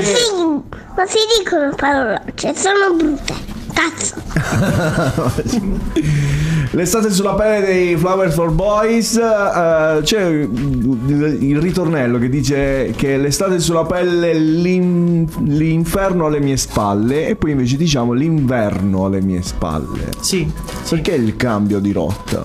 Ma 0.99 1.07
si, 1.07 1.19
dicono 1.39 1.73
parolacce, 1.77 2.53
sono 2.57 2.93
brutte. 2.97 3.33
Cazzo. 3.73 4.17
L'estate 6.73 7.13
sulla 7.13 7.35
pelle 7.35 7.65
dei 7.65 7.97
Flowers 7.97 8.35
for 8.35 8.51
Boys. 8.51 9.15
eh, 9.15 10.01
c'è 10.03 10.27
il 10.29 11.59
ritornello 11.61 12.19
che 12.19 12.29
dice 12.29 12.93
che 12.97 13.17
l'estate 13.17 13.61
sulla 13.61 13.85
pelle, 13.85 14.35
l'in- 14.35 15.29
l'inferno 15.45 16.27
alle 16.27 16.41
mie 16.41 16.57
spalle. 16.57 17.29
E 17.29 17.37
poi 17.37 17.53
invece 17.53 17.77
diciamo 17.77 18.13
l'inverno 18.13 19.05
alle 19.05 19.21
mie 19.21 19.43
spalle. 19.43 20.09
Sì. 20.19 20.51
Perché 20.89 21.13
il 21.13 21.37
cambio 21.37 21.79
di 21.79 21.93
rotta? 21.93 22.43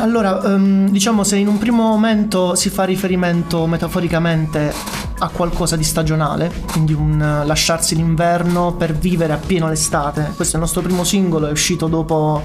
Allora, 0.00 0.42
ehm, 0.42 0.90
diciamo 0.90 1.22
se 1.22 1.36
in 1.36 1.46
un 1.46 1.58
primo 1.58 1.84
momento 1.84 2.56
si 2.56 2.70
fa 2.70 2.82
riferimento 2.82 3.66
metaforicamente 3.66 4.72
a 5.20 5.28
qualcosa 5.30 5.76
di 5.76 5.82
stagionale, 5.84 6.50
quindi 6.70 6.92
un 6.92 7.20
eh, 7.20 7.44
lasciarsi 7.46 7.96
l'inverno 7.96 8.74
per 8.74 8.94
vivere 8.94 9.32
appieno 9.32 9.68
l'estate. 9.68 10.32
Questo 10.36 10.54
è 10.54 10.56
il 10.58 10.62
nostro 10.64 10.80
primo 10.82 11.04
singolo, 11.04 11.46
è 11.48 11.50
uscito 11.50 11.86
dopo 11.88 12.42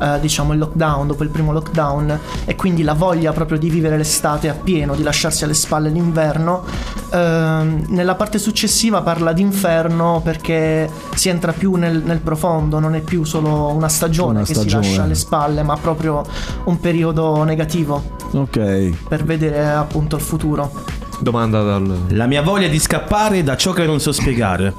eh, 0.00 0.18
diciamo 0.20 0.52
il 0.52 0.58
lockdown, 0.58 1.06
dopo 1.06 1.22
il 1.22 1.28
primo 1.28 1.52
lockdown 1.52 2.18
e 2.44 2.56
quindi 2.56 2.82
la 2.82 2.94
voglia 2.94 3.32
proprio 3.32 3.58
di 3.58 3.68
vivere 3.68 3.96
l'estate 3.96 4.48
appieno, 4.48 4.94
di 4.94 5.02
lasciarsi 5.02 5.44
alle 5.44 5.54
spalle 5.54 5.90
l'inverno. 5.90 6.64
Ehm, 7.10 7.84
nella 7.88 8.14
parte 8.14 8.38
successiva 8.38 9.02
parla 9.02 9.32
di 9.32 9.42
inferno 9.42 10.20
perché 10.24 10.90
si 11.14 11.28
entra 11.28 11.52
più 11.52 11.74
nel, 11.74 12.02
nel 12.04 12.20
profondo, 12.20 12.78
non 12.78 12.94
è 12.94 13.00
più 13.00 13.24
solo 13.24 13.68
una 13.68 13.88
stagione 13.88 14.38
Una 14.38 14.44
che 14.44 14.54
stagione. 14.54 14.82
si 14.82 14.88
lascia 14.90 15.02
alle 15.04 15.14
spalle, 15.14 15.62
ma 15.62 15.76
proprio 15.76 16.22
un 16.64 16.80
periodo 16.80 17.42
negativo 17.44 18.02
Ok. 18.32 18.90
per 19.08 19.24
vedere 19.24 19.68
appunto 19.68 20.16
il 20.16 20.22
futuro. 20.22 20.70
Domanda 21.20 21.62
dal. 21.62 22.06
La 22.08 22.26
mia 22.26 22.42
voglia 22.42 22.68
di 22.68 22.78
scappare 22.78 23.42
da 23.42 23.56
ciò 23.56 23.72
che 23.72 23.84
non 23.86 24.00
so 24.00 24.12
spiegare. 24.12 24.74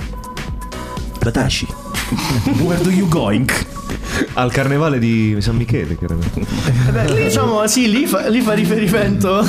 Batashi. 1.20 1.68
Where 2.62 2.82
do 2.84 2.90
you 2.92 3.08
going? 3.08 3.50
Al 4.34 4.52
carnevale 4.52 5.00
di 5.00 5.36
San 5.40 5.56
Michele, 5.56 5.98
chiaramente. 5.98 6.40
Eh 6.42 6.92
beh, 6.92 7.14
lì, 7.14 7.24
diciamo, 7.24 7.66
sì, 7.68 7.90
lì 7.90 8.06
fa, 8.06 8.28
lì 8.28 8.42
fa 8.42 8.54
riferimento 8.54 9.46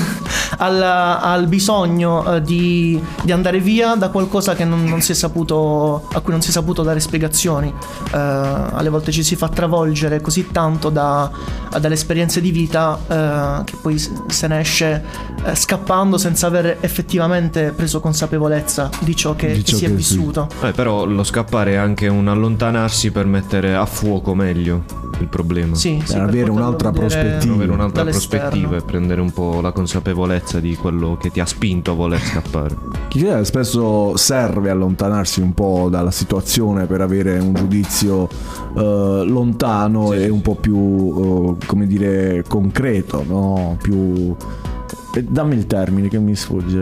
al, 0.58 0.82
al 0.82 1.46
bisogno 1.46 2.34
eh, 2.34 2.42
di, 2.42 3.00
di 3.22 3.32
andare 3.32 3.60
via 3.60 3.94
da 3.94 4.08
qualcosa 4.10 4.54
che 4.54 4.64
non, 4.64 4.84
non 4.84 5.00
si 5.00 5.12
è 5.12 5.14
saputo, 5.14 6.06
a 6.12 6.20
cui 6.20 6.32
non 6.32 6.40
si 6.42 6.50
è 6.50 6.52
saputo 6.52 6.82
dare 6.82 7.00
spiegazioni. 7.00 7.68
Eh, 8.12 8.16
alle 8.16 8.88
volte 8.88 9.12
ci 9.12 9.22
si 9.22 9.36
fa 9.36 9.48
travolgere 9.48 10.20
così 10.20 10.48
tanto 10.50 10.90
da- 10.90 11.30
dalle 11.78 11.94
esperienze 11.94 12.40
di 12.40 12.50
vita 12.50 12.98
eh, 13.06 13.64
che 13.64 13.74
poi 13.80 13.98
se 13.98 14.46
ne 14.46 14.60
esce 14.60 15.04
eh, 15.44 15.54
scappando 15.54 16.16
senza 16.18 16.46
aver 16.46 16.78
effettivamente 16.80 17.72
preso 17.74 18.00
consapevolezza 18.00 18.88
di 19.00 19.14
ciò 19.14 19.34
che 19.34 19.52
Di 19.52 19.64
ciò 19.64 19.76
si 19.76 19.84
è 19.84 19.88
che 19.88 19.94
vissuto. 19.94 20.48
Eh, 20.62 20.72
però 20.72 21.04
lo 21.04 21.22
scappare 21.22 21.72
è 21.72 21.76
anche 21.76 22.08
un 22.08 22.28
allontanarsi 22.28 23.10
per 23.10 23.26
mettere 23.26 23.74
a 23.74 23.84
fuoco 23.86 24.34
meglio 24.36 24.84
il 25.18 25.26
problema. 25.26 25.74
Sì, 25.74 26.00
sì, 26.04 26.12
Per 26.12 26.22
avere 26.22 26.50
un'altra 26.50 26.90
prospettiva. 26.92 27.54
avere 27.54 27.72
un'altra 27.72 28.02
dall'esterno. 28.04 28.48
prospettiva 28.48 28.76
e 28.76 28.82
prendere 28.82 29.20
un 29.20 29.32
po' 29.32 29.60
la 29.60 29.72
consapevolezza 29.72 30.60
di 30.60 30.76
quello 30.76 31.16
che 31.20 31.30
ti 31.30 31.40
ha 31.40 31.46
spinto 31.46 31.90
a 31.90 31.94
voler 31.94 32.20
scappare. 32.20 32.76
Chi 33.08 33.24
è, 33.26 33.42
spesso 33.44 34.16
serve 34.16 34.70
allontanarsi 34.70 35.40
un 35.40 35.54
po' 35.54 35.88
dalla 35.90 36.10
situazione 36.12 36.86
per 36.86 37.00
avere 37.00 37.38
un 37.38 37.54
giudizio 37.54 38.28
eh, 38.76 39.22
lontano 39.26 40.12
e 40.12 40.28
un 40.28 40.42
po' 40.42 40.54
più, 40.54 41.56
eh, 41.60 41.66
come 41.66 41.86
dire, 41.86 42.44
concreto, 42.46 43.24
no? 43.26 43.76
Più... 43.80 44.36
eh, 45.16 45.22
Dammi 45.22 45.54
il 45.54 45.66
termine 45.66 46.08
che 46.08 46.18
mi 46.18 46.34
sfugge. 46.34 46.80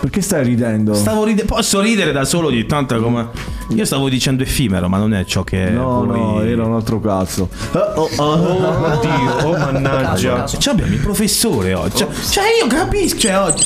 Perché 0.00 0.20
stai 0.20 0.44
ridendo? 0.44 0.94
Stavo 0.94 1.24
ride- 1.24 1.44
posso 1.44 1.80
ridere 1.80 2.12
da 2.12 2.24
solo 2.24 2.48
ogni 2.48 2.66
tanto 2.66 3.00
come. 3.00 3.28
Io 3.70 3.84
stavo 3.84 4.08
dicendo 4.08 4.42
effimero, 4.42 4.88
ma 4.88 4.98
non 4.98 5.14
è 5.14 5.24
ciò 5.24 5.42
che. 5.42 5.70
No, 5.70 6.04
vorrei- 6.04 6.20
no, 6.20 6.42
era 6.42 6.64
un 6.64 6.74
altro 6.74 7.00
cazzo. 7.00 7.48
Oh, 7.72 8.08
oh, 8.16 8.92
Oddio, 8.92 9.48
oh 9.48 9.56
mannaggia. 9.56 10.46
Cioè, 10.46 10.72
abbiamo 10.72 10.92
il 10.92 11.00
professore 11.00 11.74
oggi. 11.74 11.96
Cioè, 11.98 12.08
cioè, 12.30 12.44
io 12.60 12.66
capisco. 12.68 13.18
Cioè, 13.18 13.38
oggi. 13.38 13.64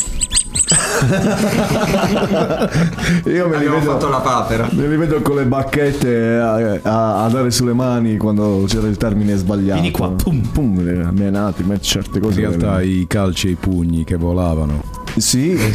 Io 3.26 3.48
me 3.48 3.58
li 3.58 3.64
vedo, 3.66 3.80
fatto 3.80 4.08
la 4.08 4.18
papera. 4.18 4.68
me 4.72 4.86
li 4.88 4.96
vedo 4.96 5.20
con 5.22 5.36
le 5.36 5.44
bacchette 5.44 6.36
a, 6.38 6.54
a- 6.82 7.24
a 7.24 7.28
dare 7.28 7.50
sulle 7.50 7.72
mani 7.72 8.16
quando 8.16 8.64
c'era 8.66 8.86
il 8.88 8.96
termine 8.96 9.36
sbagliato. 9.36 9.80
Vieni 9.80 9.94
qua, 9.94 10.08
pum, 10.10 10.40
pum, 10.52 11.10
menati, 11.12 11.62
ma 11.62 11.78
certe 11.78 12.18
In 12.18 12.24
cose. 12.24 12.40
realtà 12.40 12.80
i 12.82 13.04
calci 13.08 13.48
e 13.48 13.50
i 13.52 13.54
pugni 13.54 14.04
che 14.04 14.16
volavano. 14.16 14.82
Sì. 15.16 15.58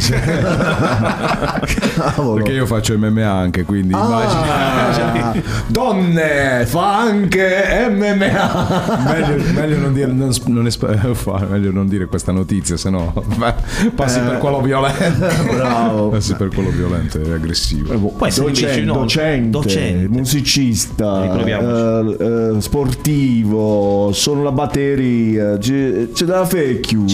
Perché 2.34 2.52
io 2.52 2.66
faccio 2.66 2.96
MMA 2.98 3.30
anche, 3.30 3.64
quindi 3.64 3.92
Ah, 3.94 5.34
donne, 5.66 6.64
fa 6.66 6.98
anche 7.00 7.86
MMA. 7.90 9.04
meglio, 9.06 9.42
meglio 9.54 9.78
non 9.78 9.92
dire, 9.92 10.10
non, 10.12 10.32
non 10.46 10.66
esp- 10.66 11.12
fa- 11.12 11.46
meglio 11.50 11.70
non 11.72 11.86
dire 11.88 12.06
questa 12.06 12.32
notizia, 12.32 12.76
se 12.76 12.90
no 12.90 13.12
passi 13.94 14.18
Eh. 14.18 14.22
per 14.22 14.38
quello 14.38 14.60
violento. 14.60 15.26
Bravo. 15.54 16.08
Passi 16.08 16.34
per 16.34 16.48
quello 16.52 16.70
violento 16.70 17.20
e 17.20 17.32
aggressivo. 17.32 17.94
Può 18.10 18.26
essere 18.26 18.46
invece 18.48 18.66
Docente, 18.66 18.84
no. 18.92 18.92
docente, 19.00 19.50
Docente. 19.50 20.08
musicista, 20.08 21.22
Ricordiamoci. 21.22 22.16
eh, 22.22 22.24
eh, 22.56 22.60
sportivo, 22.60 24.10
sono 24.12 24.42
la 24.42 24.52
batteria, 24.52 25.56
c'è, 25.58 26.08
c'è 26.12 26.24
da 26.24 26.44
fecchio. 26.44 27.04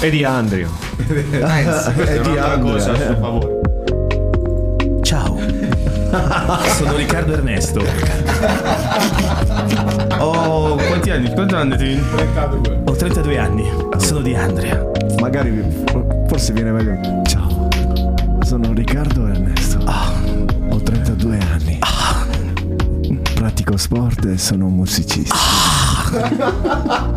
E 0.00 0.10
di 0.10 0.24
Andrio. 0.24 0.68
Eh, 1.48 1.64
è 2.04 2.20
di 2.20 2.36
Andrea. 2.36 3.16
favore. 3.18 3.60
Ciao. 5.02 5.38
Sono 6.76 6.96
Riccardo 6.96 7.32
Ernesto. 7.32 7.82
Ho 10.18 10.74
quanti 10.76 11.10
anni? 11.10 11.32
Quanti 11.32 11.54
anni? 11.54 11.76
ti- 11.76 11.98
32. 12.14 12.82
Ho 12.84 12.92
32 12.94 13.38
anni. 13.38 13.64
Sono 13.96 14.20
di 14.20 14.34
Andrea. 14.34 14.84
Magari 15.20 15.64
forse 16.26 16.52
viene 16.52 16.70
meglio. 16.70 17.22
Ciao, 17.24 17.68
sono 18.44 18.72
Riccardo 18.72 19.26
Ernesto. 19.26 19.78
Ho 20.70 20.80
32 20.82 21.38
anni. 21.38 21.78
Pratico 23.34 23.76
sport 23.76 24.24
e 24.26 24.36
sono 24.38 24.66
un 24.66 24.74
musicista. 24.74 25.36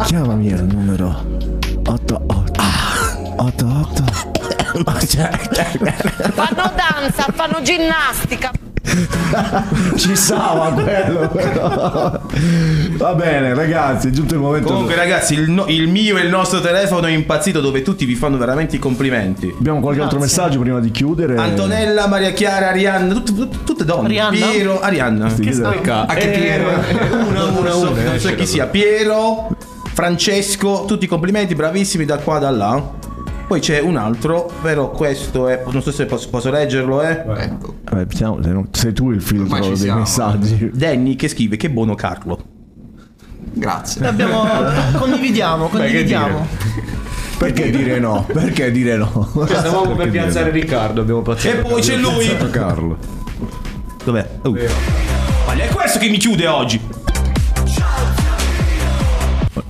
Chiamami 0.05 0.51
al 0.53 0.65
numero 0.65 1.23
88 1.85 2.21
88 3.45 4.03
Fanno 6.33 6.71
danza, 6.75 7.25
fanno 7.33 7.61
ginnastica. 7.63 8.51
Ci 9.95 10.15
stava 10.15 10.71
quello 10.71 11.27
però. 11.29 12.21
Va 12.97 13.13
bene 13.15 13.53
ragazzi, 13.53 14.07
è 14.07 14.11
giunto 14.11 14.33
il 14.35 14.39
momento. 14.39 14.67
Comunque, 14.67 14.95
ragazzi, 14.95 15.33
il, 15.33 15.49
no- 15.49 15.65
il 15.67 15.87
mio 15.87 16.17
e 16.17 16.21
il 16.21 16.29
nostro 16.29 16.59
telefono 16.61 17.07
è 17.07 17.11
impazzito 17.11 17.61
dove 17.61 17.81
tutti 17.81 18.05
vi 18.05 18.15
fanno 18.15 18.37
veramente 18.37 18.75
i 18.75 18.79
complimenti. 18.79 19.53
Abbiamo 19.57 19.79
qualche 19.79 20.01
altro 20.01 20.19
Grazie. 20.19 20.37
messaggio 20.41 20.59
prima 20.61 20.79
di 20.79 20.91
chiudere? 20.91 21.35
Antonella, 21.37 22.07
Maria 22.07 22.31
Chiara, 22.31 22.69
Arianna, 22.69 23.13
tutte, 23.13 23.33
tutte- 23.33 23.57
tutte 23.63 23.85
donne. 23.85 24.07
Arianna? 24.07 24.47
Piero, 24.47 24.79
Arianna. 24.81 25.29
Sì, 25.29 25.51
sta- 25.51 25.69
Anche 25.69 26.31
Eh, 26.33 26.37
Piero. 26.39 26.69
Una, 27.27 27.43
una, 27.45 27.69
non 27.69 27.71
so, 27.71 27.93
non 27.93 28.19
so 28.19 28.35
chi 28.35 28.45
sia. 28.45 28.67
Piero, 28.67 29.49
Francesco, 29.93 30.85
tutti 30.87 31.05
i 31.05 31.07
complimenti, 31.07 31.55
bravissimi 31.55 32.05
da 32.05 32.17
qua, 32.17 32.39
da 32.39 32.49
là. 32.49 32.99
Poi 33.51 33.59
c'è 33.59 33.81
un 33.81 33.97
altro, 33.97 34.49
però 34.61 34.91
questo 34.91 35.49
è. 35.49 35.61
Non 35.69 35.81
so 35.81 35.91
se 35.91 36.05
posso, 36.05 36.29
posso 36.29 36.49
leggerlo, 36.49 37.01
eh. 37.01 37.21
Vabbè, 37.25 38.05
diciamo, 38.05 38.41
se 38.41 38.49
non- 38.49 38.69
sei 38.71 38.93
tu 38.93 39.11
il 39.11 39.21
filtro 39.21 39.43
Ormai 39.43 39.61
ci 39.63 39.67
dei 39.67 39.77
siamo. 39.77 39.99
messaggi. 39.99 40.69
Danny 40.73 41.17
che 41.17 41.27
scrive: 41.27 41.57
Che 41.57 41.69
buono 41.69 41.93
Carlo. 41.93 42.39
Grazie. 43.51 44.07
Abbiamo, 44.07 44.45
condividiamo, 44.97 45.67
condividiamo. 45.67 46.47
Perché 47.39 47.69
dire 47.71 47.99
no? 47.99 48.25
Perché 48.31 48.71
dire 48.71 48.95
no? 48.95 49.29
Stavamo 49.45 49.95
per 49.97 50.09
piazzare 50.09 50.49
Riccardo, 50.51 51.01
abbiamo 51.01 51.19
E 51.19 51.23
piazzato. 51.23 51.67
poi 51.67 51.81
c'è 51.81 51.97
lui. 51.97 52.33
Carlo. 52.51 52.97
Dov'è? 54.05 54.29
Oh. 54.43 54.51
Ma 55.45 55.53
è 55.61 55.67
questo 55.67 55.99
che 55.99 56.07
mi 56.07 56.17
chiude 56.17 56.47
oggi. 56.47 56.79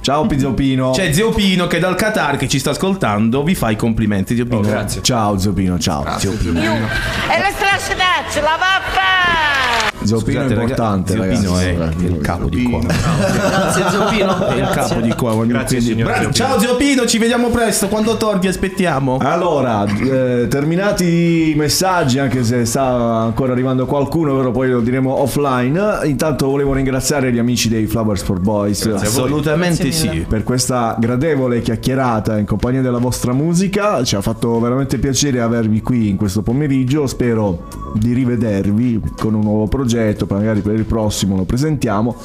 Ciao 0.01 0.27
Zio 0.37 0.53
Pino. 0.53 0.91
C'è 0.91 1.11
Zio 1.11 1.31
Pino 1.31 1.67
che 1.67 1.79
dal 1.79 1.95
Qatar 1.95 2.37
che 2.37 2.47
ci 2.47 2.59
sta 2.59 2.69
ascoltando 2.71 3.43
vi 3.43 3.55
fa 3.55 3.71
i 3.71 3.75
complimenti, 3.75 4.35
Zio 4.35 4.45
Pino. 4.45 4.61
grazie. 4.61 5.01
Ciao 5.01 5.37
Zio 5.37 5.53
Pino, 5.53 5.79
ciao. 5.79 6.05
Zio 6.19 6.33
Pino. 6.33 6.59
E 6.61 7.39
le 7.39 7.51
strascinacce, 7.55 8.41
la 8.41 8.57
vaffa! 8.59 9.70
Zio 10.03 10.21
Pino 10.21 10.41
è 10.41 10.51
importante, 10.51 11.15
ragazzi. 11.15 11.41
Pino 11.41 11.57
è 11.59 11.89
il 11.99 12.17
capo 12.21 12.49
di 12.49 12.63
qua. 12.63 12.79
Grazie 12.79 13.89
Zio 13.89 14.05
Pino. 14.05 14.47
È 14.47 14.55
il 14.55 14.69
capo 14.69 14.99
di 14.99 15.13
qua. 15.13 16.31
Ciao 16.31 16.59
Zio 16.59 16.75
Pino, 16.75 17.05
ci 17.05 17.17
vediamo 17.17 17.49
presto. 17.49 17.87
Quando 17.87 18.17
torni 18.17 18.47
aspettiamo. 18.47 19.17
Allora, 19.21 19.85
eh, 19.85 20.47
terminati 20.49 21.51
i 21.51 21.55
messaggi, 21.55 22.19
anche 22.19 22.43
se 22.43 22.65
sta 22.65 22.83
ancora 22.83 23.51
arrivando 23.53 23.85
qualcuno, 23.85 24.35
però 24.35 24.51
poi 24.51 24.69
lo 24.69 24.81
diremo 24.81 25.21
offline. 25.21 25.99
Intanto 26.05 26.49
volevo 26.49 26.73
ringraziare 26.73 27.31
gli 27.31 27.39
amici 27.39 27.69
dei 27.69 27.85
Flowers 27.85 28.23
for 28.23 28.39
Boys. 28.39 28.85
Assolutamente 28.85 29.91
sì. 29.91 30.25
Per 30.27 30.43
questa 30.43 30.95
gradevole 30.99 31.61
chiacchierata 31.61 32.37
in 32.37 32.45
compagnia 32.45 32.81
della 32.81 32.97
vostra 32.97 33.33
musica, 33.33 34.03
ci 34.03 34.15
ha 34.15 34.21
fatto 34.21 34.59
veramente 34.59 34.97
piacere 34.97 35.41
avervi 35.41 35.81
qui 35.81 36.09
in 36.09 36.17
questo 36.17 36.41
pomeriggio. 36.41 37.07
Spero 37.07 37.67
di 37.93 38.13
rivedervi 38.13 39.01
con 39.17 39.33
un 39.33 39.41
nuovo 39.41 39.67
progetto, 39.67 39.89
poi 40.25 40.39
magari 40.39 40.61
per 40.61 40.75
il 40.75 40.85
prossimo 40.85 41.35
lo 41.35 41.43
presentiamo. 41.43 42.15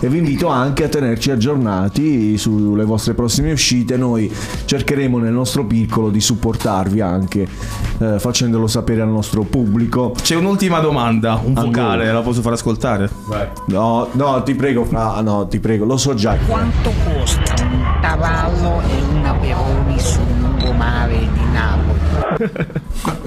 E 0.00 0.08
vi 0.08 0.18
invito 0.18 0.48
anche 0.48 0.84
a 0.84 0.88
tenerci 0.88 1.30
aggiornati 1.30 2.36
sulle 2.36 2.84
vostre 2.84 3.14
prossime 3.14 3.52
uscite. 3.52 3.96
Noi 3.96 4.32
cercheremo 4.64 5.18
nel 5.18 5.32
nostro 5.32 5.64
piccolo 5.64 6.10
di 6.10 6.20
supportarvi 6.20 7.00
anche 7.00 7.46
eh, 7.98 8.18
facendolo 8.18 8.66
sapere 8.66 9.02
al 9.02 9.08
nostro 9.08 9.42
pubblico. 9.42 10.12
C'è 10.20 10.34
un'ultima 10.36 10.80
domanda, 10.80 11.40
un 11.42 11.54
vocale, 11.54 12.10
la 12.12 12.20
posso 12.20 12.40
far 12.40 12.54
ascoltare? 12.54 13.08
No, 13.66 14.08
no, 14.12 14.42
ti 14.42 14.54
prego, 14.54 14.84
Fra, 14.84 15.20
no, 15.20 15.46
ti 15.46 15.60
prego, 15.60 15.84
lo 15.84 15.96
so 15.96 16.14
già. 16.14 16.36
Quanto 16.46 16.90
costa 17.04 17.54
un 17.62 17.98
cavallo 18.00 18.80
e 18.80 19.02
una 19.14 19.34
peroni 19.34 19.98
sul 20.00 20.22
lungomare 20.40 21.18
di 21.18 21.44
Napoli? 21.52 21.91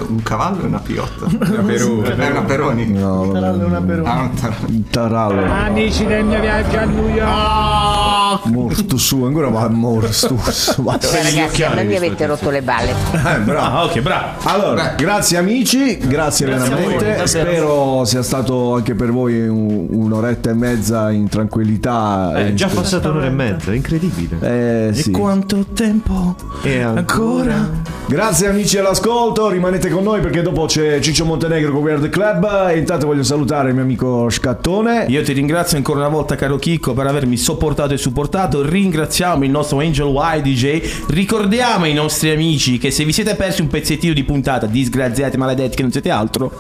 Un 0.08 0.22
cavallo 0.24 0.64
e 0.64 0.66
una 0.68 0.80
piotta. 0.80 1.26
Una 1.26 1.62
peroni. 1.64 2.02
È 2.10 2.30
una 2.30 2.42
peroni. 2.44 2.86
No, 2.92 3.30
Tarallo 3.32 3.62
è 3.62 3.66
una 3.66 3.82
perona. 3.82 4.14
Ah, 4.14 4.22
un 4.22 4.34
tar- 4.34 4.56
Tarallo. 4.90 5.44
Amici 5.52 6.06
del 6.06 6.24
mio 6.26 6.40
viaggio 6.40 6.78
a 6.78 6.84
New 6.86 7.08
York. 7.10 8.46
Morto 8.46 8.98
su, 8.98 9.24
ancora 9.24 9.50
va 9.50 9.68
morto 9.70 10.12
su. 10.12 10.36
va. 10.82 10.98
Ragazzi, 11.02 11.64
a 11.64 11.74
me 11.74 11.84
mi 11.84 11.96
avete 11.96 12.26
rotto 12.26 12.50
le 12.50 12.62
balle. 12.62 12.92
Eh, 12.92 13.40
bravo. 13.40 13.78
Ah, 13.78 13.84
ok, 13.86 14.00
bravo. 14.02 14.28
Allora, 14.44 14.94
grazie 14.98 15.38
amici, 15.38 15.98
grazie, 15.98 16.46
veramente. 16.48 17.26
Spero 17.28 18.04
sia 18.06 18.22
stato 18.24 18.76
anche 18.76 18.94
per 18.96 19.12
voi 19.12 19.48
un- 19.48 19.88
un'oretta 19.90 20.50
e 20.50 20.54
mezza 20.54 21.12
in 21.12 21.28
tranquillità. 21.30 22.34
È 22.34 22.44
e 22.44 22.50
in 22.50 22.56
già 22.56 22.68
passata 22.68 23.10
un'ora 23.10 23.26
e 23.28 23.30
mezza, 23.32 23.74
incredibile. 23.74 24.90
Eh, 24.90 24.94
sì. 24.94 25.12
Quanto 25.12 25.66
tempo 25.74 26.36
E 26.64 26.82
ancora? 26.82 27.94
Grazie 28.08 28.50
amici 28.50 28.78
all'ascolto, 28.78 29.05
rimanete 29.50 29.90
con 29.90 30.02
noi 30.02 30.20
perché 30.20 30.42
dopo 30.42 30.66
c'è 30.66 31.00
Ciccio 31.00 31.26
Montenegro 31.26 31.72
con 31.72 31.84
Weird 31.84 32.10
Club 32.10 32.70
e 32.70 32.80
intanto 32.80 33.06
voglio 33.06 33.22
salutare 33.22 33.68
il 33.70 33.76
mio 33.76 33.84
amico 33.84 34.32
Scattone. 34.32 35.06
Io 35.10 35.22
ti 35.22 35.32
ringrazio 35.32 35.78
ancora 35.78 36.00
una 36.00 36.08
volta, 36.08 36.36
caro 36.36 36.58
Chicco, 36.58 36.94
per 36.94 37.06
avermi 37.06 37.38
sopportato 37.38 37.94
e 37.94 37.98
supportato. 37.98 38.68
Ringraziamo 38.68 39.44
il 39.44 39.52
nostro 39.52 39.80
Angel 39.80 40.12
Y 40.12 40.42
DJ. 40.42 41.06
Ricordiamo 41.10 41.84
ai 41.84 41.94
nostri 41.94 42.32
amici 42.32 42.80
che 42.80 42.90
se 42.90 43.06
vi 43.06 43.14
siete 43.14 43.36
persi 43.36 43.62
un 43.62 43.68
pezzettino 43.68 44.14
di 44.14 44.24
puntata, 44.24 44.66
disgraziati, 44.66 45.38
maledetti, 45.38 45.76
che 45.76 45.82
non 45.84 45.92
siete 45.92 46.10
altro. 46.10 46.52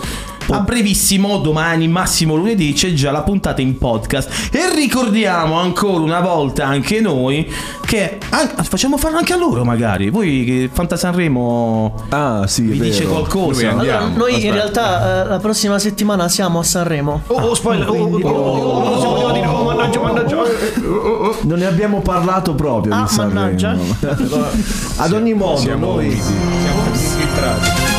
A 0.47 0.59
brevissimo, 0.59 1.37
domani, 1.39 1.87
massimo 1.87 2.35
lunedì, 2.35 2.73
c'è 2.73 2.93
già 2.93 3.09
la 3.11 3.23
puntata 3.23 3.61
in 3.61 3.77
podcast. 3.77 4.49
E 4.51 4.73
ricordiamo 4.75 5.59
ancora 5.59 6.03
una 6.03 6.19
volta 6.19 6.65
anche 6.67 7.01
noi 7.01 7.51
che 7.85 8.19
an- 8.29 8.51
facciamo 8.63 8.97
farlo 8.97 9.17
anche 9.17 9.33
a 9.33 9.37
loro, 9.37 9.63
magari. 9.63 10.09
Voi 10.09 10.43
che 10.45 10.69
Fanta 10.71 10.97
Sanremo 10.97 11.93
Ah, 12.09 12.45
sì, 12.47 12.61
vi 12.63 12.79
dice 12.79 12.99
vero. 13.05 13.11
qualcosa. 13.13 13.71
Noi 13.71 13.89
Allora, 13.89 14.07
noi 14.15 14.45
in 14.45 14.53
realtà 14.53 15.23
eh, 15.25 15.27
la 15.29 15.37
prossima 15.39 15.79
settimana 15.79 16.29
siamo 16.29 16.59
a 16.59 16.63
Sanremo. 16.63 17.21
Oh, 17.27 17.33
oh, 17.41 17.53
spoiler. 17.55 17.89
Oh, 17.89 17.93
oh, 17.93 18.19
oh, 18.21 18.29
oh, 18.29 19.29
oh. 19.29 19.33
Oh, 19.45 19.63
mannaggia, 19.63 19.99
mannaggia. 19.99 20.37
Non 21.41 21.57
ne 21.59 21.65
abbiamo 21.65 22.01
parlato 22.01 22.53
proprio 22.53 22.93
Ah, 22.93 23.01
di 23.03 23.07
Sanremo. 23.13 23.39
mannaggia. 23.39 23.77
Ad 24.97 25.11
ogni 25.11 25.33
modo, 25.33 25.57
Siamo 25.57 25.85
noi 25.95 26.11
siamo 26.11 26.81
infiltrati. 26.91 27.94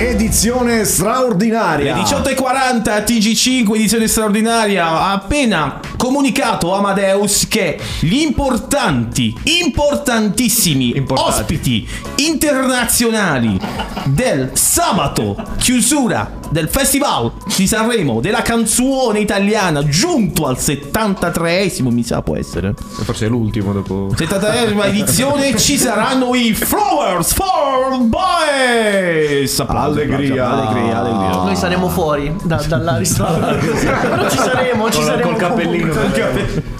Hey. 0.00 0.09
Edizione 0.30 0.84
straordinaria. 0.84 1.96
Le 1.96 2.02
18.40 2.02 3.02
TG5 3.04 3.74
edizione 3.74 4.06
straordinaria 4.06 4.86
ha 4.86 5.12
appena 5.12 5.80
comunicato 5.96 6.72
Amadeus 6.72 7.48
che 7.48 7.76
gli 7.98 8.20
importanti, 8.20 9.34
importantissimi 9.42 10.96
Importanti. 10.96 11.30
ospiti 11.32 11.88
internazionali 12.18 13.58
del 14.04 14.50
sabato 14.54 15.36
chiusura 15.58 16.38
del 16.50 16.68
Festival 16.68 17.32
di 17.56 17.66
Sanremo 17.66 18.20
della 18.20 18.42
canzone 18.42 19.20
italiana 19.20 19.84
giunto 19.84 20.46
al 20.46 20.56
73esimo 20.56 21.90
mi 21.90 22.02
sa 22.02 22.22
può 22.22 22.36
essere 22.36 22.74
Forse 23.04 23.26
è 23.26 23.28
l'ultimo 23.28 23.72
dopo. 23.72 24.08
73esima 24.16 24.86
edizione 24.86 25.56
ci 25.56 25.76
saranno 25.76 26.34
i 26.34 26.54
Flowers 26.54 27.34
for 27.34 27.98
Boys 28.00 29.58
Applausi, 29.60 30.06
Allegria. 30.26 30.50
allegria 30.50 30.98
allegria 31.00 31.42
Noi 31.42 31.56
saremo 31.56 31.88
fuori 31.88 32.34
da- 32.44 32.62
dalla 32.68 32.96
ristorante. 32.96 33.66
Però 34.10 34.28
ci 34.28 34.36
saremo, 34.38 34.90
ci 34.90 34.96
Col- 34.98 35.04
saremo. 35.06 35.28
col 35.30 35.36
cappellino. 35.38 35.92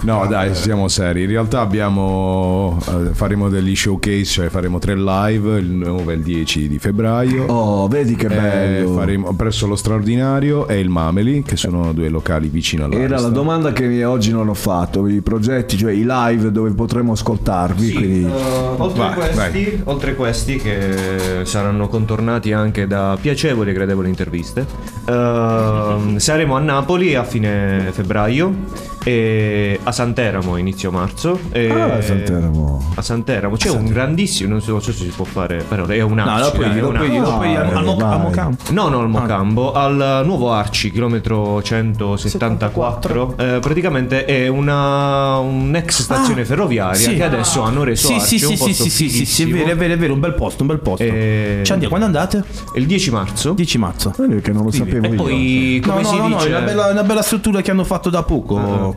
No, 0.01 0.25
dai, 0.27 0.55
siamo 0.55 0.87
seri. 0.87 1.23
In 1.23 1.29
realtà 1.29 1.59
abbiamo 1.61 2.77
eh, 2.87 3.13
faremo 3.13 3.49
degli 3.49 3.75
showcase, 3.75 4.25
cioè 4.25 4.49
faremo 4.49 4.79
tre 4.79 4.95
live, 4.95 5.59
il 5.59 5.69
9 5.71 6.11
e 6.13 6.15
il 6.15 6.21
10 6.23 6.67
di 6.67 6.79
febbraio. 6.79 7.45
Oh, 7.45 7.87
vedi 7.87 8.15
che 8.15 8.25
Eh, 8.27 8.29
bello. 8.29 8.93
faremo 8.93 9.33
presso 9.33 9.67
lo 9.67 9.75
straordinario 9.75 10.67
e 10.67 10.79
il 10.79 10.89
Mameli, 10.89 11.43
che 11.43 11.55
sono 11.55 11.93
due 11.93 12.09
locali 12.09 12.47
vicino 12.47 12.85
alla 12.85 12.95
Era 12.95 13.19
la 13.19 13.29
domanda 13.29 13.71
che 13.73 14.03
oggi 14.05 14.31
non 14.31 14.49
ho 14.49 14.53
fatto, 14.53 15.07
i 15.07 15.21
progetti, 15.21 15.77
cioè 15.77 15.91
i 15.91 16.03
live 16.05 16.51
dove 16.51 16.71
potremo 16.71 17.11
ascoltarvi. 17.13 17.93
quindi... 17.93 18.23
Uh, 18.23 18.81
oltre, 18.81 18.99
Vai, 19.01 19.13
questi, 19.13 19.35
vai. 19.35 19.81
oltre 19.85 20.15
questi, 20.15 20.55
che 20.57 21.41
saranno 21.43 21.87
contornati 21.87 22.51
anche 22.53 22.87
da 22.87 23.17
piacevoli 23.31 23.69
e 23.69 23.73
gradevoli 23.73 24.09
interviste, 24.09 24.65
ehm, 25.05 26.17
saremo 26.17 26.55
a 26.55 26.59
Napoli 26.59 27.15
a 27.15 27.23
fine 27.23 27.89
febbraio 27.91 28.89
e 29.03 29.79
a 29.81 29.91
Santeramo 29.91 30.53
a 30.55 30.59
inizio 30.59 30.91
marzo. 30.91 31.39
E 31.51 31.69
Ah, 31.71 32.01
Santeramo. 32.01 32.91
A 32.95 33.01
Santeramo 33.01 33.55
c'è 33.55 33.69
un 33.69 33.85
grandissimo, 33.85 34.49
non 34.49 34.61
so, 34.61 34.71
non 34.71 34.81
so 34.81 34.91
se 34.91 35.05
si 35.05 35.11
può 35.15 35.25
fare, 35.25 35.63
però 35.67 35.85
è 35.85 36.01
un 36.01 36.13
No, 36.15 36.23
Arci, 36.29 36.57
dire, 36.57 36.69
è 36.77 36.81
lo 36.81 36.91
puoi 36.91 37.09
puoi 37.21 37.55
al- 37.55 37.75
al 37.75 37.83
Mo- 37.85 37.95
vai. 37.95 38.13
al 38.13 38.19
Mocampo. 38.21 38.63
No, 38.71 38.89
no, 38.89 38.99
al 38.99 39.09
Mocambo, 39.09 39.71
al 39.73 40.21
nuovo 40.25 40.51
Arci, 40.51 40.91
chilometro 40.91 41.61
174. 41.63 43.35
eh, 43.37 43.57
praticamente 43.59 44.25
è 44.25 44.47
una, 44.47 45.37
un'ex 45.37 46.01
stazione 46.01 46.41
Ah, 46.41 46.45
ferroviaria 46.45 46.95
sì. 47.09 47.15
che 47.15 47.23
adesso 47.23 47.61
hanno 47.61 47.83
reso 47.83 48.07
Sì, 48.07 48.13
Arci, 48.13 48.37
sì, 48.39 48.45
un 48.45 48.51
sì, 48.51 48.57
sì, 48.57 48.63
posto 48.67 48.83
sì, 48.83 48.89
sì, 48.89 49.09
sì, 49.09 49.25
sì, 49.25 49.43
è 49.43 49.47
vero, 49.47 49.69
è 49.69 49.75
vero, 49.75 49.93
è 49.93 49.97
vero, 49.97 50.13
un 50.13 50.19
bel 50.19 50.33
posto, 50.35 50.61
un 50.61 50.67
bel 50.67 50.79
posto. 50.79 51.03
E- 51.03 51.61
Ci 51.63 51.71
andiamo, 51.71 51.95
quando 51.95 52.05
andate? 52.05 52.43
Il 52.75 52.85
10 52.85 53.09
marzo. 53.11 53.20
10 53.53 53.77
marzo. 53.77 54.13
Eh, 54.19 54.41
Che 54.41 54.51
non 54.51 54.63
lo 54.63 54.71
sapevo 54.71 55.05
E 55.05 55.09
io. 55.09 55.15
poi, 55.15 55.81
come 55.85 56.01
no, 56.01 56.07
si 56.07 56.17
no, 56.17 56.27
no, 56.27 56.35
dice... 56.37 56.47
è 56.47 56.49
una 56.49 56.61
bella, 56.61 56.87
una 56.91 57.03
bella 57.03 57.21
struttura 57.21 57.61
che 57.61 57.71
hanno 57.71 57.83
fatto 57.83 58.09
da 58.09 58.23
poco. 58.23 58.95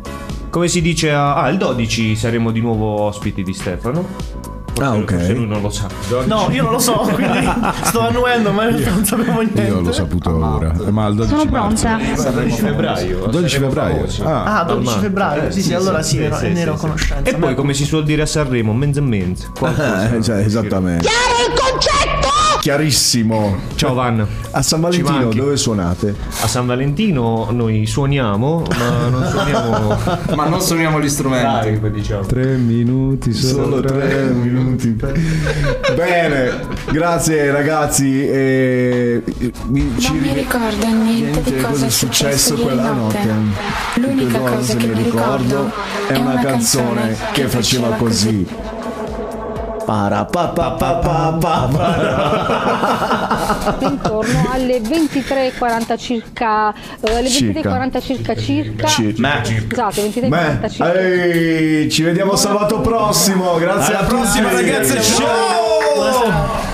Come 0.50 0.68
si 0.68 0.80
dice 0.80 1.10
a... 1.12 1.34
Ah, 1.34 1.48
il 1.48 1.58
12 1.58 2.14
saremo 2.16 2.50
di 2.52 2.60
nuovo 2.60 3.00
ospiti 3.02 3.42
di 3.42 3.52
Stefano. 3.52 4.02
Forse- 4.04 4.52
Ah, 4.90 4.92
ok. 4.96 5.08
forse 5.14 5.32
lui 5.34 5.46
non 5.46 5.62
lo 5.62 5.70
sa. 5.70 5.86
No, 6.26 6.48
io 6.50 6.64
non 6.64 6.72
lo 6.72 6.78
so, 6.80 6.94
quindi 7.14 7.48
sto 7.84 8.00
annuendo, 8.08 8.50
ma 8.50 8.64
realtà 8.64 8.90
non 8.90 9.04
sapevo 9.04 9.40
niente. 9.40 9.62
Io 9.62 9.80
l'ho 9.80 9.92
saputo 9.92 10.34
ora. 10.34 10.72
Ma 10.90 11.06
il 11.06 11.14
12 11.14 11.36
Sono 11.36 11.50
marzo. 11.50 11.86
pronta. 11.86 12.16
Saremo 12.16 12.54
febbraio. 12.56 13.26
12 13.26 13.48
saremo 13.48 13.68
febbraio. 13.70 14.06
Ah, 14.24 14.58
Ah, 14.60 14.64
12 14.64 14.94
Al 14.94 15.00
febbraio. 15.00 15.40
Marco. 15.42 15.54
Sì, 15.54 15.62
sì, 15.62 15.74
allora 15.74 16.02
sì, 16.02 16.18
ero- 16.20 16.38
ne 16.40 16.60
ero 16.60 16.72
a 16.74 16.76
conoscenza. 16.76 17.30
E 17.30 17.34
poi, 17.36 17.54
come 17.54 17.72
si 17.72 17.84
suol 17.84 18.02
dire 18.02 18.22
a 18.22 18.26
Sanremo, 18.26 18.72
menz 18.72 18.96
e 18.96 19.00
menz. 19.00 19.50
Eh, 20.14 20.22
cioè, 20.22 20.38
esattamente. 20.38 21.06
Chiaro 21.06 21.52
il 21.52 21.60
concetto! 21.60 22.13
Chiarissimo. 22.74 23.58
Ciao 23.74 23.92
Van. 23.92 24.26
A 24.52 24.62
San 24.62 24.90
Ci 24.90 25.02
Valentino 25.02 25.34
dove 25.34 25.54
suonate? 25.58 26.16
A 26.40 26.46
San 26.46 26.64
Valentino 26.64 27.48
noi 27.50 27.84
suoniamo, 27.84 28.62
ma 28.78 29.08
non 29.10 29.28
suoniamo 29.28 29.98
Ma 30.34 30.48
non 30.48 30.60
suoniamo 30.62 30.98
gli 30.98 31.08
strumenti. 31.10 31.68
live, 31.68 31.90
diciamo. 31.90 32.24
Tre 32.24 32.56
minuti, 32.56 33.34
solo, 33.34 33.64
Solo 33.64 33.80
tre 33.82 34.30
minuti. 34.30 34.96
Bene, 35.94 36.66
grazie 36.90 37.50
ragazzi. 37.50 38.26
E 38.26 39.22
mi, 39.66 39.92
ci 39.98 40.08
Non 40.08 40.16
mi 40.22 40.28
ri- 40.28 40.34
ricordo 40.40 40.86
niente 40.86 41.42
di 41.56 41.60
cosa 41.60 41.84
è 41.84 41.90
successo 41.90 42.54
quella 42.54 42.92
notte. 42.92 43.28
L'unica 43.96 44.38
Che 44.38 44.50
cosa 44.56 44.74
che 44.76 44.86
mi 44.86 44.94
mi 44.94 45.02
ricordo 45.02 45.70
è 46.08 46.16
una 46.16 46.36
canzone 46.40 47.14
che 47.32 47.46
faceva 47.46 47.88
così. 47.88 48.46
Para 49.84 50.24
pa 50.24 50.48
pa 50.48 50.70
pa 50.72 50.94
pa 50.94 51.36
pa 51.38 51.68
pa. 51.70 51.78
intorno 53.80 54.48
alle 54.50 54.78
23.40 54.80 55.98
circa 55.98 56.72
eh, 57.00 57.16
alle 57.16 57.28
Circa. 57.28 57.70
23.40 57.70 58.02
circa 58.02 58.34
circa 58.34 58.88
scusate 58.88 60.02
23.40 60.08 60.28
Beh, 60.28 60.68
circa 60.70 60.94
ehi, 60.94 61.90
ci 61.90 62.02
vediamo 62.02 62.36
sabato 62.36 62.80
prossimo. 62.80 63.56
Grazie 63.56 63.94
Alla 63.94 64.04
a 64.04 64.08
tutti. 64.08 64.20
prossima, 64.22 64.50
ragazze, 64.52 65.02
ciao! 65.02 66.73